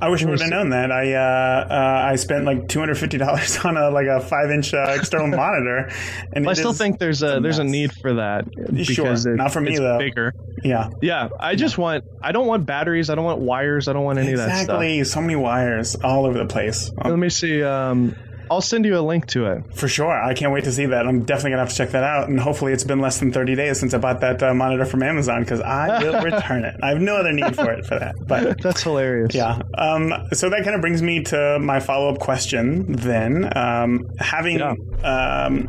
I 0.03 0.09
wish 0.09 0.25
I 0.25 0.31
would 0.31 0.41
have 0.41 0.49
known 0.51 0.71
that. 0.71 0.91
I 0.91 1.13
uh, 1.15 1.67
uh, 1.69 2.09
I 2.13 2.17
spent 2.17 2.45
like 2.47 2.69
two 2.69 2.79
hundred 2.79 2.97
fifty 2.97 3.19
dollars 3.19 3.59
on 3.65 3.77
a 3.77 3.91
like 3.91 4.07
a 4.07 4.21
five 4.21 4.51
inch 4.51 4.73
uh, 4.73 4.95
external 4.99 5.27
monitor, 5.37 5.91
and 6.33 6.49
I 6.49 6.55
still 6.55 6.73
think 6.73 6.99
there's 6.99 7.23
a 7.23 7.41
there's 7.41 7.59
a 7.59 7.65
need 7.65 7.93
for 7.93 8.15
that 8.15 8.47
Sure. 8.55 9.05
because 9.05 9.27
it- 9.27 9.37
Not 9.37 9.53
for 9.53 9.61
me, 9.61 9.73
it's 9.73 9.81
though. 9.81 9.99
bigger. 9.99 10.33
yeah, 10.65 10.91
Yeah, 11.03 11.29
I 11.39 11.55
just 11.55 11.77
want 11.77 12.05
I 12.23 12.33
don't 12.33 12.47
want 12.47 12.65
batteries, 12.67 13.11
I 13.11 13.15
don't 13.15 13.25
want 13.25 13.41
wires, 13.41 13.89
I 13.89 13.93
don't 13.93 14.05
want 14.05 14.19
any 14.19 14.33
of 14.33 14.39
that 14.39 14.49
stuff. 14.49 14.61
exactly. 14.81 15.05
So 15.05 15.21
many 15.21 15.37
wires 15.37 15.95
all 15.97 16.25
over 16.27 16.39
the 16.39 16.47
place. 16.47 16.91
Um, 16.99 17.11
Let 17.11 17.19
me 17.19 17.29
see. 17.29 17.63
Um, 17.63 18.17
I'll 18.51 18.61
send 18.61 18.85
you 18.85 18.99
a 18.99 19.01
link 19.01 19.27
to 19.29 19.47
it. 19.47 19.63
For 19.75 19.87
sure. 19.87 20.11
I 20.13 20.35
can't 20.35 20.53
wait 20.53 20.65
to 20.65 20.73
see 20.73 20.87
that. 20.87 21.07
I'm 21.07 21.21
definitely 21.21 21.51
going 21.51 21.59
to 21.59 21.65
have 21.65 21.69
to 21.71 21.77
check 21.77 21.91
that 21.91 22.03
out. 22.03 22.29
And 22.29 22.41
hopefully 22.41 22.73
it's 22.73 22.83
been 22.83 22.99
less 23.01 23.21
than 23.21 23.33
30 23.33 23.55
days 23.55 23.79
since 23.79 23.95
I 23.95 23.99
bought 23.99 24.21
that 24.23 24.43
uh, 24.43 24.53
monitor 24.53 24.85
from 24.85 25.05
Amazon 25.05 25.43
because 25.43 25.61
I 25.61 26.03
will 26.03 26.21
return 26.25 26.65
it. 26.65 26.75
I 26.83 26.89
have 26.89 27.01
no 27.01 27.17
other 27.17 27.33
need 27.33 27.55
for 27.55 27.71
it 27.71 27.87
for 27.87 27.99
that. 27.99 28.17
But 28.27 28.61
That's 28.63 28.83
hilarious. 28.83 29.35
yeah. 29.35 29.61
Um, 29.79 30.13
so 30.33 30.51
that 30.51 30.65
kind 30.65 30.75
of 30.75 30.81
brings 30.81 31.01
me 31.01 31.23
to 31.25 31.59
my 31.61 31.79
follow 31.79 32.13
up 32.13 32.19
question 32.19 32.91
then. 32.93 33.57
Um, 33.57 34.09
having. 34.19 34.59
Yeah. 34.59 34.75
Um, 35.05 35.69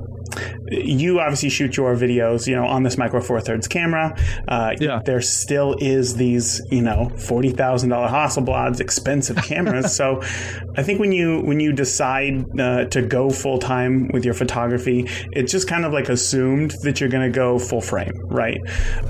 you 0.70 1.20
obviously 1.20 1.50
shoot 1.50 1.76
your 1.78 1.96
videos, 1.96 2.48
you 2.48 2.56
know, 2.56 2.66
on 2.66 2.84
this 2.84 2.98
Micro 2.98 3.22
Four 3.22 3.42
Thirds 3.42 3.68
camera. 3.68 4.16
Uh, 4.48 4.74
Yeah. 4.80 5.02
There 5.06 5.22
still 5.22 5.76
is 5.80 6.16
these, 6.16 6.62
you 6.72 6.82
know, 6.82 7.10
forty 7.18 7.50
thousand 7.50 7.90
dollar 7.90 8.08
Hasselblads, 8.08 8.80
expensive 8.80 9.38
cameras. 9.38 9.96
so, 10.02 10.22
I 10.78 10.84
think 10.84 11.00
when 11.00 11.12
you 11.12 11.42
when 11.42 11.60
you 11.60 11.74
decide 11.74 12.46
uh, 12.60 12.86
to 12.86 13.02
go 13.02 13.30
full 13.30 13.60
time 13.60 14.10
with 14.14 14.24
your 14.26 14.34
photography, 14.34 15.08
it's 15.32 15.52
just 15.52 15.68
kind 15.68 15.86
of 15.86 15.94
like 15.94 16.10
assumed 16.10 16.72
that 16.84 17.00
you're 17.00 17.10
going 17.10 17.30
to 17.32 17.36
go 17.36 17.60
full 17.60 17.82
frame, 17.82 18.14
right? 18.28 18.60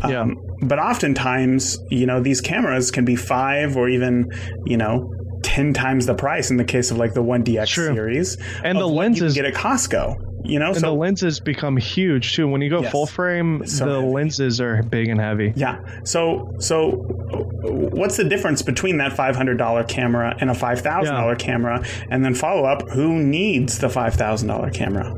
Yeah. 0.08 0.22
Um, 0.22 0.38
but 0.64 0.80
oftentimes, 0.80 1.78
you 1.90 2.06
know, 2.06 2.22
these 2.22 2.42
cameras 2.42 2.92
can 2.92 3.06
be 3.06 3.16
five 3.16 3.76
or 3.78 3.90
even, 3.90 4.30
you 4.66 4.78
know. 4.78 5.14
10 5.44 5.74
times 5.74 6.06
the 6.06 6.14
price 6.14 6.52
in 6.52 6.58
the 6.58 6.64
case 6.64 6.92
of 6.92 6.98
like 6.98 7.16
the 7.16 7.24
1DX 7.24 7.68
True. 7.68 7.94
series. 7.96 8.38
And 8.64 8.78
the 8.78 8.86
lenses- 8.88 9.34
can 9.34 9.44
get 9.44 9.52
at 9.52 9.60
Costco, 9.60 10.16
you 10.44 10.60
know? 10.60 10.68
And 10.68 10.78
so 10.78 10.88
the 10.88 10.94
lenses 10.94 11.40
become 11.40 11.78
huge 11.78 12.36
too. 12.36 12.48
When 12.48 12.62
you 12.62 12.70
go 12.70 12.82
Yes. 12.82 12.92
full 12.92 13.06
frame, 13.06 13.66
So 13.66 13.86
the 13.86 13.96
heavy. 14.02 14.08
lenses 14.14 14.60
are 14.62 14.82
big 14.84 15.08
and 15.10 15.20
heavy. 15.20 15.54
Yeah. 15.56 15.78
So 16.04 16.54
so 16.60 16.92
what's 17.64 18.18
the 18.18 18.24
difference 18.24 18.62
between 18.62 18.98
that 18.98 19.14
$500 19.14 19.84
camera 19.88 20.36
and 20.40 20.50
a 20.50 20.54
$5,000 20.54 21.06
Yeah. 21.40 21.46
camera? 21.46 21.84
And 22.10 22.24
then 22.26 22.34
follow 22.34 22.66
up, 22.66 22.90
who 22.90 23.14
needs 23.22 23.80
the 23.80 23.88
$5,000 23.90 24.70
camera? 24.72 25.14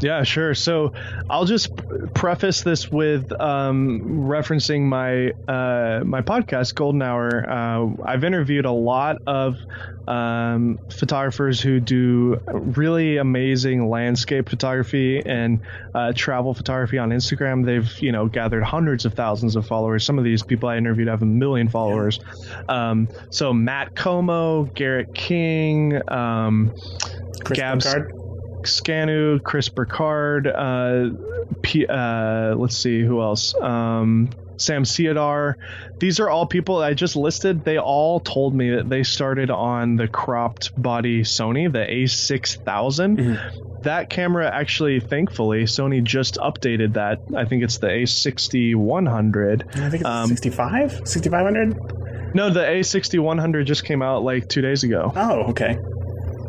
Yeah, 0.00 0.22
sure. 0.24 0.54
So 0.54 0.92
I'll 1.30 1.44
just 1.44 1.70
preface 2.14 2.62
this 2.62 2.90
with 2.90 3.32
um, 3.40 4.00
referencing 4.26 4.82
my 4.82 5.30
uh, 5.52 6.04
my 6.04 6.22
podcast, 6.22 6.74
Golden 6.74 7.02
Hour. 7.02 7.48
Uh, 7.48 8.02
I've 8.04 8.24
interviewed 8.24 8.64
a 8.66 8.72
lot 8.72 9.22
of 9.26 9.56
um, 10.06 10.78
photographers 10.90 11.60
who 11.60 11.80
do 11.80 12.40
really 12.46 13.16
amazing 13.16 13.88
landscape 13.88 14.48
photography 14.48 15.24
and 15.24 15.60
uh, 15.94 16.12
travel 16.14 16.54
photography 16.54 16.98
on 16.98 17.10
Instagram. 17.10 17.64
They've 17.64 17.98
you 18.00 18.12
know 18.12 18.26
gathered 18.26 18.64
hundreds 18.64 19.04
of 19.04 19.14
thousands 19.14 19.56
of 19.56 19.66
followers. 19.66 20.04
Some 20.04 20.18
of 20.18 20.24
these 20.24 20.42
people 20.42 20.68
I 20.68 20.76
interviewed 20.76 21.08
have 21.08 21.22
a 21.22 21.26
million 21.26 21.68
followers. 21.68 22.20
Um, 22.68 23.08
so 23.30 23.52
Matt 23.52 23.94
Como, 23.94 24.64
Garrett 24.64 25.14
King. 25.14 26.00
Um, 26.10 26.74
Chris 27.44 27.58
Gabs- 27.58 27.84
Burkard? 27.84 28.15
Scanu, 28.66 29.42
Chris 29.42 29.68
Burkard, 29.68 30.46
uh, 30.46 31.10
P, 31.62 31.86
uh, 31.86 32.54
let's 32.56 32.76
see 32.76 33.02
who 33.02 33.20
else. 33.22 33.54
Um, 33.54 34.30
Sam 34.58 34.84
Ciadar. 34.84 35.56
These 35.98 36.18
are 36.18 36.30
all 36.30 36.46
people 36.46 36.78
I 36.78 36.94
just 36.94 37.14
listed. 37.14 37.62
They 37.62 37.78
all 37.78 38.20
told 38.20 38.54
me 38.54 38.76
that 38.76 38.88
they 38.88 39.02
started 39.02 39.50
on 39.50 39.96
the 39.96 40.08
cropped 40.08 40.70
body 40.80 41.22
Sony, 41.24 41.70
the 41.70 41.80
A6000. 41.80 42.64
Mm-hmm. 43.18 43.82
That 43.82 44.08
camera 44.08 44.48
actually, 44.50 45.00
thankfully, 45.00 45.64
Sony 45.64 46.02
just 46.02 46.36
updated 46.36 46.94
that. 46.94 47.20
I 47.36 47.44
think 47.44 47.64
it's 47.64 47.78
the 47.78 47.88
A6100. 47.88 49.76
I 49.76 49.90
think 49.90 50.00
it's 50.00 50.04
Um, 50.04 50.28
65? 50.28 51.02
6500? 51.06 52.34
No, 52.34 52.50
the 52.50 52.60
A6100 52.60 53.64
just 53.66 53.84
came 53.84 54.02
out 54.02 54.22
like 54.22 54.48
two 54.48 54.60
days 54.60 54.84
ago. 54.84 55.12
Oh, 55.14 55.50
okay. 55.50 55.78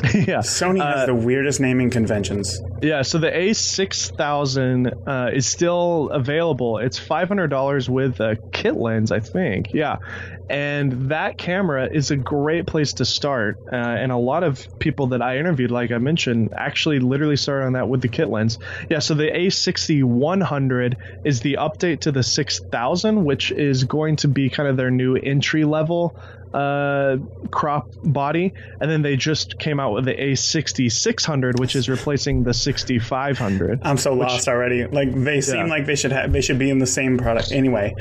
yeah. 0.13 0.39
Sony 0.39 0.83
has 0.83 1.03
Uh, 1.03 1.05
the 1.07 1.15
weirdest 1.15 1.59
naming 1.59 1.89
conventions. 1.89 2.61
Yeah, 2.81 3.01
so 3.01 3.17
the 3.17 3.31
A6000 3.31 5.07
uh, 5.07 5.31
is 5.33 5.47
still 5.47 6.09
available. 6.11 6.77
It's 6.77 6.99
$500 6.99 7.89
with 7.89 8.19
a 8.19 8.37
kit 8.51 8.75
lens, 8.75 9.11
I 9.11 9.19
think. 9.19 9.73
Yeah. 9.73 9.97
And 10.49 11.09
that 11.09 11.37
camera 11.37 11.89
is 11.91 12.11
a 12.11 12.15
great 12.15 12.67
place 12.67 12.93
to 12.93 13.05
start. 13.05 13.59
Uh, 13.71 13.75
and 13.75 14.11
a 14.11 14.17
lot 14.17 14.43
of 14.43 14.79
people 14.79 15.07
that 15.07 15.21
I 15.21 15.39
interviewed, 15.39 15.71
like 15.71 15.91
I 15.91 15.97
mentioned, 15.97 16.53
actually 16.55 16.99
literally 16.99 17.35
started 17.35 17.65
on 17.65 17.73
that 17.73 17.89
with 17.89 18.01
the 18.01 18.07
kit 18.07 18.29
lens. 18.29 18.59
Yeah, 18.89 18.99
so 18.99 19.15
the 19.15 19.29
A6100 19.29 21.25
is 21.25 21.41
the 21.41 21.57
update 21.59 22.01
to 22.01 22.11
the 22.11 22.23
6000, 22.23 23.25
which 23.25 23.51
is 23.51 23.83
going 23.85 24.17
to 24.17 24.27
be 24.27 24.49
kind 24.49 24.69
of 24.69 24.77
their 24.77 24.91
new 24.91 25.15
entry 25.15 25.65
level 25.65 26.15
uh, 26.53 27.17
crop 27.51 27.89
body, 28.03 28.53
and 28.79 28.89
then 28.89 29.01
they 29.01 29.15
just 29.15 29.59
came 29.59 29.79
out 29.79 29.93
with 29.93 30.05
the 30.05 30.13
A6600, 30.13 31.59
which 31.59 31.75
is 31.75 31.89
replacing 31.89 32.43
the 32.43 32.53
6500. 32.73 33.79
I'm 33.83 33.97
so 33.97 34.13
lost 34.13 34.47
already. 34.47 34.85
Like 34.85 35.13
they 35.13 35.41
seem 35.41 35.55
Yeah. 35.57 35.65
like 35.65 35.85
they 35.85 35.95
should 35.95 36.11
have 36.11 36.31
they 36.31 36.41
should 36.41 36.59
be 36.59 36.69
in 36.69 36.79
the 36.79 36.85
same 36.87 37.17
product 37.17 37.51
anyway. 37.51 37.93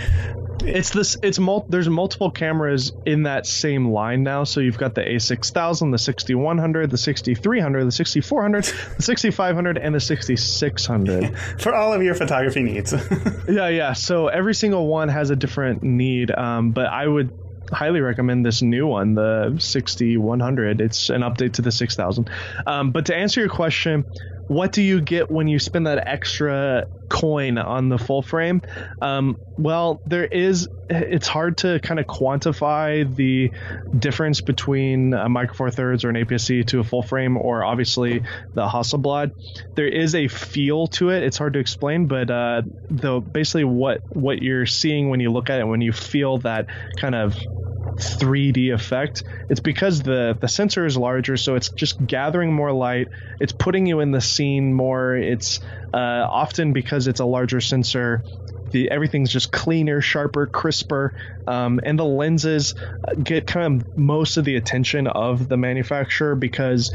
it's 0.65 0.91
this. 0.91 1.17
It's 1.23 1.39
mul- 1.39 1.67
There's 1.69 1.89
multiple 1.89 2.31
cameras 2.31 2.93
in 3.05 3.25
that 3.25 3.47
same 3.47 3.89
line 3.91 4.23
now. 4.23 4.45
So 4.45 4.61
you've 4.61 4.79
got 4.79 4.95
the 4.95 5.03
A6000, 5.03 5.93
the 5.93 5.99
6100, 5.99 6.91
the 6.91 6.99
6300, 6.99 7.85
the 7.85 7.93
6400, 7.93 8.65
the 8.97 9.03
6500, 9.03 9.79
and 9.79 9.95
the 9.95 10.01
6600. 10.01 11.39
for 11.61 11.75
all 11.75 11.93
of 11.93 12.03
your 12.03 12.15
photography 12.15 12.63
needs. 12.63 12.93
yeah, 13.49 13.69
yeah. 13.69 13.93
So 13.93 14.29
every 14.29 14.55
single 14.55 14.87
one 14.89 15.09
has 15.09 15.31
a 15.31 15.37
different 15.37 15.83
need. 15.83 16.31
Um, 16.31 16.73
but 16.73 16.87
I 16.87 17.07
would 17.07 17.31
highly 17.71 18.01
recommend 18.01 18.45
this 18.47 18.63
new 18.63 18.87
one, 18.87 19.15
the 19.15 19.57
6100. 19.59 20.81
It's 20.81 21.11
an 21.11 21.21
update 21.23 21.55
to 21.55 21.63
the 21.63 21.73
6000. 21.73 22.31
Um, 22.67 22.93
but 22.93 23.07
to 23.07 23.15
answer 23.17 23.41
your 23.41 23.49
question, 23.51 24.05
what 24.49 24.73
do 24.73 24.83
you 24.83 25.01
get 25.01 25.31
when 25.31 25.49
you 25.49 25.59
spend 25.59 25.87
that 25.87 26.07
extra 26.07 26.87
coin 27.09 27.59
on 27.59 27.89
the 27.89 27.99
full 27.99 28.23
frame? 28.23 28.63
Um, 29.01 29.39
well, 29.59 30.01
there 30.07 30.25
is. 30.25 30.69
It's 30.89 31.27
hard 31.27 31.59
to 31.59 31.81
kind 31.81 31.99
of 31.99 32.07
quantify 32.07 33.15
the 33.15 33.51
difference 33.99 34.41
between 34.41 35.15
a 35.15 35.29
Micro 35.29 35.55
Four 35.55 35.71
Thirds 35.71 36.05
or 36.05 36.11
an 36.11 36.17
APS-C 36.17 36.65
to 36.65 36.81
a 36.81 36.85
full 36.85 37.03
frame, 37.03 37.37
or 37.37 37.65
obviously 37.65 38.21
the 38.55 38.67
Hasselblad. 38.69 39.33
There 39.75 39.89
is 39.89 40.15
a 40.15 40.29
feel 40.29 40.87
to 40.89 41.11
it. 41.11 41.25
It's 41.25 41.39
hard 41.39 41.55
to 41.55 41.59
explain, 41.59 42.07
but 42.07 42.31
uh, 42.31 42.63
the 42.89 43.21
basically 43.21 43.65
what 43.65 44.03
what 44.15 44.43
you're 44.43 44.67
seeing 44.67 45.11
when 45.11 45.21
you 45.21 45.33
look 45.33 45.51
at 45.51 45.59
it, 45.59 45.65
when 45.65 45.81
you 45.81 45.93
feel 45.93 46.39
that 46.39 46.67
kind 46.99 47.15
of 47.15 47.37
3D 47.97 48.73
effect. 48.73 49.25
It's 49.49 49.61
because 49.61 50.03
the 50.03 50.37
the 50.39 50.49
sensor 50.49 50.87
is 50.87 50.97
larger, 50.97 51.37
so 51.37 51.55
it's 51.55 51.69
just 51.71 52.05
gathering 52.07 52.53
more 52.53 52.73
light. 52.73 53.09
It's 53.41 53.53
putting 53.53 53.87
you 53.87 54.01
in 54.01 54.11
the 54.11 54.21
scene 54.21 54.73
more. 54.73 55.17
It's 55.17 55.61
uh, 55.93 55.97
often 55.97 56.73
because 56.73 57.07
it's 57.07 57.21
a 57.21 57.25
larger 57.25 57.61
sensor. 57.61 58.23
The, 58.71 58.91
everything's 58.91 59.31
just 59.33 59.53
cleaner, 59.53 60.01
sharper, 60.01 60.47
crisper, 60.47 61.15
um, 61.47 61.81
and 61.85 61.99
the 61.99 62.05
lenses 62.05 62.75
get 63.23 63.47
kind 63.47 63.81
of 63.81 63.97
most 63.97 64.37
of 64.37 64.45
the 64.45 64.57
attention 64.57 65.07
of 65.07 65.49
the 65.49 65.57
manufacturer 65.57 66.35
because 66.35 66.93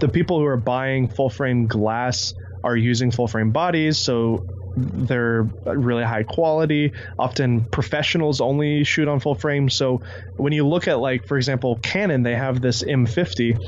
the 0.00 0.08
people 0.08 0.38
who 0.38 0.44
are 0.44 0.58
buying 0.58 1.08
full 1.08 1.30
frame 1.30 1.66
glass 1.66 2.34
are 2.62 2.76
using 2.76 3.10
full 3.10 3.26
frame 3.26 3.50
bodies, 3.50 3.98
so 3.98 4.46
they're 4.76 5.42
really 5.64 6.04
high 6.04 6.22
quality. 6.22 6.92
Often 7.18 7.64
professionals 7.66 8.40
only 8.40 8.84
shoot 8.84 9.08
on 9.08 9.20
full 9.20 9.34
frame. 9.34 9.68
So 9.70 10.02
when 10.36 10.52
you 10.52 10.66
look 10.66 10.88
at 10.88 10.98
like 10.98 11.26
for 11.26 11.36
example 11.36 11.78
Canon, 11.82 12.22
they 12.22 12.34
have 12.34 12.60
this 12.60 12.82
M50 12.82 13.58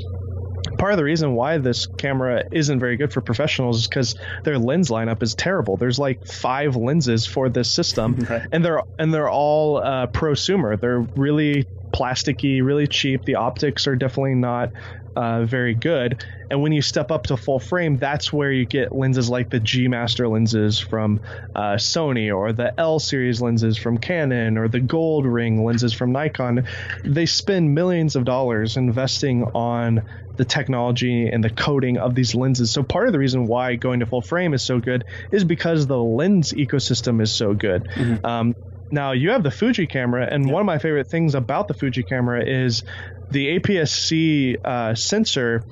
part 0.78 0.92
of 0.92 0.98
the 0.98 1.05
reason 1.05 1.34
why 1.34 1.59
this 1.59 1.86
camera 1.86 2.44
isn't 2.53 2.78
very 2.80 2.96
good 2.96 3.12
for 3.12 3.20
professionals 3.20 3.80
is 3.80 3.88
because 3.88 4.14
their 4.44 4.59
lens 4.59 4.88
lineup 4.88 5.22
is 5.22 5.34
terrible. 5.34 5.76
There's 5.76 5.98
like 5.98 6.26
five 6.26 6.76
lenses 6.76 7.26
for 7.26 7.48
this 7.48 7.70
system, 7.70 8.14
Right. 8.28 8.42
and 8.53 8.64
they're 8.64 8.82
and 8.98 9.12
they're 9.12 9.28
all 9.30 9.78
uh, 9.78 10.07
prosumer. 10.07 10.80
They're 10.80 11.01
really 11.16 11.66
plasticky, 11.92 12.62
really 12.64 12.86
cheap. 12.86 13.24
The 13.24 13.34
optics 13.34 13.86
are 13.88 13.96
definitely 13.96 14.36
not 14.36 14.70
uh, 15.16 15.44
very 15.44 15.74
good. 15.74 16.24
And 16.50 16.62
when 16.62 16.72
you 16.72 16.82
step 16.82 17.11
up 17.11 17.24
to 17.24 17.36
full 17.36 17.61
frame, 17.61 17.98
that's 17.98 18.32
where 18.32 18.50
you 18.50 18.66
get 18.66 18.92
lenses 18.92 19.28
like 19.30 19.50
the 19.50 19.61
G 19.61 19.88
Master 19.88 20.28
lenses 20.28 20.78
from 20.80 21.20
uh, 21.54 21.74
Sony, 21.74 22.34
or 22.34 22.52
the 22.52 22.78
L 22.78 22.98
series 22.98 23.40
lenses 23.40 23.76
from 23.76 23.98
Canon, 23.98 24.58
or 24.58 24.68
the 24.68 24.80
Gold 24.80 25.26
Ring 25.26 25.64
lenses 25.64 25.92
from 25.92 26.12
Nikon. 26.12 26.66
They 27.04 27.26
spend 27.26 27.74
millions 27.74 28.16
of 28.16 28.24
dollars 28.24 28.76
investing 28.76 29.44
on 29.44 30.02
the 30.36 30.44
technology 30.44 31.28
and 31.28 31.44
the 31.44 31.50
coating 31.50 31.98
of 31.98 32.14
these 32.14 32.34
lenses. 32.34 32.70
So 32.70 32.82
part 32.82 33.06
of 33.06 33.12
the 33.12 33.18
reason 33.18 33.46
why 33.46 33.74
going 33.76 34.00
to 34.00 34.06
full 34.06 34.22
frame 34.22 34.54
is 34.54 34.62
so 34.62 34.80
good 34.80 35.04
is 35.30 35.44
because 35.44 35.86
the 35.86 35.98
lens 35.98 36.52
ecosystem 36.52 37.20
is 37.20 37.32
so 37.32 37.52
good. 37.52 37.88
Um, 38.24 38.54
now 38.90 39.12
you 39.12 39.30
have 39.30 39.42
the 39.42 39.50
Fuji 39.50 39.86
camera, 39.86 40.26
and 40.28 40.50
one 40.50 40.61
of 40.61 40.66
my 40.66 40.78
favorite 40.78 41.08
things 41.08 41.34
about 41.34 41.68
the 41.68 41.74
Fuji 41.74 42.02
camera 42.02 42.44
is 42.44 42.82
the 43.31 43.59
APS-C 43.59 44.57
uh, 44.64 44.95
sensor 44.95 45.64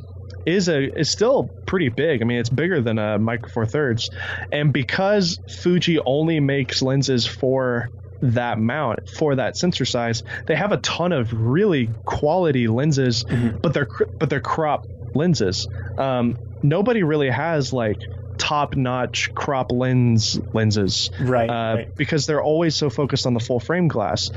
is 0.46 0.68
a 0.68 0.98
is 0.98 1.10
still 1.10 1.50
pretty 1.66 1.88
big. 1.88 2.22
I 2.22 2.24
mean, 2.24 2.38
it's 2.38 2.48
bigger 2.48 2.80
than 2.80 2.98
a 2.98 3.18
Micro 3.18 3.48
Four 3.48 3.66
Thirds, 3.66 4.10
and 4.52 4.72
because 4.72 5.38
Fuji 5.62 5.98
only 6.04 6.40
makes 6.40 6.80
lenses 6.82 7.26
for 7.26 7.88
that 8.20 8.58
mount 8.58 9.08
for 9.10 9.36
that 9.36 9.56
sensor 9.56 9.84
size, 9.84 10.22
they 10.46 10.56
have 10.56 10.72
a 10.72 10.78
ton 10.78 11.12
of 11.12 11.32
really 11.32 11.88
quality 12.04 12.66
lenses, 12.66 13.24
but 13.62 13.74
they're 13.74 13.88
but 14.18 14.30
they're 14.30 14.40
crop 14.40 14.86
lenses. 15.14 15.68
Um, 15.96 16.36
nobody 16.62 17.02
really 17.02 17.30
has 17.30 17.72
like 17.72 17.98
top-notch 18.38 19.34
crop 19.34 19.72
lens 19.72 20.40
lenses 20.52 21.10
Right, 21.20 21.50
uh, 21.50 21.74
right. 21.76 21.96
because 21.96 22.26
they're 22.26 22.42
always 22.42 22.76
so 22.76 22.90
focused 22.90 23.26
on 23.26 23.34
the 23.34 23.40
full 23.40 23.60
frame 23.60 23.88
glass. 23.88 24.30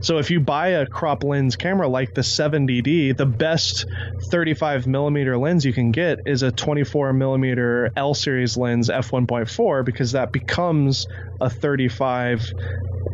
So 0.00 0.18
if 0.18 0.30
you 0.30 0.40
buy 0.40 0.68
a 0.68 0.86
crop 0.86 1.24
lens 1.24 1.56
camera 1.56 1.88
like 1.88 2.14
the 2.14 2.20
70D, 2.22 3.16
the 3.16 3.26
best 3.26 3.86
35 4.30 4.86
millimeter 4.86 5.36
lens 5.38 5.64
you 5.64 5.72
can 5.72 5.90
get 5.90 6.20
is 6.26 6.42
a 6.42 6.52
24 6.52 7.12
millimeter 7.12 7.90
L 7.96 8.14
series 8.14 8.56
lens 8.56 8.88
f1.4 8.88 9.84
because 9.84 10.12
that 10.12 10.32
becomes 10.32 11.06
a 11.40 11.50
35 11.50 12.52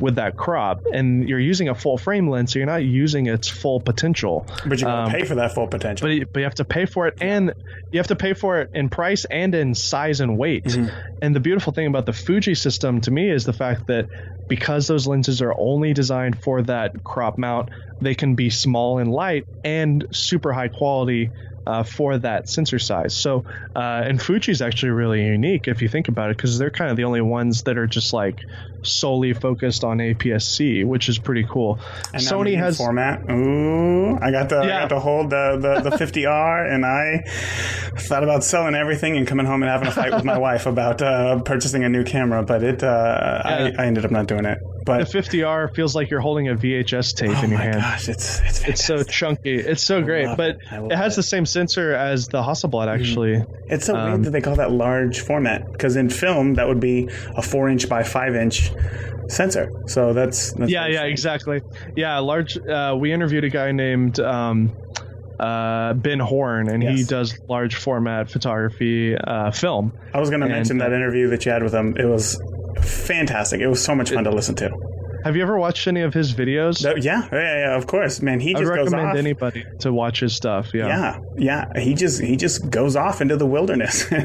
with 0.00 0.16
that 0.16 0.36
crop, 0.36 0.80
and 0.92 1.28
you're 1.28 1.38
using 1.38 1.68
a 1.68 1.74
full 1.74 1.98
frame 1.98 2.28
lens, 2.28 2.52
so 2.52 2.58
you're 2.58 2.66
not 2.66 2.82
using 2.84 3.26
its 3.26 3.48
full 3.48 3.80
potential. 3.80 4.46
But 4.66 4.80
you 4.80 4.86
gotta 4.86 5.02
Um, 5.02 5.10
pay 5.10 5.24
for 5.24 5.34
that 5.36 5.52
full 5.54 5.66
potential. 5.66 6.06
But, 6.08 6.14
you- 6.14 6.26
but 6.32 6.40
you 6.40 6.44
have 6.44 6.54
to 6.56 6.64
pay 6.64 6.86
for 6.86 7.06
it, 7.08 7.18
and 7.20 7.52
you 7.90 7.98
have 7.98 8.08
to 8.08 8.16
pay 8.16 8.32
for 8.32 8.60
it 8.60 8.70
in 8.74 8.88
price 8.88 9.24
and 9.26 9.54
in 9.54 9.74
size 9.74 10.20
and 10.20 10.36
weight. 10.38 10.64
Mm-hmm. 10.64 10.88
And 11.22 11.36
the 11.36 11.40
beautiful 11.40 11.72
thing 11.72 11.86
about 11.86 12.06
the 12.06 12.12
Fuji 12.12 12.54
system 12.54 13.00
to 13.02 13.10
me 13.10 13.30
is 13.30 13.44
the 13.44 13.52
fact 13.52 13.86
that 13.88 14.06
because 14.48 14.86
those 14.88 15.06
lenses 15.06 15.40
are 15.40 15.54
only 15.58 15.92
designed 15.92 16.42
for 16.42 16.62
that 16.62 17.04
crop 17.04 17.38
mount, 17.38 17.70
they 18.00 18.14
can 18.14 18.34
be 18.34 18.50
small 18.50 18.98
and 18.98 19.10
light 19.12 19.46
and 19.64 20.06
super 20.10 20.52
high 20.52 20.68
quality 20.68 21.30
uh, 21.66 21.82
for 21.82 22.18
that 22.18 22.48
sensor 22.48 22.78
size. 22.78 23.14
So, 23.14 23.44
uh, 23.74 24.02
and 24.04 24.20
Fuji's 24.20 24.62
actually 24.62 24.90
really 24.90 25.24
unique 25.24 25.68
if 25.68 25.82
you 25.82 25.88
think 25.88 26.08
about 26.08 26.30
it, 26.30 26.36
because 26.36 26.58
they're 26.58 26.70
kind 26.70 26.90
of 26.90 26.96
the 26.96 27.04
only 27.04 27.20
ones 27.20 27.62
that 27.64 27.78
are 27.78 27.86
just 27.86 28.12
like 28.12 28.40
solely 28.82 29.32
focused 29.32 29.84
on 29.84 29.98
APS-C, 29.98 30.84
which 30.84 31.08
is 31.08 31.18
pretty 31.18 31.44
cool. 31.44 31.78
And 32.12 32.22
Sony 32.22 32.56
has 32.56 32.76
format. 32.76 33.30
Ooh, 33.30 34.18
I 34.20 34.30
got 34.30 34.48
the 34.48 34.58
I 34.58 34.66
got 34.66 34.88
to 34.88 35.00
hold 35.00 35.30
the, 35.30 35.58
the, 35.60 35.90
the 35.90 35.96
50R, 35.96 36.72
and 36.72 36.84
I 36.84 37.22
thought 38.00 38.24
about 38.24 38.42
selling 38.44 38.74
everything 38.74 39.16
and 39.16 39.26
coming 39.26 39.46
home 39.46 39.62
and 39.62 39.70
having 39.70 39.88
a 39.88 39.92
fight 39.92 40.12
with 40.12 40.24
my 40.24 40.38
wife 40.48 40.66
about 40.66 41.00
uh, 41.00 41.40
purchasing 41.42 41.84
a 41.84 41.88
new 41.88 42.04
camera. 42.04 42.42
But 42.42 42.62
it, 42.64 42.82
uh, 42.82 43.42
Yeah. 43.44 43.70
I, 43.78 43.82
I 43.82 43.86
ended 43.86 44.04
up 44.04 44.10
not 44.10 44.26
doing 44.26 44.44
it. 44.44 44.58
But 44.84 45.10
the 45.10 45.18
50R 45.18 45.74
feels 45.74 45.94
like 45.94 46.10
you're 46.10 46.20
holding 46.20 46.48
a 46.48 46.54
VHS 46.54 47.14
tape 47.16 47.30
oh 47.30 47.42
in 47.44 47.50
your 47.50 47.58
my 47.58 47.64
hand. 47.64 47.80
gosh, 47.80 48.08
it's 48.08 48.40
it's 48.40 48.64
It's 48.68 48.84
so 48.84 49.02
chunky. 49.02 49.54
It's 49.56 49.82
so 49.82 50.02
great, 50.02 50.36
but 50.36 50.56
it. 50.56 50.92
It 50.92 50.96
has 50.96 51.14
it. 51.14 51.16
the 51.16 51.22
same 51.22 51.46
sensor 51.46 51.92
as 51.94 52.28
the 52.28 52.42
Hasselblad. 52.42 52.88
Actually, 52.88 53.44
It's 53.66 53.86
so 53.86 53.96
Um, 53.96 54.10
weird 54.10 54.24
that 54.24 54.30
they 54.30 54.40
call 54.40 54.56
that 54.56 54.70
large 54.72 55.20
format 55.20 55.70
because 55.72 55.96
in 55.96 56.10
film 56.10 56.54
that 56.54 56.66
would 56.68 56.80
be 56.80 57.08
a 57.36 57.42
four 57.42 57.68
inch 57.68 57.88
by 57.88 58.02
five 58.02 58.34
inch 58.34 58.72
sensor. 59.28 59.70
So 59.86 60.12
that's, 60.12 60.52
that's 60.52 60.70
yeah, 60.70 60.86
yeah, 60.88 61.04
exactly. 61.04 61.62
Yeah, 61.96 62.18
large. 62.18 62.58
Uh, 62.58 62.96
we 62.98 63.12
interviewed 63.12 63.44
a 63.44 63.48
guy 63.50 63.72
named 63.72 64.20
um, 64.20 64.72
uh, 65.38 65.94
Ben 65.94 66.18
Horne, 66.20 66.68
and 66.68 66.82
he 66.82 67.04
does 67.04 67.38
large 67.48 67.74
format 67.76 68.30
photography 68.30 69.16
uh, 69.16 69.50
film. 69.50 69.92
I 70.12 70.20
was 70.20 70.28
going 70.30 70.40
to 70.42 70.48
mention 70.48 70.78
that 70.78 70.92
uh, 70.92 70.96
interview 70.96 71.28
that 71.30 71.44
you 71.46 71.52
had 71.52 71.62
with 71.62 71.72
him. 71.74 71.96
It 71.96 72.04
was 72.04 72.40
fantastic. 72.82 73.60
It 73.60 73.68
was 73.68 73.82
so 73.82 73.94
much 73.94 74.10
fun 74.10 74.24
to 74.24 74.30
listen 74.30 74.54
to. 74.56 74.91
Have 75.24 75.36
you 75.36 75.42
ever 75.42 75.58
watched 75.58 75.86
any 75.86 76.00
of 76.02 76.12
his 76.14 76.32
videos? 76.34 76.80
That- 76.82 77.02
yeah, 77.02 77.28
yeah, 77.32 77.58
yeah, 77.58 77.76
of 77.76 77.86
course, 77.86 78.20
man. 78.22 78.40
He 78.40 78.54
I 78.54 78.60
just 78.60 78.68
goes 78.72 78.78
recommend 78.92 79.08
off. 79.10 79.16
anybody 79.16 79.64
to 79.80 79.92
watch 79.92 80.20
his 80.20 80.34
stuff. 80.34 80.72
Yeah. 80.74 80.86
Yeah, 80.88 81.18
yeah. 81.74 81.80
He 81.80 81.94
just 81.94 82.20
he 82.20 82.36
just 82.36 82.70
goes 82.70 82.96
off 82.96 83.20
into 83.20 83.36
the 83.36 83.46
wilderness. 83.46 84.02
he 84.08 84.16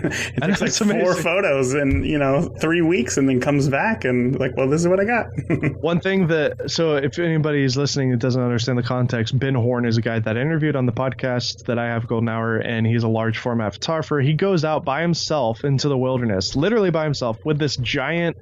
I 0.41 0.47
takes 0.47 0.61
like 0.61 0.71
four 0.71 0.91
amazing. 0.91 1.23
photos 1.23 1.73
in 1.73 2.03
you 2.03 2.17
know 2.17 2.43
three 2.59 2.81
weeks, 2.81 3.17
and 3.17 3.27
then 3.29 3.39
comes 3.39 3.69
back 3.69 4.05
and 4.05 4.39
like, 4.39 4.55
well, 4.57 4.69
this 4.69 4.81
is 4.81 4.87
what 4.87 4.99
I 4.99 5.05
got. 5.05 5.27
One 5.81 5.99
thing 5.99 6.27
that 6.27 6.69
so 6.71 6.95
if 6.95 7.19
anybody 7.19 7.63
is 7.63 7.77
listening 7.77 8.11
that 8.11 8.19
doesn't 8.19 8.41
understand 8.41 8.77
the 8.77 8.83
context, 8.83 9.37
Ben 9.37 9.55
Horne 9.55 9.85
is 9.85 9.97
a 9.97 10.01
guy 10.01 10.19
that 10.19 10.37
I 10.37 10.41
interviewed 10.41 10.75
on 10.75 10.85
the 10.85 10.91
podcast 10.93 11.65
that 11.65 11.77
I 11.79 11.85
have 11.87 12.07
Golden 12.07 12.29
Hour, 12.29 12.57
and 12.57 12.85
he's 12.87 13.03
a 13.03 13.07
large 13.07 13.37
format 13.37 13.73
photographer. 13.73 14.19
He 14.19 14.33
goes 14.33 14.65
out 14.65 14.83
by 14.83 15.01
himself 15.01 15.63
into 15.63 15.89
the 15.89 15.97
wilderness, 15.97 16.55
literally 16.55 16.89
by 16.91 17.03
himself, 17.03 17.37
with 17.45 17.59
this 17.59 17.75
giant, 17.77 18.37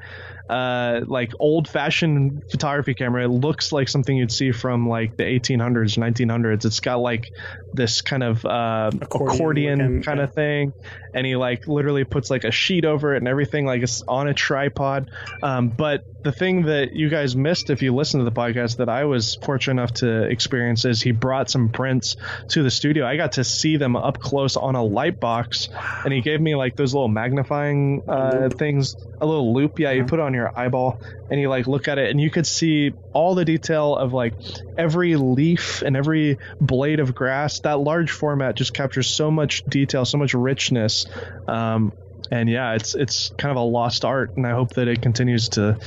uh, 0.50 1.02
like 1.08 1.32
old 1.40 1.68
fashioned 1.68 2.44
photography 2.50 2.94
camera. 2.94 3.26
It 3.26 3.30
looks 3.30 3.72
like 3.72 3.90
something 3.90 4.16
you'd 4.16 4.32
see 4.32 4.52
from 4.52 4.88
like 4.88 5.18
the 5.18 5.24
1800s, 5.24 5.98
1900s. 5.98 6.66
It's 6.66 6.80
got 6.80 7.00
like 7.00 7.32
this 7.74 8.02
kind 8.02 8.24
of 8.24 8.46
uh, 8.46 8.92
Accordion 9.02 9.82
accordion, 9.82 10.04
kind 10.04 10.20
of 10.20 10.34
thing, 10.34 10.74
and 11.16 11.26
he 11.26 11.36
like 11.38 11.68
literally 11.68 12.04
puts 12.04 12.30
like 12.30 12.44
a 12.44 12.52
sheet 12.52 12.86
over 12.86 13.16
it 13.16 13.18
and 13.18 13.28
everything, 13.28 13.66
like 13.66 13.82
it's 13.82 14.04
on 14.04 14.28
a 14.28 14.34
tripod. 14.34 15.10
Um, 15.42 15.70
but 15.70 16.04
the 16.24 16.32
thing 16.32 16.64
that 16.64 16.94
you 16.94 17.08
guys 17.08 17.36
missed 17.36 17.70
if 17.70 17.82
you 17.82 17.96
listen 17.96 18.20
to 18.20 18.26
the 18.26 18.32
podcast 18.32 18.78
that 18.78 18.90
I 18.90 19.06
was 19.06 19.36
fortunate 19.36 19.82
enough 19.82 19.94
to 19.96 20.24
experience 20.24 20.84
is 20.84 21.02
he 21.02 21.12
brought 21.12 21.50
some 21.50 21.70
prints 21.70 22.18
to 22.50 22.64
the 22.64 22.72
studio. 22.72 23.08
I 23.08 23.16
got 23.16 23.34
to 23.34 23.44
see 23.44 23.78
them 23.78 23.96
up 23.96 24.20
close 24.20 24.58
on 24.58 24.76
a 24.76 24.84
light 24.84 25.20
box, 25.20 25.70
and 26.04 26.14
he 26.14 26.22
gave 26.22 26.42
me 26.42 26.56
like 26.56 26.76
those 26.76 26.94
little 26.94 27.08
magnifying 27.08 28.02
uh, 28.08 28.50
things, 28.50 28.96
a 29.22 29.26
little 29.26 29.54
loop. 29.54 29.80
Yeah, 29.80 29.92
you 29.92 30.04
put 30.04 30.20
on 30.20 30.34
your 30.34 30.52
eyeball 30.58 31.00
and 31.30 31.40
you 31.40 31.50
like 31.50 31.68
look 31.68 31.88
at 31.88 31.98
it 31.98 32.12
and 32.12 32.20
you 32.20 32.30
could 32.30 32.48
see 32.48 32.94
all 33.14 33.36
the 33.36 33.46
detail 33.46 33.96
of 33.96 34.14
like 34.14 34.34
every 34.78 35.16
leaf 35.16 35.82
and 35.82 35.98
every 35.98 36.38
blade 36.60 37.00
of 37.00 37.16
grass. 37.16 37.60
That 37.62 37.80
large 37.80 38.12
format 38.12 38.56
just 38.56 38.74
captures 38.74 39.08
so 39.08 39.32
much 39.32 39.64
detail, 39.66 40.06
so 40.06 40.18
much 40.18 40.34
richness. 40.34 41.06
Um, 41.48 41.94
and 42.32 42.50
yeah, 42.50 42.74
it's 42.74 42.96
it's 42.96 43.32
kind 43.38 43.52
of 43.52 43.58
a 43.58 43.66
lost 43.66 44.04
art, 44.04 44.32
and 44.36 44.48
I 44.48 44.52
hope 44.52 44.74
that 44.74 44.88
it 44.88 45.02
continues 45.02 45.50
to 45.50 45.78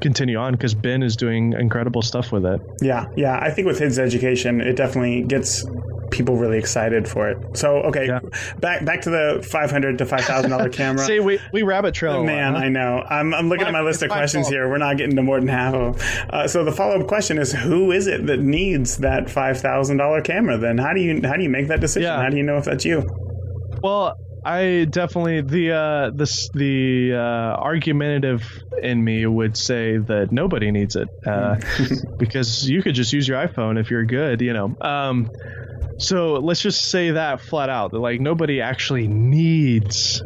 continue 0.00 0.36
on 0.38 0.52
because 0.52 0.74
Ben 0.74 1.02
is 1.02 1.16
doing 1.16 1.52
incredible 1.52 2.02
stuff 2.02 2.32
with 2.32 2.44
it. 2.46 2.60
Yeah, 2.80 3.06
yeah. 3.16 3.38
I 3.40 3.50
think 3.50 3.66
with 3.66 3.78
his 3.78 3.98
education, 3.98 4.60
it 4.60 4.74
definitely 4.76 5.22
gets 5.22 5.64
people 6.10 6.36
really 6.36 6.56
excited 6.56 7.06
for 7.06 7.28
it. 7.28 7.56
So 7.56 7.76
okay, 7.82 8.06
Yeah. 8.06 8.20
back 8.60 8.84
back 8.84 9.02
to 9.02 9.10
the 9.10 9.46
five 9.50 9.70
hundred 9.70 9.98
to 9.98 10.06
five 10.06 10.22
thousand 10.24 10.50
dollar 10.50 10.68
camera. 10.80 11.04
See, 11.04 11.20
we, 11.20 11.38
we 11.52 11.62
rabbit 11.62 11.94
trail. 11.94 12.18
lot, 12.18 12.24
Man, 12.26 12.54
huh? 12.54 12.60
I 12.60 12.68
know. 12.70 13.04
I'm, 13.08 13.34
I'm 13.34 13.48
looking 13.48 13.64
My- 13.64 13.68
at 13.68 13.72
my 13.72 13.82
list 13.82 14.02
of 14.02 14.08
questions 14.10 14.44
fault. 14.46 14.54
here. 14.54 14.68
We're 14.68 14.78
not 14.78 14.96
getting 14.96 15.16
to 15.16 15.22
more 15.22 15.38
than 15.38 15.48
half 15.48 15.74
of 15.74 15.98
them. 15.98 16.26
Uh, 16.30 16.48
so 16.48 16.64
the 16.64 16.72
follow 16.72 16.98
up 17.00 17.06
question 17.06 17.38
is: 17.38 17.52
Who 17.52 17.92
is 17.92 18.06
it 18.06 18.26
that 18.26 18.40
needs 18.40 18.98
that 18.98 19.28
five 19.28 19.60
thousand 19.60 19.98
dollar 19.98 20.22
camera? 20.22 20.56
Then 20.56 20.78
how 20.78 20.94
do 20.94 21.00
you 21.00 21.20
how 21.24 21.34
do 21.36 21.42
you 21.42 21.50
make 21.50 21.68
that 21.68 21.80
decision? 21.80 22.10
Yeah. 22.10 22.22
How 22.22 22.30
do 22.30 22.36
you 22.36 22.42
know 22.42 22.56
if 22.56 22.64
that's 22.64 22.84
you? 22.86 23.06
Well, 23.82 24.16
I 24.48 24.86
definitely 24.86 25.42
the 25.42 25.72
uh, 25.72 26.10
this 26.14 26.48
the 26.54 27.12
uh, 27.12 27.60
argumentative 27.60 28.42
in 28.82 29.04
me 29.04 29.26
would 29.26 29.58
say 29.58 29.98
that 29.98 30.32
nobody 30.32 30.70
needs 30.70 30.96
it 30.96 31.08
uh, 31.26 31.56
because 32.18 32.66
you 32.66 32.82
could 32.82 32.94
just 32.94 33.12
use 33.12 33.28
your 33.28 33.46
iPhone 33.46 33.78
if 33.78 33.90
you're 33.90 34.06
good, 34.06 34.40
you 34.40 34.54
know. 34.54 34.74
Um, 34.80 35.30
so 35.98 36.36
let's 36.36 36.62
just 36.62 36.86
say 36.86 37.10
that 37.10 37.42
flat 37.42 37.68
out 37.68 37.90
that 37.90 37.98
like 37.98 38.22
nobody 38.22 38.62
actually 38.62 39.06
needs 39.06 40.22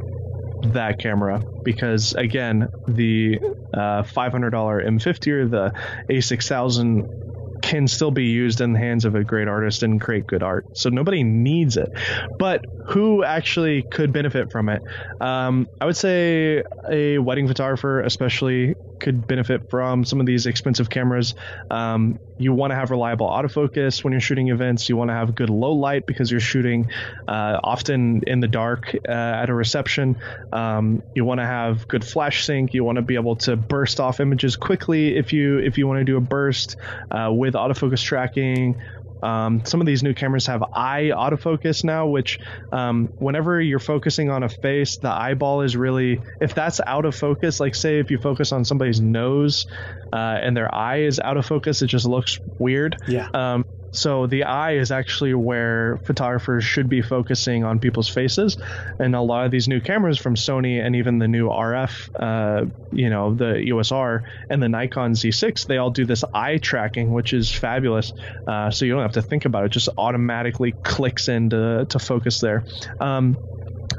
that 0.66 1.00
camera 1.00 1.42
because 1.64 2.14
again 2.14 2.68
the 2.86 3.40
uh, 3.74 4.04
$500 4.04 4.52
M50 4.52 5.28
or 5.32 5.48
the 5.48 5.72
A6000 6.08 7.31
can 7.62 7.88
still 7.88 8.10
be 8.10 8.24
used 8.24 8.60
in 8.60 8.72
the 8.72 8.78
hands 8.78 9.04
of 9.04 9.14
a 9.14 9.24
great 9.24 9.48
artist 9.48 9.82
and 9.82 10.00
create 10.00 10.26
good 10.26 10.42
art. 10.42 10.76
So 10.76 10.90
nobody 10.90 11.22
needs 11.22 11.76
it. 11.76 11.90
But 12.38 12.64
who 12.88 13.24
actually 13.24 13.82
could 13.82 14.12
benefit 14.12 14.50
from 14.52 14.68
it? 14.68 14.82
Um, 15.20 15.68
I 15.80 15.86
would 15.86 15.96
say 15.96 16.62
a 16.90 17.18
wedding 17.18 17.48
photographer, 17.48 18.00
especially, 18.00 18.74
could 19.02 19.26
benefit 19.26 19.68
from 19.68 20.04
some 20.04 20.20
of 20.20 20.26
these 20.26 20.46
expensive 20.46 20.88
cameras. 20.88 21.34
Um, 21.70 22.18
you 22.38 22.52
want 22.52 22.70
to 22.70 22.74
have 22.76 22.90
reliable 22.90 23.28
autofocus 23.28 24.02
when 24.02 24.12
you're 24.12 24.20
shooting 24.20 24.48
events. 24.48 24.88
You 24.88 24.96
want 24.96 25.10
to 25.10 25.14
have 25.14 25.34
good 25.34 25.50
low 25.50 25.72
light 25.72 26.06
because 26.06 26.30
you're 26.30 26.40
shooting 26.40 26.90
uh, 27.28 27.60
often 27.62 28.22
in 28.26 28.40
the 28.40 28.48
dark 28.48 28.94
uh, 28.94 29.12
at 29.12 29.50
a 29.50 29.54
reception. 29.54 30.16
Um, 30.52 31.02
you 31.14 31.24
want 31.24 31.40
to 31.40 31.46
have 31.46 31.86
good 31.88 32.04
flash 32.04 32.46
sync. 32.46 32.72
You 32.72 32.84
want 32.84 32.96
to 32.96 33.02
be 33.02 33.16
able 33.16 33.36
to 33.36 33.56
burst 33.56 34.00
off 34.00 34.20
images 34.20 34.56
quickly 34.56 35.16
if 35.16 35.32
you 35.32 35.58
if 35.58 35.78
you 35.78 35.86
want 35.86 35.98
to 35.98 36.04
do 36.04 36.16
a 36.16 36.20
burst 36.20 36.76
uh, 37.10 37.30
with 37.32 37.54
autofocus 37.54 38.02
tracking. 38.02 38.80
Um, 39.22 39.64
some 39.64 39.80
of 39.80 39.86
these 39.86 40.02
new 40.02 40.14
cameras 40.14 40.46
have 40.46 40.62
eye 40.74 41.10
autofocus 41.14 41.84
now, 41.84 42.06
which 42.08 42.38
um, 42.72 43.08
whenever 43.18 43.60
you're 43.60 43.78
focusing 43.78 44.30
on 44.30 44.42
a 44.42 44.48
face, 44.48 44.98
the 44.98 45.10
eyeball 45.10 45.62
is 45.62 45.76
really, 45.76 46.20
if 46.40 46.54
that's 46.54 46.80
out 46.86 47.04
of 47.04 47.14
focus, 47.14 47.60
like 47.60 47.74
say 47.74 47.98
if 47.98 48.10
you 48.10 48.18
focus 48.18 48.52
on 48.52 48.64
somebody's 48.64 49.00
nose 49.00 49.66
uh, 50.12 50.16
and 50.16 50.56
their 50.56 50.72
eye 50.74 51.02
is 51.02 51.20
out 51.20 51.36
of 51.36 51.46
focus, 51.46 51.82
it 51.82 51.86
just 51.86 52.06
looks 52.06 52.38
weird. 52.58 52.96
Yeah. 53.06 53.28
Um, 53.32 53.64
so 53.92 54.26
the 54.26 54.44
eye 54.44 54.72
is 54.76 54.90
actually 54.90 55.34
where 55.34 55.98
photographers 56.04 56.64
should 56.64 56.88
be 56.88 57.02
focusing 57.02 57.62
on 57.62 57.78
people's 57.78 58.08
faces, 58.08 58.56
and 58.98 59.14
a 59.14 59.20
lot 59.20 59.44
of 59.44 59.50
these 59.50 59.68
new 59.68 59.80
cameras 59.80 60.18
from 60.18 60.34
Sony 60.34 60.84
and 60.84 60.96
even 60.96 61.18
the 61.18 61.28
new 61.28 61.48
RF, 61.48 62.08
uh, 62.18 62.66
you 62.90 63.10
know, 63.10 63.34
the 63.34 63.58
EOS 63.58 63.92
R 63.92 64.24
and 64.48 64.62
the 64.62 64.68
Nikon 64.68 65.12
Z6, 65.12 65.66
they 65.66 65.76
all 65.76 65.90
do 65.90 66.06
this 66.06 66.24
eye 66.32 66.56
tracking, 66.56 67.12
which 67.12 67.34
is 67.34 67.52
fabulous. 67.52 68.12
Uh, 68.46 68.70
so 68.70 68.86
you 68.86 68.92
don't 68.92 69.02
have 69.02 69.12
to 69.12 69.22
think 69.22 69.44
about 69.44 69.64
it; 69.64 69.72
just 69.72 69.90
automatically 69.98 70.72
clicks 70.82 71.28
into 71.28 71.86
to 71.88 71.98
focus 71.98 72.40
there. 72.40 72.64
Um, 72.98 73.36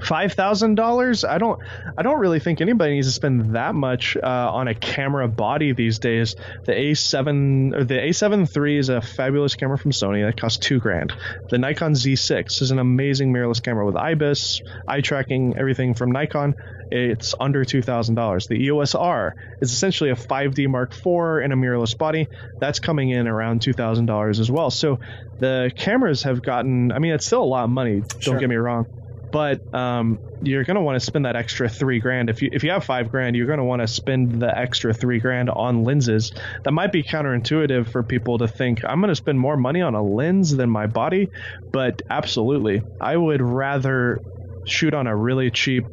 Five 0.06 0.34
thousand 0.34 0.76
dollars? 0.76 1.24
I 1.24 1.38
don't. 1.38 1.60
I 1.98 2.02
don't 2.02 2.20
really 2.20 2.40
think 2.40 2.62
anybody 2.62 2.96
needs 2.96 3.08
to 3.08 3.14
spend 3.14 3.56
that 3.56 3.74
much 3.76 4.18
uh, 4.18 4.28
on 4.28 4.68
a 4.68 4.76
camera 4.76 5.28
body 5.28 5.72
these 5.74 6.00
days. 6.00 6.36
The 6.66 6.74
A7 6.74 7.74
or 7.76 7.84
the 7.84 7.96
A7 7.96 8.48
III 8.66 8.78
is 8.78 8.90
a 8.90 9.02
fabulous 9.02 9.56
camera 9.56 9.78
from 9.78 9.92
Sony 9.92 10.26
that 10.26 10.40
costs 10.40 10.58
two 10.60 10.80
grand. 10.80 11.14
The 11.50 11.58
Nikon 11.58 11.94
Z6 11.94 12.62
is 12.62 12.72
an 12.72 12.80
amazing 12.80 13.32
mirrorless 13.34 13.64
camera 13.64 13.86
with 13.86 13.96
IBIS, 13.96 14.62
eye 14.88 15.02
tracking, 15.02 15.56
everything 15.58 15.94
from 15.94 16.12
Nikon. 16.12 16.56
It's 16.92 17.34
under 17.40 17.64
two 17.64 17.82
thousand 17.82 18.16
dollars. 18.16 18.48
The 18.48 18.56
EOS 18.56 18.96
R 18.96 19.36
is 19.62 19.72
essentially 19.72 20.10
a 20.10 20.16
5D 20.16 20.68
Mark 20.68 20.94
IV 20.94 21.44
in 21.46 21.52
a 21.52 21.56
mirrorless 21.58 21.98
body. 21.98 22.28
That's 22.60 22.80
coming 22.80 23.10
in 23.10 23.28
around 23.28 23.62
two 23.62 23.74
thousand 23.74 24.06
dollars 24.08 24.40
as 24.40 24.52
well. 24.52 24.70
So 24.70 25.00
the 25.40 25.72
cameras 25.76 26.24
have 26.24 26.42
gotten. 26.42 26.92
I 26.92 27.00
mean, 27.00 27.14
it's 27.14 27.26
still 27.26 27.44
a 27.44 27.46
lot 27.46 27.64
of 27.64 27.70
money. 27.70 28.02
Don't 28.02 28.22
Sure. 28.22 28.40
get 28.40 28.50
me 28.50 28.56
wrong 28.56 28.86
but 29.34 29.74
um, 29.74 30.20
you're 30.44 30.64
going 30.64 30.76
to 30.76 30.82
want 30.82 30.96
to 30.96 31.06
spend 31.06 31.26
that 31.26 31.36
extra 31.36 31.68
three 31.68 32.00
grand. 32.00 32.30
If 32.30 32.42
you 32.42 32.50
if 32.54 32.64
you 32.64 32.70
have 32.70 32.86
five 32.86 33.10
grand, 33.10 33.36
you're 33.36 33.48
going 33.48 33.58
to 33.58 33.66
want 33.66 33.82
to 33.82 33.88
spend 33.88 34.40
the 34.40 34.56
extra 34.56 34.94
three 34.94 35.20
grand 35.20 35.50
on 35.50 35.84
lenses. 35.84 36.32
That 36.64 36.72
might 36.72 36.92
be 36.92 37.04
counterintuitive 37.04 37.90
for 37.90 38.04
people 38.04 38.38
to 38.38 38.48
think 38.48 38.86
I'm 38.86 39.02
going 39.02 39.10
to 39.10 39.16
spend 39.16 39.40
more 39.40 39.58
money 39.58 39.82
on 39.82 39.96
a 39.96 40.04
lens 40.04 40.56
than 40.56 40.70
my 40.70 40.86
body, 40.86 41.30
but 41.72 42.04
absolutely, 42.12 42.84
I 43.02 43.18
would 43.18 43.42
rather 43.42 44.22
shoot 44.66 44.94
on 44.94 45.08
a 45.08 45.16
really 45.16 45.50
cheap 45.50 45.84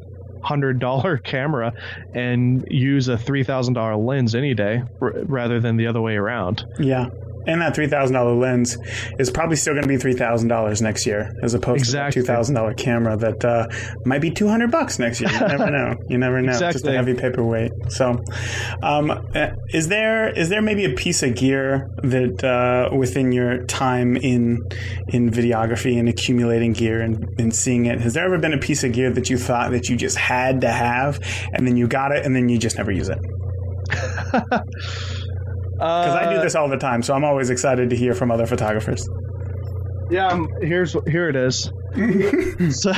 hundred 0.42 0.78
dollar 0.78 1.16
camera 1.24 1.72
and 2.14 2.64
use 2.70 3.08
a 3.08 3.16
three 3.16 3.42
thousand 3.42 3.72
dollar 3.72 3.96
lens 3.96 4.34
any 4.34 4.52
day 4.52 4.82
r- 5.00 5.14
rather 5.24 5.60
than 5.60 5.78
the 5.78 5.86
other 5.86 6.02
way 6.02 6.16
around. 6.16 6.62
Yeah. 6.78 7.08
And 7.46 7.60
that 7.62 7.74
three 7.74 7.86
thousand 7.86 8.14
dollar 8.14 8.34
lens 8.34 8.76
is 9.18 9.30
probably 9.30 9.56
still 9.56 9.72
going 9.72 9.82
to 9.82 9.88
be 9.88 9.96
three 9.96 10.12
thousand 10.14 10.48
dollars 10.48 10.82
next 10.82 11.06
year, 11.06 11.32
as 11.42 11.54
opposed 11.54 11.80
Exactly. 11.80 12.12
to 12.12 12.18
a 12.20 12.22
two 12.22 12.26
thousand 12.26 12.54
dollar 12.54 12.74
camera 12.74 13.16
that 13.16 13.44
uh, 13.44 13.66
might 14.04 14.20
be 14.20 14.30
two 14.30 14.46
hundred 14.48 14.70
bucks 14.70 14.98
next 14.98 15.20
year. 15.20 15.30
You 15.30 15.40
never 15.40 15.70
know. 15.70 15.94
You 16.08 16.18
never 16.18 16.40
know. 16.42 16.52
Just 16.52 16.62
a 16.62 16.68
Exactly. 16.68 16.96
heavy 16.96 17.14
paperweight. 17.14 17.72
So, 17.88 18.22
um, 18.82 19.10
uh, 19.10 19.50
is 19.70 19.88
there 19.88 20.28
is 20.30 20.48
there 20.48 20.60
maybe 20.62 20.84
a 20.84 20.94
piece 20.94 21.22
of 21.22 21.34
gear 21.34 21.88
that 22.02 22.44
uh, 22.44 22.94
within 22.94 23.32
your 23.32 23.64
time 23.64 24.16
in 24.16 24.58
in 25.08 25.30
videography 25.30 25.98
and 25.98 26.08
accumulating 26.08 26.72
gear 26.72 27.00
and, 27.00 27.24
and 27.38 27.54
seeing 27.54 27.86
it, 27.86 28.00
has 28.00 28.14
there 28.14 28.24
ever 28.26 28.38
been 28.38 28.52
a 28.52 28.58
piece 28.58 28.84
of 28.84 28.92
gear 28.92 29.10
that 29.10 29.30
you 29.30 29.38
thought 29.38 29.70
that 29.70 29.88
you 29.88 29.96
just 29.96 30.16
had 30.18 30.60
to 30.60 30.70
have, 30.70 31.18
and 31.54 31.66
then 31.66 31.76
you 31.76 31.88
got 31.88 32.12
it, 32.12 32.24
and 32.26 32.36
then 32.36 32.48
you 32.48 32.58
just 32.58 32.76
never 32.76 32.90
use 32.92 33.08
it? 33.08 33.18
Because 35.80 36.14
I 36.14 36.32
do 36.32 36.40
this 36.40 36.54
all 36.54 36.68
the 36.68 36.76
time, 36.76 37.02
so 37.02 37.14
I'm 37.14 37.24
always 37.24 37.48
excited 37.50 37.88
to 37.90 37.96
hear 37.96 38.14
from 38.14 38.30
other 38.30 38.46
photographers. 38.46 39.08
Yeah, 40.10 40.26
Um, 40.28 40.48
here's 40.60 40.94
here 41.06 41.28
it 41.28 41.36
is. 41.36 41.70
so, 42.82 42.92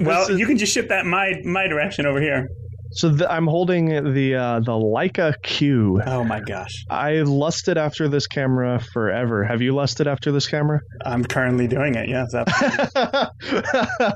Well, 0.00 0.28
is- 0.30 0.38
you 0.38 0.46
can 0.46 0.56
just 0.56 0.72
ship 0.72 0.88
that 0.88 1.04
my 1.06 1.32
my 1.44 1.66
direction 1.66 2.06
over 2.06 2.20
here. 2.20 2.48
so 2.92 3.10
th- 3.10 3.28
I'm 3.28 3.46
holding 3.46 3.86
the 4.14 4.34
uh, 4.36 4.60
the 4.60 4.72
Leica 4.72 5.34
Q. 5.42 6.00
Oh 6.06 6.24
my 6.24 6.40
gosh, 6.40 6.84
I 6.88 7.16
lusted 7.22 7.76
after 7.76 8.08
this 8.08 8.26
camera 8.26 8.80
forever. 8.92 9.44
Have 9.44 9.60
you 9.62 9.74
lusted 9.74 10.06
after 10.06 10.32
this 10.32 10.46
camera? 10.48 10.80
I'm 11.04 11.24
currently 11.24 11.66
doing 11.68 11.94
it. 11.96 12.08
Yes, 12.08 12.32
absolutely. 12.34 14.12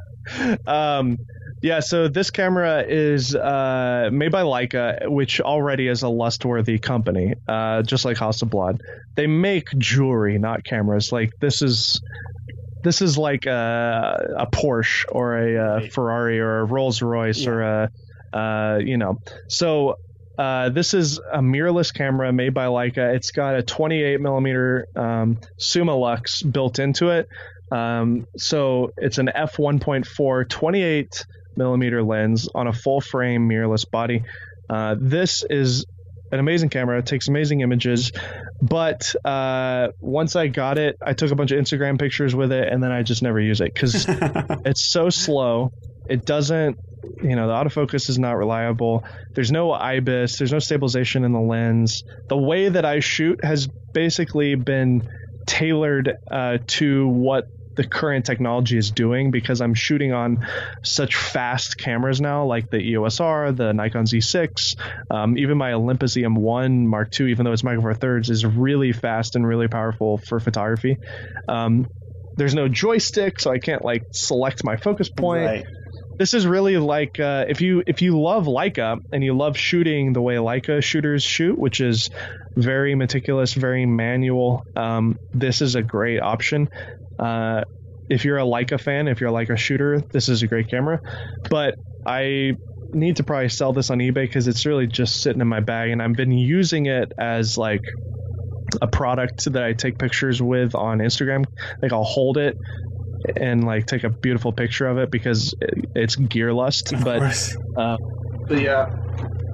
um, 0.67 1.17
yeah, 1.63 1.81
so 1.81 2.09
this 2.09 2.31
camera 2.31 2.85
is 2.87 3.35
uh, 3.35 4.11
made 4.13 4.33
by 4.33 4.43
Leica, 4.43 5.09
which 5.09 5.41
already 5.41 5.87
is 5.87 6.03
a 6.03 6.09
lust-worthy 6.09 6.79
company, 6.79 7.35
uh, 7.47 7.83
just 7.83 8.05
like 8.05 8.17
Hasselblad. 8.17 8.81
They 9.15 9.29
make 9.29 9.69
jewelry, 9.79 10.39
not 10.39 10.65
cameras. 10.65 11.13
Like 11.13 11.31
this 11.41 11.63
is 11.63 12.01
this 12.83 13.01
is 13.01 13.17
like 13.17 13.47
a, 13.47 14.35
a 14.39 14.47
Porsche 14.47 15.05
or 15.09 15.39
a, 15.39 15.57
Right. 15.75 15.93
Ferrari 15.93 16.41
or 16.41 16.61
a 16.61 16.65
Rolls 16.65 17.01
Royce 17.01 17.47
or 17.47 17.63
a 17.63 17.91
uh, 18.33 18.79
you 18.83 18.97
know. 18.97 19.21
So 19.49 19.99
uh, 20.39 20.71
this 20.71 20.95
is 20.95 21.19
a 21.19 21.39
mirrorless 21.39 21.95
camera 21.95 22.33
made 22.33 22.55
by 22.55 22.67
Leica. 22.67 23.15
It's 23.15 23.31
got 23.31 23.55
a 23.55 23.63
28 23.63 24.21
millimeter 24.21 24.89
um, 24.97 25.39
built 26.51 26.79
into 26.79 27.11
it. 27.11 27.29
Um, 27.71 28.27
so 28.37 28.93
it's 28.97 29.19
an 29.19 29.31
f 29.35 29.57
1.4 29.57 30.49
28 30.49 31.27
millimeter 31.57 32.03
lens 32.03 32.49
on 32.55 32.67
a 32.67 32.73
full 32.73 33.01
frame 33.01 33.49
mirrorless 33.49 33.89
body. 33.89 34.25
Uh, 34.69 34.97
this 34.99 35.45
is 35.49 35.87
an 36.33 36.39
amazing 36.39 36.71
camera. 36.71 36.99
It 36.99 37.07
takes 37.07 37.29
amazing 37.29 37.61
images. 37.61 38.13
But 38.61 39.15
uh, 39.25 39.89
once 40.01 40.35
I 40.35 40.49
got 40.49 40.79
it, 40.79 40.97
I 41.03 41.13
took 41.13 41.31
a 41.31 41.35
bunch 41.35 41.53
of 41.53 41.61
Instagram 41.61 41.99
pictures 41.99 42.35
with 42.35 42.53
it, 42.53 42.69
and 42.69 42.83
then 42.83 42.91
I 42.91 43.03
just 43.03 43.23
never 43.23 43.39
use 43.39 43.61
it 43.61 43.73
because 43.73 44.07
it's 44.09 44.85
so 44.85 45.11
slow. 45.11 45.73
It 46.09 46.25
doesn't, 46.25 46.79
you 47.23 47.37
know, 47.37 47.49
the 47.49 47.53
autofocus 47.53 48.09
is 48.09 48.19
not 48.19 48.33
reliable. 48.39 49.05
There's 49.35 49.53
no 49.53 49.73
IBIS. 49.73 50.39
There's 50.39 50.53
no 50.53 50.59
stabilization 50.59 51.25
in 51.25 51.33
the 51.33 51.41
lens. 51.41 52.03
The 52.29 52.37
way 52.37 52.69
that 52.69 52.85
I 52.85 53.01
shoot 53.01 53.45
has 53.45 53.67
basically 53.67 54.55
been 54.55 55.09
tailored 55.47 56.17
uh, 56.31 56.59
to 56.67 57.07
what 57.09 57.49
the 57.75 57.85
current 57.85 58.25
technology 58.25 58.77
is 58.77 58.91
doing 58.91 59.31
because 59.31 59.61
I'm 59.61 59.75
shooting 59.75 60.13
on 60.13 60.47
such 60.83 61.17
fast 61.17 61.79
cameras 61.79 62.21
now, 62.21 62.45
like 62.45 62.71
the 62.71 62.79
EOS 62.79 63.21
R, 63.21 63.53
the 63.53 63.73
Nikon 63.73 64.05
Z6, 64.05 64.77
um, 65.11 65.39
even 65.39 65.59
my 65.59 65.73
Olympus 65.73 66.17
EM1 66.17 66.85
Mark 66.85 67.19
II, 67.19 67.31
even 67.31 67.45
though 67.45 67.53
it's 67.53 67.65
Micro 67.65 67.83
Four 67.83 67.95
Thirds, 67.95 68.31
is 68.31 68.45
really 68.45 68.93
fast 68.93 69.37
and 69.37 69.47
really 69.47 69.69
powerful 69.69 70.19
for 70.19 70.41
photography. 70.41 70.99
Um, 71.49 71.89
there's 72.37 72.55
no 72.55 72.69
joystick, 72.69 73.41
so 73.41 73.51
I 73.51 73.59
can't 73.59 73.85
like 73.85 74.05
select 74.13 74.65
my 74.65 74.77
focus 74.77 75.09
point. 75.09 75.45
Right. 75.45 75.67
This 76.17 76.35
is 76.35 76.47
really 76.47 76.77
like 76.77 77.19
uh, 77.19 77.47
if 77.49 77.61
you 77.63 77.83
if 77.87 78.03
you 78.03 78.21
love 78.21 78.45
Leica 78.45 79.01
and 79.13 79.25
you 79.25 79.37
love 79.37 79.57
shooting 79.57 80.13
the 80.13 80.21
way 80.21 80.37
Leica 80.37 80.83
shooters 80.83 81.23
shoot, 81.23 81.59
which 81.59 81.81
is 81.81 82.11
very 82.55 82.95
meticulous, 82.95 83.55
very 83.55 83.87
manual. 83.87 84.65
Um, 84.77 85.19
this 85.33 85.63
is 85.63 85.75
a 85.75 85.83
great 85.83 86.21
option. 86.21 86.69
Uh, 87.23 87.63
if 88.09 88.25
you're 88.25 88.39
a 88.39 88.43
Leica 88.43 88.81
fan, 88.81 89.09
if 89.09 89.21
you're 89.21 89.31
a 89.31 89.33
Leica 89.33 89.57
shooter, 89.57 90.01
this 90.01 90.29
is 90.29 90.43
a 90.43 90.47
great 90.47 90.69
camera. 90.69 91.01
But 91.49 91.77
I 92.05 92.57
need 92.93 93.17
to 93.17 93.23
probably 93.23 93.49
sell 93.49 93.73
this 93.73 93.91
on 93.91 93.99
eBay 93.99 94.15
because 94.15 94.49
it's 94.49 94.67
really 94.67 94.87
just 94.87 95.23
sitting 95.23 95.41
in 95.41 95.49
my 95.49 95.61
bag, 95.61 95.91
and 95.91 96.03
I've 96.03 96.15
been 96.15 96.33
using 96.33 96.87
it 96.87 97.13
as 97.19 97.57
like 97.57 97.85
a 98.81 98.87
product 98.87 99.53
that 99.53 99.63
I 99.63 99.73
take 99.73 99.99
pictures 99.99 100.43
with 100.43 100.75
on 100.75 100.99
Instagram. 100.99 101.45
Like 101.81 101.93
I'll 101.93 102.05
hold 102.05 102.39
it 102.39 102.57
and 103.37 103.65
like 103.65 103.87
take 103.87 104.05
a 104.05 104.11
beautiful 104.11 104.53
picture 104.53 104.87
of 104.87 104.99
it 104.99 105.11
because 105.11 105.55
it's 105.95 106.17
gear 106.17 106.53
lust. 106.53 106.93
Of 106.93 107.05
But 107.05 107.55
uh, 107.77 107.97
but 108.47 108.61
yeah, 108.61 108.91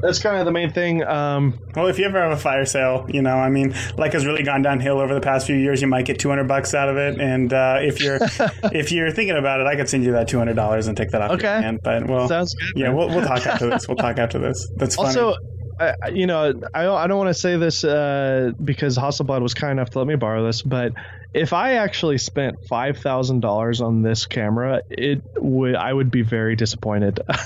that's 0.03 0.19
kind 0.19 0.37
of 0.39 0.45
the 0.47 0.53
main 0.53 0.71
thing. 0.73 1.03
Um, 1.05 1.59
Well, 1.75 1.87
if 1.87 1.99
you 1.99 2.05
ever 2.07 2.21
have 2.21 2.33
a 2.33 2.37
fire 2.37 2.65
sale, 2.65 3.07
you 3.09 3.23
know, 3.23 3.37
I 3.37 3.49
mean, 3.51 3.75
like 3.97 4.13
has 4.13 4.27
really 4.27 4.43
gone 4.43 4.63
downhill 4.63 4.99
over 5.01 5.15
the 5.15 5.21
past 5.21 5.47
few 5.47 5.57
years. 5.57 5.81
You 5.83 5.89
might 5.89 6.05
get 6.07 6.19
two 6.19 6.29
hundred 6.29 6.49
bucks 6.49 6.75
out 6.75 6.89
of 6.89 6.97
it, 6.97 7.21
and 7.21 7.53
uh, 7.53 7.79
if 7.81 8.01
you're 8.01 8.19
if 8.73 8.93
you're 8.93 9.11
thinking 9.11 9.37
about 9.37 9.61
it, 9.61 9.67
I 9.67 9.77
could 9.77 9.89
send 9.89 10.05
you 10.05 10.13
that 10.13 10.29
two 10.29 10.39
hundred 10.39 10.57
dollars 10.57 10.87
and 10.89 10.97
take 10.97 11.11
that 11.11 11.21
off 11.23 11.31
your 11.31 11.39
Okay. 11.39 11.63
hand. 11.63 11.81
But 11.83 12.07
well, 12.09 12.29
sounds 12.29 12.55
good. 12.55 12.81
yeah, 12.81 12.91
we'll, 12.91 13.09
we'll 13.09 13.25
talk 13.25 13.47
after 13.47 13.69
this. 13.71 13.87
We'll 13.89 13.97
talk 13.97 14.19
after 14.19 14.39
this. 14.39 14.69
That's 14.77 14.97
funny. 14.97 15.09
Also, 15.09 15.35
I, 15.81 15.95
you 16.13 16.27
know, 16.27 16.49
I 16.75 16.83
don't, 16.83 16.97
I 16.99 17.07
don't 17.07 17.19
want 17.19 17.29
to 17.29 17.35
say 17.41 17.57
this 17.57 17.85
uh, 17.85 18.51
because 18.65 18.99
Hasselblad 18.99 19.43
was 19.43 19.55
kind 19.55 19.73
enough 19.73 19.91
to 19.91 19.99
let 19.99 20.09
me 20.09 20.17
borrow 20.17 20.45
this, 20.45 20.61
but 20.63 20.93
if 21.35 21.53
I 21.53 21.75
actually 21.75 22.19
spent 22.19 22.67
five 22.67 22.99
thousand 22.99 23.41
dollars 23.41 23.81
on 23.81 24.03
this 24.03 24.27
camera, 24.27 24.83
it 24.91 25.23
would 25.37 25.75
I 25.77 25.93
would 25.93 26.11
be 26.11 26.23
very 26.23 26.57
disappointed. 26.57 27.21
I 27.29 27.39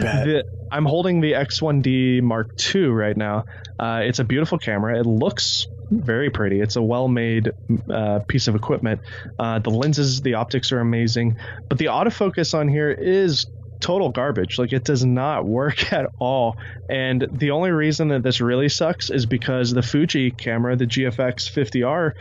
bet. 0.00 0.26
The- 0.26 0.44
I'm 0.72 0.84
holding 0.84 1.20
the 1.20 1.32
X1D 1.32 2.22
Mark 2.22 2.54
II 2.74 2.86
right 2.86 3.16
now. 3.16 3.44
Uh, 3.78 4.02
it's 4.04 4.20
a 4.20 4.24
beautiful 4.24 4.56
camera. 4.56 4.98
It 5.00 5.04
looks 5.06 5.66
very 5.90 6.30
pretty. 6.30 6.60
It's 6.60 6.76
a 6.76 6.82
well-made 6.82 7.50
uh, 7.92 8.20
piece 8.28 8.46
of 8.46 8.54
equipment. 8.54 9.00
Uh, 9.36 9.58
the 9.58 9.70
lenses, 9.70 10.20
the 10.20 10.34
optics 10.34 10.70
are 10.70 10.78
amazing, 10.78 11.36
but 11.68 11.78
the 11.78 11.86
autofocus 11.86 12.56
on 12.56 12.68
here 12.68 12.90
is 12.90 13.46
total 13.80 14.10
garbage. 14.10 14.58
Like 14.58 14.72
it 14.72 14.84
does 14.84 15.04
not 15.04 15.44
work 15.46 15.92
at 15.92 16.10
all. 16.18 16.56
And 16.88 17.26
the 17.30 17.50
only 17.50 17.70
reason 17.70 18.08
that 18.08 18.22
this 18.22 18.40
really 18.40 18.68
sucks 18.68 19.10
is 19.10 19.26
because 19.26 19.70
the 19.70 19.82
Fuji 19.82 20.30
camera, 20.30 20.76
the 20.76 20.86
GFX 20.86 21.50
50R 21.50 22.12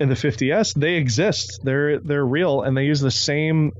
and 0.00 0.10
the 0.10 0.14
50S, 0.14 0.74
they 0.74 0.94
exist. 0.94 1.60
They're 1.62 1.98
they're 2.00 2.26
real 2.26 2.62
and 2.62 2.76
they 2.76 2.84
use 2.84 3.00
the 3.00 3.10
same 3.10 3.72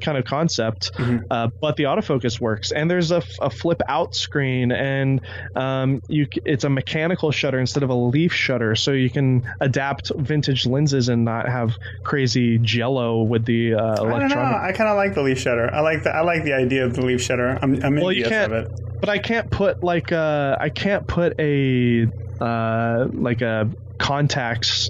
kind 0.00 0.16
of 0.18 0.24
concept, 0.24 0.92
Mhm. 0.94 1.24
uh, 1.30 1.48
but 1.60 1.76
the 1.76 1.84
autofocus 1.84 2.40
works. 2.40 2.72
And 2.72 2.90
there's 2.90 3.10
a, 3.10 3.22
a 3.40 3.50
flip 3.50 3.80
out 3.88 4.14
screen, 4.14 4.72
and 4.72 5.20
um, 5.54 6.02
you 6.08 6.26
it's 6.44 6.64
a 6.64 6.70
mechanical 6.70 7.30
shutter 7.30 7.58
instead 7.60 7.82
of 7.82 7.90
a 7.90 7.94
leaf 7.94 8.32
shutter, 8.32 8.74
so 8.74 8.92
you 8.92 9.10
can 9.10 9.42
adapt 9.60 10.10
vintage 10.16 10.66
lenses 10.66 11.08
and 11.08 11.24
not 11.24 11.48
have 11.48 11.76
crazy 12.02 12.58
jello 12.58 13.22
with 13.22 13.44
the 13.44 13.74
uh, 13.74 13.78
I 13.78 13.94
don't 13.96 14.08
know. 14.08 14.16
electronic. 14.16 14.56
I 14.60 14.72
kind 14.72 14.90
of 14.90 14.96
like 14.96 15.14
the 15.14 15.22
leaf 15.22 15.38
shutter. 15.38 15.72
I 15.72 15.80
like 15.80 16.02
the 16.02 16.10
I 16.10 16.20
like 16.22 16.44
the 16.44 16.52
idea 16.54 16.84
of 16.84 16.94
the 16.94 17.04
leaf 17.04 17.20
shutter. 17.20 17.58
I'm, 17.60 17.82
I'm 17.84 17.96
Well, 17.96 18.12
you 18.12 18.24
can't- 18.24 18.52
of 18.52 18.66
it. 18.72 18.80
but 19.00 19.08
I 19.08 19.18
can't 19.18 19.50
put 19.50 19.82
like 19.84 20.12
uh 20.12 20.56
I 20.60 20.68
can't 20.70 21.06
put 21.06 21.38
a 21.38 22.06
uh 22.40 23.08
like 23.12 23.42
a 23.42 23.68
Contax 23.98 24.88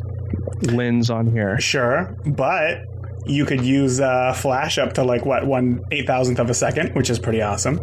lens 0.73 1.11
on 1.11 1.27
here. 1.27 1.59
Sure, 1.61 2.16
but 2.24 2.85
you 3.27 3.45
could 3.45 3.65
use 3.65 4.01
uh, 4.01 4.33
flash 4.33 4.79
up 4.79 4.95
to 4.95 5.05
like 5.05 5.25
what 5.25 5.47
one 5.47 5.81
eight 5.91 6.07
thousandth 6.07 6.39
of 6.39 6.51
a 6.51 6.55
second, 6.55 6.95
which 6.95 7.11
is 7.11 7.19
pretty 7.19 7.43
awesome. 7.43 7.81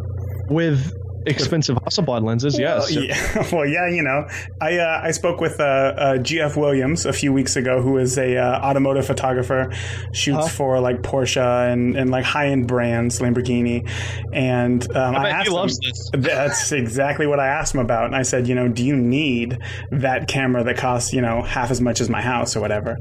With 0.49 0.93
expensive 1.27 1.77
Hasselblad 1.77 2.23
lenses, 2.23 2.57
yes. 2.57 2.89
Well, 2.93 3.03
yeah, 3.03 3.47
well, 3.51 3.65
yeah, 3.65 3.87
you 3.89 4.03
know, 4.03 4.27
I 4.61 4.77
uh, 4.77 5.01
I 5.03 5.11
spoke 5.11 5.39
with 5.39 5.59
uh, 5.59 5.63
uh, 5.63 6.17
GF 6.17 6.55
Williams 6.55 7.05
a 7.05 7.13
few 7.13 7.33
weeks 7.33 7.55
ago, 7.55 7.81
who 7.81 7.97
is 7.97 8.17
a 8.17 8.37
uh, 8.37 8.59
automotive 8.59 9.05
photographer, 9.05 9.71
shoots 10.13 10.37
Huh? 10.37 10.47
for 10.47 10.79
like 10.79 11.01
Porsche 11.01 11.71
and, 11.71 11.95
and 11.95 12.09
like 12.09 12.23
high 12.23 12.47
end 12.47 12.67
brands, 12.67 13.19
Lamborghini, 13.19 13.89
and 14.33 14.83
um, 14.95 15.15
I, 15.15 15.29
I 15.29 15.29
asked 15.29 15.83
him. 15.83 16.21
That's 16.21 16.71
exactly 16.71 17.27
what 17.27 17.39
I 17.39 17.47
asked 17.47 17.73
him 17.73 17.81
about, 17.81 18.05
and 18.05 18.15
I 18.15 18.23
said, 18.23 18.47
you 18.47 18.55
know, 18.55 18.67
do 18.67 18.83
you 18.83 18.95
need 18.95 19.57
that 19.91 20.27
camera 20.27 20.63
that 20.63 20.77
costs 20.77 21.13
you 21.13 21.21
know 21.21 21.41
half 21.41 21.71
as 21.71 21.81
much 21.81 22.01
as 22.01 22.09
my 22.09 22.21
house 22.21 22.55
or 22.55 22.61
whatever? 22.61 22.97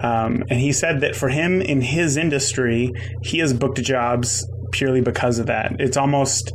Um, 0.00 0.44
and 0.48 0.60
he 0.60 0.72
said 0.72 1.00
that 1.00 1.16
for 1.16 1.28
him 1.28 1.60
in 1.60 1.80
his 1.80 2.16
industry, 2.16 2.92
he 3.22 3.38
has 3.38 3.52
booked 3.52 3.82
jobs 3.82 4.48
purely 4.72 5.00
because 5.00 5.38
of 5.38 5.46
that. 5.46 5.76
It's 5.80 5.96
almost 5.96 6.52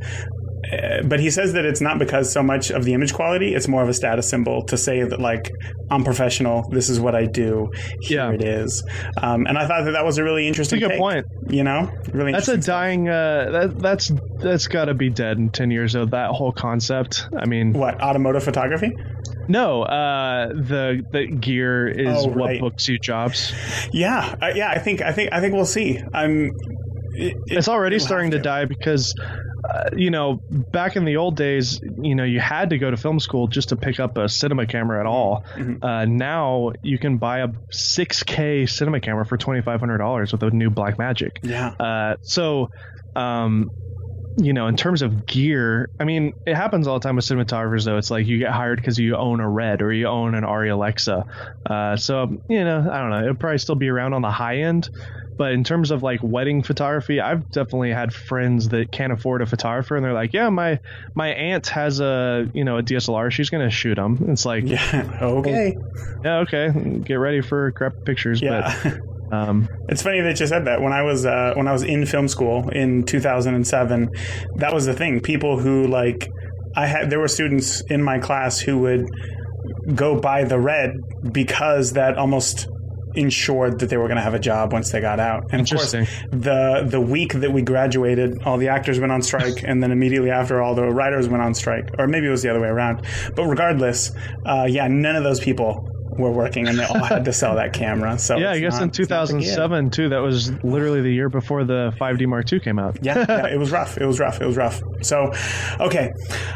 but 1.05 1.19
he 1.19 1.29
says 1.29 1.53
that 1.53 1.65
it's 1.65 1.81
not 1.81 1.99
because 1.99 2.31
so 2.31 2.41
much 2.43 2.71
of 2.71 2.83
the 2.85 2.93
image 2.93 3.13
quality 3.13 3.53
it's 3.55 3.67
more 3.67 3.83
of 3.83 3.89
a 3.89 3.93
status 3.93 4.29
symbol 4.29 4.63
to 4.65 4.77
say 4.77 5.03
that 5.03 5.19
like 5.19 5.51
i'm 5.91 6.03
professional 6.03 6.67
this 6.71 6.89
is 6.89 6.99
what 6.99 7.15
i 7.15 7.25
do 7.25 7.69
here 8.01 8.19
Yeah. 8.29 8.31
it 8.31 8.43
is 8.43 8.83
um, 9.21 9.45
and 9.47 9.57
i 9.57 9.67
thought 9.67 9.85
that 9.85 9.91
that 9.91 10.05
was 10.05 10.17
a 10.17 10.23
really 10.23 10.43
That's 10.49 10.57
a 10.71 10.75
interesting 10.75 10.79
good 10.79 10.89
take, 10.89 10.99
point. 10.99 11.25
you 11.49 11.63
know 11.63 11.89
really 12.13 12.31
That's 12.31 12.47
a 12.47 12.57
dying 12.57 13.09
uh 13.09 13.49
that 13.51 13.79
that's 13.79 14.11
that's 14.39 14.67
got 14.67 14.85
to 14.85 14.93
be 14.93 15.09
dead 15.09 15.37
in 15.37 15.49
10 15.49 15.71
years 15.71 15.95
of 15.95 16.11
that 16.11 16.31
whole 16.31 16.51
concept. 16.51 17.27
I 17.37 17.45
mean, 17.45 17.71
what 17.73 18.01
automotive 18.01 18.43
photography 18.43 18.91
no, 19.47 19.83
uh 19.83 20.47
the 20.47 21.01
the 21.11 21.27
gear 21.27 21.87
is 21.87 22.25
Oh, 22.25 22.27
what 22.29 22.59
books 22.59 22.87
you 22.87 22.97
jobs. 22.97 23.53
yeah 23.91 24.35
uh, 24.41 24.51
yeah 24.55 24.69
i 24.69 24.79
think 24.79 25.01
i 25.01 25.11
think 25.11 25.33
i 25.33 25.39
think 25.41 25.53
we'll 25.53 25.65
see 25.65 26.01
i'm 26.13 26.47
it, 27.15 27.33
it- 27.33 27.37
it's 27.47 27.67
already 27.67 27.99
starting 27.99 28.31
have 28.31 28.39
to 28.41 28.43
die 28.43 28.65
because 28.65 29.13
uh, 29.63 29.89
you 29.95 30.11
know 30.11 30.41
back 30.49 30.95
in 30.95 31.05
the 31.05 31.17
old 31.17 31.37
days 31.37 31.79
you 32.01 32.15
know 32.15 32.23
you 32.23 32.39
had 32.39 32.69
to 32.71 32.77
go 32.77 32.91
to 32.91 32.97
film 32.97 33.19
school 33.19 33.47
just 33.47 33.69
to 33.69 33.75
pick 33.75 33.99
up 33.99 34.17
a 34.17 34.27
cinema 34.27 34.65
camera 34.65 34.99
at 34.99 35.05
all. 35.05 35.43
Mhm. 35.55 35.83
uh, 35.83 36.05
now 36.05 36.71
you 36.81 36.97
can 36.99 37.17
buy 37.17 37.39
a 37.39 37.47
6k 37.47 38.69
cinema 38.69 38.99
camera 38.99 39.25
for 39.25 39.37
$2500 39.37 40.31
with 40.31 40.43
a 40.43 40.49
new 40.51 40.69
Blackmagic. 40.69 41.37
Yeah. 41.43 41.69
Uh, 41.79 42.15
so 42.21 42.71
um, 43.15 43.71
you 44.37 44.53
know 44.53 44.67
in 44.67 44.75
terms 44.75 45.01
of 45.01 45.25
gear 45.25 45.89
i 45.99 46.03
mean 46.03 46.33
it 46.45 46.55
happens 46.55 46.87
all 46.87 46.99
the 46.99 47.03
time 47.03 47.15
with 47.15 47.25
cinematographers 47.25 47.85
though. 47.85 47.97
It's 47.97 48.09
like 48.09 48.25
you 48.25 48.39
get 48.39 48.51
hired 48.51 48.77
because 48.77 48.97
you 48.97 49.15
own 49.15 49.39
a 49.39 49.49
red 49.49 49.81
or 49.81 49.93
you 49.93 50.07
own 50.07 50.35
an 50.35 50.43
Arri 50.43 50.71
alexa. 50.71 51.25
Uh, 51.69 51.95
so 51.97 52.41
you 52.49 52.63
know 52.63 52.79
i 52.91 52.99
don't 52.99 53.09
know. 53.09 53.21
It'll 53.21 53.35
probably 53.35 53.57
still 53.59 53.75
be 53.75 53.89
around 53.89 54.13
on 54.13 54.21
the 54.21 54.31
high 54.31 54.57
end. 54.57 54.89
But 55.35 55.53
in 55.53 55.63
terms 55.63 55.89
of 55.89 56.03
like 56.03 56.21
wedding 56.21 56.61
photography 56.61 57.19
i've 57.19 57.49
definitely 57.49 57.91
had 57.91 58.13
friends 58.13 58.69
that 58.69 58.91
can't 58.91 59.11
afford 59.11 59.41
a 59.41 59.45
photographer 59.45 59.95
and 59.95 60.05
they're 60.05 60.13
like 60.13 60.31
yeah 60.31 60.49
my 60.49 60.79
my 61.15 61.29
aunt 61.29 61.67
has 61.67 61.99
a 61.99 62.47
you 62.53 62.63
know 62.63 62.77
a 62.77 62.83
dslr 62.83 63.31
she's 63.31 63.49
gonna 63.49 63.71
shoot 63.71 63.95
them 63.95 64.25
it's 64.29 64.45
like 64.45 64.63
yeah, 64.65 65.17
okay, 65.21 65.75
yeah 66.23 66.37
okay. 66.37 66.67
Okay 66.67 66.99
get 66.99 67.15
ready 67.15 67.41
for 67.41 67.71
crap 67.71 67.95
pictures 68.05 68.41
yeah. 68.41 68.79
but 68.83 69.01
um, 69.31 69.67
It's 69.89 70.01
funny 70.01 70.21
that 70.21 70.39
you 70.39 70.47
said 70.47 70.65
that. 70.65 70.81
When 70.81 70.93
I 70.93 71.01
was 71.01 71.25
uh, 71.25 71.53
when 71.55 71.67
I 71.67 71.71
was 71.71 71.83
in 71.83 72.05
film 72.05 72.27
school 72.27 72.69
in 72.69 73.03
2007, 73.03 74.09
that 74.57 74.73
was 74.73 74.85
the 74.85 74.93
thing. 74.93 75.21
People 75.21 75.59
who 75.59 75.87
like 75.87 76.29
I 76.75 76.87
had 76.87 77.09
there 77.09 77.19
were 77.19 77.27
students 77.27 77.81
in 77.89 78.03
my 78.03 78.19
class 78.19 78.59
who 78.59 78.79
would 78.79 79.05
go 79.95 80.19
buy 80.19 80.43
the 80.43 80.59
red 80.59 80.91
because 81.31 81.93
that 81.93 82.17
almost 82.17 82.67
ensured 83.15 83.79
that 83.79 83.89
they 83.89 83.97
were 83.97 84.07
going 84.07 84.17
to 84.17 84.23
have 84.23 84.33
a 84.33 84.39
job 84.39 84.73
once 84.73 84.91
they 84.91 84.99
got 84.99 85.19
out. 85.19 85.43
And 85.51 85.61
of 85.61 85.69
course, 85.69 85.93
Interesting. 85.93 86.39
the 86.39 86.85
the 86.89 87.01
week 87.01 87.33
that 87.33 87.51
we 87.51 87.61
graduated, 87.61 88.41
all 88.43 88.57
the 88.57 88.69
actors 88.69 88.99
went 88.99 89.11
on 89.11 89.21
strike, 89.21 89.63
and 89.63 89.81
then 89.81 89.91
immediately 89.91 90.31
after, 90.31 90.61
all 90.61 90.75
the 90.75 90.83
writers 90.89 91.29
went 91.29 91.43
on 91.43 91.53
strike, 91.53 91.89
or 91.97 92.07
maybe 92.07 92.27
it 92.27 92.31
was 92.31 92.41
the 92.41 92.49
other 92.49 92.61
way 92.61 92.67
around. 92.69 93.05
But 93.35 93.45
regardless, 93.45 94.11
uh, 94.45 94.67
yeah, 94.69 94.87
none 94.87 95.15
of 95.15 95.23
those 95.23 95.39
people 95.39 95.89
were 96.17 96.31
working, 96.31 96.67
and 96.67 96.77
they 96.79 96.85
all 96.85 97.03
had 97.03 97.25
to 97.25 97.33
sell 97.33 97.55
that 97.55 97.73
camera. 97.73 98.17
So 98.19 98.37
Yeah, 98.37 98.51
I 98.51 98.59
guess 98.59 98.73
not- 98.73 98.83
in 98.83 98.89
it's 98.89 98.99
not 99.09 99.27
the 99.27 99.33
gig. 99.33 99.43
2007 99.43 99.89
too. 99.89 100.09
That 100.09 100.19
was 100.19 100.51
literally 100.63 101.01
the 101.01 101.11
year 101.13 101.29
before 101.29 101.63
the 101.63 101.93
5D 101.99 102.25
Mark 102.27 102.51
II 102.51 102.59
came 102.59 102.79
out. 102.79 102.97
yeah, 103.01 103.25
yeah, 103.27 103.47
it 103.53 103.57
was 103.57 103.71
rough. 103.71 103.97
It 103.97 104.05
was 104.05 104.19
rough. 104.19 104.41
It 104.41 104.45
was 104.45 104.57
rough. 104.57 104.81
So, 105.01 105.33
okay. 105.79 106.13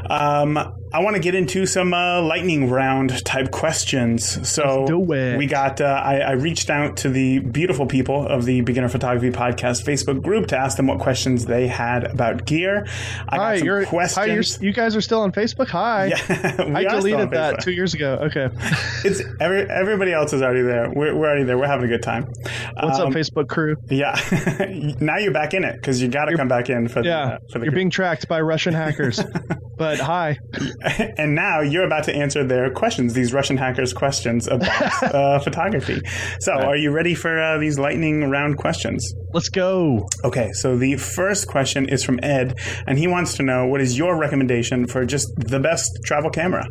Um, 0.10 0.58
I 0.93 0.99
want 1.01 1.15
to 1.18 1.22
get 1.22 1.35
into 1.35 1.65
some 1.65 1.93
uh, 1.93 2.22
lightning 2.22 2.69
round 2.69 3.23
type 3.26 3.51
questions. 3.51 4.47
So 4.49 4.85
we 5.05 5.45
got. 5.45 5.81
Uh, 5.81 5.85
I, 5.85 6.19
I 6.19 6.31
reached 6.31 6.69
out 6.69 6.97
to 6.97 7.09
the 7.09 7.39
beautiful 7.39 7.85
people 7.85 8.26
of 8.26 8.45
the 8.45 8.61
Beginner 8.61 8.88
Photography 8.88 9.30
Podcast 9.31 9.84
Facebook 9.84 10.23
group 10.23 10.47
to 10.47 10.57
ask 10.57 10.77
them 10.77 10.88
what 10.88 10.99
questions 10.99 11.45
they 11.45 11.68
had 11.68 12.05
about 12.05 12.45
gear. 12.45 12.85
I 13.27 13.35
Hi, 13.35 13.38
got 13.38 13.57
some 13.57 13.65
you're, 13.65 13.85
questions. 13.85 14.15
hi, 14.26 14.34
you're, 14.34 14.69
you 14.69 14.73
guys 14.73 14.95
are 14.95 15.01
still 15.01 15.22
on 15.22 15.31
Facebook. 15.34 15.68
Hi. 15.68 16.05
Yeah, 16.05 16.15
I 16.30 16.31
are 16.31 16.55
still 16.55 16.76
on 16.76 16.84
deleted 17.01 17.31
that 17.31 17.61
two 17.61 17.72
years 17.72 17.93
ago. 17.93 18.19
Okay. 18.23 18.47
It's 19.03 19.22
every, 19.39 19.61
everybody 19.69 20.11
else 20.11 20.34
is 20.34 20.41
already 20.41 20.64
there. 20.64 20.89
We're, 20.89 21.15
we're 21.15 21.27
already 21.27 21.43
there. 21.43 21.57
We're 21.57 21.68
having 21.68 21.85
a 21.85 21.88
good 21.88 22.01
time. 22.01 22.23
What's 22.81 22.99
Um, 22.99 23.07
up, 23.09 23.14
Facebook 23.14 23.47
crew? 23.47 23.76
Yeah. 23.89 24.15
now 24.99 25.18
you're 25.18 25.31
back 25.31 25.53
in 25.53 25.64
it 25.64 25.76
because 25.76 26.01
you 26.01 26.07
got 26.07 26.26
to 26.26 26.35
come 26.35 26.47
back 26.47 26.69
in 26.69 26.88
for 26.88 27.01
the, 27.03 27.09
Yeah, 27.09 27.23
uh, 27.26 27.38
for 27.51 27.59
the 27.59 27.65
you're 27.65 27.73
being 27.73 27.89
tracked 27.91 28.27
by 28.27 28.41
Russian 28.41 28.73
hackers. 28.73 29.22
but 29.77 29.99
hi. 29.99 30.39
and 31.18 31.36
now 31.36 31.62
you're 31.62 31.84
about 31.84 32.04
to 32.06 32.16
answer 32.16 32.44
their 32.44 32.70
questions, 32.72 33.14
these 33.14 33.34
Russian 33.34 33.58
hackers' 33.58 33.94
questions 33.94 34.48
about 34.48 35.04
uh, 35.16 35.40
photography. 35.40 36.02
So, 36.40 36.54
are 36.54 36.76
you 36.76 36.91
ready 36.91 37.16
for 37.16 37.40
uh, 37.40 37.58
these 37.58 37.80
lightning 37.80 38.30
round 38.30 38.58
questions? 38.58 39.14
Let's 39.34 39.49
go. 39.49 40.08
Okay, 40.24 40.52
so 40.54 40.78
the 40.78 40.98
first 40.98 41.48
question 41.48 41.90
is 41.90 42.04
from 42.04 42.20
Ed, 42.24 42.58
and 42.86 42.98
he 42.98 43.08
wants 43.08 43.36
to 43.38 43.44
know 43.44 43.66
what 43.68 43.82
is 43.82 43.98
your 43.98 44.18
recommendation 44.18 44.88
for 44.88 45.06
just 45.06 45.34
the 45.38 45.60
best 45.60 45.99
travel 46.04 46.30
camera? 46.30 46.68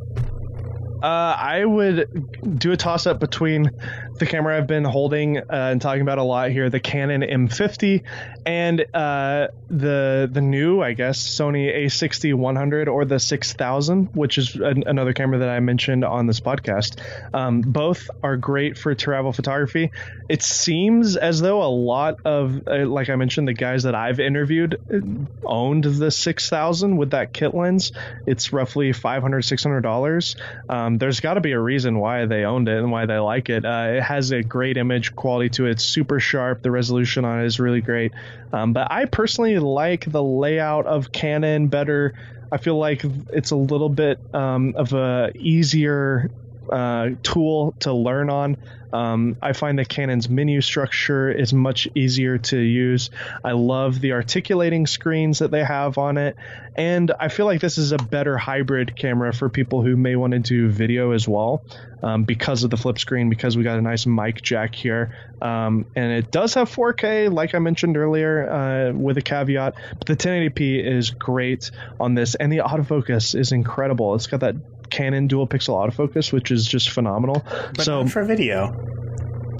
Uh, 1.03 1.37
I 1.39 1.65
would 1.65 2.59
do 2.59 2.73
a 2.73 2.77
toss 2.77 3.07
up 3.07 3.20
between 3.20 3.70
the 4.18 4.26
camera 4.26 4.56
I've 4.56 4.66
been 4.66 4.84
holding 4.84 5.38
uh, 5.38 5.43
and 5.48 5.80
talking 5.80 6.02
about 6.02 6.18
a 6.18 6.22
lot 6.22 6.51
here, 6.51 6.70
the 6.70 6.80
Canon 6.80 7.22
M50, 7.22 8.02
and 8.44 8.84
uh, 8.94 9.48
the 9.68 10.28
the 10.30 10.40
new, 10.40 10.82
I 10.82 10.93
guess, 10.93 11.18
Sony 11.18 11.74
A6100 11.86 12.88
or 12.88 13.05
the 13.05 13.18
6000, 13.18 14.10
which 14.14 14.38
is 14.38 14.55
an, 14.55 14.84
another 14.86 15.12
camera 15.12 15.38
that 15.38 15.48
I 15.48 15.60
mentioned 15.60 16.05
on 16.05 16.26
this 16.26 16.40
podcast. 16.40 17.01
Um, 17.34 17.60
both 17.60 18.09
are 18.22 18.36
great 18.36 18.78
for 18.78 18.94
travel 18.94 19.32
photography. 19.32 19.90
It 20.28 20.43
seems 20.43 21.16
as 21.16 21.40
though 21.40 21.62
a 21.62 21.70
lot 21.70 22.18
of, 22.24 22.66
uh, 22.66 22.86
like 22.86 23.09
I 23.09 23.16
mentioned, 23.16 23.48
the 23.48 23.55
guys 23.55 23.84
that 23.84 23.94
I've 23.94 24.20
interviewed 24.20 24.80
uh, 24.93 25.47
owned 25.47 25.84
the 25.84 26.10
6000 26.10 26.97
with 26.97 27.10
that 27.10 27.32
kit 27.32 27.55
lens. 27.55 27.93
It's 28.26 28.52
roughly 28.52 28.93
500 28.93 29.43
600 29.43 29.80
dollars. 29.80 30.36
Um, 30.68 30.98
there's 30.98 31.20
got 31.20 31.34
to 31.34 31.40
be 31.40 31.52
a 31.52 31.60
reason 31.60 31.98
why 31.98 32.26
they 32.26 32.44
owned 32.44 32.68
it 32.68 32.78
and 32.78 32.90
why 32.90 33.06
they 33.06 33.18
like 33.18 33.48
it. 33.48 33.64
Uh, 33.64 33.94
it 33.97 34.02
has 34.07 34.31
a 34.31 34.41
great 34.41 34.77
image 34.77 35.16
quality 35.16 35.49
to 35.49 35.66
it. 35.66 35.73
It's 35.73 35.85
super 35.85 36.20
sharp. 36.20 36.62
The 36.62 36.70
resolution 36.70 37.24
on 37.24 37.41
it 37.41 37.47
is 37.47 37.59
really 37.59 37.81
great. 37.81 38.12
Um, 38.53 38.73
but 38.73 38.91
I 38.91 39.07
personally 39.07 39.59
like 39.59 40.11
the 40.11 40.23
layout 40.23 40.87
of 40.87 41.11
Canon 41.11 41.66
better. 41.66 42.15
I 42.53 42.59
feel 42.59 42.78
like 42.78 43.05
it's 43.33 43.51
a 43.51 43.57
little 43.57 43.89
bit 43.89 44.20
um, 44.33 44.74
of 44.77 44.93
a 44.93 45.33
easier 45.35 46.31
uh, 46.70 47.11
tool 47.24 47.74
to 47.81 47.93
learn 47.93 48.31
on. 48.31 48.57
Um, 48.93 49.37
I 49.43 49.53
find 49.53 49.79
that 49.79 49.89
Canon's 49.89 50.29
menu 50.29 50.61
structure 50.61 51.31
is 51.31 51.53
much 51.53 51.89
easier 51.95 52.39
to 52.39 52.59
use. 52.59 53.11
I 53.45 53.53
love 53.53 54.01
the 54.01 54.13
articulating 54.13 54.87
screens 54.87 55.41
that 55.41 55.51
they 55.51 55.65
have 55.65 55.99
on 55.99 56.19
it. 56.19 56.37
And 56.77 57.13
I 57.19 57.29
feel 57.29 57.47
like 57.47 57.61
this 57.61 57.79
is 57.79 57.93
a 57.93 57.97
better 57.99 58.37
hybrid 58.37 58.97
camera 58.97 59.33
for 59.33 59.49
people 59.49 59.83
who 59.83 59.97
may 59.97 60.15
want 60.15 60.33
to 60.33 60.39
do 60.39 60.69
video 60.69 61.13
as 61.13 61.27
well 61.27 61.65
um, 62.03 62.25
because 62.25 62.65
of 62.65 62.71
the 62.71 62.77
flip 62.77 62.99
screen, 62.99 63.31
because 63.31 63.57
we 63.57 63.63
got 63.63 63.79
a 63.79 63.83
nice 63.83 64.07
mic 64.07 64.43
jack 64.43 64.75
here. 64.75 65.17
Um, 65.41 65.87
and 65.95 66.13
it 66.13 66.31
does 66.31 66.55
have 66.55 66.71
4K, 66.71 67.33
like 67.33 67.55
I 67.55 67.59
mentioned 67.59 67.97
earlier, 67.97 68.51
uh, 68.51 68.93
with 68.93 69.17
a 69.17 69.23
caveat. 69.23 69.75
But 69.99 70.07
the 70.07 70.17
1080p 70.17 70.85
is 70.85 71.11
great 71.11 71.71
on 71.99 72.15
this, 72.15 72.35
and 72.35 72.53
the 72.53 72.59
autofocus 72.59 73.39
is 73.39 73.53
incredible. 73.53 74.15
It's 74.15 74.27
got 74.27 74.41
that 74.41 74.76
Canon 74.91 75.27
dual 75.27 75.47
pixel 75.47 75.75
autofocus, 75.75 76.33
which 76.33 76.51
is 76.51 76.67
just 76.67 76.91
phenomenal. 76.91 77.45
But 77.75 77.85
so 77.85 78.07
for 78.07 78.25
video. 78.25 78.73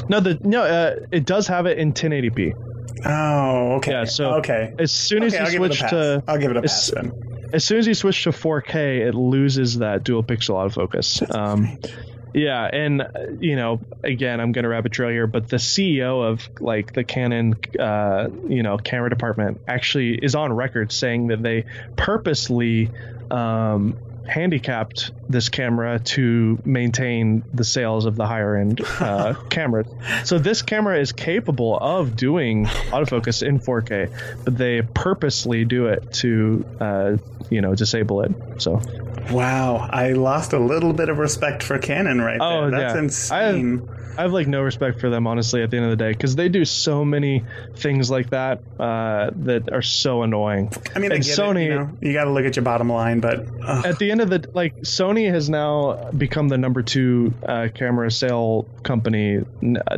no, 0.09 0.21
the 0.21 0.39
no, 0.43 0.63
uh, 0.63 0.97
it 1.11 1.25
does 1.27 1.47
have 1.49 1.67
it 1.67 1.79
in 1.79 1.93
1080p. 1.93 2.55
Oh, 3.05 3.75
okay. 3.77 3.91
Yeah, 3.93 4.05
so 4.05 4.35
okay. 4.37 4.73
As 4.79 4.91
soon 4.93 5.23
Okay, 5.25 5.37
as 5.37 5.41
I'll 5.49 5.53
you 5.53 5.59
give 5.59 5.63
it 5.63 5.71
a 5.73 5.77
switch 5.77 5.91
to 5.91 6.25
I'll 6.27 6.39
give 6.39 6.51
it 6.51 6.57
a 6.57 6.61
as- 6.63 6.91
pass 6.91 6.91
then. 6.91 7.13
as 7.53 7.65
soon 7.65 7.79
as 7.79 7.87
you 7.87 7.95
switch 7.95 8.25
to 8.25 8.31
4K, 8.31 9.07
it 9.07 9.15
loses 9.15 9.79
that 9.79 10.03
dual 10.03 10.23
pixel 10.25 10.55
autofocus. 10.55 11.23
Um, 11.35 11.79
yeah, 12.35 12.65
and 12.71 13.03
uh, 13.03 13.07
you 13.39 13.57
know, 13.57 13.81
again, 14.03 14.41
I'm 14.41 14.53
gonna 14.53 14.69
rabbit 14.69 14.93
trail 14.93 15.11
here, 15.11 15.27
but 15.27 15.49
the 15.49 15.57
CEO 15.59 16.23
of 16.31 16.49
like 16.61 16.93
the 16.93 17.05
Canon, 17.05 17.55
uh, 17.79 18.29
you 18.49 18.63
know, 18.63 18.77
camera 18.79 19.09
department 19.11 19.61
actually 19.69 20.15
is 20.17 20.35
on 20.35 20.53
record 20.53 20.91
saying 20.93 21.29
that 21.29 21.43
they 21.43 21.65
purposely 21.97 22.91
um, 23.31 23.97
handicapped 24.29 25.11
this 25.29 25.49
camera 25.49 25.99
to 25.99 26.59
maintain 26.65 27.45
the 27.53 27.65
sales 27.65 28.07
of 28.07 28.17
the 28.17 28.27
higher 28.27 28.57
end 28.57 28.81
uh, 29.01 29.35
cameras. 29.51 29.87
So 30.25 30.39
this 30.39 30.63
camera 30.63 30.99
is 31.01 31.13
capable 31.13 31.79
of 31.79 32.17
doing 32.17 32.67
autofocus 32.67 33.43
in 33.43 33.61
4K, 33.61 34.45
but 34.45 34.57
they 34.57 34.83
purposely 34.83 35.65
do 35.65 35.87
it 35.87 36.13
to, 36.15 36.65
uh, 36.81 37.17
you 37.51 37.61
know, 37.61 37.75
disable 37.75 38.23
it. 38.23 38.33
So 38.59 38.81
Wow, 39.31 39.89
I 39.91 40.13
lost 40.13 40.53
a 40.53 40.59
little 40.59 40.93
bit 40.93 41.09
of 41.09 41.19
respect 41.19 41.63
for 41.65 41.79
Canon 41.79 42.21
right 42.21 42.39
Oh, 42.41 42.71
there. 42.71 42.81
That's 42.81 42.95
yeah. 42.95 43.01
insane. 43.03 43.89
I 44.19 44.23
have 44.23 44.33
like 44.33 44.47
no 44.47 44.63
respect 44.63 45.01
for 45.01 45.11
them, 45.11 45.27
honestly, 45.27 45.63
at 45.63 45.71
the 45.71 45.77
end 45.77 45.85
of 45.87 45.91
the 45.91 45.97
day, 45.97 46.11
because 46.13 46.37
they 46.37 46.49
do 46.49 46.65
so 46.65 47.05
many 47.05 47.45
things 47.75 48.11
like 48.11 48.31
that 48.31 48.61
uh, 48.81 49.31
that 49.43 49.71
are 49.73 49.83
so 49.83 50.23
annoying. 50.23 50.71
I, 50.95 51.01
mean, 51.01 51.13
I 51.13 51.17
and 51.17 51.25
Sony- 51.25 51.67
it, 51.67 51.71
you, 51.71 51.75
know, 51.75 51.91
you 52.01 52.13
got 52.15 52.25
to 52.25 52.31
look 52.31 52.47
at 52.47 52.57
your 52.57 52.63
bottom 52.63 52.89
line, 52.91 53.21
but 53.21 53.45
ugh, 53.63 53.85
at 53.85 53.99
the 53.99 54.11
end 54.11 54.23
of 54.23 54.31
the 54.31 54.49
like 54.55 54.75
sony 54.83 55.29
has 55.31 55.51
now 55.51 56.11
become 56.17 56.49
the 56.49 56.57
number 56.57 56.83
two 56.83 57.35
uh, 57.47 57.69
camera 57.75 58.11
sale 58.11 58.67
company 58.85 59.41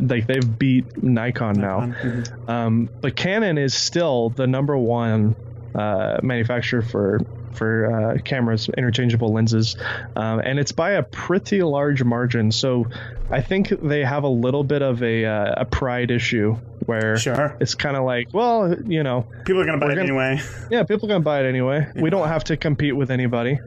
like 0.01 0.27
they've 0.27 0.59
beat 0.59 1.01
nikon 1.01 1.53
now 1.61 1.79
Mhm. 1.81 2.49
um, 2.49 2.89
but 3.01 3.15
canon 3.15 3.57
is 3.57 3.73
still 3.73 4.29
the 4.31 4.47
number 4.47 4.75
one 4.77 5.35
uh, 5.75 6.19
manufacturer 6.23 6.81
for 6.81 7.21
for 7.59 7.91
uh, 8.15 8.17
cameras 8.23 8.69
interchangeable 8.77 9.31
lenses 9.33 9.75
um, 10.15 10.39
and 10.39 10.57
it's 10.57 10.71
by 10.71 10.91
a 10.91 11.03
pretty 11.03 11.61
large 11.61 12.03
margin 12.03 12.51
so 12.51 12.85
i 13.29 13.41
think 13.41 13.69
they 13.81 14.03
have 14.03 14.23
a 14.23 14.27
little 14.29 14.63
bit 14.63 14.81
of 14.81 15.03
a, 15.03 15.25
uh, 15.25 15.53
a 15.57 15.65
pride 15.65 16.09
issue 16.09 16.55
where 16.85 17.17
sure. 17.17 17.55
it's 17.59 17.75
kind 17.75 17.95
of 17.97 18.03
like 18.05 18.29
well 18.33 18.73
you 18.87 19.03
know 19.03 19.27
People 19.45 19.61
are 19.61 19.65
going 19.65 19.79
to 19.79 19.85
buy 19.85 19.91
it 19.91 19.95
gonna- 19.95 20.07
anyway. 20.07 20.39
yeah, 20.71 20.83
people 20.83 21.05
are 21.07 21.13
gonna 21.13 21.19
buy 21.23 21.41
it 21.43 21.47
anyway. 21.47 21.87
We 21.95 22.09
don't 22.09 22.27
have 22.27 22.45
to 22.45 22.57
compete 22.57 22.95
with 22.95 23.11
anybody, 23.11 23.59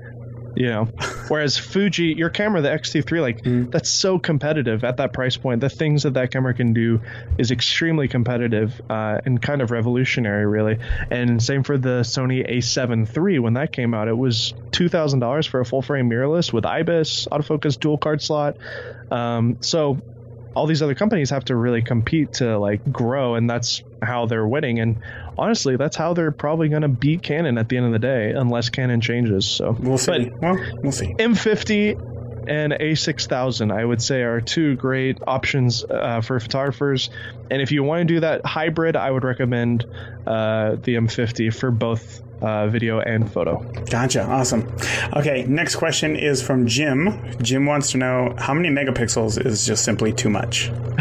you 0.55 0.67
know. 0.69 0.89
Whereas 1.29 1.57
Fuji, 1.59 2.15
your 2.17 2.31
camera, 2.31 2.61
the 2.61 2.71
X-T3, 2.73 3.21
like 3.21 3.43
Mm. 3.43 3.71
that's 3.71 3.89
so 3.89 4.19
competitive 4.19 4.85
at 4.85 4.99
that 4.99 5.13
price 5.13 5.37
point. 5.37 5.61
The 5.61 5.69
things 5.71 6.03
that 6.03 6.15
that 6.15 6.31
camera 6.31 6.55
can 6.55 6.73
do 6.73 7.01
is 7.39 7.51
extremely 7.51 8.09
competitive 8.09 8.81
uh, 8.91 9.19
and 9.25 9.41
kind 9.41 9.63
of 9.63 9.71
revolutionary, 9.71 10.47
really. 10.47 10.79
And 11.11 11.43
same 11.43 11.63
for 11.63 11.79
the 11.79 12.01
Sony 12.03 12.49
A7 12.49 13.07
III. 13.17 13.39
When 13.41 13.55
that 13.55 13.73
came 13.73 13.95
out, 13.95 14.09
it 14.09 14.17
was 14.17 14.53
two 14.71 14.89
thousand 14.89 15.21
dollars 15.21 15.47
for 15.47 15.61
a 15.61 15.65
full 15.65 15.83
frame 15.83 16.09
mirrorless 16.11 16.53
with 16.53 16.65
IBIS, 16.65 17.29
autofocus, 17.33 17.79
dual 17.79 17.99
card 17.99 18.21
slot. 18.23 18.57
Um, 19.11 19.59
so 19.61 20.01
all 20.55 20.67
these 20.67 20.83
other 20.83 20.95
companies 20.95 21.31
have 21.31 21.45
to 21.47 21.57
really 21.57 21.83
compete 21.83 22.35
to 22.35 22.59
like 22.59 22.93
grow 22.93 23.35
and 23.35 23.49
that's 23.49 23.83
how 24.03 24.27
they're 24.27 24.47
winning 24.47 24.81
and 24.81 24.99
honestly 25.39 25.77
that's 25.77 25.97
how 25.97 26.13
they're 26.15 26.33
probably 26.33 26.69
going 26.69 26.83
to 26.83 26.89
beat 26.89 27.23
canon 27.23 27.57
at 27.59 27.69
the 27.69 27.77
end 27.77 27.87
of 27.87 27.93
the 27.93 27.99
day 27.99 28.33
unless 28.33 28.69
canon 28.71 29.01
changes 29.01 29.47
so 29.47 29.77
We'll 29.79 29.99
see. 29.99 30.29
But 30.31 30.41
well, 30.43 30.59
we'll 30.83 30.93
see. 30.93 31.15
m50 31.15 32.49
and 32.49 32.73
a6000 32.73 33.73
i 33.73 33.85
would 33.85 34.03
say 34.03 34.23
are 34.23 34.41
two 34.41 34.75
great 34.77 35.19
options 35.27 35.85
uh, 35.85 36.21
for 36.21 36.41
photographers 36.41 37.09
and 37.51 37.63
if 37.63 37.71
you 37.71 37.83
want 37.85 38.01
to 38.01 38.15
do 38.15 38.21
that 38.21 38.45
hybrid 38.45 38.97
i 38.97 39.11
would 39.11 39.25
recommend 39.25 39.85
uh, 40.27 40.73
the 40.83 40.97
m50 40.97 41.55
for 41.55 41.71
both 41.71 42.21
uh, 42.43 42.69
video 42.69 43.01
and 43.01 43.31
photo 43.33 43.63
Gotcha. 43.93 44.25
Awesome. 44.25 44.75
Okay, 45.15 45.45
next 45.45 45.77
question 45.77 46.17
is 46.17 46.43
from 46.43 46.67
Jim. 46.67 47.23
Jim 47.43 47.67
wants 47.67 47.91
to 47.93 47.99
know 47.99 48.35
how 48.39 48.55
many 48.55 48.71
megapixels 48.71 49.45
is 49.45 49.67
just 49.67 49.85
simply 49.85 50.13
too 50.13 50.31
much. 50.31 50.71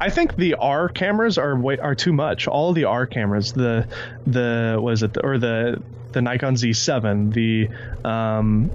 I 0.00 0.10
think 0.10 0.36
the 0.36 0.54
R 0.54 0.88
cameras 0.88 1.38
are 1.38 1.56
way, 1.56 1.78
are 1.78 1.94
too 1.94 2.12
much. 2.12 2.46
All 2.46 2.72
the 2.72 2.84
R 2.84 3.06
cameras, 3.06 3.52
the 3.52 3.88
the 4.26 4.78
was 4.80 5.02
it 5.02 5.16
or 5.22 5.38
the 5.38 5.82
the 6.12 6.20
Nikon 6.20 6.56
Z7, 6.56 7.32
the 7.32 7.68
um, 8.06 8.70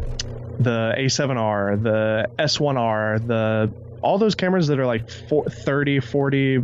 the 0.60 0.96
A7R, 0.98 1.84
the 1.84 2.30
S1R, 2.40 3.28
the 3.28 3.72
all 4.06 4.20
those 4.20 4.36
cameras 4.36 4.68
that 4.68 4.80
are 4.80 4.86
like 4.86 5.10
four, 5.10 5.46
30, 5.46 6.00
40, 6.00 6.60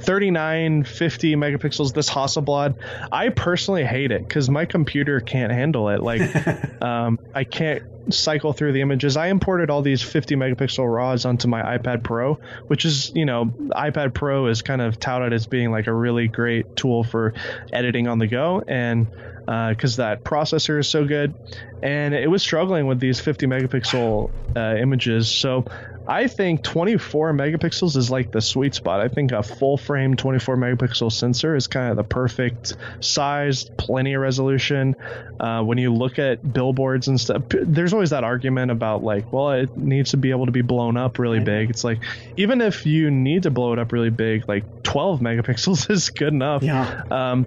39, 0.00 0.82
50 0.82 1.36
megapixels, 1.36 1.94
this 1.94 2.10
Hasselblad, 2.10 2.74
I 3.12 3.28
personally 3.28 3.84
hate 3.84 4.10
it 4.10 4.26
because 4.26 4.50
my 4.50 4.64
computer 4.64 5.20
can't 5.20 5.52
handle 5.52 5.90
it. 5.90 6.02
Like, 6.02 6.82
um, 6.82 7.20
I 7.32 7.44
can't 7.44 7.84
cycle 8.12 8.52
through 8.52 8.72
the 8.72 8.80
images. 8.80 9.16
I 9.16 9.28
imported 9.28 9.70
all 9.70 9.82
these 9.82 10.02
50 10.02 10.34
megapixel 10.34 10.92
RAWs 10.92 11.24
onto 11.24 11.46
my 11.46 11.78
iPad 11.78 12.02
Pro, 12.02 12.34
which 12.66 12.84
is, 12.84 13.12
you 13.14 13.26
know, 13.26 13.44
iPad 13.44 14.12
Pro 14.12 14.48
is 14.48 14.62
kind 14.62 14.82
of 14.82 14.98
touted 14.98 15.32
as 15.32 15.46
being 15.46 15.70
like 15.70 15.86
a 15.86 15.94
really 15.94 16.26
great 16.26 16.74
tool 16.74 17.04
for 17.04 17.32
editing 17.72 18.08
on 18.08 18.18
the 18.18 18.26
go. 18.26 18.60
And 18.66 19.06
because 19.46 19.98
uh, 19.98 20.02
that 20.02 20.24
processor 20.24 20.78
is 20.78 20.88
so 20.88 21.04
good, 21.04 21.34
and 21.82 22.14
it 22.14 22.28
was 22.28 22.42
struggling 22.42 22.86
with 22.86 23.00
these 23.00 23.20
50 23.20 23.46
megapixel 23.46 24.30
uh, 24.56 24.76
images. 24.80 25.30
So 25.30 25.64
I 26.10 26.26
think 26.26 26.64
24 26.64 27.32
megapixels 27.34 27.96
is 27.96 28.10
like 28.10 28.32
the 28.32 28.40
sweet 28.40 28.74
spot. 28.74 29.00
I 29.00 29.06
think 29.06 29.30
a 29.30 29.44
full 29.44 29.76
frame 29.76 30.16
24 30.16 30.56
megapixel 30.56 31.12
sensor 31.12 31.54
is 31.54 31.68
kind 31.68 31.92
of 31.92 31.96
the 31.96 32.02
perfect 32.02 32.74
size, 32.98 33.70
plenty 33.78 34.14
of 34.14 34.20
resolution. 34.20 34.96
Uh, 35.38 35.62
when 35.62 35.78
you 35.78 35.94
look 35.94 36.18
at 36.18 36.52
billboards 36.52 37.06
and 37.06 37.20
stuff, 37.20 37.42
there's 37.48 37.92
always 37.92 38.10
that 38.10 38.24
argument 38.24 38.72
about 38.72 39.04
like, 39.04 39.32
well, 39.32 39.52
it 39.52 39.76
needs 39.76 40.10
to 40.10 40.16
be 40.16 40.32
able 40.32 40.46
to 40.46 40.52
be 40.52 40.62
blown 40.62 40.96
up 40.96 41.20
really 41.20 41.38
big. 41.38 41.70
It's 41.70 41.84
like, 41.84 42.00
even 42.36 42.60
if 42.60 42.86
you 42.86 43.12
need 43.12 43.44
to 43.44 43.52
blow 43.52 43.72
it 43.72 43.78
up 43.78 43.92
really 43.92 44.10
big, 44.10 44.48
like 44.48 44.82
12 44.82 45.20
megapixels 45.20 45.88
is 45.92 46.10
good 46.10 46.32
enough. 46.32 46.64
Yeah. 46.64 47.04
Um, 47.08 47.46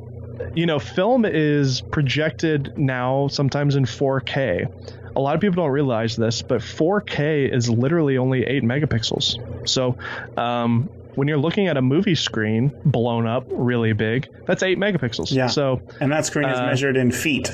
you 0.55 0.65
know, 0.65 0.79
film 0.79 1.25
is 1.25 1.81
projected 1.81 2.77
now 2.77 3.27
sometimes 3.27 3.75
in 3.75 3.83
4K. 3.83 5.02
A 5.15 5.19
lot 5.19 5.35
of 5.35 5.41
people 5.41 5.63
don't 5.63 5.71
realize 5.71 6.15
this, 6.15 6.41
but 6.41 6.61
4K 6.61 7.53
is 7.53 7.69
literally 7.69 8.17
only 8.17 8.43
8 8.45 8.63
megapixels. 8.63 9.67
So, 9.69 9.97
um, 10.37 10.89
when 11.15 11.27
you're 11.27 11.37
looking 11.37 11.67
at 11.67 11.77
a 11.77 11.81
movie 11.81 12.15
screen 12.15 12.71
blown 12.85 13.27
up 13.27 13.45
really 13.49 13.93
big, 13.93 14.27
that's 14.47 14.63
8 14.63 14.79
megapixels. 14.79 15.31
Yeah. 15.31 15.47
So, 15.47 15.81
and 15.99 16.11
that 16.11 16.25
screen 16.25 16.49
is 16.49 16.57
uh, 16.57 16.65
measured 16.65 16.97
in 16.97 17.11
feet, 17.11 17.51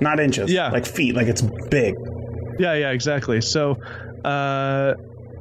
not 0.00 0.20
inches. 0.20 0.52
Yeah. 0.52 0.70
Like 0.70 0.84
feet, 0.86 1.14
like 1.14 1.28
it's 1.28 1.40
big. 1.70 1.94
yeah, 2.58 2.74
yeah, 2.74 2.90
exactly. 2.90 3.40
So, 3.40 3.78
uh, 4.24 4.94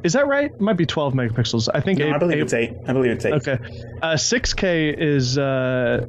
is 0.04 0.14
that 0.14 0.28
right? 0.28 0.52
It 0.52 0.62
might 0.62 0.78
be 0.78 0.86
12 0.86 1.14
megapixels. 1.14 1.68
I 1.74 1.82
think 1.82 2.00
No, 2.00 2.06
eight, 2.08 2.14
I 2.14 2.18
believe 2.20 2.38
eight- 2.38 2.44
it's 2.44 2.54
eight. 2.54 2.74
I 2.88 2.94
believe 2.94 3.12
it's 3.12 3.26
eight. 3.26 3.34
Okay. 3.34 3.58
Uh, 4.02 4.14
6K 4.14 4.96
is 4.98 5.38
uh, 5.38 6.06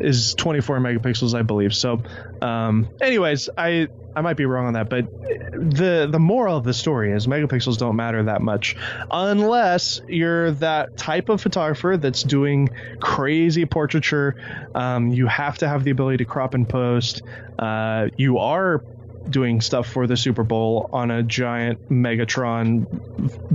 is 0.00 0.34
24 0.34 0.78
megapixels, 0.80 1.34
I 1.34 1.42
believe. 1.42 1.74
So, 1.74 2.02
um, 2.42 2.88
anyways, 3.00 3.48
I 3.56 3.88
I 4.14 4.22
might 4.22 4.36
be 4.36 4.44
wrong 4.44 4.66
on 4.66 4.72
that, 4.74 4.90
but 4.90 5.10
the 5.52 6.08
the 6.10 6.18
moral 6.18 6.56
of 6.56 6.64
the 6.64 6.74
story 6.74 7.12
is 7.12 7.26
megapixels 7.26 7.78
don't 7.78 7.96
matter 7.96 8.24
that 8.24 8.42
much 8.42 8.76
unless 9.10 10.00
you're 10.08 10.50
that 10.52 10.96
type 10.96 11.28
of 11.28 11.40
photographer 11.40 11.96
that's 11.96 12.22
doing 12.22 12.70
crazy 13.00 13.66
portraiture. 13.66 14.34
Um, 14.74 15.08
you 15.08 15.26
have 15.26 15.58
to 15.58 15.68
have 15.68 15.84
the 15.84 15.90
ability 15.90 16.18
to 16.18 16.24
crop 16.24 16.54
and 16.54 16.68
post. 16.68 17.22
Uh, 17.58 18.08
you 18.16 18.38
are 18.38 18.82
doing 19.28 19.60
stuff 19.60 19.86
for 19.86 20.06
the 20.06 20.16
Super 20.16 20.42
Bowl 20.42 20.88
on 20.92 21.10
a 21.10 21.22
giant 21.22 21.88
Megatron 21.90 22.86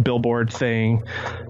billboard 0.02 0.52
thing, 0.53 1.03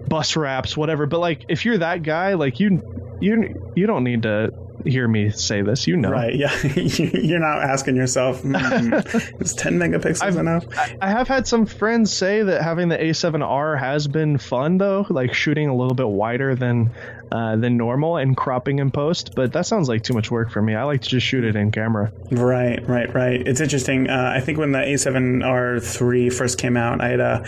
bus 0.07 0.35
wraps, 0.35 0.77
whatever. 0.77 1.06
But 1.06 1.19
like, 1.19 1.45
if 1.49 1.65
you're 1.65 1.80
that 1.80 2.03
guy, 2.03 2.35
like 2.35 2.60
you, 2.60 3.18
you, 3.19 3.72
you 3.76 3.88
don't 3.88 4.03
need 4.03 4.23
to 4.23 4.53
hear 4.86 5.07
me 5.07 5.30
say 5.32 5.62
this. 5.62 5.88
You 5.88 5.98
know, 5.98 6.10
Right. 6.12 6.36
Yeah. 6.36 6.56
You're 6.76 7.40
not 7.40 7.62
asking 7.64 7.95
yourself, 7.95 8.41
hmm, 8.41 8.56
is 9.40 9.53
10 9.53 9.78
megapixels 9.78 10.22
I've- 10.24 10.38
enough? 10.40 10.66
I 11.02 11.10
have 11.10 11.28
had 11.28 11.48
some 11.48 11.66
friends 11.66 12.12
say 12.16 12.44
that 12.44 12.62
having 12.62 12.90
the 12.90 12.98
A7R 12.98 13.80
has 13.80 14.07
been 14.07 14.38
fun 14.38 14.78
though, 14.78 15.06
like 15.10 15.34
shooting 15.34 15.68
a 15.70 15.76
little 15.76 15.95
bit 15.95 16.07
wider 16.07 16.56
than 16.56 16.91
uh, 17.31 17.56
than 17.56 17.77
normal 17.77 18.18
and 18.18 18.35
cropping 18.38 18.80
in 18.80 18.91
post. 18.91 19.34
But 19.35 19.53
that 19.53 19.65
sounds 19.65 19.89
like 19.89 20.03
too 20.03 20.14
much 20.14 20.31
work 20.31 20.52
for 20.52 20.61
me. 20.61 20.76
I 20.76 20.84
like 20.84 21.02
to 21.02 21.10
just 21.10 21.26
shoot 21.26 21.43
it 21.43 21.56
in 21.56 21.72
camera. 21.72 22.11
Right, 22.31 22.80
right, 22.88 23.14
right. 23.14 23.47
It's 23.47 23.61
interesting. 23.61 24.10
Uh, 24.10 24.31
I 24.35 24.39
think 24.41 24.57
when 24.57 24.72
the 24.72 24.80
A7R3 24.80 26.34
first 26.34 26.57
came 26.57 26.77
out, 26.77 27.02
I 27.02 27.10
had 27.10 27.19
a, 27.19 27.43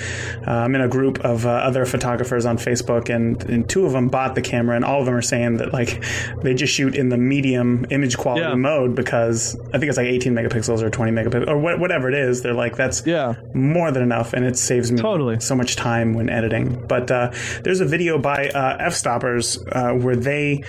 uh, 0.47 0.51
I'm 0.51 0.75
in 0.75 0.81
a 0.81 0.87
group 0.87 1.19
of 1.21 1.45
uh, 1.45 1.49
other 1.49 1.85
photographers 1.85 2.45
on 2.45 2.57
Facebook, 2.57 3.13
and, 3.13 3.41
and 3.49 3.67
two 3.69 3.85
of 3.85 3.91
them 3.93 4.09
bought 4.09 4.35
the 4.35 4.41
camera, 4.41 4.75
and 4.75 4.85
all 4.85 4.99
of 4.99 5.05
them 5.05 5.15
are 5.15 5.21
saying 5.21 5.57
that 5.57 5.73
like 5.73 6.03
they 6.41 6.53
just 6.53 6.73
shoot 6.73 6.95
in 6.95 7.09
the 7.09 7.17
medium 7.17 7.85
image 7.89 8.17
quality 8.17 8.41
Yeah. 8.47 8.55
mode 8.55 8.95
because 8.95 9.55
I 9.73 9.77
think 9.77 9.85
it's 9.85 9.97
like 9.97 10.07
18 10.07 10.33
megapixels 10.33 10.81
or 10.81 10.89
20 10.89 11.11
megapixels 11.11 11.47
or 11.47 11.57
wha- 11.57 11.77
whatever 11.77 12.07
it 12.09 12.15
is. 12.15 12.41
They're 12.41 12.53
like 12.53 12.75
that's 12.75 13.05
Yeah. 13.05 13.35
more 13.53 13.91
than 13.91 14.03
enough, 14.03 14.33
and 14.33 14.45
it 14.45 14.57
saves 14.57 14.91
me 14.91 14.97
Totally. 14.99 15.39
so 15.39 15.55
much 15.55 15.75
time 15.75 16.13
when 16.13 16.29
editing. 16.29 16.85
But 16.87 17.09
uh, 17.11 17.31
there's 17.63 17.81
a 17.81 17.85
video 17.85 18.17
by 18.17 18.49
uh, 18.49 18.89
Fstoppers 18.89 19.57
uh, 19.71 19.93
where 19.93 20.15
they 20.15 20.63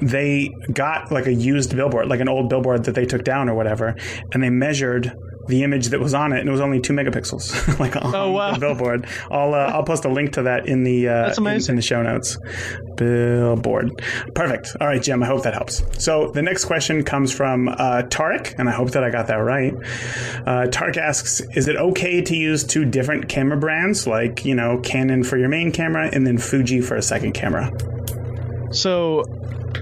they 0.00 0.50
got 0.72 1.10
like 1.12 1.26
a 1.26 1.32
used 1.34 1.74
billboard, 1.76 2.08
like 2.08 2.20
an 2.20 2.28
old 2.28 2.48
billboard 2.48 2.84
that 2.84 2.94
they 2.94 3.04
took 3.06 3.24
down 3.24 3.48
or 3.48 3.54
whatever, 3.54 3.96
and 4.32 4.42
they 4.42 4.50
measured 4.50 5.12
the 5.48 5.64
image 5.64 5.88
that 5.88 5.98
was 5.98 6.14
on 6.14 6.32
it, 6.32 6.38
and 6.40 6.48
it 6.48 6.52
was 6.52 6.60
only 6.60 6.80
two 6.80 6.92
megapixels, 6.92 7.78
like 7.80 7.96
on 7.96 8.14
Oh, 8.14 8.30
wow. 8.30 8.52
the 8.52 8.60
billboard. 8.60 9.06
I'll 9.30 9.52
uh, 9.54 9.72
I'll 9.72 9.82
post 9.82 10.04
a 10.04 10.08
link 10.08 10.34
to 10.34 10.42
that 10.42 10.68
in 10.68 10.84
the 10.84 11.08
uh, 11.08 11.34
in- 11.36 11.46
in 11.70 11.76
the 11.76 11.82
show 11.82 12.02
notes. 12.02 12.36
Billboard, 12.96 13.90
perfect. 14.34 14.76
All 14.80 14.86
right, 14.86 15.02
Jim. 15.02 15.22
I 15.22 15.26
hope 15.26 15.42
that 15.44 15.54
helps. 15.54 15.82
So 16.02 16.30
the 16.30 16.42
next 16.42 16.66
question 16.66 17.02
comes 17.04 17.32
from 17.32 17.68
uh, 17.68 18.02
Tarek, 18.08 18.54
and 18.58 18.68
I 18.68 18.72
hope 18.72 18.90
that 18.92 19.02
I 19.02 19.10
got 19.10 19.26
that 19.28 19.36
right. 19.36 19.72
Uh, 19.74 20.66
Tarek 20.68 20.96
asks, 20.98 21.40
"Is 21.54 21.66
it 21.66 21.76
okay 21.76 22.20
to 22.20 22.36
use 22.36 22.62
two 22.62 22.84
different 22.84 23.28
camera 23.28 23.56
brands, 23.56 24.06
like 24.06 24.44
you 24.44 24.54
know 24.54 24.78
Canon 24.80 25.24
for 25.24 25.36
your 25.38 25.48
main 25.48 25.72
camera 25.72 26.10
and 26.12 26.26
then 26.26 26.36
Fuji 26.38 26.80
for 26.80 26.96
a 26.96 27.02
second 27.02 27.32
camera?" 27.32 27.72
So 28.72 29.24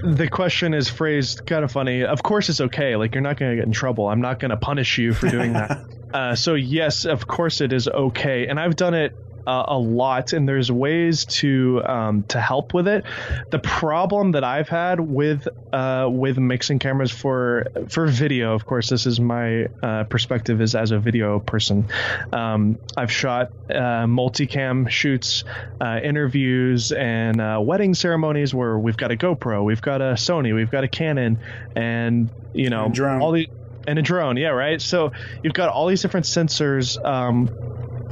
the 0.03 0.27
question 0.29 0.73
is 0.73 0.89
phrased 0.89 1.45
kind 1.45 1.63
of 1.63 1.71
funny. 1.71 2.03
Of 2.03 2.23
course, 2.23 2.49
it's 2.49 2.61
okay. 2.61 2.95
Like 2.95 3.13
you're 3.13 3.21
not 3.21 3.37
going 3.37 3.51
to 3.51 3.57
get 3.57 3.65
in 3.65 3.71
trouble. 3.71 4.07
I'm 4.07 4.21
not 4.21 4.39
going 4.39 4.51
to 4.51 4.57
punish 4.57 4.97
you 4.97 5.13
for 5.13 5.29
doing 5.29 5.53
that. 5.53 5.85
uh, 6.13 6.35
so 6.35 6.55
yes, 6.55 7.05
of 7.05 7.27
course 7.27 7.61
it 7.61 7.73
is 7.73 7.87
okay, 7.87 8.47
and 8.47 8.59
I've 8.59 8.75
done 8.75 8.93
it. 8.93 9.15
Uh, 9.49 9.65
a 9.69 9.79
lot, 9.79 10.33
and 10.33 10.47
there's 10.47 10.71
ways 10.71 11.25
to 11.25 11.81
um, 11.83 12.21
to 12.27 12.39
help 12.39 12.71
with 12.75 12.87
it. 12.87 13.03
The 13.49 13.57
problem 13.57 14.33
that 14.33 14.43
I've 14.43 14.69
had 14.69 14.99
with 14.99 15.47
uh, 15.73 16.07
with 16.07 16.37
mixing 16.37 16.77
cameras 16.77 17.09
for 17.11 17.65
for 17.89 18.05
video, 18.05 18.53
of 18.53 18.67
course, 18.67 18.89
this 18.89 19.07
is 19.07 19.19
my 19.19 19.65
uh, 19.81 20.03
perspective 20.03 20.61
is 20.61 20.75
as 20.75 20.91
a 20.91 20.99
video 20.99 21.39
person. 21.39 21.87
Um, 22.31 22.77
I've 22.95 23.11
shot 23.11 23.51
uh, 23.71 24.05
multicam 24.05 24.87
shoots, 24.87 25.43
uh, 25.81 25.99
interviews, 26.03 26.91
and 26.91 27.41
uh, 27.41 27.59
wedding 27.59 27.95
ceremonies 27.95 28.53
where 28.53 28.77
we've 28.77 28.97
got 28.97 29.11
a 29.11 29.15
GoPro, 29.15 29.63
we've 29.63 29.81
got 29.81 29.99
a 30.01 30.13
Sony, 30.13 30.53
we've 30.53 30.69
got 30.69 30.83
a 30.83 30.87
Canon, 30.87 31.39
and 31.75 32.29
you 32.53 32.69
know 32.69 32.85
A 32.85 32.89
drone. 32.89 33.19
all 33.23 33.31
the 33.31 33.49
and 33.87 33.97
a 33.97 34.03
drone, 34.03 34.37
yeah, 34.37 34.49
right. 34.49 34.79
So 34.79 35.11
you've 35.41 35.53
got 35.55 35.69
all 35.69 35.87
these 35.87 36.03
different 36.03 36.27
sensors. 36.27 37.03
Um, 37.03 37.49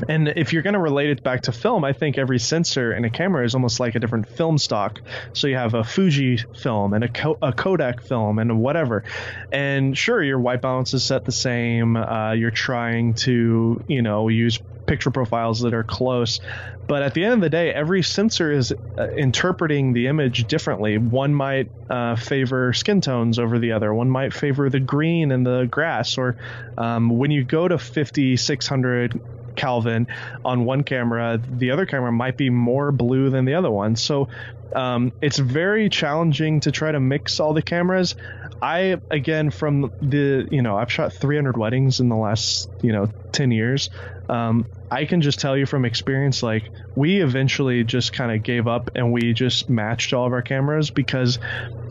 and 0.07 0.27
if 0.29 0.53
you're 0.53 0.61
going 0.61 0.73
to 0.73 0.79
relate 0.79 1.09
it 1.09 1.23
back 1.23 1.43
to 1.43 1.51
film, 1.51 1.83
I 1.83 1.93
think 1.93 2.17
every 2.17 2.39
sensor 2.39 2.93
in 2.93 3.05
a 3.05 3.09
camera 3.09 3.45
is 3.45 3.55
almost 3.55 3.79
like 3.79 3.95
a 3.95 3.99
different 3.99 4.27
film 4.27 4.57
stock. 4.57 5.01
So 5.33 5.47
you 5.47 5.55
have 5.55 5.73
a 5.73 5.83
Fuji 5.83 6.37
film 6.37 6.93
and 6.93 7.03
a, 7.03 7.35
a 7.41 7.53
Kodak 7.53 8.01
film 8.01 8.39
and 8.39 8.59
whatever. 8.59 9.03
And 9.51 9.97
sure, 9.97 10.23
your 10.23 10.39
white 10.39 10.61
balance 10.61 10.93
is 10.93 11.03
set 11.03 11.25
the 11.25 11.31
same. 11.31 11.95
Uh, 11.95 12.33
you're 12.33 12.51
trying 12.51 13.15
to, 13.15 13.83
you 13.87 14.01
know, 14.01 14.27
use 14.27 14.59
picture 14.85 15.11
profiles 15.11 15.61
that 15.61 15.73
are 15.73 15.83
close. 15.83 16.39
But 16.87 17.03
at 17.03 17.13
the 17.13 17.25
end 17.25 17.33
of 17.33 17.41
the 17.41 17.49
day, 17.49 17.73
every 17.73 18.01
sensor 18.01 18.51
is 18.51 18.71
uh, 18.71 19.09
interpreting 19.09 19.91
the 19.91 20.07
image 20.07 20.47
differently. 20.47 20.97
One 20.97 21.33
might 21.33 21.69
uh, 21.89 22.15
favor 22.15 22.71
skin 22.71 23.01
tones 23.01 23.39
over 23.39 23.59
the 23.59 23.73
other. 23.73 23.93
One 23.93 24.09
might 24.09 24.33
favor 24.33 24.69
the 24.69 24.79
green 24.79 25.31
and 25.31 25.45
the 25.45 25.67
grass. 25.69 26.17
Or 26.17 26.37
um, 26.77 27.09
when 27.09 27.29
you 27.29 27.43
go 27.43 27.67
to 27.67 27.77
50, 27.77 28.37
600 28.37 29.19
Kelvin 29.57 30.07
on 30.45 30.63
one 30.63 30.83
camera, 30.83 31.41
the 31.45 31.71
other 31.71 31.85
camera 31.85 32.11
might 32.11 32.37
be 32.37 32.49
more 32.49 32.91
blue 32.91 33.29
than 33.29 33.45
the 33.45 33.55
other 33.55 33.71
one. 33.71 33.95
So 33.97 34.29
um, 34.73 35.11
it's 35.21 35.37
very 35.37 35.89
challenging 35.89 36.61
to 36.61 36.71
try 36.71 36.91
to 36.91 36.99
mix 36.99 37.39
all 37.39 37.53
the 37.53 37.61
cameras. 37.61 38.15
I 38.61 38.99
again 39.11 39.51
from 39.51 39.91
the 40.01 40.47
you 40.49 40.61
know 40.61 40.77
I've 40.77 40.91
shot 40.91 41.13
300 41.13 41.57
weddings 41.57 41.99
in 41.99 42.09
the 42.09 42.15
last 42.15 42.69
you 42.81 42.91
know 42.91 43.07
10 43.31 43.51
years. 43.51 43.89
Um, 44.29 44.65
I 44.89 45.05
can 45.05 45.21
just 45.21 45.39
tell 45.39 45.55
you 45.55 45.65
from 45.65 45.85
experience, 45.85 46.43
like 46.43 46.63
we 46.95 47.21
eventually 47.21 47.83
just 47.83 48.13
kind 48.13 48.31
of 48.31 48.43
gave 48.43 48.67
up 48.67 48.91
and 48.95 49.11
we 49.11 49.33
just 49.33 49.69
matched 49.69 50.13
all 50.13 50.25
of 50.25 50.33
our 50.33 50.41
cameras 50.41 50.89
because 50.89 51.39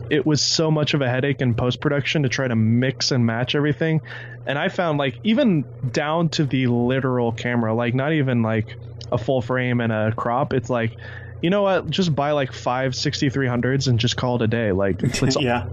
it 0.09 0.25
was 0.25 0.41
so 0.41 0.71
much 0.71 0.93
of 0.93 1.01
a 1.01 1.09
headache 1.09 1.41
in 1.41 1.53
post 1.53 1.79
production 1.81 2.23
to 2.23 2.29
try 2.29 2.47
to 2.47 2.55
mix 2.55 3.11
and 3.11 3.25
match 3.25 3.55
everything. 3.55 4.01
And 4.45 4.57
I 4.57 4.69
found 4.69 4.97
like 4.97 5.19
even 5.23 5.65
down 5.91 6.29
to 6.29 6.45
the 6.45 6.67
literal 6.67 7.31
camera, 7.31 7.73
like 7.73 7.93
not 7.93 8.13
even 8.13 8.41
like 8.41 8.75
a 9.11 9.17
full 9.17 9.41
frame 9.41 9.81
and 9.81 9.91
a 9.91 10.13
crop. 10.15 10.53
It's 10.53 10.69
like, 10.69 10.95
you 11.41 11.49
know 11.49 11.63
what? 11.63 11.89
Just 11.89 12.15
buy 12.15 12.31
like 12.31 12.51
five 12.51 12.93
6300s 12.93 13.87
and 13.87 13.99
just 13.99 14.15
call 14.15 14.37
it 14.37 14.41
a 14.41 14.47
day. 14.47 14.71
Like, 14.71 15.01
yeah, 15.39 15.67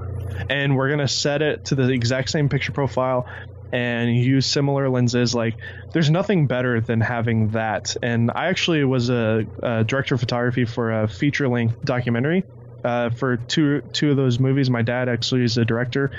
and 0.48 0.76
we're 0.76 0.90
gonna 0.90 1.08
set 1.08 1.42
it 1.42 1.66
to 1.66 1.74
the 1.74 1.88
exact 1.90 2.30
same 2.30 2.48
picture 2.48 2.72
profile 2.72 3.26
and 3.72 4.16
use 4.16 4.46
similar 4.46 4.88
lenses 4.88 5.34
like 5.34 5.56
there's 5.92 6.10
nothing 6.10 6.46
better 6.46 6.80
than 6.80 7.00
having 7.00 7.48
that 7.48 7.96
and 8.02 8.30
i 8.34 8.46
actually 8.46 8.84
was 8.84 9.10
a, 9.10 9.44
a 9.62 9.82
director 9.84 10.14
of 10.14 10.20
photography 10.20 10.64
for 10.64 11.02
a 11.02 11.08
feature 11.08 11.48
length 11.48 11.76
documentary 11.84 12.44
uh, 12.84 13.10
for 13.10 13.36
two 13.36 13.80
two 13.92 14.10
of 14.10 14.16
those 14.16 14.38
movies. 14.38 14.70
My 14.70 14.82
dad 14.82 15.08
actually 15.08 15.44
is 15.44 15.56
a 15.56 15.64
director, 15.64 16.10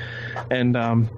and 0.49 0.75
um, 0.75 1.09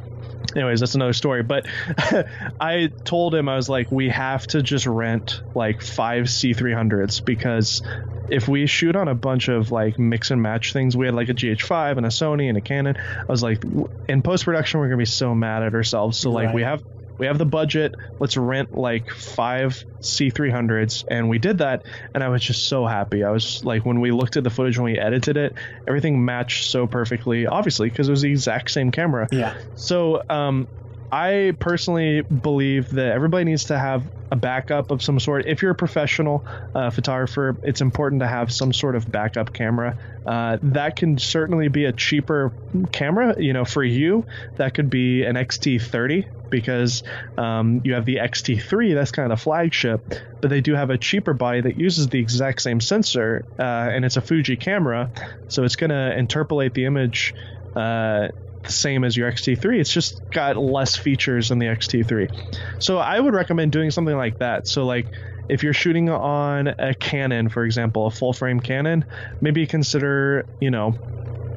anyways, 0.56 0.80
that's 0.80 0.96
another 0.96 1.14
story. 1.14 1.44
But 1.44 1.68
I 2.60 2.92
told 3.04 3.34
him 3.34 3.50
I 3.50 3.56
was 3.56 3.70
like, 3.70 3.92
we 3.92 4.10
have 4.10 4.46
to 4.48 4.62
just 4.62 4.86
rent 4.86 5.42
like 5.56 5.82
five 5.82 6.26
C300s 6.26 7.24
because 7.24 7.82
if 8.30 8.48
we 8.48 8.66
shoot 8.68 8.96
on 8.96 9.08
a 9.08 9.16
bunch 9.16 9.48
of 9.48 9.72
like 9.72 9.98
mix 9.98 10.32
and 10.32 10.42
match 10.42 10.74
things, 10.74 10.98
we 10.98 11.06
had 11.06 11.16
like 11.16 11.30
a 11.30 11.34
GH5 11.34 11.98
and 11.98 12.06
a 12.06 12.10
Sony 12.10 12.50
and 12.50 12.58
a 12.58 12.62
Canon. 12.62 12.98
I 12.98 13.32
was 13.32 13.42
like, 13.42 13.64
in 14.10 14.22
post 14.22 14.46
production, 14.46 14.80
we're 14.80 14.88
gonna 14.88 14.98
be 14.98 15.06
so 15.06 15.34
mad 15.34 15.64
at 15.64 15.74
ourselves. 15.74 16.18
So 16.20 16.32
like, 16.32 16.48
Right. 16.48 16.56
we 16.56 16.62
have 16.64 16.84
we 17.18 17.26
have 17.28 17.38
the 17.38 17.46
budget. 17.46 17.96
Let's 18.20 18.38
rent 18.38 18.78
like 18.78 19.12
five 19.12 19.84
C300s, 20.02 21.06
and 21.10 21.30
we 21.30 21.40
did 21.40 21.60
that. 21.60 21.86
And 22.14 22.24
I 22.24 22.30
was 22.30 22.42
just 22.42 22.68
so 22.68 22.86
happy. 22.86 23.24
I 23.24 23.32
was 23.32 23.64
like, 23.64 23.86
when 23.86 24.00
we 24.00 24.12
looked 24.12 24.38
at 24.38 24.44
the 24.44 24.50
footage 24.50 24.78
when 24.78 24.92
we 24.92 25.00
edited 25.00 25.38
it, 25.38 25.56
everything 25.88 26.24
matched 26.24 26.70
so 26.70 26.88
perfectly. 26.88 27.48
Obviously, 27.48 27.90
because 27.90 28.08
it 28.08 28.12
was 28.12 28.22
the 28.22 28.30
exact 28.30 28.72
same 28.72 28.92
camera. 28.92 29.28
Yeah. 29.32 29.58
So, 29.76 30.24
um, 30.30 30.68
I 31.12 31.56
personally 31.60 32.22
believe 32.22 32.90
that 32.92 33.14
everybody 33.14 33.46
needs 33.46 33.66
to 33.66 33.80
have 33.80 34.04
a 34.30 34.36
backup 34.36 34.92
of 34.92 35.02
some 35.02 35.20
sort. 35.20 35.46
If 35.46 35.62
you're 35.62 35.72
a 35.72 35.76
professional 35.76 36.46
uh, 36.76 36.90
photographer, 36.90 37.56
it's 37.64 37.80
important 37.80 38.22
to 38.22 38.28
have 38.28 38.52
some 38.52 38.74
sort 38.74 38.96
of 38.96 39.10
backup 39.10 39.54
camera. 39.54 39.98
Uh, 40.26 40.58
that 40.62 40.98
can 40.98 41.18
certainly 41.18 41.70
be 41.70 41.86
a 41.86 41.94
cheaper 41.94 42.52
camera. 42.92 43.42
You 43.42 43.54
know, 43.54 43.64
for 43.64 43.84
you, 43.84 44.26
that 44.58 44.74
could 44.74 44.90
be 44.90 45.24
an 45.24 45.36
XT30 45.36 46.28
because 46.50 47.04
um, 47.38 47.82
you 47.84 47.94
have 47.94 48.06
the 48.06 48.18
XT3. 48.18 48.94
That's 48.94 49.12
kind 49.12 49.32
of 49.32 49.42
flagship, 49.42 50.02
but 50.42 50.50
they 50.50 50.62
do 50.62 50.74
have 50.74 50.90
a 50.90 50.98
cheaper 50.98 51.34
body 51.34 51.62
that 51.62 51.78
uses 51.78 52.08
the 52.08 52.20
exact 52.20 52.62
same 52.62 52.82
sensor, 52.82 53.46
uh, 53.60 53.62
and 53.62 54.06
it's 54.06 54.18
a 54.18 54.22
Fuji 54.22 54.58
camera, 54.58 55.12
so 55.48 55.64
it's 55.64 55.76
going 55.76 55.90
to 55.90 56.18
interpolate 56.18 56.74
the 56.74 56.86
image. 56.86 57.34
Uh, 57.76 58.30
the 58.64 58.72
same 58.72 59.04
as 59.04 59.16
your 59.16 59.32
XT3. 59.32 59.80
It's 59.80 59.92
just 59.92 60.22
got 60.32 60.58
less 60.58 60.96
features 60.96 61.50
than 61.50 61.60
the 61.60 61.68
XT3. 61.68 62.58
So 62.80 62.98
I 62.98 63.20
would 63.20 63.34
recommend 63.34 63.72
doing 63.72 63.92
something 63.92 64.16
like 64.16 64.40
that. 64.40 64.68
So 64.68 64.86
like 64.86 65.08
if 65.50 65.64
you're 65.64 65.74
shooting 65.74 66.10
on 66.10 66.68
a 66.68 66.94
Canon, 66.94 67.50
for 67.50 67.64
example, 67.64 68.08
a 68.08 68.12
full 68.12 68.34
frame 68.34 68.60
Canon, 68.60 69.06
maybe 69.42 69.66
consider, 69.66 70.46
you 70.60 70.72
know, 70.72 70.96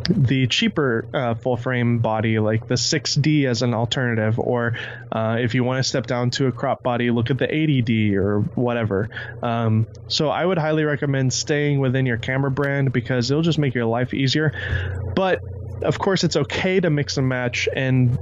the 0.09 0.47
cheaper 0.47 1.07
uh, 1.13 1.35
full 1.35 1.57
frame 1.57 1.99
body 1.99 2.39
like 2.39 2.67
the 2.67 2.75
6D 2.75 3.47
as 3.47 3.63
an 3.63 3.75
alternative, 3.75 4.39
or 4.39 4.77
uh, 5.13 5.39
if 5.41 5.55
you 5.55 5.65
want 5.65 5.79
to 5.79 5.89
step 5.89 6.07
down 6.07 6.31
to 6.31 6.47
a 6.47 6.53
crop 6.53 6.83
body, 6.83 7.11
look 7.11 7.31
at 7.31 7.39
the 7.39 7.47
80D 7.47 8.15
or 8.15 8.41
whatever. 8.41 9.09
Um, 9.43 9.87
so 10.09 10.29
I 10.29 10.45
would 10.45 10.59
highly 10.59 10.85
recommend 10.85 11.33
staying 11.33 11.81
within 11.81 12.07
your 12.07 12.19
camera 12.19 12.51
brand 12.51 12.93
because 12.93 13.31
it'll 13.31 13.43
just 13.43 13.59
make 13.59 13.75
your 13.75 13.87
life 13.87 14.15
easier. 14.15 14.53
But 15.15 15.41
of 15.83 15.99
course, 15.99 16.25
it's 16.25 16.37
okay 16.37 16.81
to 16.81 16.91
mix 16.91 17.17
and 17.17 17.29
match. 17.29 17.69
And 17.75 18.19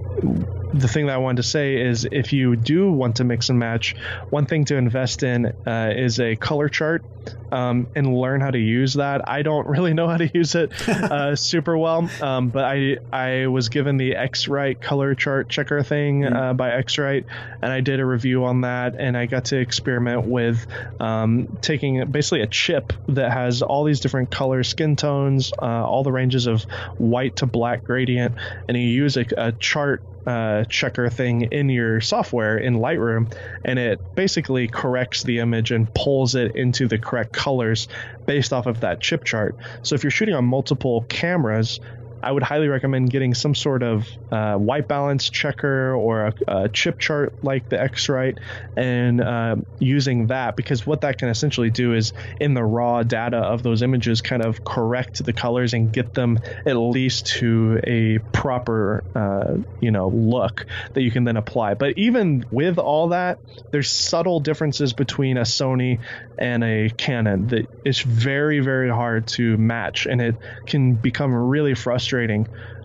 the 0.72 0.88
thing 0.88 1.06
that 1.06 1.14
I 1.14 1.18
wanted 1.18 1.38
to 1.38 1.48
say 1.48 1.80
is 1.80 2.06
if 2.10 2.32
you 2.32 2.56
do 2.56 2.90
want 2.90 3.16
to 3.16 3.24
mix 3.24 3.48
and 3.48 3.58
match, 3.58 3.94
one 4.30 4.46
thing 4.46 4.64
to 4.66 4.76
invest 4.76 5.22
in 5.22 5.46
uh, 5.66 5.92
is 5.96 6.20
a 6.20 6.36
color 6.36 6.68
chart 6.68 7.04
um, 7.50 7.88
and 7.94 8.14
learn 8.14 8.40
how 8.40 8.50
to 8.50 8.58
use 8.58 8.94
that. 8.94 9.28
I 9.28 9.42
don't 9.42 9.66
really 9.68 9.94
know 9.94 10.08
how 10.08 10.16
to 10.16 10.30
use 10.32 10.54
it 10.54 10.72
uh, 10.88 11.36
super 11.36 11.76
well, 11.76 12.08
um, 12.20 12.48
but 12.48 12.64
I 12.64 12.98
I 13.12 13.46
was 13.46 13.68
given 13.68 13.96
the 13.96 14.16
X-Rite 14.16 14.80
color 14.80 15.14
chart 15.14 15.48
checker 15.48 15.82
thing 15.82 16.24
uh, 16.24 16.54
by 16.54 16.70
X-Rite, 16.72 17.26
and 17.62 17.72
I 17.72 17.80
did 17.80 18.00
a 18.00 18.04
review 18.04 18.44
on 18.44 18.62
that, 18.62 18.96
and 18.96 19.16
I 19.16 19.26
got 19.26 19.46
to 19.46 19.56
experiment 19.58 20.26
with 20.26 20.66
um, 21.00 21.58
taking 21.60 22.10
basically 22.10 22.42
a 22.42 22.46
chip 22.46 22.92
that 23.08 23.32
has 23.32 23.62
all 23.62 23.84
these 23.84 24.00
different 24.00 24.30
color 24.30 24.62
skin 24.62 24.96
tones, 24.96 25.52
uh, 25.60 25.64
all 25.64 26.02
the 26.02 26.12
ranges 26.12 26.46
of 26.46 26.62
white 26.98 27.36
to 27.36 27.46
black 27.46 27.84
gradient, 27.84 28.34
and 28.68 28.76
you 28.76 28.82
use 28.82 29.16
a, 29.16 29.26
a 29.36 29.52
chart 29.52 30.02
uh, 30.28 30.64
checker 30.64 31.08
thing 31.08 31.40
in 31.52 31.70
your 31.70 32.02
software 32.02 32.58
in 32.58 32.74
Lightroom, 32.74 33.34
and 33.64 33.78
it 33.78 33.98
basically 34.14 34.68
corrects 34.68 35.22
the 35.22 35.38
image 35.38 35.70
and 35.70 35.92
pulls 35.94 36.34
it 36.34 36.54
into 36.54 36.86
the 36.86 36.98
correct 36.98 37.32
colors 37.32 37.88
based 38.26 38.52
off 38.52 38.66
of 38.66 38.80
that 38.80 39.00
chip 39.00 39.24
chart. 39.24 39.56
So 39.82 39.94
if 39.94 40.04
you're 40.04 40.10
shooting 40.10 40.34
on 40.34 40.44
multiple 40.44 41.06
cameras, 41.08 41.80
I 42.22 42.32
would 42.32 42.42
highly 42.42 42.68
recommend 42.68 43.10
getting 43.10 43.34
some 43.34 43.54
sort 43.54 43.82
of 43.82 44.08
uh, 44.32 44.56
white 44.56 44.88
balance 44.88 45.30
checker 45.30 45.94
or 45.94 46.26
a, 46.26 46.34
a 46.48 46.68
chip 46.68 46.98
chart 46.98 47.32
like 47.42 47.68
the 47.68 47.80
X-Rite 47.80 48.38
and 48.76 49.20
uh, 49.20 49.56
using 49.78 50.28
that 50.28 50.56
because 50.56 50.86
what 50.86 51.02
that 51.02 51.18
can 51.18 51.28
essentially 51.28 51.70
do 51.70 51.94
is 51.94 52.12
in 52.40 52.54
the 52.54 52.64
raw 52.64 53.02
data 53.02 53.38
of 53.38 53.62
those 53.62 53.82
images 53.82 54.20
kind 54.20 54.44
of 54.44 54.64
correct 54.64 55.24
the 55.24 55.32
colors 55.32 55.74
and 55.74 55.92
get 55.92 56.14
them 56.14 56.38
at 56.66 56.74
least 56.74 57.26
to 57.26 57.80
a 57.84 58.18
proper 58.32 59.04
uh, 59.14 59.56
you 59.80 59.90
know 59.90 60.08
look 60.08 60.66
that 60.94 61.02
you 61.02 61.10
can 61.10 61.24
then 61.24 61.36
apply. 61.36 61.74
But 61.74 61.98
even 61.98 62.44
with 62.50 62.78
all 62.78 63.08
that, 63.08 63.38
there's 63.70 63.90
subtle 63.90 64.40
differences 64.40 64.92
between 64.92 65.36
a 65.36 65.42
Sony 65.42 66.00
and 66.38 66.64
a 66.64 66.90
Canon 66.90 67.48
that 67.48 67.66
it's 67.84 68.00
very 68.00 68.60
very 68.60 68.90
hard 68.90 69.26
to 69.28 69.56
match 69.56 70.06
and 70.06 70.20
it 70.20 70.36
can 70.66 70.94
become 70.94 71.32
really 71.32 71.74
frustrating. 71.74 72.07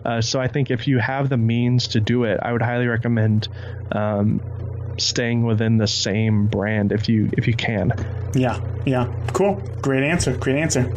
Uh, 0.04 0.20
so 0.20 0.40
I 0.40 0.48
think 0.48 0.70
if 0.70 0.86
you 0.86 0.98
have 0.98 1.28
the 1.28 1.36
means 1.36 1.88
to 1.88 2.00
do 2.00 2.24
it, 2.24 2.38
I 2.42 2.52
would 2.52 2.62
highly 2.62 2.86
recommend 2.86 3.48
um, 3.92 4.40
staying 4.98 5.44
within 5.44 5.78
the 5.78 5.86
same 5.86 6.46
brand 6.46 6.92
if 6.92 7.08
you 7.08 7.30
if 7.32 7.46
you 7.46 7.54
can. 7.54 7.92
Yeah, 8.34 8.60
yeah. 8.84 9.12
Cool. 9.32 9.62
Great 9.80 10.02
answer. 10.02 10.36
Great 10.36 10.56
answer. 10.56 10.92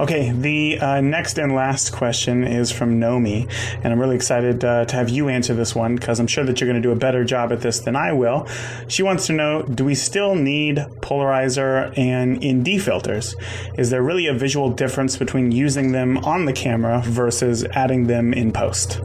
Okay, 0.00 0.32
the 0.32 0.78
uh, 0.80 1.00
next 1.00 1.38
and 1.38 1.54
last 1.54 1.92
question 1.92 2.44
is 2.44 2.70
from 2.70 3.00
Nomi, 3.00 3.50
and 3.82 3.92
I'm 3.92 3.98
really 3.98 4.16
excited 4.16 4.64
uh, 4.64 4.84
to 4.86 4.96
have 4.96 5.08
you 5.08 5.28
answer 5.28 5.54
this 5.54 5.74
one 5.74 5.96
because 5.96 6.20
I'm 6.20 6.26
sure 6.26 6.44
that 6.44 6.60
you're 6.60 6.68
going 6.68 6.80
to 6.80 6.86
do 6.86 6.92
a 6.92 6.96
better 6.96 7.24
job 7.24 7.52
at 7.52 7.60
this 7.60 7.80
than 7.80 7.96
I 7.96 8.12
will. 8.12 8.46
She 8.88 9.02
wants 9.02 9.26
to 9.26 9.32
know 9.32 9.62
Do 9.62 9.84
we 9.84 9.94
still 9.94 10.34
need 10.34 10.76
polarizer 11.00 11.96
and 11.96 12.44
ND 12.44 12.82
filters? 12.82 13.34
Is 13.78 13.90
there 13.90 14.02
really 14.02 14.26
a 14.26 14.34
visual 14.34 14.70
difference 14.70 15.16
between 15.16 15.52
using 15.52 15.92
them 15.92 16.18
on 16.18 16.44
the 16.44 16.52
camera 16.52 17.02
versus 17.04 17.64
adding 17.72 18.06
them 18.06 18.32
in 18.32 18.52
post? 18.52 19.00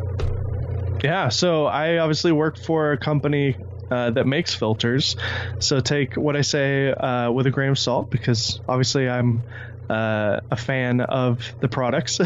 Yeah, 1.03 1.29
so 1.29 1.65
I 1.65 1.97
obviously 1.97 2.31
work 2.31 2.57
for 2.57 2.91
a 2.91 2.97
company 2.97 3.55
uh, 3.91 4.11
that 4.11 4.27
makes 4.27 4.53
filters. 4.53 5.15
So 5.59 5.79
take 5.79 6.15
what 6.15 6.35
I 6.35 6.41
say 6.41 6.91
uh, 6.91 7.31
with 7.31 7.47
a 7.47 7.51
grain 7.51 7.69
of 7.69 7.79
salt 7.79 8.09
because 8.09 8.59
obviously 8.67 9.09
I'm 9.09 9.43
uh, 9.89 10.39
a 10.51 10.55
fan 10.55 11.01
of 11.01 11.51
the 11.61 11.67
products. 11.67 12.19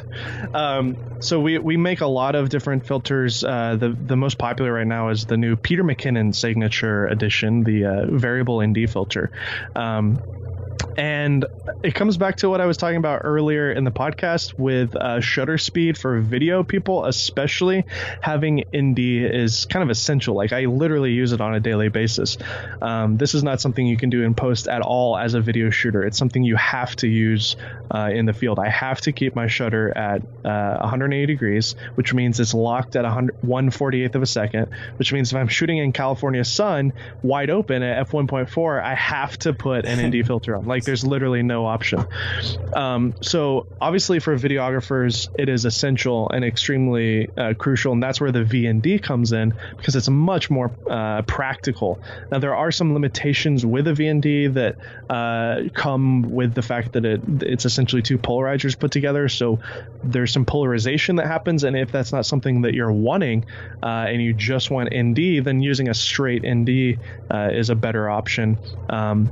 um, 0.54 0.96
so 1.20 1.38
we, 1.40 1.58
we 1.58 1.76
make 1.76 2.00
a 2.00 2.06
lot 2.06 2.34
of 2.34 2.48
different 2.48 2.86
filters. 2.86 3.44
Uh, 3.44 3.76
the 3.76 3.90
the 3.90 4.16
most 4.16 4.38
popular 4.38 4.72
right 4.72 4.86
now 4.86 5.10
is 5.10 5.26
the 5.26 5.36
new 5.36 5.56
Peter 5.56 5.84
McKinnon 5.84 6.34
Signature 6.34 7.06
Edition, 7.06 7.62
the 7.62 7.84
uh, 7.84 8.06
variable 8.06 8.66
ND 8.66 8.88
filter. 8.90 9.30
Um, 9.76 10.18
and 10.96 11.44
it 11.82 11.94
comes 11.94 12.16
back 12.16 12.36
to 12.36 12.48
what 12.48 12.60
I 12.60 12.66
was 12.66 12.76
talking 12.76 12.96
about 12.96 13.22
earlier 13.24 13.72
in 13.72 13.84
the 13.84 13.90
podcast 13.90 14.58
with 14.58 14.94
uh, 14.96 15.20
shutter 15.20 15.58
speed 15.58 15.96
for 15.96 16.20
video 16.20 16.62
people, 16.62 17.04
especially 17.04 17.84
having 18.20 18.64
ND 18.74 18.98
is 18.98 19.66
kind 19.66 19.82
of 19.82 19.90
essential. 19.90 20.34
Like 20.34 20.52
I 20.52 20.66
literally 20.66 21.12
use 21.12 21.32
it 21.32 21.40
on 21.40 21.54
a 21.54 21.60
daily 21.60 21.88
basis. 21.88 22.36
Um, 22.82 23.16
this 23.16 23.34
is 23.34 23.42
not 23.42 23.60
something 23.60 23.86
you 23.86 23.96
can 23.96 24.10
do 24.10 24.22
in 24.22 24.34
post 24.34 24.68
at 24.68 24.82
all 24.82 25.16
as 25.16 25.34
a 25.34 25.40
video 25.40 25.70
shooter. 25.70 26.02
It's 26.02 26.18
something 26.18 26.42
you 26.42 26.56
have 26.56 26.94
to 26.96 27.08
use 27.08 27.56
uh, 27.90 28.10
in 28.12 28.26
the 28.26 28.32
field. 28.32 28.58
I 28.58 28.68
have 28.68 29.00
to 29.02 29.12
keep 29.12 29.34
my 29.34 29.46
shutter 29.46 29.96
at 29.96 30.22
uh, 30.44 30.78
180 30.80 31.26
degrees, 31.26 31.76
which 31.94 32.14
means 32.14 32.40
it's 32.40 32.54
locked 32.54 32.96
at 32.96 33.04
100, 33.04 33.40
148th 33.42 34.14
of 34.14 34.22
a 34.22 34.26
second, 34.26 34.68
which 34.96 35.12
means 35.12 35.32
if 35.32 35.36
I'm 35.36 35.48
shooting 35.48 35.78
in 35.78 35.92
California 35.92 36.44
sun 36.44 36.92
wide 37.22 37.50
open 37.50 37.82
at 37.82 38.08
f1.4, 38.08 38.82
I 38.82 38.94
have 38.94 39.38
to 39.40 39.52
put 39.52 39.84
an 39.86 40.08
ND 40.08 40.26
filter 40.26 40.56
on. 40.56 40.66
Like 40.66 40.79
there's 40.84 41.04
literally 41.04 41.42
no 41.42 41.66
option. 41.66 42.06
Um, 42.74 43.14
so 43.20 43.66
obviously 43.80 44.18
for 44.18 44.36
videographers, 44.36 45.28
it 45.38 45.48
is 45.48 45.64
essential 45.64 46.28
and 46.30 46.44
extremely 46.44 47.28
uh, 47.36 47.54
crucial, 47.54 47.92
and 47.92 48.02
that's 48.02 48.20
where 48.20 48.32
the 48.32 48.44
VND 48.44 49.02
comes 49.02 49.32
in 49.32 49.54
because 49.76 49.96
it's 49.96 50.08
much 50.08 50.50
more 50.50 50.70
uh, 50.88 51.22
practical. 51.22 52.00
Now 52.30 52.38
there 52.38 52.54
are 52.54 52.70
some 52.70 52.94
limitations 52.94 53.64
with 53.64 53.86
a 53.88 53.92
VND 53.92 54.54
that 54.54 54.76
uh, 55.10 55.68
come 55.74 56.22
with 56.22 56.54
the 56.54 56.62
fact 56.62 56.92
that 56.92 57.04
it 57.04 57.20
it's 57.42 57.64
essentially 57.64 58.02
two 58.02 58.18
polarizers 58.18 58.78
put 58.78 58.90
together. 58.90 59.28
So 59.28 59.58
there's 60.02 60.32
some 60.32 60.44
polarization 60.44 61.16
that 61.16 61.26
happens, 61.26 61.64
and 61.64 61.76
if 61.76 61.92
that's 61.92 62.12
not 62.12 62.26
something 62.26 62.62
that 62.62 62.74
you're 62.74 62.92
wanting, 62.92 63.44
uh, 63.82 64.06
and 64.08 64.22
you 64.22 64.32
just 64.32 64.70
want 64.70 64.90
ND, 64.94 65.44
then 65.44 65.60
using 65.60 65.88
a 65.88 65.94
straight 65.94 66.44
ND 66.46 66.98
uh, 67.30 67.50
is 67.52 67.70
a 67.70 67.74
better 67.74 68.08
option. 68.08 68.58
Um, 68.88 69.30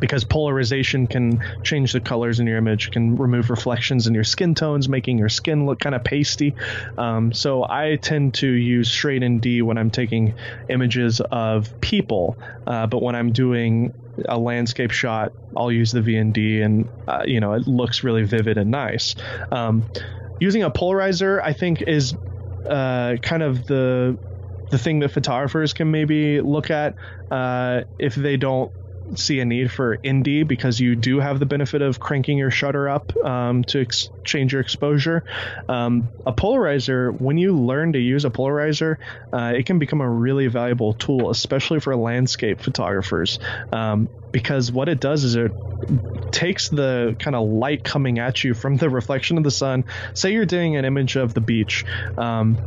because 0.00 0.24
polarization 0.24 1.06
can 1.06 1.42
change 1.62 1.92
the 1.92 2.00
colors 2.00 2.40
in 2.40 2.46
your 2.46 2.56
image, 2.56 2.90
can 2.90 3.16
remove 3.16 3.50
reflections 3.50 4.06
in 4.06 4.14
your 4.14 4.24
skin 4.24 4.54
tones, 4.54 4.88
making 4.88 5.18
your 5.18 5.28
skin 5.28 5.66
look 5.66 5.80
kind 5.80 5.94
of 5.94 6.04
pasty. 6.04 6.54
Um, 6.96 7.32
so 7.32 7.64
I 7.68 7.96
tend 7.96 8.34
to 8.34 8.46
use 8.46 8.90
straight 8.90 9.22
ND 9.22 9.62
when 9.62 9.78
I'm 9.78 9.90
taking 9.90 10.34
images 10.68 11.20
of 11.20 11.80
people, 11.80 12.36
uh, 12.66 12.86
but 12.86 13.02
when 13.02 13.14
I'm 13.14 13.32
doing 13.32 13.92
a 14.28 14.38
landscape 14.38 14.90
shot, 14.90 15.32
I'll 15.56 15.72
use 15.72 15.92
the 15.92 16.00
VND, 16.00 16.64
and 16.64 16.88
uh, 17.08 17.22
you 17.26 17.40
know 17.40 17.52
it 17.54 17.66
looks 17.66 18.04
really 18.04 18.24
vivid 18.24 18.58
and 18.58 18.70
nice. 18.70 19.14
Um, 19.50 19.84
using 20.40 20.62
a 20.62 20.70
polarizer, 20.70 21.40
I 21.42 21.52
think, 21.52 21.82
is 21.82 22.14
uh, 22.68 23.16
kind 23.22 23.42
of 23.42 23.66
the 23.66 24.16
the 24.70 24.78
thing 24.78 25.00
that 25.00 25.10
photographers 25.10 25.72
can 25.72 25.90
maybe 25.90 26.40
look 26.40 26.70
at 26.70 26.94
uh, 27.30 27.82
if 27.98 28.14
they 28.14 28.36
don't 28.36 28.72
see 29.18 29.40
a 29.40 29.44
need 29.44 29.70
for 29.70 29.98
ND 30.06 30.46
because 30.46 30.80
you 30.80 30.96
do 30.96 31.20
have 31.20 31.38
the 31.38 31.46
benefit 31.46 31.82
of 31.82 32.00
cranking 32.00 32.38
your 32.38 32.50
shutter 32.50 32.88
up 32.88 33.16
um, 33.24 33.64
to 33.64 33.80
ex- 33.80 34.10
change 34.24 34.52
your 34.52 34.60
exposure. 34.60 35.24
Um, 35.68 36.08
a 36.26 36.32
polarizer, 36.32 37.18
when 37.20 37.38
you 37.38 37.56
learn 37.56 37.92
to 37.92 37.98
use 37.98 38.24
a 38.24 38.30
polarizer, 38.30 38.96
uh, 39.32 39.52
it 39.56 39.66
can 39.66 39.78
become 39.78 40.00
a 40.00 40.08
really 40.08 40.46
valuable 40.46 40.94
tool, 40.94 41.30
especially 41.30 41.80
for 41.80 41.94
landscape 41.96 42.60
photographers. 42.60 43.38
Um, 43.72 44.08
because 44.32 44.72
what 44.72 44.88
it 44.88 44.98
does 44.98 45.22
is 45.22 45.36
it 45.36 45.52
takes 46.32 46.68
the 46.68 47.14
kind 47.20 47.36
of 47.36 47.48
light 47.48 47.84
coming 47.84 48.18
at 48.18 48.42
you 48.42 48.52
from 48.52 48.76
the 48.76 48.90
reflection 49.00 49.38
of 49.38 49.44
the 49.44 49.50
sun. 49.50 49.84
Say 50.14 50.32
you're 50.32 50.46
doing 50.46 50.76
an 50.76 50.84
image 50.84 51.16
of 51.16 51.34
the 51.34 51.40
beach. 51.40 51.84
Um, 52.18 52.58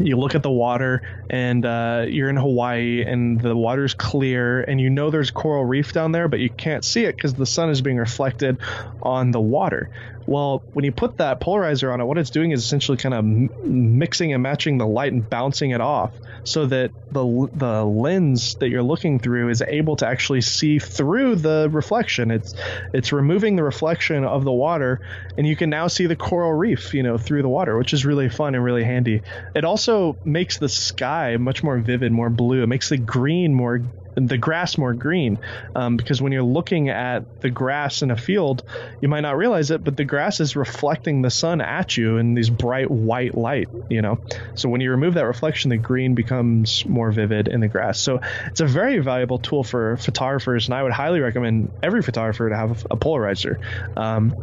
you 0.00 0.16
look 0.16 0.34
at 0.34 0.42
the 0.42 0.50
water 0.50 1.02
and 1.30 1.64
uh, 1.64 2.04
you're 2.08 2.28
in 2.28 2.36
Hawaii 2.36 3.02
and 3.04 3.40
the 3.40 3.56
water's 3.56 3.94
clear 3.94 4.60
and 4.60 4.80
you 4.80 4.90
know 4.90 5.10
there's 5.10 5.30
coral 5.30 5.64
reef 5.64 5.92
down 5.92 6.12
there, 6.12 6.28
but 6.28 6.40
you 6.40 6.50
can't 6.50 6.84
see 6.84 7.04
it 7.04 7.16
because 7.16 7.34
the 7.34 7.46
sun 7.46 7.70
is 7.70 7.80
being 7.80 7.96
reflected 7.96 8.58
on 9.02 9.30
the 9.30 9.40
water. 9.40 9.90
Well, 10.28 10.62
when 10.74 10.84
you 10.84 10.92
put 10.92 11.16
that 11.16 11.40
polarizer 11.40 11.90
on 11.90 12.02
it, 12.02 12.04
what 12.04 12.18
it's 12.18 12.28
doing 12.28 12.50
is 12.50 12.62
essentially 12.62 12.98
kind 12.98 13.14
of 13.14 13.20
m- 13.20 13.98
mixing 13.98 14.34
and 14.34 14.42
matching 14.42 14.76
the 14.76 14.86
light 14.86 15.10
and 15.10 15.28
bouncing 15.28 15.70
it 15.70 15.80
off 15.80 16.12
so 16.44 16.66
that 16.66 16.90
the, 17.10 17.48
the 17.54 17.82
lens 17.82 18.54
that 18.56 18.68
you're 18.68 18.82
looking 18.82 19.20
through 19.20 19.48
is 19.48 19.62
able 19.66 19.96
to 19.96 20.06
actually 20.06 20.42
see 20.42 20.78
through 20.78 21.36
the 21.36 21.70
reflection. 21.72 22.30
It's, 22.30 22.54
it's 22.92 23.10
removing 23.10 23.56
the 23.56 23.62
reflection 23.62 24.22
of 24.24 24.44
the 24.44 24.52
water 24.52 25.00
and 25.38 25.46
you 25.46 25.56
can 25.56 25.70
now 25.70 25.86
see 25.86 26.04
the 26.04 26.16
coral 26.16 26.52
reef, 26.52 26.92
you 26.92 27.02
know, 27.02 27.16
through 27.16 27.40
the 27.40 27.48
water, 27.48 27.78
which 27.78 27.94
is 27.94 28.04
really 28.04 28.28
fun 28.28 28.54
and 28.54 28.62
really 28.62 28.84
handy. 28.84 29.22
It 29.54 29.64
also 29.64 30.18
makes 30.26 30.58
the 30.58 30.68
sky 30.68 31.38
much 31.38 31.62
more 31.62 31.78
vivid, 31.78 32.12
more 32.12 32.28
blue. 32.28 32.62
It 32.62 32.66
makes 32.66 32.90
the 32.90 32.98
green 32.98 33.54
more 33.54 33.80
the 34.26 34.38
grass 34.38 34.76
more 34.76 34.94
green 34.94 35.38
um, 35.74 35.96
because 35.96 36.20
when 36.20 36.32
you're 36.32 36.42
looking 36.42 36.88
at 36.88 37.24
the 37.40 37.50
grass 37.50 38.02
in 38.02 38.10
a 38.10 38.16
field 38.16 38.62
you 39.00 39.08
might 39.08 39.20
not 39.20 39.36
realize 39.36 39.70
it 39.70 39.84
but 39.84 39.96
the 39.96 40.04
grass 40.04 40.40
is 40.40 40.56
reflecting 40.56 41.22
the 41.22 41.30
sun 41.30 41.60
at 41.60 41.96
you 41.96 42.16
in 42.16 42.34
these 42.34 42.50
bright 42.50 42.90
white 42.90 43.36
light 43.36 43.68
you 43.88 44.02
know? 44.02 44.18
So 44.54 44.68
when 44.68 44.80
you 44.80 44.90
remove 44.90 45.14
that 45.14 45.26
reflection 45.26 45.70
the 45.70 45.78
green 45.78 46.14
becomes 46.14 46.84
more 46.86 47.12
vivid 47.12 47.48
in 47.48 47.60
the 47.60 47.68
grass. 47.68 48.00
So 48.00 48.20
it's 48.46 48.60
a 48.60 48.66
very 48.66 48.98
valuable 48.98 49.38
tool 49.38 49.62
for 49.64 49.96
photographers 49.96 50.66
and 50.66 50.74
i 50.74 50.82
would 50.82 50.92
highly 50.92 51.20
recommend 51.20 51.72
every 51.82 52.02
photographer 52.02 52.48
to 52.48 52.56
have 52.56 52.84
a 52.90 52.96
polarizer 52.96 53.56
um, 53.96 54.34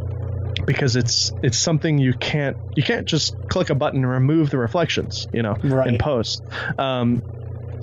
because 0.65 0.95
it's 0.95 1.34
it's 1.41 1.57
something 1.57 1.97
you 1.97 2.14
can't 2.14 2.57
you 2.76 2.84
can't 2.84 3.06
just 3.07 3.35
click 3.49 3.69
a 3.69 3.76
button 3.76 4.03
and 4.03 4.10
remove 4.10 4.49
the 4.49 4.57
reflections 4.57 5.27
you 5.31 5.41
know 5.43 5.57
Right. 5.64 5.88
in 5.88 5.97
post. 5.97 6.41
Um, 6.77 7.23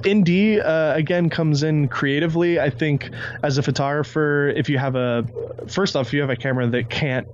ND 0.06 0.60
uh, 0.60 0.94
again 0.96 1.30
comes 1.30 1.62
in 1.62 1.88
creatively. 1.88 2.60
I 2.60 2.70
think 2.70 3.10
as 3.42 3.58
a 3.58 3.62
photographer, 3.62 4.48
if 4.48 4.68
you 4.68 4.78
have 4.78 4.96
a 4.96 5.26
first 5.68 5.96
off, 5.96 6.08
if 6.08 6.12
you 6.12 6.20
have 6.20 6.30
a 6.30 6.36
camera 6.36 6.66
that 6.68 6.90
can't 6.90 7.26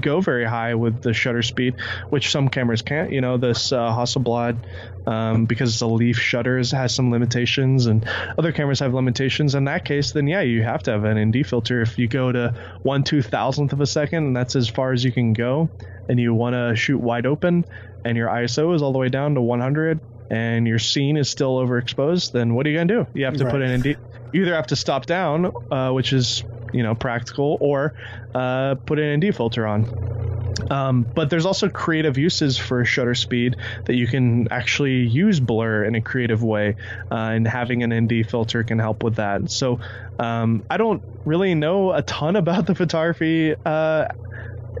go 0.00 0.20
very 0.20 0.44
high 0.44 0.74
with 0.74 1.02
the 1.02 1.12
shutter 1.12 1.42
speed, 1.42 1.74
which 2.10 2.30
some 2.30 2.48
cameras 2.48 2.82
can't. 2.82 3.12
You 3.12 3.20
know, 3.20 3.36
this 3.36 3.72
uh, 3.72 3.90
Hasselblad, 3.90 4.58
um, 5.06 5.46
because 5.46 5.72
it's 5.72 5.80
a 5.80 5.86
leaf 5.86 6.18
shutters, 6.18 6.70
has 6.70 6.94
some 6.94 7.10
limitations, 7.10 7.86
and 7.86 8.08
other 8.38 8.52
cameras 8.52 8.80
have 8.80 8.94
limitations. 8.94 9.54
In 9.54 9.64
that 9.64 9.84
case, 9.84 10.12
then 10.12 10.26
yeah, 10.26 10.42
you 10.42 10.62
have 10.62 10.82
to 10.84 10.92
have 10.92 11.04
an 11.04 11.18
ND 11.30 11.46
filter. 11.46 11.80
If 11.82 11.98
you 11.98 12.08
go 12.08 12.30
to 12.30 12.54
one 12.82 13.04
two 13.04 13.22
thousandth 13.22 13.72
of 13.72 13.80
a 13.80 13.86
second, 13.86 14.26
and 14.26 14.36
that's 14.36 14.56
as 14.56 14.68
far 14.68 14.92
as 14.92 15.04
you 15.04 15.12
can 15.12 15.32
go, 15.32 15.68
and 16.08 16.18
you 16.18 16.32
want 16.34 16.54
to 16.54 16.76
shoot 16.76 16.98
wide 16.98 17.26
open, 17.26 17.64
and 18.04 18.16
your 18.16 18.28
ISO 18.28 18.74
is 18.74 18.82
all 18.82 18.92
the 18.92 18.98
way 18.98 19.08
down 19.08 19.34
to 19.34 19.40
100, 19.40 20.00
and 20.32 20.66
your 20.66 20.80
scene 20.80 21.18
is 21.18 21.30
still 21.30 21.58
overexposed, 21.58 22.32
then 22.32 22.54
what 22.54 22.66
are 22.66 22.70
you 22.70 22.78
gonna 22.78 23.04
do? 23.04 23.08
You 23.14 23.26
have 23.26 23.36
to 23.38 23.46
put 23.46 23.60
Right. 23.60 23.62
an 23.62 23.72
ND. 23.72 23.96
You 24.32 24.42
either 24.42 24.54
have 24.56 24.68
to 24.68 24.76
stop 24.76 25.06
down, 25.06 25.52
uh, 25.70 25.92
which 25.92 26.12
is 26.12 26.44
you 26.72 26.82
know 26.82 26.96
practical, 26.96 27.58
or 27.60 27.94
uh, 28.34 28.76
put 28.86 28.98
an 28.98 29.20
ND 29.22 29.32
filter 29.34 29.66
on. 29.66 29.88
Um, 30.70 31.10
but 31.14 31.30
there's 31.30 31.46
also 31.46 31.68
creative 31.68 32.18
uses 32.18 32.58
for 32.58 32.84
shutter 32.84 33.14
speed 33.14 33.56
that 33.86 33.94
you 33.96 34.06
can 34.06 34.48
actually 34.50 35.06
use 35.06 35.40
blur 35.40 35.84
in 35.84 35.94
a 35.96 36.02
creative 36.02 36.42
way, 36.42 36.76
uh, 37.10 37.14
and 37.14 37.46
having 37.46 37.82
an 37.82 37.92
ND 37.92 38.24
filter 38.28 38.64
can 38.64 38.78
help 38.78 39.02
with 39.02 39.16
that. 39.16 39.50
So 39.50 39.80
um, 40.18 40.64
I 40.70 40.78
don't 40.78 41.04
really 41.24 41.54
know 41.54 41.92
a 41.92 42.02
ton 42.02 42.36
about 42.42 42.66
the 42.66 42.74
photography 42.74 43.54
uh, 43.66 44.06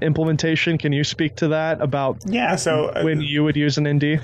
implementation. 0.00 0.78
Can 0.78 0.92
you 0.92 1.04
speak 1.04 1.36
to 1.36 1.48
that 1.48 1.80
about 1.80 2.18
Yeah, 2.26 2.56
so 2.56 2.86
uh, 2.86 3.02
when 3.02 3.20
you 3.20 3.44
would 3.44 3.56
use 3.56 3.78
an 3.78 3.86
ND? 3.88 4.20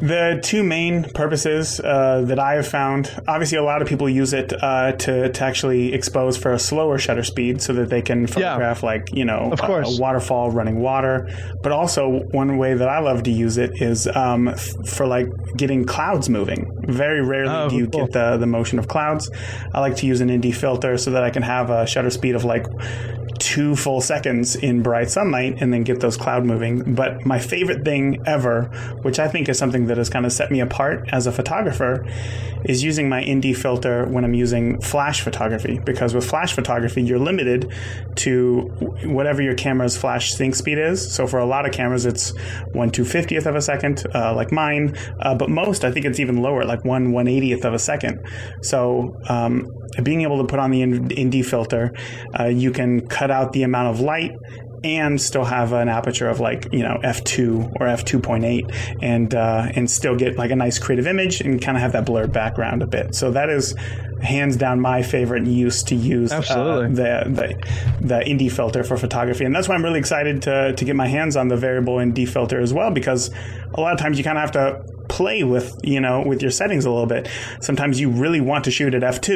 The 0.00 0.40
two 0.42 0.62
main 0.62 1.04
purposes 1.14 1.80
uh, 1.80 2.22
that 2.26 2.38
I 2.38 2.54
have 2.54 2.68
found, 2.68 3.10
obviously, 3.26 3.58
a 3.58 3.62
lot 3.62 3.82
of 3.82 3.88
people 3.88 4.08
use 4.08 4.32
it 4.32 4.52
uh, 4.62 4.92
to 4.92 5.30
to 5.32 5.44
actually 5.44 5.92
expose 5.92 6.36
for 6.36 6.52
a 6.52 6.58
slower 6.58 6.98
shutter 6.98 7.24
speed, 7.24 7.60
so 7.62 7.72
that 7.74 7.88
they 7.90 8.02
can 8.02 8.26
photograph, 8.26 8.82
like 8.82 9.08
you 9.12 9.24
know, 9.24 9.50
Of 9.52 9.60
a- 9.60 9.66
course. 9.66 9.98
a, 9.98 10.00
waterfall, 10.00 10.50
running 10.50 10.80
water. 10.80 11.28
But 11.62 11.72
also, 11.72 12.20
one 12.32 12.58
way 12.58 12.74
that 12.74 12.88
I 12.88 12.98
love 13.00 13.22
to 13.24 13.30
use 13.30 13.58
it 13.58 13.80
is 13.82 14.06
um, 14.08 14.48
f- 14.48 14.74
for 14.86 15.06
like 15.06 15.26
getting 15.56 15.84
clouds 15.84 16.28
moving. 16.28 16.70
Very 16.86 17.22
rarely 17.22 17.52
Oh, 17.54 17.68
do 17.68 17.76
you 17.76 17.86
cool. 17.88 18.04
get 18.06 18.12
the 18.12 18.36
the 18.38 18.46
motion 18.46 18.78
of 18.78 18.88
clouds. 18.88 19.30
I 19.74 19.80
like 19.80 19.96
to 19.96 20.06
use 20.06 20.20
an 20.20 20.30
ND 20.36 20.54
filter 20.54 20.96
so 20.98 21.10
that 21.12 21.22
I 21.22 21.30
can 21.30 21.42
have 21.42 21.70
a 21.70 21.86
shutter 21.86 22.10
speed 22.10 22.34
of 22.34 22.44
like 22.44 22.66
two 23.38 23.76
full 23.76 24.00
seconds 24.00 24.56
in 24.56 24.82
bright 24.82 25.10
sunlight 25.10 25.56
and 25.60 25.72
then 25.72 25.82
get 25.82 26.00
those 26.00 26.16
cloud 26.16 26.44
moving. 26.44 26.94
But 26.94 27.24
my 27.24 27.38
favorite 27.38 27.84
thing 27.84 28.22
ever, 28.26 28.64
which 29.02 29.18
I 29.18 29.28
think 29.28 29.48
is 29.48 29.58
something 29.58 29.86
that 29.86 29.96
has 29.96 30.08
kind 30.08 30.26
of 30.26 30.32
set 30.32 30.50
me 30.50 30.60
apart 30.60 31.08
as 31.12 31.26
a 31.26 31.32
photographer, 31.32 32.06
is 32.64 32.82
using 32.82 33.08
my 33.08 33.24
ND 33.24 33.56
filter 33.56 34.06
when 34.06 34.24
I'm 34.24 34.34
using 34.34 34.80
flash 34.80 35.20
photography. 35.20 35.80
Because 35.84 36.14
with 36.14 36.24
flash 36.24 36.52
photography, 36.54 37.02
you're 37.02 37.18
limited 37.18 37.72
to 38.16 38.60
whatever 39.04 39.42
your 39.42 39.54
camera's 39.54 39.96
flash 39.96 40.32
sync 40.32 40.54
speed 40.54 40.78
is. 40.78 41.12
So 41.12 41.26
for 41.26 41.38
a 41.38 41.46
lot 41.46 41.66
of 41.66 41.72
cameras, 41.72 42.06
it's 42.06 42.30
one 42.72 42.90
two 42.90 43.04
fiftieth 43.04 43.46
of 43.46 43.56
a 43.56 43.62
second, 43.62 44.04
uh, 44.14 44.34
like 44.34 44.52
mine. 44.52 44.96
Uh, 45.20 45.34
but 45.34 45.50
most, 45.50 45.84
I 45.84 45.90
think 45.90 46.06
it's 46.06 46.20
even 46.20 46.42
lower, 46.42 46.64
like 46.64 46.84
one 46.84 47.12
one 47.12 47.28
eightieth 47.28 47.64
of 47.64 47.74
a 47.74 47.78
second. 47.78 48.24
So 48.62 49.16
um, 49.28 49.68
being 50.02 50.22
able 50.22 50.38
to 50.38 50.44
put 50.44 50.58
on 50.58 50.70
the 50.70 50.84
ND 50.84 51.44
filter, 51.44 51.92
uh, 52.38 52.46
you 52.46 52.70
can 52.70 53.06
cut 53.06 53.30
out 53.30 53.52
the 53.52 53.62
amount 53.62 53.94
of 53.94 54.00
light 54.00 54.32
and 54.84 55.20
still 55.20 55.44
have 55.44 55.72
an 55.72 55.88
aperture 55.88 56.28
of 56.28 56.40
like 56.40 56.68
you 56.72 56.80
know 56.80 56.98
f2 57.04 57.72
or 57.80 57.86
f2.8 57.86 58.98
and 59.02 59.34
uh, 59.34 59.68
and 59.74 59.90
still 59.90 60.16
get 60.16 60.36
like 60.36 60.50
a 60.50 60.56
nice 60.56 60.78
creative 60.78 61.06
image 61.06 61.40
and 61.40 61.62
kind 61.62 61.76
of 61.76 61.82
have 61.82 61.92
that 61.92 62.04
blurred 62.04 62.32
background 62.32 62.82
a 62.82 62.86
bit. 62.86 63.14
So 63.14 63.30
that 63.30 63.48
is 63.48 63.74
hands 64.22 64.56
down 64.56 64.80
my 64.80 65.02
favorite 65.02 65.46
use 65.46 65.82
to 65.82 65.96
use 65.96 66.32
uh, 66.32 66.88
the, 66.94 67.24
the 68.00 68.06
the 68.06 68.34
ND 68.34 68.52
filter 68.52 68.84
for 68.84 68.96
photography. 68.96 69.44
And 69.44 69.54
that's 69.54 69.68
why 69.68 69.74
I'm 69.74 69.84
really 69.84 69.98
excited 69.98 70.42
to 70.42 70.72
to 70.72 70.84
get 70.84 70.96
my 70.96 71.06
hands 71.06 71.36
on 71.36 71.48
the 71.48 71.56
variable 71.56 72.04
ND 72.04 72.28
filter 72.28 72.60
as 72.60 72.72
well 72.72 72.90
because 72.90 73.30
a 73.74 73.80
lot 73.80 73.92
of 73.92 73.98
times 73.98 74.18
you 74.18 74.24
kind 74.24 74.38
of 74.38 74.42
have 74.42 74.52
to 74.52 74.84
play 75.18 75.38
with 75.54 75.66
you 75.82 76.00
know 76.00 76.16
with 76.30 76.40
your 76.44 76.50
settings 76.50 76.84
a 76.86 76.90
little 76.90 77.10
bit. 77.14 77.28
Sometimes 77.60 78.00
you 78.00 78.08
really 78.24 78.40
want 78.40 78.64
to 78.64 78.70
shoot 78.70 78.92
at 78.94 79.02
f2 79.16 79.30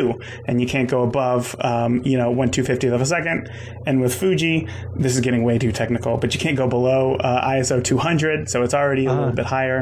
and 0.47 0.55
you 0.61 0.67
can't 0.75 0.89
go 0.97 1.03
above 1.03 1.55
um, 1.61 1.93
you 2.11 2.17
know 2.21 2.31
1 2.31 2.51
250th 2.51 2.95
of 2.95 3.01
a 3.01 3.07
second. 3.17 3.51
And 3.87 4.01
with 4.01 4.15
fuji 4.21 4.67
this 5.03 5.13
is 5.17 5.21
getting 5.21 5.43
way 5.49 5.59
too 5.59 5.73
technical 5.73 6.17
but 6.17 6.33
you 6.35 6.41
can't 6.41 6.57
go 6.57 6.67
below 6.69 7.17
uh, 7.17 7.51
iso 7.57 7.83
200 7.83 8.49
so 8.49 8.63
it's 8.63 8.75
already 8.75 9.05
a 9.07 9.13
little 9.13 9.33
bit 9.41 9.47
higher. 9.47 9.81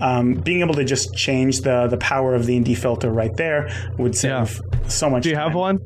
Um, 0.00 0.34
being 0.34 0.60
able 0.60 0.74
to 0.74 0.84
just 0.84 1.14
change 1.26 1.60
the 1.60 1.76
the 1.88 1.98
power 1.98 2.34
of 2.34 2.46
the 2.46 2.58
nd 2.58 2.74
filter 2.84 3.10
right 3.10 3.34
there 3.36 3.60
would 3.98 4.14
save 4.16 4.60
so 4.88 5.10
much 5.10 5.22
Do 5.24 5.30
you 5.30 5.36
have 5.36 5.54
one? 5.54 5.78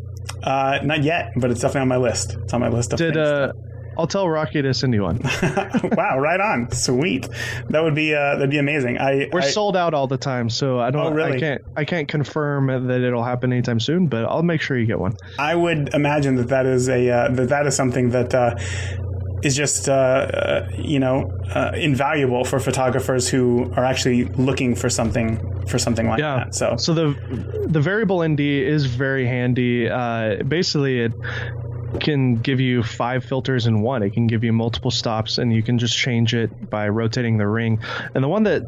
uh, 0.42 0.78
not 0.84 1.02
yet 1.02 1.32
but 1.40 1.50
it's 1.50 1.60
definitely 1.62 1.82
on 1.82 1.88
my 1.88 1.96
list. 2.08 2.36
It's 2.42 2.52
on 2.54 2.60
my 2.60 2.68
list 2.68 2.92
of 2.92 2.98
Did 2.98 3.14
things. 3.14 3.28
uh, 3.28 3.52
I'll 3.98 4.06
tell 4.06 4.28
Rocky 4.28 4.62
to 4.62 4.72
send 4.72 4.94
you 4.94 5.02
one. 5.02 5.18
wow 5.96 6.18
right 6.18 6.40
on 6.40 6.70
sweet 6.70 7.28
that 7.68 7.82
would 7.82 7.94
be 7.94 8.14
uh, 8.14 8.36
that'd 8.36 8.50
be 8.50 8.58
amazing 8.58 8.98
i 8.98 9.28
We're 9.32 9.40
I- 9.40 9.50
sold 9.50 9.76
out 9.76 9.92
all 9.94 10.06
the 10.06 10.16
time, 10.18 10.48
so 10.50 10.78
I 10.78 10.90
don't. 10.90 11.06
Oh, 11.06 11.10
really? 11.10 11.36
I 11.36 11.40
can't. 11.40 11.62
I 11.76 11.84
can't 11.84 12.08
confirm 12.08 12.66
that 12.88 13.00
it'll 13.02 13.24
happen 13.24 13.52
anytime 13.52 13.80
soon, 13.80 14.06
but 14.06 14.24
I'll 14.24 14.42
make 14.42 14.60
sure 14.60 14.78
you 14.78 14.86
get 14.86 14.98
one. 14.98 15.14
I 15.38 15.54
would 15.54 15.92
imagine 15.94 16.36
that 16.36 16.48
that 16.48 16.66
is 16.66 16.88
a 16.88 17.10
uh, 17.10 17.28
that 17.32 17.48
that 17.48 17.66
is 17.66 17.74
something 17.76 18.10
that 18.10 18.34
uh, 18.34 18.54
is 19.42 19.54
just 19.56 19.88
uh, 19.88 19.92
uh, 19.92 20.68
you 20.76 20.98
know 20.98 21.30
uh, 21.54 21.72
invaluable 21.74 22.44
for 22.44 22.58
photographers 22.60 23.28
who 23.28 23.70
are 23.76 23.84
actually 23.84 24.24
looking 24.36 24.74
for 24.74 24.88
something 24.90 25.38
for 25.66 25.78
something 25.78 26.06
like 26.08 26.18
Yeah. 26.20 26.36
that. 26.44 26.54
So 26.54 26.76
So 26.78 26.94
the 26.94 27.66
the 27.68 27.80
variable 27.80 28.26
ND 28.26 28.40
is 28.40 28.86
very 28.86 29.26
handy. 29.26 29.88
Uh, 29.88 30.42
basically, 30.44 31.00
it 31.00 31.12
can 32.00 32.36
give 32.36 32.60
you 32.60 32.82
five 32.82 33.24
filters 33.24 33.66
in 33.66 33.80
one. 33.80 34.02
It 34.02 34.12
can 34.12 34.26
give 34.26 34.44
you 34.44 34.52
multiple 34.52 34.90
stops, 34.90 35.38
and 35.38 35.52
you 35.52 35.62
can 35.62 35.78
just 35.78 35.96
change 35.96 36.34
it 36.34 36.70
by 36.70 36.88
rotating 36.88 37.38
the 37.38 37.46
ring. 37.46 37.80
And 38.14 38.22
the 38.22 38.28
one 38.28 38.44
that 38.44 38.62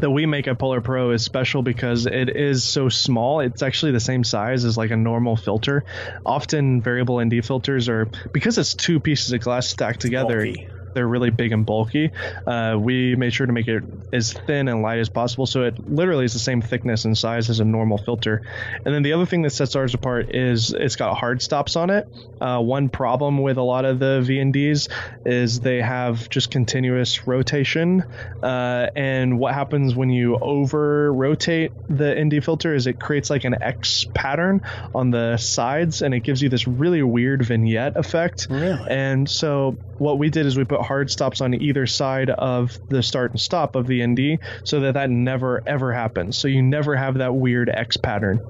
that 0.00 0.10
we 0.10 0.26
make 0.26 0.46
at 0.46 0.58
Polar 0.58 0.80
Pro 0.82 1.12
is 1.12 1.24
special 1.24 1.62
because 1.62 2.06
it 2.06 2.28
is 2.36 2.64
so 2.64 2.88
small. 2.88 3.40
It's 3.40 3.62
actually 3.62 3.92
the 3.92 4.00
same 4.00 4.24
size 4.24 4.64
as 4.64 4.76
like 4.76 4.90
a 4.90 4.96
normal 4.96 5.36
filter. 5.36 5.84
Often 6.24 6.82
variable 6.82 7.24
ND 7.24 7.44
filters 7.44 7.88
are 7.88 8.06
because 8.32 8.58
it's 8.58 8.74
two 8.74 9.00
pieces 9.00 9.32
of 9.32 9.40
glass 9.40 9.68
stacked 9.68 10.00
together. 10.00 10.44
Bulky 10.44 10.68
they're 10.96 11.06
really 11.06 11.28
big 11.28 11.52
and 11.52 11.66
bulky. 11.66 12.10
Uh, 12.46 12.76
we 12.80 13.14
made 13.16 13.34
sure 13.34 13.46
to 13.46 13.52
make 13.52 13.68
it 13.68 13.84
as 14.14 14.32
thin 14.32 14.66
and 14.66 14.80
light 14.80 14.98
as 14.98 15.10
possible, 15.10 15.44
so 15.44 15.64
it 15.64 15.88
literally 15.88 16.24
is 16.24 16.32
the 16.32 16.38
same 16.38 16.62
thickness 16.62 17.04
and 17.04 17.16
size 17.16 17.50
as 17.50 17.60
a 17.60 17.64
normal 17.64 17.98
filter. 17.98 18.40
And 18.82 18.94
then 18.94 19.02
the 19.02 19.12
other 19.12 19.26
thing 19.26 19.42
that 19.42 19.50
sets 19.50 19.76
ours 19.76 19.92
apart 19.92 20.34
is 20.34 20.72
it's 20.72 20.96
got 20.96 21.14
hard 21.14 21.42
stops 21.42 21.76
on 21.76 21.90
it. 21.90 22.08
Uh, 22.40 22.60
one 22.60 22.88
problem 22.88 23.42
with 23.42 23.58
a 23.58 23.62
lot 23.62 23.84
of 23.84 23.98
the 23.98 24.24
VNDs 24.26 24.88
is 25.26 25.60
they 25.60 25.82
have 25.82 26.30
just 26.30 26.50
continuous 26.50 27.26
rotation, 27.26 28.02
uh, 28.42 28.88
and 28.96 29.38
what 29.38 29.52
happens 29.52 29.94
when 29.94 30.08
you 30.08 30.38
over 30.38 31.12
rotate 31.12 31.72
the 31.90 32.14
ND 32.14 32.42
filter 32.42 32.74
is 32.74 32.86
it 32.86 32.98
creates 32.98 33.28
like 33.28 33.44
an 33.44 33.62
X 33.62 34.06
pattern 34.14 34.62
on 34.94 35.10
the 35.10 35.36
sides, 35.36 36.00
and 36.00 36.14
it 36.14 36.20
gives 36.20 36.40
you 36.40 36.48
this 36.48 36.66
really 36.66 37.02
weird 37.02 37.44
vignette 37.44 37.98
effect. 37.98 38.46
Really? 38.48 38.86
And 38.88 39.28
so 39.28 39.76
what 39.98 40.18
we 40.18 40.30
did 40.30 40.46
is 40.46 40.56
we 40.56 40.64
put 40.64 40.80
hard 40.86 41.10
stops 41.10 41.40
on 41.40 41.54
either 41.54 41.86
side 41.86 42.30
of 42.30 42.78
the 42.88 43.02
start 43.02 43.32
and 43.32 43.40
stop 43.40 43.76
of 43.76 43.86
the 43.86 44.06
ND 44.06 44.38
so 44.64 44.80
that 44.80 44.94
that 44.94 45.10
never 45.10 45.62
ever 45.66 45.92
happens. 45.92 46.36
So 46.38 46.48
you 46.48 46.62
never 46.62 46.96
have 46.96 47.18
that 47.18 47.34
weird 47.34 47.68
X 47.68 47.96
pattern. 47.96 48.40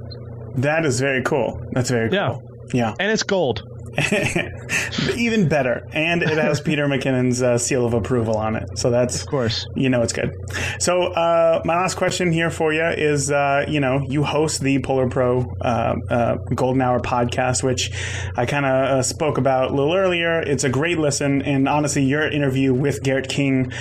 That 0.57 0.87
is 0.87 1.01
very 1.01 1.23
cool. 1.23 1.61
That's 1.73 1.91
very 1.91 2.09
cool. 2.09 2.17
Yeah. 2.17 2.39
Yeah. 2.73 2.95
And 2.99 3.11
it's 3.11 3.23
gold. 3.23 3.63
Even 5.17 5.49
better. 5.49 5.87
And 5.93 6.23
it 6.23 6.37
has 6.39 6.61
Peter 6.61 6.87
McKinnon's 6.87 7.43
uh, 7.43 7.59
seal 7.59 7.87
of 7.87 7.95
approval 7.95 8.37
on 8.37 8.57
it. 8.57 8.79
So 8.79 8.91
that's, 8.91 9.23
Of 9.23 9.29
course. 9.29 9.67
you 9.75 9.89
know, 9.89 10.03
it's 10.03 10.13
good. 10.13 10.33
So, 10.79 11.05
uh, 11.05 11.63
my 11.65 11.77
last 11.77 11.97
question 11.97 12.33
here 12.33 12.51
for 12.51 12.73
you 12.73 12.85
is 12.85 13.31
uh, 13.31 13.65
you 13.69 13.81
know, 13.81 14.01
you 14.09 14.23
host 14.25 14.61
the 14.61 14.81
Polar 14.81 15.09
Pro 15.09 15.41
uh, 15.61 15.95
uh, 16.11 16.37
Golden 16.55 16.83
Hour 16.83 17.01
podcast, 17.01 17.63
which 17.63 17.91
I 18.37 18.47
kind 18.47 18.67
of 18.67 18.73
uh, 18.73 19.03
spoke 19.03 19.39
about 19.39 19.71
a 19.71 19.75
little 19.75 19.95
earlier. 19.95 20.41
It's 20.41 20.65
a 20.65 20.69
great 20.69 20.99
listen. 20.99 21.43
And 21.43 21.69
honestly, 21.69 22.05
your 22.05 22.29
interview 22.31 22.73
with 22.75 23.03
Garrett 23.03 23.29
King, 23.29 23.73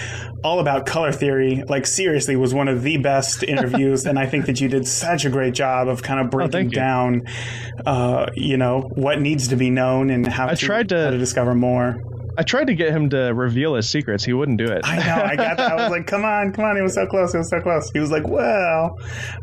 all 0.45 0.59
about 0.59 0.85
color 0.85 1.11
theory, 1.11 1.63
like 1.67 1.87
seriously, 1.87 2.35
was 2.35 2.53
one 2.53 2.67
of 2.67 2.83
the 2.83 2.97
best 2.97 3.41
interviews. 3.53 4.05
and 4.05 4.19
I 4.19 4.27
think 4.27 4.45
that 4.45 4.61
you 4.61 4.67
did 4.69 4.87
such 4.87 5.25
a 5.25 5.29
great 5.31 5.55
job 5.55 5.87
of 5.87 6.03
kind 6.03 6.19
of 6.19 6.29
breaking 6.29 6.51
thank 6.51 6.71
you. 6.71 6.75
down, 6.75 7.23
uh, 7.85 8.27
you 8.35 8.55
know, 8.55 8.81
what 8.93 9.19
needs 9.19 9.47
to 9.47 9.55
be 9.55 9.71
known 9.71 10.11
and 10.11 10.27
how, 10.27 10.47
I 10.47 10.53
to, 10.53 10.65
tried 10.65 10.89
to- 10.89 11.03
how 11.05 11.09
to 11.09 11.17
discover 11.17 11.55
more. 11.55 11.97
I 12.37 12.43
tried 12.43 12.67
to 12.67 12.75
get 12.75 12.91
him 12.91 13.09
to 13.09 13.33
reveal 13.33 13.75
his 13.75 13.89
secrets. 13.89 14.23
He 14.23 14.33
wouldn't 14.33 14.57
do 14.57 14.65
it. 14.65 14.81
I 14.83 14.97
know. 14.97 15.23
I 15.23 15.35
got 15.35 15.57
that. 15.57 15.71
I 15.71 15.75
was 15.75 15.91
like, 15.91 16.07
"Come 16.07 16.23
on, 16.23 16.51
come 16.53 16.65
on!" 16.65 16.75
He 16.75 16.81
was 16.81 16.93
so 16.93 17.05
close. 17.05 17.31
He 17.31 17.37
was 17.37 17.49
so 17.49 17.59
close. 17.61 17.89
He 17.91 17.99
was 17.99 18.11
like, 18.11 18.27
"Well," 18.27 18.97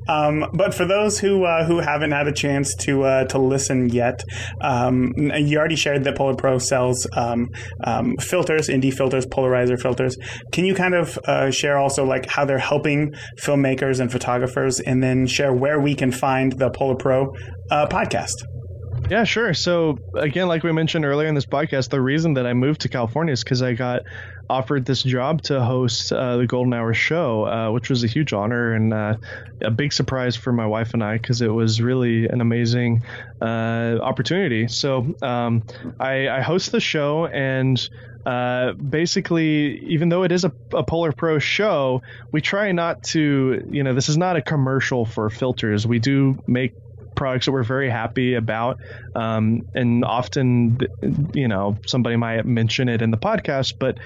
um, 0.09 0.47
but 0.55 0.75
for 0.75 0.87
those 0.87 1.19
who 1.19 1.45
uh, 1.45 1.65
who 1.65 1.79
haven't 1.79 2.13
had 2.13 2.29
a 2.29 2.33
chance 2.33 2.75
to 2.77 3.03
uh, 3.05 3.25
to 3.27 3.39
listen 3.39 3.89
yet, 3.89 4.23
um, 4.61 5.13
you 5.17 5.59
already 5.59 5.77
shared 5.77 6.05
that 6.05 6.17
Polar 6.17 6.35
Pro 6.35 6.59
sells 6.59 7.07
um, 7.17 7.49
um, 7.85 8.17
filters, 8.19 8.71
ND 8.71 8.93
filters, 8.95 9.27
polarizer 9.27 9.81
filters. 9.81 10.17
Can 10.53 10.65
you 10.65 10.75
kind 10.75 10.95
of 10.95 11.19
uh, 11.25 11.51
share 11.51 11.79
also 11.79 12.05
like 12.05 12.27
how 12.29 12.45
they're 12.45 12.59
helping 12.59 13.15
filmmakers 13.41 14.01
and 14.01 14.11
photographers, 14.11 14.81
and 14.81 15.03
then 15.03 15.27
share 15.27 15.53
where 15.53 15.81
we 15.81 15.95
can 15.95 16.13
find 16.13 16.53
the 16.53 16.71
Polar 16.71 16.97
Pro 16.97 17.35
uh, 17.71 17.87
podcast? 17.87 18.45
Yeah, 19.11 19.25
sure. 19.25 19.53
So 19.53 19.99
again, 20.15 20.49
like 20.49 20.63
we 20.63 20.73
mentioned 20.73 21.05
earlier 21.05 21.29
in 21.29 21.35
this 21.35 21.47
podcast, 21.47 21.91
the 21.91 22.01
reason 22.01 22.35
that 22.35 22.47
I 22.47 22.55
moved 22.55 22.83
to 22.83 22.89
California 22.89 23.33
is 23.33 23.43
because 23.45 23.61
I 23.61 23.75
got 23.75 24.03
offered 24.49 24.85
this 24.85 25.03
job 25.03 25.43
to 25.43 25.63
host 25.63 26.13
uh, 26.13 26.37
the 26.37 26.47
Golden 26.47 26.73
Hour 26.73 26.95
show, 26.95 27.47
uh, 27.47 27.71
which 27.73 27.91
was 27.91 28.05
a 28.05 28.07
huge 28.07 28.33
honor 28.33 28.73
and 28.73 28.93
uh, 28.95 29.17
a 29.61 29.71
big 29.71 29.93
surprise 29.93 30.37
for 30.37 30.53
my 30.53 30.67
wife 30.67 30.95
and 30.95 31.03
I 31.03 31.17
because 31.17 31.43
it 31.43 31.49
was 31.49 31.81
really 31.81 32.27
an 32.27 32.41
amazing 32.41 33.03
uh, 33.41 33.99
opportunity. 34.01 34.69
So 34.69 35.15
um, 35.23 35.63
I, 35.99 36.29
I 36.29 36.41
host 36.41 36.73
the 36.73 36.81
show 36.81 37.27
and. 37.27 37.89
Uh, 38.25 38.75
basically, 38.75 39.81
even 39.81 40.09
though 40.09 40.23
it 40.23 40.31
is 40.31 40.45
a, 40.45 40.53
a 40.73 40.85
Polar 40.85 41.11
Pro 41.11 41.41
show, 41.41 42.03
we 42.31 42.41
try 42.41 42.71
not 42.71 43.03
to, 43.03 43.67
you 43.69 43.83
know, 43.83 43.95
this 43.95 44.09
is 44.09 44.17
not 44.17 44.37
a 44.37 44.43
commercial 44.43 45.05
for 45.05 45.29
filters. 45.29 45.89
We 45.89 45.99
do 45.99 46.39
make 46.47 46.77
products 47.15 47.47
that 47.47 47.53
we're 47.53 47.63
very 47.63 47.91
happy 47.91 48.35
about. 48.35 48.79
Um, 49.15 49.63
and 49.75 50.05
often, 50.05 50.79
you 51.35 51.49
know, 51.49 51.77
somebody 51.87 52.17
might 52.17 52.45
mention 52.47 52.89
it 52.89 53.03
in 53.03 53.11
the 53.11 53.19
podcast, 53.19 53.75
but 53.79 53.99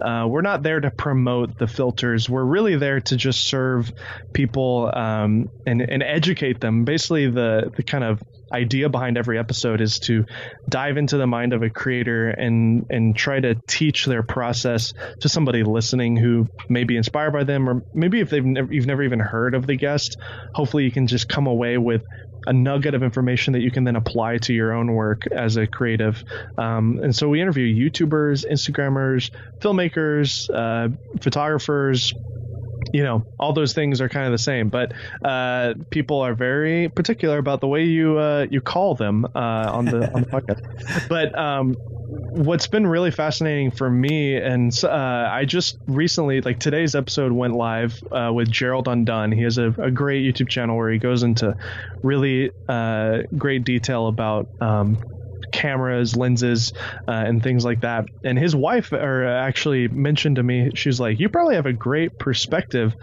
uh, 0.00 0.26
we're 0.28 0.42
not 0.42 0.62
there 0.62 0.80
to 0.80 0.90
promote 0.90 1.56
the 1.58 1.66
filters. 1.66 2.28
We're 2.28 2.44
really 2.44 2.76
there 2.76 3.00
to 3.00 3.16
just 3.16 3.44
serve 3.44 3.92
people 4.32 4.90
um, 4.92 5.50
and, 5.66 5.80
and 5.80 6.02
educate 6.02 6.60
them. 6.60 6.84
Basically, 6.84 7.30
the, 7.30 7.72
the 7.76 7.82
kind 7.82 8.04
of 8.04 8.20
idea 8.52 8.88
behind 8.88 9.18
every 9.18 9.38
episode 9.38 9.80
is 9.80 9.98
to 9.98 10.24
dive 10.68 10.96
into 10.96 11.16
the 11.16 11.26
mind 11.26 11.52
of 11.52 11.62
a 11.62 11.70
creator 11.70 12.28
and 12.28 12.86
and 12.88 13.16
try 13.16 13.40
to 13.40 13.56
teach 13.66 14.04
their 14.06 14.22
process 14.22 14.92
to 15.20 15.28
somebody 15.28 15.62
listening 15.64 16.16
who 16.16 16.46
may 16.68 16.84
be 16.84 16.96
inspired 16.96 17.32
by 17.32 17.42
them 17.42 17.68
or 17.68 17.82
maybe 17.92 18.20
if 18.20 18.30
they've 18.30 18.44
never, 18.44 18.72
you've 18.72 18.86
never 18.86 19.02
even 19.02 19.18
heard 19.18 19.54
of 19.54 19.66
the 19.66 19.76
guest 19.76 20.16
hopefully 20.54 20.84
you 20.84 20.92
can 20.92 21.06
just 21.06 21.28
come 21.28 21.46
away 21.46 21.78
with 21.78 22.04
a 22.46 22.52
nugget 22.52 22.94
of 22.94 23.02
information 23.02 23.52
that 23.52 23.60
you 23.60 23.70
can 23.70 23.84
then 23.84 23.96
apply 23.96 24.38
to 24.38 24.52
your 24.52 24.72
own 24.72 24.92
work 24.92 25.26
as 25.26 25.56
a 25.56 25.66
creative. 25.66 26.24
Um, 26.58 27.00
and 27.02 27.14
so 27.14 27.28
we 27.28 27.40
interview 27.40 27.90
YouTubers, 27.90 28.44
Instagrammers, 28.50 29.30
filmmakers, 29.60 30.50
uh, 30.52 30.94
photographers. 31.20 32.12
You 32.92 33.02
know, 33.02 33.26
all 33.40 33.52
those 33.52 33.72
things 33.72 34.00
are 34.00 34.08
kind 34.08 34.26
of 34.26 34.32
the 34.32 34.38
same, 34.38 34.68
but 34.68 34.92
uh, 35.24 35.74
people 35.90 36.20
are 36.20 36.34
very 36.34 36.88
particular 36.88 37.38
about 37.38 37.60
the 37.60 37.66
way 37.66 37.84
you 37.84 38.18
uh, 38.18 38.46
you 38.50 38.60
call 38.60 38.94
them 38.94 39.24
uh, 39.24 39.70
on 39.72 39.86
the 39.86 40.12
on 40.12 40.22
the 40.22 40.28
podcast. 40.28 41.08
But 41.08 41.36
um, 41.36 41.76
what's 42.14 42.66
been 42.66 42.86
really 42.86 43.10
fascinating 43.10 43.70
for 43.70 43.88
me, 43.88 44.36
and 44.36 44.72
uh, 44.84 44.88
I 44.88 45.44
just 45.44 45.78
recently, 45.86 46.40
like 46.40 46.58
today's 46.58 46.94
episode 46.94 47.32
went 47.32 47.54
live 47.54 48.02
uh, 48.10 48.30
with 48.32 48.50
Gerald 48.50 48.88
Undone. 48.88 49.32
He 49.32 49.42
has 49.42 49.58
a, 49.58 49.74
a 49.78 49.90
great 49.90 50.24
YouTube 50.24 50.48
channel 50.48 50.76
where 50.76 50.90
he 50.90 50.98
goes 50.98 51.22
into 51.22 51.56
really 52.02 52.50
uh, 52.68 53.18
great 53.36 53.64
detail 53.64 54.06
about 54.06 54.48
um, 54.60 54.98
cameras, 55.52 56.16
lenses, 56.16 56.72
uh, 57.06 57.12
and 57.12 57.42
things 57.42 57.64
like 57.64 57.80
that. 57.82 58.06
And 58.24 58.38
his 58.38 58.54
wife 58.54 58.92
or 58.92 59.24
actually 59.26 59.88
mentioned 59.88 60.36
to 60.36 60.42
me, 60.42 60.70
she's 60.74 61.00
like, 61.00 61.20
"You 61.20 61.28
probably 61.28 61.56
have 61.56 61.66
a 61.66 61.72
great 61.72 62.18
perspective, 62.18 62.94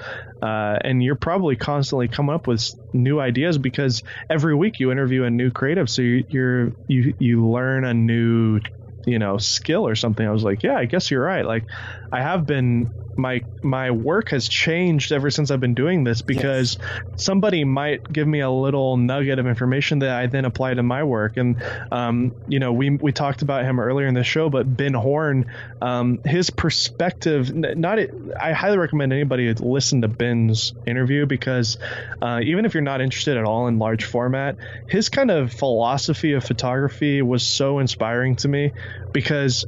uh, 0.42 0.78
and 0.82 1.04
you're 1.04 1.16
probably 1.16 1.56
constantly 1.56 2.08
coming 2.08 2.36
up 2.36 2.48
with 2.48 2.70
new 2.94 3.20
ideas 3.20 3.58
because 3.58 4.04
every 4.30 4.56
week 4.56 4.80
you 4.80 4.92
interview 4.92 5.24
a 5.24 5.30
new 5.30 5.52
creative, 5.52 5.90
so 5.90 6.02
you, 6.02 6.26
you're 6.30 6.72
you 6.88 7.14
you 7.20 7.48
learn 7.48 7.86
a 7.86 7.94
new." 7.94 8.60
You 9.06 9.20
know 9.20 9.38
skill 9.38 9.88
or 9.88 9.96
something 9.96 10.28
i 10.28 10.32
was 10.32 10.44
like 10.44 10.64
yeah 10.64 10.76
i 10.78 10.86
guess 10.86 11.10
you're 11.12 11.24
right. 11.24 11.46
Like 11.46 11.66
i 12.12 12.22
have 12.22 12.46
been 12.46 12.92
my 13.18 13.44
my 13.62 13.92
work 13.92 14.30
has 14.30 14.48
changed 14.48 15.12
ever 15.12 15.30
since 15.30 15.52
i've 15.52 15.60
been 15.60 15.76
doing 15.76 16.04
this 16.04 16.22
because 16.22 16.78
somebody 17.16 17.64
might 17.64 18.02
give 18.12 18.28
me 18.28 18.40
a 18.40 18.50
little 18.50 18.98
nugget 18.98 19.38
of 19.38 19.46
information 19.48 20.00
that 20.00 20.10
i 20.10 20.28
then 20.28 20.46
apply 20.46 20.74
to 20.74 20.82
my 20.82 21.04
work. 21.04 21.38
And 21.38 21.62
um, 21.92 22.36
you 22.48 22.60
know 22.60 22.74
we 22.74 22.90
we 22.90 23.12
talked 23.12 23.42
about 23.42 23.66
him 23.66 23.80
earlier 23.80 24.08
in 24.08 24.14
the 24.14 24.24
show 24.24 24.50
but 24.50 24.76
Ben 24.76 24.94
Horne 24.94 25.46
um, 25.82 26.20
his 26.26 26.50
perspective 26.50 27.54
not 27.54 28.00
i 28.40 28.54
highly 28.54 28.78
recommend 28.78 29.14
anybody 29.14 29.54
to 29.54 29.66
listen 29.66 30.02
to 30.02 30.08
ben's 30.08 30.74
interview 30.86 31.26
because 31.26 31.78
uh, 32.22 32.40
even 32.44 32.66
if 32.66 32.74
you're 32.74 32.82
not 32.82 33.02
interested 33.02 33.38
at 33.38 33.44
all 33.44 33.68
in 33.68 33.78
large 33.78 34.06
format 34.06 34.58
his 34.88 35.10
kind 35.10 35.30
of 35.30 35.52
philosophy 35.52 36.34
of 36.34 36.44
photography 36.44 37.22
was 37.22 37.46
so 37.46 37.80
inspiring 37.80 38.36
to 38.38 38.48
me 38.48 38.72
because 39.12 39.66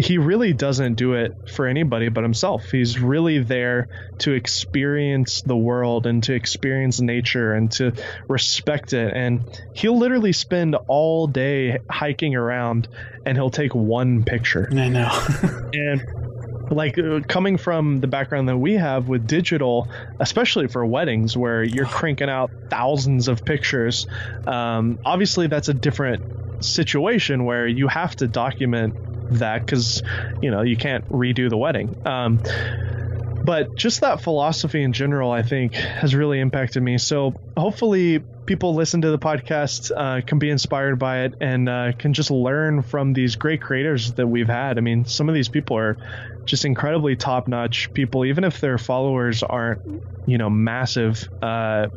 he 0.00 0.16
really 0.16 0.54
doesn't 0.54 0.94
do 0.94 1.12
it 1.12 1.50
for 1.50 1.66
anybody 1.66 2.08
but 2.08 2.22
himself. 2.22 2.70
He's 2.70 2.98
really 2.98 3.38
there 3.40 3.88
to 4.20 4.32
experience 4.32 5.42
the 5.42 5.56
world 5.56 6.06
and 6.06 6.22
to 6.24 6.32
experience 6.32 7.00
nature 7.00 7.52
and 7.52 7.70
to 7.72 7.92
respect 8.26 8.94
it. 8.94 9.12
And 9.14 9.42
he'll 9.74 9.98
literally 9.98 10.32
spend 10.32 10.74
all 10.86 11.26
day 11.26 11.78
hiking 11.90 12.34
around 12.34 12.88
and 13.26 13.36
he'll 13.36 13.50
take 13.50 13.74
one 13.74 14.24
picture. 14.24 14.68
I 14.72 14.88
know. 14.88 15.10
And 15.72 16.02
like 16.70 16.98
uh, 16.98 17.20
coming 17.26 17.58
from 17.58 18.00
the 18.00 18.06
background 18.06 18.48
that 18.48 18.56
we 18.56 18.74
have 18.74 19.08
with 19.08 19.26
digital, 19.26 19.88
especially 20.18 20.68
for 20.68 20.84
weddings 20.86 21.36
where 21.36 21.62
you're 21.62 21.86
cranking 21.86 22.28
out 22.28 22.50
thousands 22.70 23.28
of 23.28 23.44
pictures, 23.44 24.06
um, 24.46 24.98
obviously 25.04 25.46
that's 25.46 25.68
a 25.68 25.74
different 25.74 26.49
situation 26.60 27.44
where 27.44 27.66
you 27.66 27.88
have 27.88 28.14
to 28.16 28.28
document 28.28 28.94
that 29.38 29.64
because 29.64 30.02
you 30.42 30.50
know 30.50 30.62
you 30.62 30.76
can't 30.76 31.08
redo 31.08 31.48
the 31.48 31.56
wedding. 31.56 31.94
Um, 32.06 32.40
but 33.44 33.74
just 33.74 34.02
that 34.02 34.20
philosophy 34.20 34.82
in 34.82 34.92
general, 34.92 35.30
I 35.30 35.42
think, 35.42 35.74
has 35.74 36.14
really 36.14 36.40
impacted 36.40 36.82
me. 36.82 36.98
So 36.98 37.34
hopefully, 37.56 38.20
people 38.46 38.74
listen 38.74 39.02
to 39.02 39.10
the 39.10 39.18
podcast 39.18 39.90
uh, 39.96 40.24
can 40.26 40.38
be 40.38 40.50
inspired 40.50 40.98
by 40.98 41.20
it 41.20 41.34
and 41.40 41.68
uh, 41.68 41.92
can 41.98 42.12
just 42.12 42.30
learn 42.30 42.82
from 42.82 43.12
these 43.12 43.36
great 43.36 43.62
creators 43.62 44.12
that 44.14 44.26
we've 44.26 44.48
had. 44.48 44.76
I 44.76 44.82
mean, 44.82 45.04
some 45.04 45.28
of 45.28 45.34
these 45.34 45.48
people 45.48 45.78
are 45.78 45.96
just 46.44 46.64
incredibly 46.64 47.16
top 47.16 47.48
notch 47.48 47.92
people, 47.92 48.24
even 48.24 48.44
if 48.44 48.60
their 48.60 48.76
followers 48.76 49.42
aren't, 49.42 49.80
you 50.26 50.36
know, 50.36 50.50
massive. 50.50 51.28
Uh, 51.40 51.88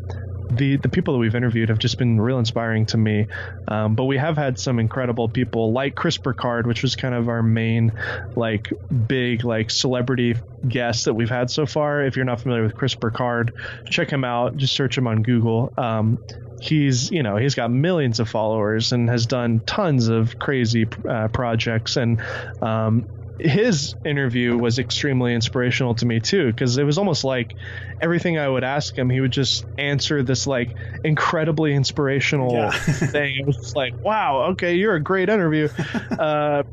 the 0.58 0.78
the 0.78 0.90
people 0.90 1.14
that 1.14 1.20
we've 1.20 1.36
interviewed 1.36 1.70
have 1.70 1.80
just 1.80 1.98
been 1.98 2.20
real 2.20 2.40
inspiring 2.40 2.86
to 2.88 2.98
me. 2.98 3.28
Um, 3.68 3.96
but 3.96 4.06
we 4.06 4.18
have 4.18 4.38
had 4.38 4.60
some 4.60 4.80
incredible 4.80 5.30
people 5.30 5.72
like 5.72 5.96
Chris 5.96 6.18
Burkard, 6.18 6.68
which 6.68 6.82
was 6.82 6.96
kind 6.96 7.16
of 7.16 7.30
our 7.30 7.44
main 7.44 7.92
like 8.36 8.72
big 9.08 9.44
like 9.44 9.70
celebrity 9.70 10.36
guest 10.68 11.06
that 11.06 11.14
we've 11.14 11.30
had 11.30 11.50
so 11.50 11.66
far. 11.66 12.04
If 12.04 12.16
you're 12.16 12.26
not 12.26 12.42
familiar 12.42 12.64
with 12.64 12.76
Chris 12.76 12.96
Burkard, 12.96 13.54
check 13.90 14.10
him 14.10 14.24
out. 14.24 14.58
Just 14.58 14.74
search 14.76 14.98
him 14.98 15.08
on 15.08 15.24
Google. 15.24 15.74
Um, 15.78 16.20
he's 16.62 17.12
you 17.12 17.24
know 17.24 17.36
he's 17.36 17.56
got 17.56 17.72
millions 17.72 18.20
of 18.20 18.30
followers 18.30 18.94
and 18.94 19.10
has 19.10 19.26
done 19.26 19.60
tons 19.66 20.08
of 20.08 20.40
crazy 20.40 20.88
uh, 21.08 21.28
projects 21.28 21.98
and 21.98 22.22
um, 22.62 23.08
his 23.40 23.96
interview 24.06 24.58
was 24.58 24.80
extremely 24.80 25.34
inspirational 25.34 25.96
to 25.96 26.06
me 26.06 26.20
too 26.20 26.48
because 26.48 26.78
it 26.78 26.84
was 26.84 26.98
almost 26.98 27.24
like 27.24 27.56
everything 28.00 28.38
I 28.38 28.48
would 28.48 28.64
ask 28.64 28.96
him, 28.98 29.10
he 29.10 29.22
would 29.22 29.32
just 29.32 29.66
answer 29.78 30.22
this 30.22 30.46
like 30.46 30.76
incredibly 31.04 31.74
inspirational 31.74 32.54
yeah. 32.54 32.70
thing. 32.72 33.34
It 33.40 33.46
was 33.46 33.58
just 33.58 33.76
like, 33.76 33.96
wow, 34.04 34.50
okay, 34.52 34.76
you're 34.76 34.96
a 34.96 35.02
great 35.02 35.30
interview, 35.30 35.68
uh, 36.20 36.64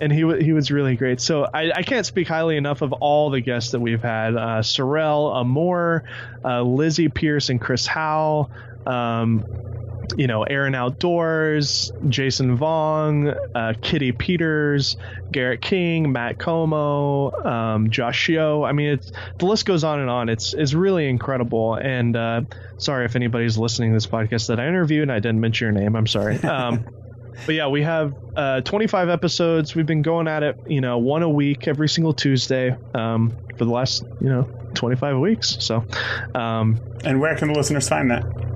and 0.00 0.12
he 0.12 0.18
he 0.42 0.52
was 0.52 0.70
really 0.70 0.96
great. 0.96 1.20
So 1.20 1.48
I, 1.54 1.72
I 1.74 1.82
can't 1.82 2.04
speak 2.04 2.28
highly 2.28 2.56
enough 2.56 2.82
of 2.82 2.92
all 2.92 3.30
the 3.30 3.40
guests 3.40 3.70
that 3.70 3.80
we've 3.80 4.02
had: 4.02 4.36
uh, 4.36 4.60
Sorelle, 4.60 5.34
Amore, 5.34 6.04
uh, 6.44 6.62
Lizzie 6.62 7.08
Pierce, 7.08 7.48
and 7.48 7.60
Chris 7.60 7.86
Hau. 7.86 8.50
Um, 8.86 9.46
you 10.16 10.26
know, 10.26 10.42
Erin 10.42 10.74
Outdoors, 10.74 11.92
Jason 12.08 12.58
Vong, 12.58 13.36
uh, 13.54 13.74
Kitty 13.80 14.12
Peters, 14.12 14.96
Garrett 15.32 15.60
King, 15.60 16.12
Matt 16.12 16.38
Komo, 16.38 17.44
um, 17.44 17.90
Josh. 17.90 18.30
I 18.30 18.72
mean, 18.72 18.90
it's, 18.90 19.12
the 19.38 19.46
list 19.46 19.66
goes 19.66 19.82
on 19.82 19.98
and 20.00 20.10
on. 20.10 20.28
It's 20.28 20.54
it's 20.54 20.74
really 20.74 21.08
incredible. 21.08 21.74
And 21.74 22.16
uh, 22.16 22.42
sorry 22.76 23.04
if 23.06 23.16
anybody's 23.16 23.58
listening 23.58 23.90
to 23.90 23.96
this 23.96 24.06
podcast 24.06 24.48
that 24.48 24.60
I 24.60 24.68
interviewed 24.68 25.02
and 25.02 25.12
I 25.12 25.18
didn't 25.20 25.40
mention 25.40 25.66
your 25.66 25.72
name. 25.72 25.96
I'm 25.96 26.06
sorry. 26.06 26.38
Um, 26.50 26.84
but 27.46 27.54
yeah, 27.54 27.68
we 27.68 27.82
have 27.82 28.14
uh, 28.36 28.60
25 28.60 29.08
episodes. 29.08 29.74
We've 29.74 29.86
been 29.86 30.02
going 30.02 30.28
at 30.28 30.42
it, 30.42 30.58
you 30.66 30.80
know, 30.80 30.98
one 30.98 31.22
a 31.22 31.28
week 31.28 31.68
every 31.68 31.88
single 31.88 32.12
Tuesday 32.12 32.76
um, 32.94 33.32
for 33.56 33.64
the 33.64 33.70
last, 33.70 34.04
you 34.20 34.28
know, 34.28 34.42
25 34.74 35.18
weeks. 35.18 35.56
So, 35.60 35.84
um, 36.34 36.80
and 37.04 37.20
where 37.20 37.36
can 37.36 37.48
the 37.48 37.54
listeners 37.54 37.88
find 37.88 38.10
that? 38.10 38.49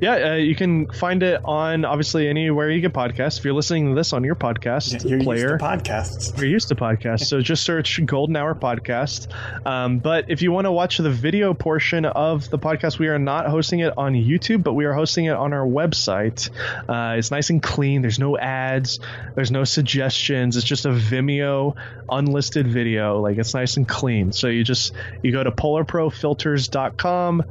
Yeah, 0.00 0.32
uh, 0.32 0.34
you 0.34 0.54
can 0.54 0.86
find 0.86 1.22
it 1.22 1.40
on 1.44 1.84
obviously 1.84 2.28
anywhere 2.28 2.70
you 2.70 2.80
get 2.80 2.92
podcasts. 2.92 3.38
If 3.38 3.44
you're 3.44 3.54
listening 3.54 3.88
to 3.90 3.94
this 3.94 4.12
on 4.12 4.24
your 4.24 4.34
podcast 4.34 5.08
you're 5.08 5.20
player, 5.20 5.52
used 5.52 5.60
to 5.60 5.64
podcasts. 5.64 6.36
You're 6.36 6.46
used 6.46 6.68
to 6.68 6.74
podcasts, 6.74 7.24
so 7.24 7.40
just 7.40 7.64
search 7.64 8.04
Golden 8.04 8.36
Hour 8.36 8.54
Podcast. 8.54 9.28
Um, 9.66 9.98
but 9.98 10.26
if 10.28 10.42
you 10.42 10.52
want 10.52 10.66
to 10.66 10.72
watch 10.72 10.98
the 10.98 11.10
video 11.10 11.54
portion 11.54 12.04
of 12.04 12.50
the 12.50 12.58
podcast, 12.58 12.98
we 12.98 13.08
are 13.08 13.18
not 13.18 13.46
hosting 13.46 13.80
it 13.80 13.94
on 13.96 14.14
YouTube, 14.14 14.62
but 14.62 14.74
we 14.74 14.84
are 14.84 14.92
hosting 14.94 15.26
it 15.26 15.34
on 15.34 15.52
our 15.52 15.66
website. 15.66 16.50
Uh, 16.88 17.16
it's 17.16 17.30
nice 17.30 17.50
and 17.50 17.62
clean. 17.62 18.02
There's 18.02 18.18
no 18.18 18.36
ads. 18.36 19.00
There's 19.34 19.50
no 19.50 19.64
suggestions. 19.64 20.56
It's 20.56 20.66
just 20.66 20.86
a 20.86 20.90
Vimeo 20.90 21.74
unlisted 22.10 22.66
video. 22.66 23.20
Like 23.20 23.38
it's 23.38 23.54
nice 23.54 23.76
and 23.76 23.88
clean. 23.88 24.32
So 24.32 24.48
you 24.48 24.64
just 24.64 24.92
you 25.22 25.32
go 25.32 25.42
to 25.42 25.50
polarprofilters.com 25.50 27.44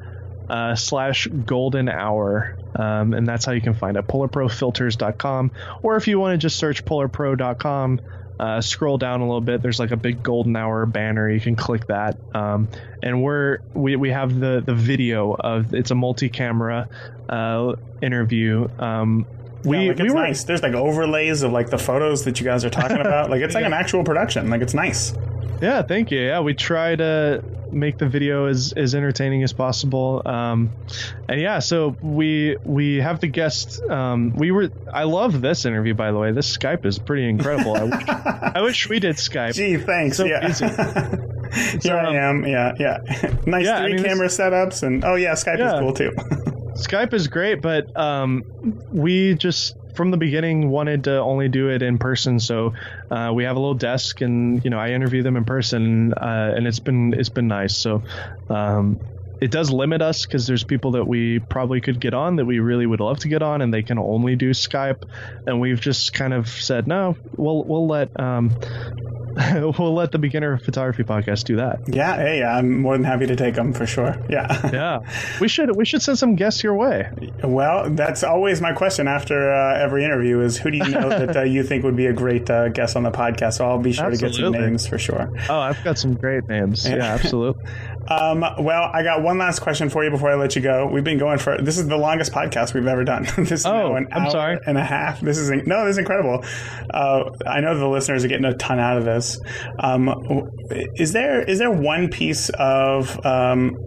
uh, 0.50 0.76
slash 0.76 1.28
golden 1.28 1.90
hour. 1.90 2.58
Um, 2.76 3.14
and 3.14 3.28
that's 3.28 3.46
how 3.46 3.52
you 3.52 3.62
can 3.62 3.74
find 3.74 3.98
it 3.98 4.08
polarprofilters.com. 4.08 5.52
Or 5.82 5.96
if 5.96 6.08
you 6.08 6.20
want 6.20 6.34
to 6.34 6.38
just 6.38 6.58
search 6.58 6.86
polarpro.com, 6.86 8.02
uh, 8.40 8.62
scroll 8.62 8.98
down 8.98 9.22
a 9.22 9.26
little 9.26 9.42
bit. 9.42 9.62
There's 9.62 9.80
like 9.80 9.92
a 9.92 9.98
big 9.98 10.24
golden 10.24 10.56
hour 10.56 10.86
banner. 10.86 11.30
You 11.30 11.40
can 11.40 11.56
click 11.56 11.88
that. 11.88 12.18
Um, 12.34 12.68
and 13.02 13.22
we're 13.22 13.60
we, 13.74 13.96
we 13.96 14.10
have 14.10 14.40
the 14.40 14.62
the 14.66 14.74
video 14.74 15.34
of 15.34 15.74
it's 15.74 15.92
a 15.92 15.96
multi-camera 15.96 16.90
uh, 17.30 17.76
interview. 18.02 18.68
Um, 18.80 19.26
we, 19.64 19.78
yeah, 19.78 19.88
like 19.90 20.00
we 20.00 20.10
were, 20.10 20.16
nice. 20.16 20.44
There's 20.44 20.62
like 20.62 20.74
overlays 20.74 21.44
of 21.44 21.52
like 21.52 21.70
the 21.70 21.78
photos 21.78 22.26
that 22.26 22.40
you 22.40 22.46
guys 22.46 22.66
are 22.66 22.70
talking 22.70 22.98
about. 23.02 23.30
Like 23.30 23.42
it's 23.42 23.54
like 23.54 23.62
yeah. 23.62 23.68
an 23.68 23.74
actual 23.74 24.04
production. 24.04 24.50
Like 24.50 24.62
it's 24.62 24.74
nice. 24.74 25.14
Yeah, 25.62 25.82
thank 25.84 26.12
you. 26.12 26.20
Yeah, 26.20 26.42
we 26.42 26.54
try 26.54 26.96
to 26.96 27.44
make 27.72 27.98
the 27.98 28.08
video 28.08 28.46
as, 28.46 28.74
as 28.74 28.96
entertaining 28.96 29.44
as 29.44 29.54
possible. 29.54 30.22
Um, 30.26 30.72
and 31.28 31.42
yeah, 31.42 31.60
so 31.60 31.96
we 32.02 32.58
we 32.64 32.98
have 32.98 33.20
the 33.20 33.28
guest. 33.28 33.82
Um, 33.82 34.34
we 34.36 34.52
were. 34.52 34.72
I 34.92 35.04
love 35.04 35.42
this 35.42 35.66
interview, 35.66 35.94
by 35.94 36.12
the 36.12 36.18
way. 36.18 36.32
This 36.32 36.56
Skype 36.56 36.86
is 36.86 37.00
pretty 37.00 37.28
incredible. 37.28 37.76
I, 37.76 37.84
wish, 37.84 38.08
I 38.08 38.62
wish 38.62 38.90
we 38.90 39.00
did 39.00 39.16
Skype. 39.16 39.54
Gee, 39.54 39.78
thanks. 39.78 40.18
So 40.18 40.26
yeah. 40.26 40.50
easy. 40.50 40.68
Here 41.82 41.98
um, 41.98 42.06
I 42.06 42.16
am. 42.16 42.46
Yeah, 42.46 42.74
yeah. 42.80 42.98
nice 43.46 43.66
yeah, 43.66 43.80
three 43.82 43.94
I 43.94 43.96
mean, 43.96 44.04
camera 44.04 44.28
this, 44.28 44.38
setups, 44.38 44.84
and 44.84 45.04
oh 45.04 45.16
yeah, 45.16 45.34
Skype 45.34 45.60
yeah. 45.60 45.76
is 45.76 45.80
cool 45.80 45.94
too. 45.94 46.12
Skype 46.74 47.14
is 47.14 47.28
great, 47.28 47.62
but 47.62 47.96
um, 47.96 48.44
we 48.92 49.36
just 49.36 49.76
from 49.94 50.12
the 50.12 50.18
beginning 50.18 50.70
wanted 50.70 51.06
to 51.06 51.20
only 51.20 51.50
do 51.50 51.70
it 51.70 51.82
in 51.82 51.98
person. 51.98 52.40
So 52.40 52.74
uh, 53.12 53.32
we 53.34 53.44
have 53.44 53.56
a 53.56 53.60
little 53.60 53.76
desk, 53.76 54.22
and 54.22 54.64
you 54.64 54.70
know 54.70 54.80
I 54.80 54.90
interview 54.90 55.24
them 55.24 55.38
in 55.38 55.46
person, 55.46 56.14
uh, 56.14 56.54
and 56.56 56.68
it's 56.68 56.80
been 56.80 57.14
it's 57.14 57.30
been 57.30 57.48
nice. 57.48 57.76
So 57.76 58.04
um, 58.50 59.00
it 59.42 59.52
does 59.52 59.70
limit 59.72 60.02
us 60.02 60.26
because 60.26 60.48
there's 60.48 60.64
people 60.64 60.92
that 60.92 61.06
we 61.06 61.40
probably 61.40 61.82
could 61.82 62.00
get 62.00 62.14
on 62.14 62.38
that 62.38 62.46
we 62.46 62.60
really 62.60 62.86
would 62.86 63.00
love 63.00 63.20
to 63.20 63.28
get 63.28 63.42
on, 63.42 63.62
and 63.62 63.74
they 63.74 63.84
can 63.84 64.00
only 64.00 64.36
do 64.36 64.52
Skype. 64.52 65.04
And 65.46 65.60
we've 65.60 65.82
just 65.82 66.14
kind 66.14 66.34
of 66.34 66.48
said 66.48 66.88
no, 66.88 67.18
we'll 67.38 67.64
we'll 67.64 67.88
let 67.88 68.18
um, 68.20 68.58
we'll 69.80 69.94
let 69.94 70.12
the 70.12 70.20
beginner 70.20 70.58
photography 70.58 71.04
podcast 71.04 71.46
do 71.46 71.58
that. 71.58 71.82
Yeah, 71.88 72.16
hey, 72.16 72.44
I'm 72.44 72.82
more 72.82 72.96
than 72.96 73.04
happy 73.04 73.28
to 73.28 73.36
take 73.36 73.56
them 73.56 73.74
for 73.74 73.86
sure. 73.86 74.18
Yeah, 74.34 74.72
yeah. 74.72 75.00
We 75.40 75.48
should 75.48 75.76
we 75.76 75.86
should 75.86 76.02
send 76.02 76.18
some 76.18 76.36
guests 76.36 76.64
your 76.64 76.76
way. 76.76 77.12
Well, 77.44 77.92
that's 77.92 78.24
always 78.24 78.62
my 78.62 78.74
question 78.74 79.08
after 79.08 79.54
uh, 79.54 79.78
every 79.78 80.04
interview: 80.04 80.40
is 80.40 80.58
who 80.58 80.72
do 80.72 80.78
you 80.78 80.90
know 80.90 81.10
that 81.10 81.36
uh, 81.36 81.42
you 81.44 81.62
think 81.62 81.84
would 81.84 81.96
be 81.96 82.08
a 82.08 82.14
great 82.14 82.50
uh, 82.50 82.70
guest 82.70 82.96
on 82.96 83.04
the 83.04 83.12
podcast? 83.12 83.56
So 83.56 83.68
I'll 83.68 83.78
be 83.78 83.94
sure 83.94 84.06
absolutely. 84.06 84.38
to 84.38 84.42
get 84.42 84.54
some 84.54 84.66
names 84.66 84.88
for 84.88 84.98
sure. 84.98 85.32
Oh, 85.50 85.60
I've 85.60 85.84
got 85.84 86.00
some 86.00 86.16
great 86.16 86.48
names. 86.48 86.88
Yeah, 86.88 87.04
absolutely. 87.04 87.64
um, 88.10 88.42
well, 88.60 88.90
I 88.94 89.04
got 89.04 89.24
one 89.24 89.38
last 89.38 89.60
question 89.60 89.90
for 89.90 90.04
you 90.04 90.12
before 90.12 90.32
I 90.32 90.36
let 90.36 90.56
you 90.56 90.62
go. 90.62 90.88
We've 90.88 91.04
been 91.04 91.18
going 91.18 91.40
for 91.40 91.58
this 91.62 91.78
is 91.78 91.88
the 91.88 91.98
longest 91.98 92.34
podcast 92.34 92.74
we've 92.74 92.88
ever 92.88 93.04
done. 93.04 93.24
this 93.38 93.52
is 93.52 93.66
oh, 93.66 93.96
an 93.96 94.08
I'm 94.12 94.24
hour 94.24 94.30
sorry. 94.30 94.60
and 94.66 94.78
a 94.78 94.84
half. 94.84 95.22
This 95.22 95.38
is 95.38 95.50
no, 95.66 95.86
this 95.86 95.94
is 95.94 95.98
incredible. 96.00 96.44
Uh, 96.94 97.24
I 97.48 97.62
know 97.62 97.78
the 97.78 97.88
listeners 97.88 98.26
are 98.26 98.28
getting 98.28 98.46
a 98.46 98.54
ton 98.54 98.80
out 98.80 98.98
of 98.98 99.06
this 99.06 99.14
this. 99.14 99.40
Um, 99.80 100.50
is 100.96 101.14
there 101.14 101.42
is 101.42 101.60
there 101.60 101.72
one 101.72 102.10
piece 102.10 102.50
of 102.50 103.24
um, 103.26 103.78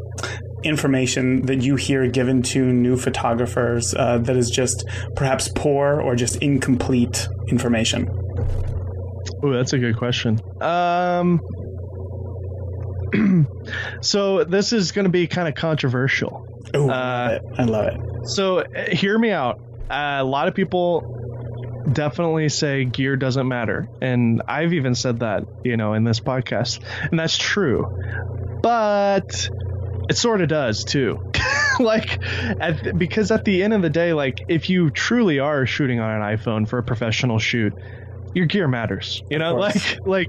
information 0.62 1.46
that 1.46 1.62
you 1.62 1.76
hear 1.76 2.06
given 2.08 2.42
to 2.42 2.64
new 2.64 2.96
photographers 2.96 3.94
uh, 3.94 4.18
that 4.18 4.36
is 4.36 4.50
just 4.50 4.84
perhaps 5.14 5.48
poor 5.54 6.00
or 6.00 6.16
just 6.16 6.36
incomplete 6.36 7.28
information? 7.48 8.08
Oh, 9.42 9.52
that's 9.52 9.72
a 9.72 9.78
good 9.78 9.96
question. 9.96 10.40
Um, 10.62 11.40
so 14.00 14.44
this 14.44 14.72
is 14.72 14.92
going 14.92 15.04
to 15.04 15.10
be 15.10 15.26
kind 15.26 15.48
of 15.48 15.54
controversial. 15.54 16.46
Oh, 16.74 16.90
uh, 16.90 17.38
I 17.58 17.64
love 17.64 17.94
it. 17.94 18.28
So 18.28 18.64
hear 18.90 19.18
me 19.18 19.30
out. 19.30 19.60
Uh, 19.90 20.18
a 20.20 20.24
lot 20.24 20.48
of 20.48 20.54
people 20.54 21.16
definitely 21.92 22.48
say 22.48 22.84
gear 22.84 23.16
doesn't 23.16 23.46
matter. 23.46 23.88
And 24.00 24.42
I've 24.48 24.72
even 24.72 24.94
said 24.94 25.20
that, 25.20 25.44
you 25.64 25.76
know, 25.76 25.94
in 25.94 26.04
this 26.04 26.20
podcast. 26.20 26.80
And 27.10 27.18
that's 27.18 27.36
true. 27.36 28.02
But 28.62 29.48
it 30.08 30.16
sort 30.16 30.40
of 30.40 30.48
does 30.48 30.84
too. 30.84 31.20
like 31.80 32.18
at, 32.22 32.98
because 32.98 33.30
at 33.30 33.44
the 33.44 33.62
end 33.62 33.74
of 33.74 33.82
the 33.82 33.90
day 33.90 34.12
like 34.12 34.44
if 34.48 34.70
you 34.70 34.90
truly 34.90 35.38
are 35.38 35.66
shooting 35.66 36.00
on 36.00 36.22
an 36.22 36.36
iPhone 36.36 36.66
for 36.66 36.78
a 36.78 36.82
professional 36.82 37.38
shoot, 37.38 37.74
your 38.36 38.44
gear 38.44 38.68
matters. 38.68 39.22
You 39.30 39.38
know, 39.38 39.54
like 39.56 39.98
like 40.04 40.28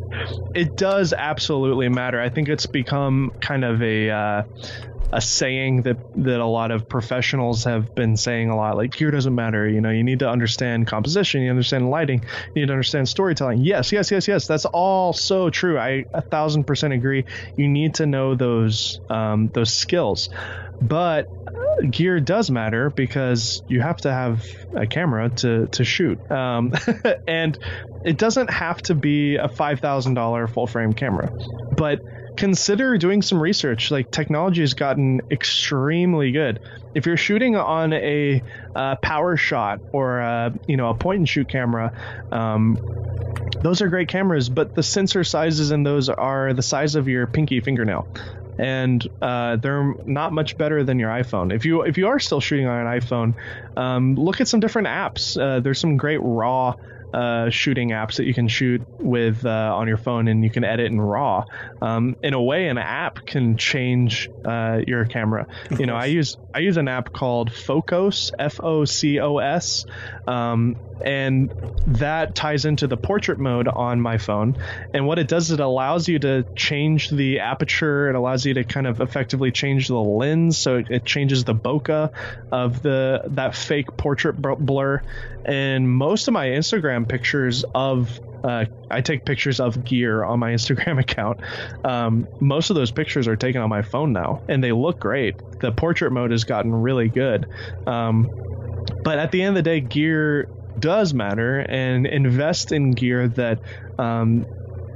it 0.56 0.76
does 0.78 1.14
absolutely 1.14 1.90
matter. 1.90 2.20
I 2.20 2.30
think 2.30 2.48
it's 2.48 2.66
become 2.66 3.32
kind 3.42 3.66
of 3.66 3.84
a 3.84 4.10
uh, 4.10 4.44
a 5.12 5.22
saying 5.22 5.84
that 5.84 5.98
that 6.16 6.40
a 6.40 6.46
lot 6.46 6.72
of 6.72 6.88
professionals 6.90 7.64
have 7.64 7.96
been 7.96 8.18
saying 8.18 8.50
a 8.50 8.56
lot 8.56 8.76
like 8.76 8.92
gear 8.92 9.10
doesn't 9.10 9.36
matter 9.36 9.68
you 9.68 9.80
know 9.80 9.90
you 9.90 10.04
need 10.04 10.20
to 10.20 10.30
understand 10.30 10.86
composition 10.86 11.42
you 11.42 11.50
understand 11.50 11.90
lighting 11.90 12.22
you 12.54 12.62
need 12.62 12.68
to 12.68 12.74
understand 12.74 13.08
storytelling. 13.08 13.60
Yes 13.60 13.92
yes 13.92 14.12
yes 14.12 14.28
yes 14.28 14.48
that's 14.48 14.66
all 14.66 15.14
so 15.14 15.50
true. 15.50 15.78
I 15.78 16.06
a 16.14 16.22
thousand 16.22 16.66
percent 16.66 16.94
agree. 16.94 17.26
You 17.56 17.68
need 17.68 17.96
to 17.96 18.06
know 18.06 18.36
those 18.36 19.00
um, 19.10 19.50
those 19.54 19.74
skills. 19.74 20.30
But 20.80 21.28
gear 21.90 22.20
does 22.20 22.52
matter 22.52 22.90
because 22.90 23.64
you 23.68 23.82
have 23.82 23.98
to 23.98 24.12
have 24.12 24.46
a 24.76 24.86
camera 24.88 25.30
to 25.30 25.68
to 25.68 25.84
shoot. 25.84 26.20
Um, 26.32 26.74
and 27.28 27.58
it 28.06 28.18
doesn't 28.18 28.50
have 28.50 28.82
to 28.84 28.96
be 28.96 29.36
a 29.36 29.48
$5000 29.48 30.54
full 30.54 30.68
frame 30.68 30.94
camera 30.94 31.32
but 31.78 32.02
consider 32.38 32.98
doing 32.98 33.22
some 33.22 33.42
research. 33.42 33.92
Like 33.92 34.12
technology 34.12 34.62
has 34.62 34.74
gotten 34.74 35.22
extremely 35.32 36.32
good. 36.32 36.60
If 36.94 37.06
you're 37.06 37.18
shooting 37.18 37.56
on 37.56 37.94
a 37.94 38.42
uh, 38.76 38.96
PowerShot 38.98 39.82
or 39.92 40.20
a, 40.20 40.54
you 40.68 40.78
know 40.78 40.90
a 40.90 40.94
point 40.94 41.20
and 41.20 41.30
shoot 41.30 41.50
camera, 41.50 41.94
um, 42.32 42.78
those 43.62 43.82
are 43.82 43.88
great 43.88 44.08
cameras, 44.08 44.50
but 44.50 44.76
the 44.76 44.84
sensor 44.84 45.24
sizes 45.24 45.72
in 45.72 45.84
those 45.84 46.10
are 46.10 46.54
the 46.54 46.62
size 46.62 46.96
of 46.96 47.08
your 47.08 47.28
pinky 47.28 47.60
fingernail 47.60 48.08
and 48.60 49.08
uh, 49.22 49.56
they're 49.58 49.94
not 50.06 50.34
much 50.34 50.58
better 50.58 50.84
than 50.84 50.98
your 51.00 51.10
iPhone. 51.10 51.54
If 51.54 51.66
you 51.66 51.84
if 51.84 51.98
you 51.98 52.08
are 52.08 52.20
still 52.20 52.42
shooting 52.42 52.68
on 52.68 52.88
an 52.88 53.00
iPhone, 53.00 53.36
um, 53.78 54.16
look 54.16 54.42
at 54.42 54.48
some 54.48 54.60
different 54.60 54.88
apps. 54.88 55.40
Uh, 55.40 55.60
there's 55.60 55.80
some 55.80 55.98
great 55.98 56.20
RAW 56.22 56.76
uh, 57.14 57.50
shooting 57.50 57.90
apps 57.90 58.18
that 58.18 58.26
you 58.26 58.34
can 58.34 58.48
shoot 58.48 58.82
with 59.00 59.46
uh, 59.46 59.76
on 59.76 59.88
your 59.88 59.98
phone, 59.98 60.28
and 60.28 60.44
you 60.44 60.50
can 60.50 60.64
edit 60.64 60.88
in 60.88 61.00
RAW. 61.00 61.46
Um, 61.82 62.16
in 62.22 62.34
a 62.34 62.42
way, 62.42 62.68
an 62.68 62.78
app 62.78 63.26
can 63.26 63.58
change 63.58 64.30
uh, 64.46 64.82
your 64.86 65.06
camera. 65.06 65.48
You 65.72 65.86
know, 65.86 65.96
I 65.96 66.06
use 66.06 66.38
I 66.54 66.60
use 66.60 66.78
an 66.78 66.88
app 66.88 67.14
called 67.14 67.50
Focos, 67.52 68.32
F 68.38 68.60
O 68.62 68.86
C 68.86 69.20
O 69.20 69.38
S, 69.38 69.86
um, 70.28 70.76
and 71.04 71.54
that 71.88 72.36
ties 72.36 72.66
into 72.66 72.88
the 72.88 72.98
portrait 72.98 73.40
mode 73.40 73.68
on 73.68 74.02
my 74.02 74.18
phone. 74.18 74.58
And 74.94 75.06
what 75.08 75.20
it 75.20 75.28
does, 75.28 75.52
it 75.52 75.60
allows 75.60 76.08
you 76.08 76.20
to 76.20 76.46
change 76.56 77.10
the 77.10 77.40
aperture. 77.40 78.10
It 78.10 78.16
allows 78.16 78.46
you 78.46 78.54
to 78.56 78.64
kind 78.64 78.88
of 78.88 79.02
effectively 79.02 79.52
change 79.52 79.88
the 79.88 80.00
lens, 80.00 80.58
so 80.58 80.78
it, 80.78 80.88
it 80.90 81.06
changes 81.06 81.44
the 81.44 81.56
bokeh 81.56 82.12
of 82.52 82.82
the 82.82 83.24
that 83.28 83.56
fake 83.56 83.96
portrait 83.98 84.42
blur. 84.42 85.02
And 85.46 85.90
most 85.90 86.28
of 86.28 86.34
my 86.34 86.48
Instagram 86.48 87.08
pictures 87.08 87.64
of 87.74 88.20
uh, 88.44 88.66
I 88.90 89.02
take 89.02 89.26
pictures 89.26 89.60
of 89.60 89.84
gear 89.84 90.24
on 90.24 90.40
my 90.40 90.52
Instagram 90.54 91.00
account. 91.00 91.42
Um, 91.84 92.28
most 92.40 92.70
of 92.70 92.76
those 92.76 92.92
pictures 92.92 93.28
are 93.28 93.36
taken 93.36 93.62
on 93.62 93.70
my 93.70 93.82
phone 93.82 94.14
now, 94.14 94.42
and 94.48 94.64
they 94.64 94.72
look 94.72 95.00
great. 95.00 95.36
The 95.60 95.72
portrait 95.72 96.12
mode 96.12 96.32
has 96.32 96.44
gotten 96.44 96.74
really 96.74 97.10
good. 97.10 97.48
Um, 97.86 98.30
but 99.04 99.20
at 99.20 99.32
the 99.32 99.42
end 99.42 99.58
of 99.58 99.64
the 99.64 99.70
day, 99.70 99.80
gear 99.80 100.50
does 100.80 101.14
matter, 101.14 101.60
and 101.60 102.06
invest 102.06 102.72
in 102.72 102.92
gear 102.92 103.28
that 103.30 103.60
um, 103.98 104.46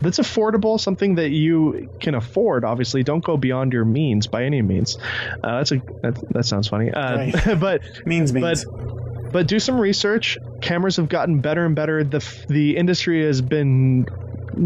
that's 0.01 0.19
affordable, 0.19 0.79
something 0.79 1.15
that 1.15 1.29
you 1.29 1.89
can 1.99 2.15
afford. 2.15 2.65
Obviously, 2.65 3.03
don't 3.03 3.23
go 3.23 3.37
beyond 3.37 3.73
your 3.73 3.85
means 3.85 4.27
by 4.27 4.45
any 4.45 4.61
means. 4.61 4.97
Uh, 5.43 5.57
that's 5.57 5.71
a 5.71 5.81
that, 6.01 6.19
that 6.31 6.45
sounds 6.45 6.67
funny, 6.67 6.91
uh, 6.91 7.15
right. 7.17 7.35
but 7.59 7.81
means 8.05 8.33
means. 8.33 8.65
But, 8.65 9.31
but 9.31 9.47
do 9.47 9.59
some 9.59 9.79
research. 9.79 10.37
Cameras 10.59 10.97
have 10.97 11.07
gotten 11.07 11.39
better 11.39 11.65
and 11.65 11.75
better. 11.75 12.03
The 12.03 12.25
the 12.49 12.75
industry 12.77 13.25
has 13.25 13.41
been 13.41 14.05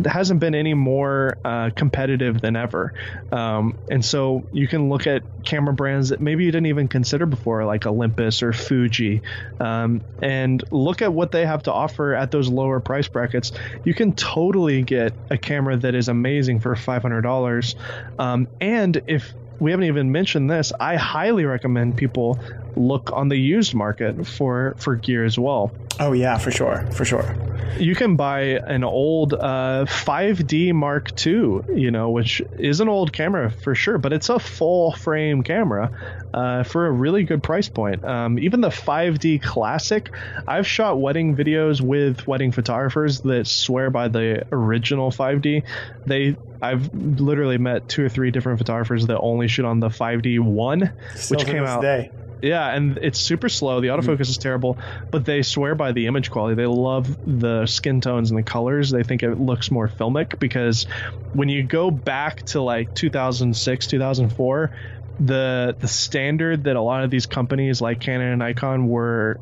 hasn't 0.06 0.40
been 0.40 0.56
any 0.56 0.74
more 0.74 1.38
uh, 1.44 1.70
competitive 1.76 2.42
than 2.42 2.56
ever. 2.56 2.94
Um, 3.32 3.78
and 3.90 4.04
so 4.04 4.44
you 4.52 4.68
can 4.68 4.90
look 4.90 5.08
at 5.08 5.24
camera 5.44 5.74
brands 5.74 6.10
that 6.10 6.20
maybe 6.20 6.46
you 6.46 6.52
didn't 6.52 6.68
even 6.68 6.88
consider 6.88 7.26
before, 7.26 7.66
like 7.66 7.86
Olympus 7.86 8.44
or 8.44 8.54
Fuji, 8.54 9.22
um, 9.60 10.02
and 10.22 10.64
look 10.72 11.02
at 11.02 11.14
what 11.14 11.32
they 11.32 11.46
have 11.46 11.64
to 11.64 11.74
offer 11.74 12.14
at 12.14 12.32
those 12.32 12.50
lower 12.50 12.80
price 12.80 13.08
brackets. 13.08 13.52
You 13.84 13.94
can 13.94 14.14
totally 14.14 14.82
get 14.82 15.14
a 15.30 15.38
camera 15.38 15.78
that 15.78 15.96
is 15.96 16.10
amazing 16.10 16.60
for 16.60 16.76
$500. 16.76 17.76
Um, 18.20 18.48
and 18.60 19.02
if 19.08 19.34
we 19.60 19.72
haven't 19.72 19.86
even 19.86 20.12
mentioned 20.12 20.50
this. 20.50 20.74
I 20.80 20.98
highly 20.98 21.46
recommend 21.46 21.98
people 21.98 22.40
look 22.76 23.12
on 23.14 23.30
the 23.30 23.38
used 23.38 23.74
market 23.74 24.26
for 24.26 24.76
for 24.78 24.96
gear 24.96 25.26
as 25.26 25.38
well. 25.38 25.72
Oh 26.00 26.12
yeah, 26.12 26.38
for 26.38 26.52
sure, 26.52 26.86
for 26.92 27.06
sure. 27.06 27.36
You 27.78 27.96
can 27.96 28.16
buy 28.16 28.42
an 28.42 28.84
old 28.84 29.34
uh, 29.34 29.86
5D 29.86 30.74
Mark 30.74 31.26
II, 31.26 31.62
you 31.74 31.92
know, 31.92 32.10
which 32.10 32.42
is 32.58 32.80
an 32.80 32.88
old 32.88 33.12
camera 33.12 33.50
for 33.50 33.76
sure, 33.76 33.98
but 33.98 34.14
it's 34.14 34.30
a 34.30 34.40
full 34.40 34.94
frame 34.94 35.44
camera 35.44 35.92
uh, 36.34 36.64
for 36.64 36.88
a 36.88 36.92
really 36.92 37.24
good 37.24 37.44
price 37.44 37.68
point. 37.68 38.04
Um, 38.04 38.40
even 38.40 38.62
the 38.62 38.70
5D 38.70 39.42
Classic, 39.42 40.10
I've 40.48 40.68
shot 40.68 41.00
wedding 41.00 41.36
videos 41.36 41.82
with 41.82 42.26
wedding 42.28 42.52
photographers 42.52 43.22
that 43.22 43.48
swear 43.48 43.90
by 43.90 44.08
the 44.08 44.46
original 44.52 45.12
5D. 45.12 45.64
They 46.06 46.38
I've 46.62 46.94
literally 46.94 47.58
met 47.58 47.88
two 47.88 48.06
or 48.06 48.10
three 48.10 48.32
different 48.32 48.60
photographers 48.60 49.08
that 49.08 49.20
only 49.20 49.48
shoot 49.48 49.66
on 49.66 49.80
the 49.80 49.90
5D 49.90 50.40
one, 50.40 50.94
Still 51.16 51.38
which 51.38 51.48
came 51.48 51.64
out. 51.64 51.82
Day. 51.82 52.12
Yeah, 52.42 52.70
and 52.70 52.98
it's 52.98 53.20
super 53.20 53.50
slow. 53.50 53.82
The 53.82 53.88
autofocus 53.88 54.14
mm-hmm. 54.14 54.22
is 54.22 54.38
terrible, 54.38 54.78
but 55.12 55.26
they 55.26 55.42
swear 55.42 55.76
by 55.76 55.92
the 55.92 56.08
image 56.08 56.32
quality. 56.32 56.56
They 56.56 56.66
love 56.66 57.08
the 57.26 57.66
skin 57.66 58.02
tones 58.02 58.32
and 58.32 58.38
the 58.38 58.44
colors. 58.44 58.92
They 58.92 59.04
think 59.04 59.24
it 59.24 59.40
looks 59.40 59.72
more 59.72 59.88
filmic 59.88 60.40
because 60.40 60.86
when 61.34 61.50
you 61.50 61.64
go 61.64 61.92
back 61.92 62.44
to 62.48 62.62
like 62.62 62.94
2006, 62.94 63.88
2004, 63.88 64.72
the 65.20 65.76
the 65.80 65.88
standard 65.88 66.66
that 66.66 66.76
a 66.76 66.82
lot 66.82 67.04
of 67.04 67.10
these 67.10 67.26
companies 67.26 67.82
like 67.82 68.02
Canon 68.02 68.28
and 68.28 68.40
Nikon 68.40 68.88
were 68.88 69.40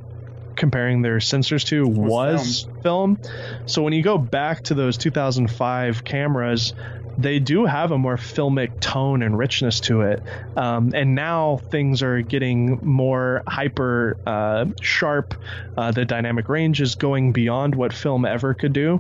comparing 0.56 1.02
their 1.02 1.18
sensors 1.18 1.66
to 1.66 1.88
was, 1.88 2.10
was 2.10 2.68
film. 2.84 3.16
film. 3.18 3.20
So 3.66 3.82
when 3.82 3.94
you 3.94 4.04
go 4.04 4.18
back 4.18 4.64
to 4.66 4.76
those 4.76 4.98
2005 4.98 6.04
cameras, 6.04 6.74
they 7.18 7.40
do 7.40 7.66
have 7.66 7.92
a 7.92 7.98
more 7.98 8.18
filmic 8.18 8.80
tone 8.80 9.22
and 9.22 9.38
richness 9.38 9.80
to 9.82 10.02
it. 10.02 10.24
Um, 10.56 10.94
and 10.96 11.16
now 11.16 11.58
things 11.70 12.02
are 12.02 12.22
getting 12.22 12.80
more 12.82 13.44
hyper 13.48 14.18
uh, 14.26 14.66
sharp. 14.82 15.36
Uh, 15.78 15.92
the 15.92 16.06
dynamic 16.06 16.50
range 16.50 16.82
is 16.82 16.96
going 16.96 17.32
beyond 17.32 17.76
what 17.76 17.94
film 17.94 18.26
ever 18.26 18.54
could 18.54 18.74
do. 18.74 19.00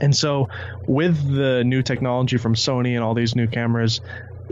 And 0.00 0.16
so, 0.16 0.48
with 0.86 1.34
the 1.34 1.64
new 1.64 1.82
technology 1.82 2.36
from 2.36 2.54
Sony 2.54 2.94
and 2.94 3.02
all 3.02 3.14
these 3.14 3.34
new 3.34 3.48
cameras, 3.48 4.00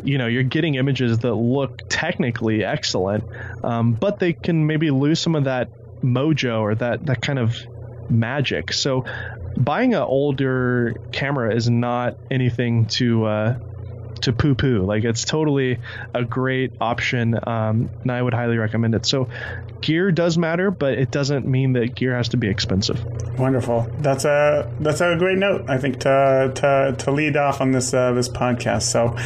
you 0.03 0.19
know, 0.19 0.27
you're 0.27 0.43
getting 0.43 0.75
images 0.75 1.19
that 1.19 1.35
look 1.35 1.89
technically 1.89 2.65
excellent, 2.65 3.25
um, 3.63 3.93
but 3.93 4.19
they 4.19 4.33
can 4.33 4.67
maybe 4.67 4.91
lose 4.91 5.21
some 5.21 5.35
of 5.35 5.45
that 5.45 5.71
mojo 6.03 6.61
or 6.61 6.75
that 6.75 7.07
that 7.07 7.23
kind 7.23 7.39
of 7.39 7.57
magic. 8.11 8.73
So 8.73 9.05
buying 9.57 9.95
an 9.95 10.03
older 10.03 10.95
camera 11.13 11.55
is 11.55 11.69
not 11.69 12.17
anything 12.31 12.87
to 12.87 13.25
uh, 13.25 13.57
to 14.23 14.33
poo 14.33 14.55
poo. 14.55 14.85
Like 14.85 15.05
it's 15.05 15.25
totally 15.25 15.79
a 16.15 16.25
great 16.25 16.73
option, 16.81 17.39
um, 17.47 17.91
and 18.03 18.13
I 18.13 18.21
would 18.21 18.35
highly 18.35 18.59
recommend 18.59 18.95
it. 18.95 19.07
So, 19.07 19.29
gear 19.81 20.11
does 20.11 20.39
matter, 20.39 20.71
but 20.71 20.95
it 20.95 21.11
doesn't 21.11 21.47
mean 21.47 21.73
that 21.75 21.95
gear 21.95 22.17
has 22.17 22.29
to 22.31 22.37
be 22.37 22.49
expensive. 22.49 23.05
Wonderful. 23.39 23.91
That's 23.99 24.25
a 24.25 24.71
that's 24.81 25.01
a 25.01 25.17
great 25.17 25.39
note. 25.39 25.69
I 25.69 25.79
think 25.79 26.01
to 26.01 26.53
to 26.55 26.97
to 26.99 27.11
lead 27.11 27.37
off 27.37 27.61
on 27.61 27.73
this 27.73 27.93
uh, 27.95 28.13
this 28.13 28.29
podcast. 28.29 28.83
So. 28.83 29.17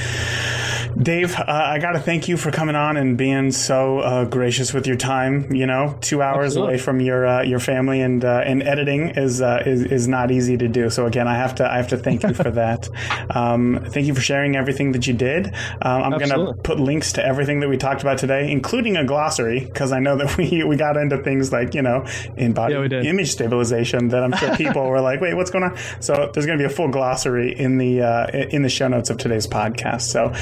Dave, 1.01 1.39
uh, 1.39 1.45
I 1.47 1.79
got 1.79 1.93
to 1.93 2.01
thank 2.01 2.29
you 2.29 2.37
for 2.37 2.51
coming 2.51 2.75
on 2.75 2.97
and 2.97 3.17
being 3.17 3.53
so 3.53 4.01
uh, 4.01 4.25
gracious 4.25 4.75
with 4.75 4.87
your 4.87 4.97
time. 4.97 5.53
You 5.55 5.67
know, 5.67 5.97
two 6.01 6.21
hours 6.21 6.49
Absolutely. 6.49 6.75
away 6.75 6.83
from 6.83 7.01
your 7.01 7.27
uh, 7.27 7.43
your 7.43 7.61
family 7.61 8.01
and 8.01 8.25
uh, 8.25 8.43
and 8.45 8.63
editing 8.63 9.11
is, 9.11 9.41
uh, 9.41 9.63
is 9.65 9.85
is 9.85 10.09
not 10.09 10.31
easy 10.31 10.57
to 10.57 10.69
do. 10.69 10.91
So 10.91 11.07
again, 11.07 11.29
I 11.29 11.37
have 11.37 11.55
to 11.57 11.71
I 11.71 11.77
have 11.77 11.89
to 11.89 11.97
thank 11.97 12.23
you 12.23 12.35
for 12.35 12.51
that. 12.51 12.89
Um, 13.31 13.85
thank 13.89 14.07
you 14.07 14.15
for 14.15 14.21
sharing 14.21 14.57
everything 14.57 14.93
that 14.93 15.07
you 15.07 15.15
did. 15.15 15.47
Um, 15.81 16.03
I'm 16.03 16.19
going 16.19 16.31
to 16.31 16.55
put 16.63 16.81
links 16.81 17.13
to 17.15 17.25
everything 17.25 17.61
that 17.61 17.69
we 17.69 17.77
talked 17.77 18.03
about 18.03 18.19
today, 18.19 18.51
including 18.51 18.97
a 18.97 19.05
glossary, 19.05 19.61
because 19.61 19.93
I 19.93 20.01
know 20.01 20.17
that 20.17 20.37
we 20.51 20.65
we 20.65 20.77
got 20.77 20.97
into 20.97 21.23
things 21.23 21.53
like 21.53 21.75
you 21.75 21.83
know 21.83 22.07
in 22.37 22.53
body 22.53 22.75
yeah, 22.75 23.03
image 23.03 23.31
stabilization 23.31 24.09
that 24.09 24.23
I'm 24.23 24.33
sure 24.33 24.57
people 24.57 24.87
were 24.87 25.01
like, 25.01 25.21
wait, 25.21 25.35
what's 25.35 25.51
going 25.51 25.65
on? 25.65 25.77
So 26.01 26.31
there's 26.33 26.47
going 26.47 26.59
to 26.59 26.63
be 26.63 26.71
a 26.71 26.75
full 26.75 26.89
glossary 26.89 27.59
in 27.59 27.79
the 27.79 28.03
uh, 28.03 28.27
in 28.51 28.63
the 28.63 28.69
show 28.69 28.89
notes 28.89 29.11
of 29.11 29.19
today's 29.19 29.47
podcast. 29.47 30.03
So 30.03 30.33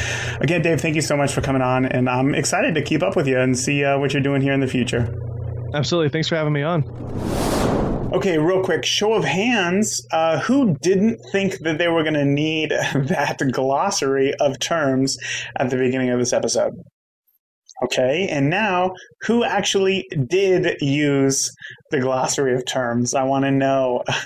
again, 0.40 0.62
Dave, 0.62 0.80
thank 0.80 0.94
you 0.94 1.02
so 1.02 1.16
much 1.16 1.32
for 1.32 1.40
coming 1.40 1.62
on, 1.62 1.86
and 1.86 2.08
I'm 2.08 2.34
excited 2.34 2.74
to 2.74 2.82
keep 2.82 3.02
up 3.02 3.16
with 3.16 3.26
you 3.26 3.38
and 3.38 3.58
see 3.58 3.84
uh, 3.84 3.98
what 3.98 4.12
you're 4.12 4.22
doing 4.22 4.42
here 4.42 4.52
in 4.52 4.60
the 4.60 4.68
future. 4.68 5.14
Absolutely. 5.74 6.08
Thanks 6.08 6.28
for 6.28 6.36
having 6.36 6.52
me 6.52 6.62
on. 6.62 6.84
Okay, 8.10 8.38
real 8.38 8.62
quick 8.62 8.86
show 8.86 9.12
of 9.12 9.24
hands. 9.24 10.06
Uh, 10.10 10.38
who 10.40 10.76
didn't 10.80 11.18
think 11.30 11.58
that 11.58 11.76
they 11.76 11.88
were 11.88 12.02
going 12.02 12.14
to 12.14 12.24
need 12.24 12.70
that 12.94 13.38
glossary 13.52 14.32
of 14.34 14.58
terms 14.58 15.18
at 15.56 15.68
the 15.68 15.76
beginning 15.76 16.08
of 16.10 16.18
this 16.18 16.32
episode? 16.32 16.72
Okay, 17.84 18.26
and 18.28 18.50
now 18.50 18.92
who 19.22 19.44
actually 19.44 20.08
did 20.26 20.80
use 20.80 21.50
the 21.92 22.00
glossary 22.00 22.54
of 22.54 22.66
terms? 22.66 23.14
I 23.14 23.22
want 23.22 23.44
to 23.44 23.52
know. 23.52 24.02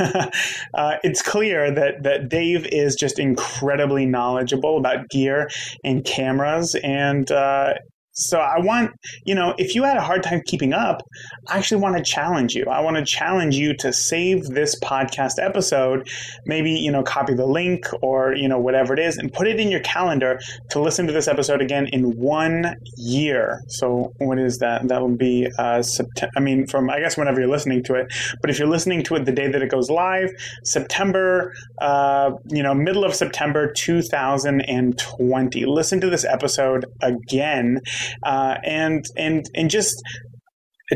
uh, 0.74 0.97
it's 1.05 1.20
clear 1.20 1.70
that 1.70 2.03
that 2.03 2.31
Dave 2.31 2.66
is 2.66 2.95
just 2.97 3.19
incredibly 3.19 4.07
knowledgeable 4.07 4.79
about 4.79 5.09
gear 5.11 5.51
and 5.85 6.03
cameras, 6.03 6.74
and 6.83 7.31
uh, 7.31 7.74
So 8.12 8.39
I 8.39 8.59
want, 8.60 8.93
you 9.24 9.34
know, 9.34 9.55
if 9.56 9.74
you 9.74 9.84
had 9.84 9.97
a 9.97 10.02
hard 10.02 10.22
time 10.22 10.43
keeping 10.44 10.74
up, 10.74 11.02
I 11.48 11.56
actually 11.56 11.80
want 11.80 11.97
to 11.97 12.02
challenge 12.02 12.55
you. 12.55 12.66
I 12.66 12.80
want 12.80 12.97
to 12.97 13.05
challenge 13.05 13.56
you 13.56 13.74
to 13.78 13.93
save 13.93 14.48
this 14.48 14.78
podcast 14.80 15.43
episode, 15.43 16.09
maybe, 16.44 16.72
you 16.72 16.90
know, 16.90 17.02
copy 17.02 17.32
the 17.32 17.47
link 17.47 17.86
or, 18.02 18.34
you 18.34 18.48
know, 18.48 18.59
whatever 18.59 18.93
it 18.93 18.98
is 18.98 19.16
and 19.16 19.32
put 19.32 19.47
it 19.47 19.59
in 19.59 19.70
your 19.70 19.80
calendar 19.80 20.39
to 20.70 20.80
listen 20.80 21.06
to 21.06 21.12
this 21.12 21.26
episode 21.26 21.62
again 21.62 21.86
in 21.86 22.18
one 22.18 22.76
year. 22.97 23.62
So 23.68 24.12
what 24.18 24.39
is 24.39 24.59
that? 24.59 24.89
That 24.89 25.01
would 25.02 25.16
be, 25.16 25.48
uh, 25.59 25.82
September, 25.82 26.32
I 26.36 26.40
mean, 26.40 26.66
from, 26.66 26.90
I 26.90 27.01
guess, 27.01 27.16
whenever 27.16 27.40
you're 27.40 27.48
listening 27.48 27.82
to 27.84 27.94
it. 27.94 28.12
But 28.43 28.51
if 28.51 28.59
you're 28.59 28.68
listening 28.68 29.02
to 29.05 29.14
it 29.14 29.24
the 29.24 29.32
day 29.32 29.51
that 29.51 29.62
it 29.62 29.70
goes 29.70 29.89
live, 29.89 30.30
September, 30.64 31.55
uh, 31.80 32.32
you 32.51 32.62
know, 32.62 32.74
middle 32.74 33.05
of 33.05 33.14
September 33.14 33.72
2020, 33.72 35.64
listen 35.64 36.01
to 36.01 36.10
this 36.10 36.26
episode 36.26 36.84
again 37.01 37.80
uh, 38.23 38.57
and 38.65 39.05
and 39.16 39.47
and 39.55 39.70
just 39.70 40.03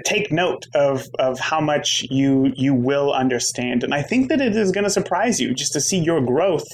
take 0.05 0.31
note 0.31 0.67
of 0.75 1.07
of 1.19 1.39
how 1.39 1.61
much 1.61 2.05
you 2.11 2.53
you 2.57 2.75
will 2.75 3.13
understand. 3.13 3.83
And 3.83 3.95
i 3.95 4.03
think 4.03 4.29
that 4.29 4.41
it 4.41 4.57
is 4.57 4.73
going 4.73 4.85
to 4.85 4.91
surprise 4.91 5.41
you 5.41 5.55
just 5.55 5.73
to 5.73 5.81
see 5.81 5.99
your 5.99 6.21
growth 6.21 6.67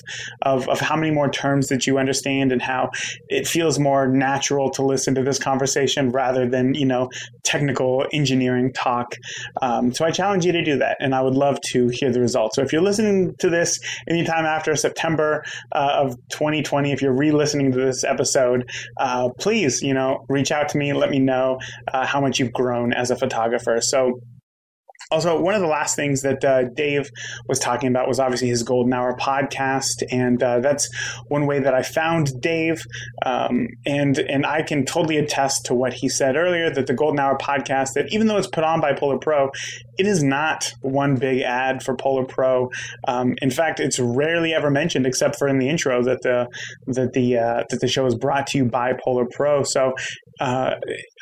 of 0.43 0.69
of 0.69 0.81
how 0.81 0.97
many 0.97 1.11
more 1.11 1.31
terms 1.31 1.69
that 1.69 1.87
you 1.87 1.99
understand 1.99 2.53
and 2.53 2.63
how 2.63 2.91
it 3.29 3.47
feels 3.47 3.79
more 3.79 4.09
natural 4.09 4.71
to 4.71 4.83
listen 4.83 5.15
to 5.15 5.23
this 5.23 5.39
conversation 5.39 6.11
rather 6.11 6.49
than 6.49 6.75
you 6.75 6.87
know 6.87 7.09
technical 7.45 8.07
engineering 8.13 8.73
talk 8.73 9.15
um, 9.61 9.93
so 9.93 10.05
i 10.05 10.11
challenge 10.11 10.45
you 10.45 10.53
to 10.53 10.63
do 10.63 10.79
that 10.79 10.97
and 11.01 11.15
i 11.15 11.21
would 11.21 11.35
love 11.35 11.61
to 11.61 11.89
hear 11.89 12.11
the 12.13 12.21
results 12.21 12.57
so 12.57 12.63
if 12.63 12.73
you're 12.73 12.83
listening 12.83 13.35
to 13.39 13.51
this 13.51 13.79
anytime 14.09 14.45
after 14.45 14.75
september 14.77 15.43
uh, 15.73 16.05
of 16.05 16.17
2020 16.31 16.93
if 16.93 17.03
you're 17.03 17.17
re-listening 17.17 17.73
to 17.73 17.79
this 17.79 18.05
episode 18.05 18.69
uh, 19.01 19.29
please 19.39 19.83
you 19.83 19.95
know 19.95 20.25
reach 20.29 20.53
out 20.53 20.69
to 20.69 20.79
me 20.79 20.93
let 20.93 21.11
me 21.11 21.19
know 21.19 21.59
uh, 21.93 22.07
how 22.07 22.21
much 22.21 22.39
you've 22.39 22.53
grown 22.53 22.93
as 22.93 23.11
a 23.11 23.17
photographer. 23.17 23.81
So 23.81 24.21
also, 25.13 25.39
one 25.41 25.55
of 25.55 25.61
the 25.61 25.67
last 25.67 25.95
things 25.95 26.23
that 26.23 26.45
uh, 26.45 26.65
Dave 26.75 27.11
was 27.47 27.59
talking 27.59 27.89
about 27.89 28.09
was 28.09 28.19
obviously 28.19 28.49
his 28.49 28.63
Golden 28.63 28.93
Hour 28.93 29.17
podcast, 29.17 30.03
and 30.11 30.43
uh, 30.43 30.61
that's 30.61 30.89
one 31.29 31.47
way 31.47 31.61
that 31.61 31.75
I 31.75 31.83
found 31.83 32.41
Dave. 32.41 32.83
Um, 33.25 33.69
and 33.87 34.19
and 34.19 34.47
I 34.47 34.63
can 34.63 34.85
totally 34.85 35.19
attest 35.19 35.67
to 35.67 35.75
what 35.75 35.93
he 35.93 36.09
said 36.09 36.37
earlier 36.37 36.71
that 36.71 36.87
the 36.87 36.95
Golden 36.95 37.21
Hour 37.21 37.37
podcast, 37.39 37.93
that 37.95 38.13
even 38.13 38.27
though 38.27 38.39
it's 38.39 38.49
put 38.49 38.65
on 38.65 38.81
by 38.81 38.95
Polar 38.95 39.19
Pro, 39.19 39.51
it 39.99 40.07
is 40.07 40.23
not 40.23 40.73
one 40.81 41.17
big 41.17 41.43
ad 41.43 41.83
for 41.83 41.95
Polar 41.95 42.25
Pro. 42.25 42.71
Um, 43.07 43.35
in 43.43 43.51
fact, 43.51 43.81
it's 43.81 44.01
rarely 44.01 44.55
ever 44.55 44.71
mentioned, 44.71 45.07
except 45.07 45.37
for 45.37 45.47
in 45.47 45.59
the 45.59 45.69
intro, 45.69 46.03
that 46.03 46.23
the 46.23 46.49
that 46.87 47.13
the 47.13 47.39
uh, 47.39 47.65
that 47.69 47.81
the 47.81 47.89
show 47.89 48.07
is 48.07 48.15
brought 48.15 48.47
to 48.49 48.59
you 48.59 48.65
by 48.65 48.93
Polar 49.05 49.27
Pro. 49.31 49.63
So 49.63 49.93
uh, 50.41 50.75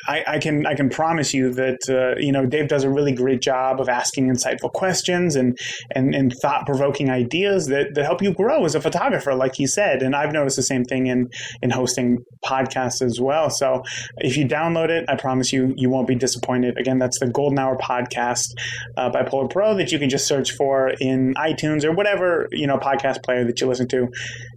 I, 0.07 0.23
I, 0.27 0.39
can 0.39 0.65
I 0.65 0.75
can 0.75 0.89
promise 0.89 1.33
you 1.33 1.53
that 1.53 1.79
uh, 1.89 2.19
you 2.19 2.31
know 2.31 2.45
Dave 2.45 2.67
does 2.67 2.83
a 2.83 2.89
really 2.89 3.11
great 3.11 3.41
job 3.41 3.79
of 3.79 3.89
asking 3.89 4.27
insightful 4.29 4.71
questions 4.71 5.35
and 5.35 5.57
and, 5.93 6.15
and 6.15 6.33
thought 6.41 6.65
provoking 6.65 7.09
ideas 7.09 7.67
that, 7.67 7.93
that 7.93 8.05
help 8.05 8.21
you 8.21 8.33
grow 8.33 8.65
as 8.65 8.75
a 8.75 8.81
photographer, 8.81 9.33
like 9.35 9.55
he 9.55 9.67
said. 9.67 10.01
And 10.01 10.15
I've 10.15 10.31
noticed 10.31 10.55
the 10.55 10.63
same 10.63 10.83
thing 10.83 11.07
in 11.07 11.29
in 11.61 11.69
hosting 11.69 12.19
podcasts 12.45 13.01
as 13.01 13.19
well. 13.21 13.49
So 13.49 13.83
if 14.17 14.37
you 14.37 14.45
download 14.45 14.89
it, 14.89 15.05
I 15.07 15.15
promise 15.15 15.53
you 15.53 15.73
you 15.77 15.89
won't 15.89 16.07
be 16.07 16.15
disappointed. 16.15 16.77
Again, 16.77 16.99
that's 16.99 17.19
the 17.19 17.27
Golden 17.27 17.59
Hour 17.59 17.77
podcast 17.77 18.45
uh, 18.97 19.09
by 19.09 19.23
Polar 19.23 19.47
Pro 19.47 19.75
that 19.75 19.91
you 19.91 19.99
can 19.99 20.09
just 20.09 20.27
search 20.27 20.51
for 20.51 20.89
in 20.99 21.33
iTunes 21.35 21.83
or 21.83 21.91
whatever 21.91 22.47
you 22.51 22.67
know 22.67 22.77
podcast 22.77 23.23
player 23.23 23.43
that 23.45 23.61
you 23.61 23.67
listen 23.67 23.87
to. 23.89 24.07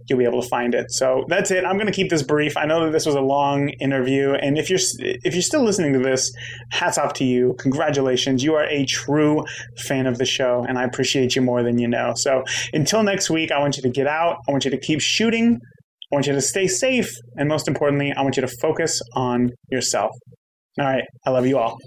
You'll 0.07 0.19
be 0.19 0.25
able 0.25 0.41
to 0.41 0.47
find 0.47 0.75
it. 0.75 0.91
So 0.91 1.25
that's 1.27 1.51
it. 1.51 1.65
I'm 1.65 1.77
going 1.77 1.87
to 1.87 1.93
keep 1.93 2.09
this 2.09 2.23
brief. 2.23 2.57
I 2.57 2.65
know 2.65 2.85
that 2.85 2.91
this 2.91 3.05
was 3.05 3.15
a 3.15 3.21
long 3.21 3.69
interview, 3.69 4.33
and 4.33 4.57
if 4.57 4.69
you're 4.69 4.79
if 4.99 5.34
you're 5.35 5.41
still 5.41 5.63
listening 5.63 5.93
to 5.93 5.99
this, 5.99 6.31
hats 6.71 6.97
off 6.97 7.13
to 7.13 7.23
you. 7.23 7.55
Congratulations. 7.59 8.43
You 8.43 8.55
are 8.55 8.65
a 8.65 8.85
true 8.85 9.43
fan 9.77 10.07
of 10.07 10.17
the 10.17 10.25
show, 10.25 10.65
and 10.67 10.77
I 10.77 10.83
appreciate 10.83 11.35
you 11.35 11.41
more 11.41 11.61
than 11.63 11.77
you 11.77 11.87
know. 11.87 12.13
So 12.15 12.43
until 12.73 13.03
next 13.03 13.29
week, 13.29 13.51
I 13.51 13.59
want 13.59 13.77
you 13.77 13.83
to 13.83 13.89
get 13.89 14.07
out. 14.07 14.37
I 14.47 14.51
want 14.51 14.65
you 14.65 14.71
to 14.71 14.79
keep 14.79 15.01
shooting. 15.01 15.59
I 16.11 16.15
want 16.15 16.27
you 16.27 16.33
to 16.33 16.41
stay 16.41 16.67
safe. 16.67 17.11
And 17.37 17.49
most 17.49 17.67
importantly, 17.67 18.13
I 18.13 18.21
want 18.21 18.37
you 18.37 18.41
to 18.41 18.53
focus 18.61 19.01
on 19.13 19.51
yourself. 19.69 20.11
All 20.77 20.85
right. 20.85 21.05
I 21.25 21.29
love 21.29 21.45
you 21.45 21.57
all. 21.57 21.77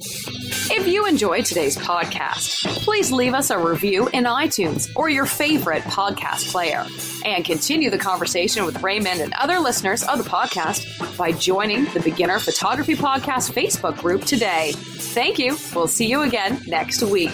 If 0.70 0.86
you 0.89 1.06
enjoyed 1.06 1.44
today's 1.44 1.77
podcast, 1.77 2.65
please 2.85 3.12
leave 3.12 3.35
us 3.35 3.51
a 3.51 3.59
review 3.59 4.09
in 4.09 4.24
iTunes 4.24 4.89
or 4.97 5.10
your 5.10 5.27
favorite 5.27 5.82
podcast 5.82 6.51
player. 6.51 6.86
And 7.24 7.44
continue 7.44 7.90
the 7.90 7.98
conversation 7.98 8.65
with 8.65 8.82
Raymond 8.82 9.20
and 9.20 9.35
other 9.35 9.59
listeners 9.59 10.02
of 10.05 10.16
the 10.16 10.28
podcast 10.28 11.19
by 11.19 11.32
joining 11.32 11.85
the 11.86 12.01
Beginner 12.01 12.39
Photography 12.39 12.94
Podcast 12.94 13.52
Facebook 13.52 13.98
group 13.98 14.24
today. 14.24 14.73
Thank 14.74 15.39
you. 15.39 15.59
We'll 15.74 15.86
see 15.86 16.06
you 16.06 16.23
again 16.23 16.62
next 16.66 17.02
week. 17.02 17.32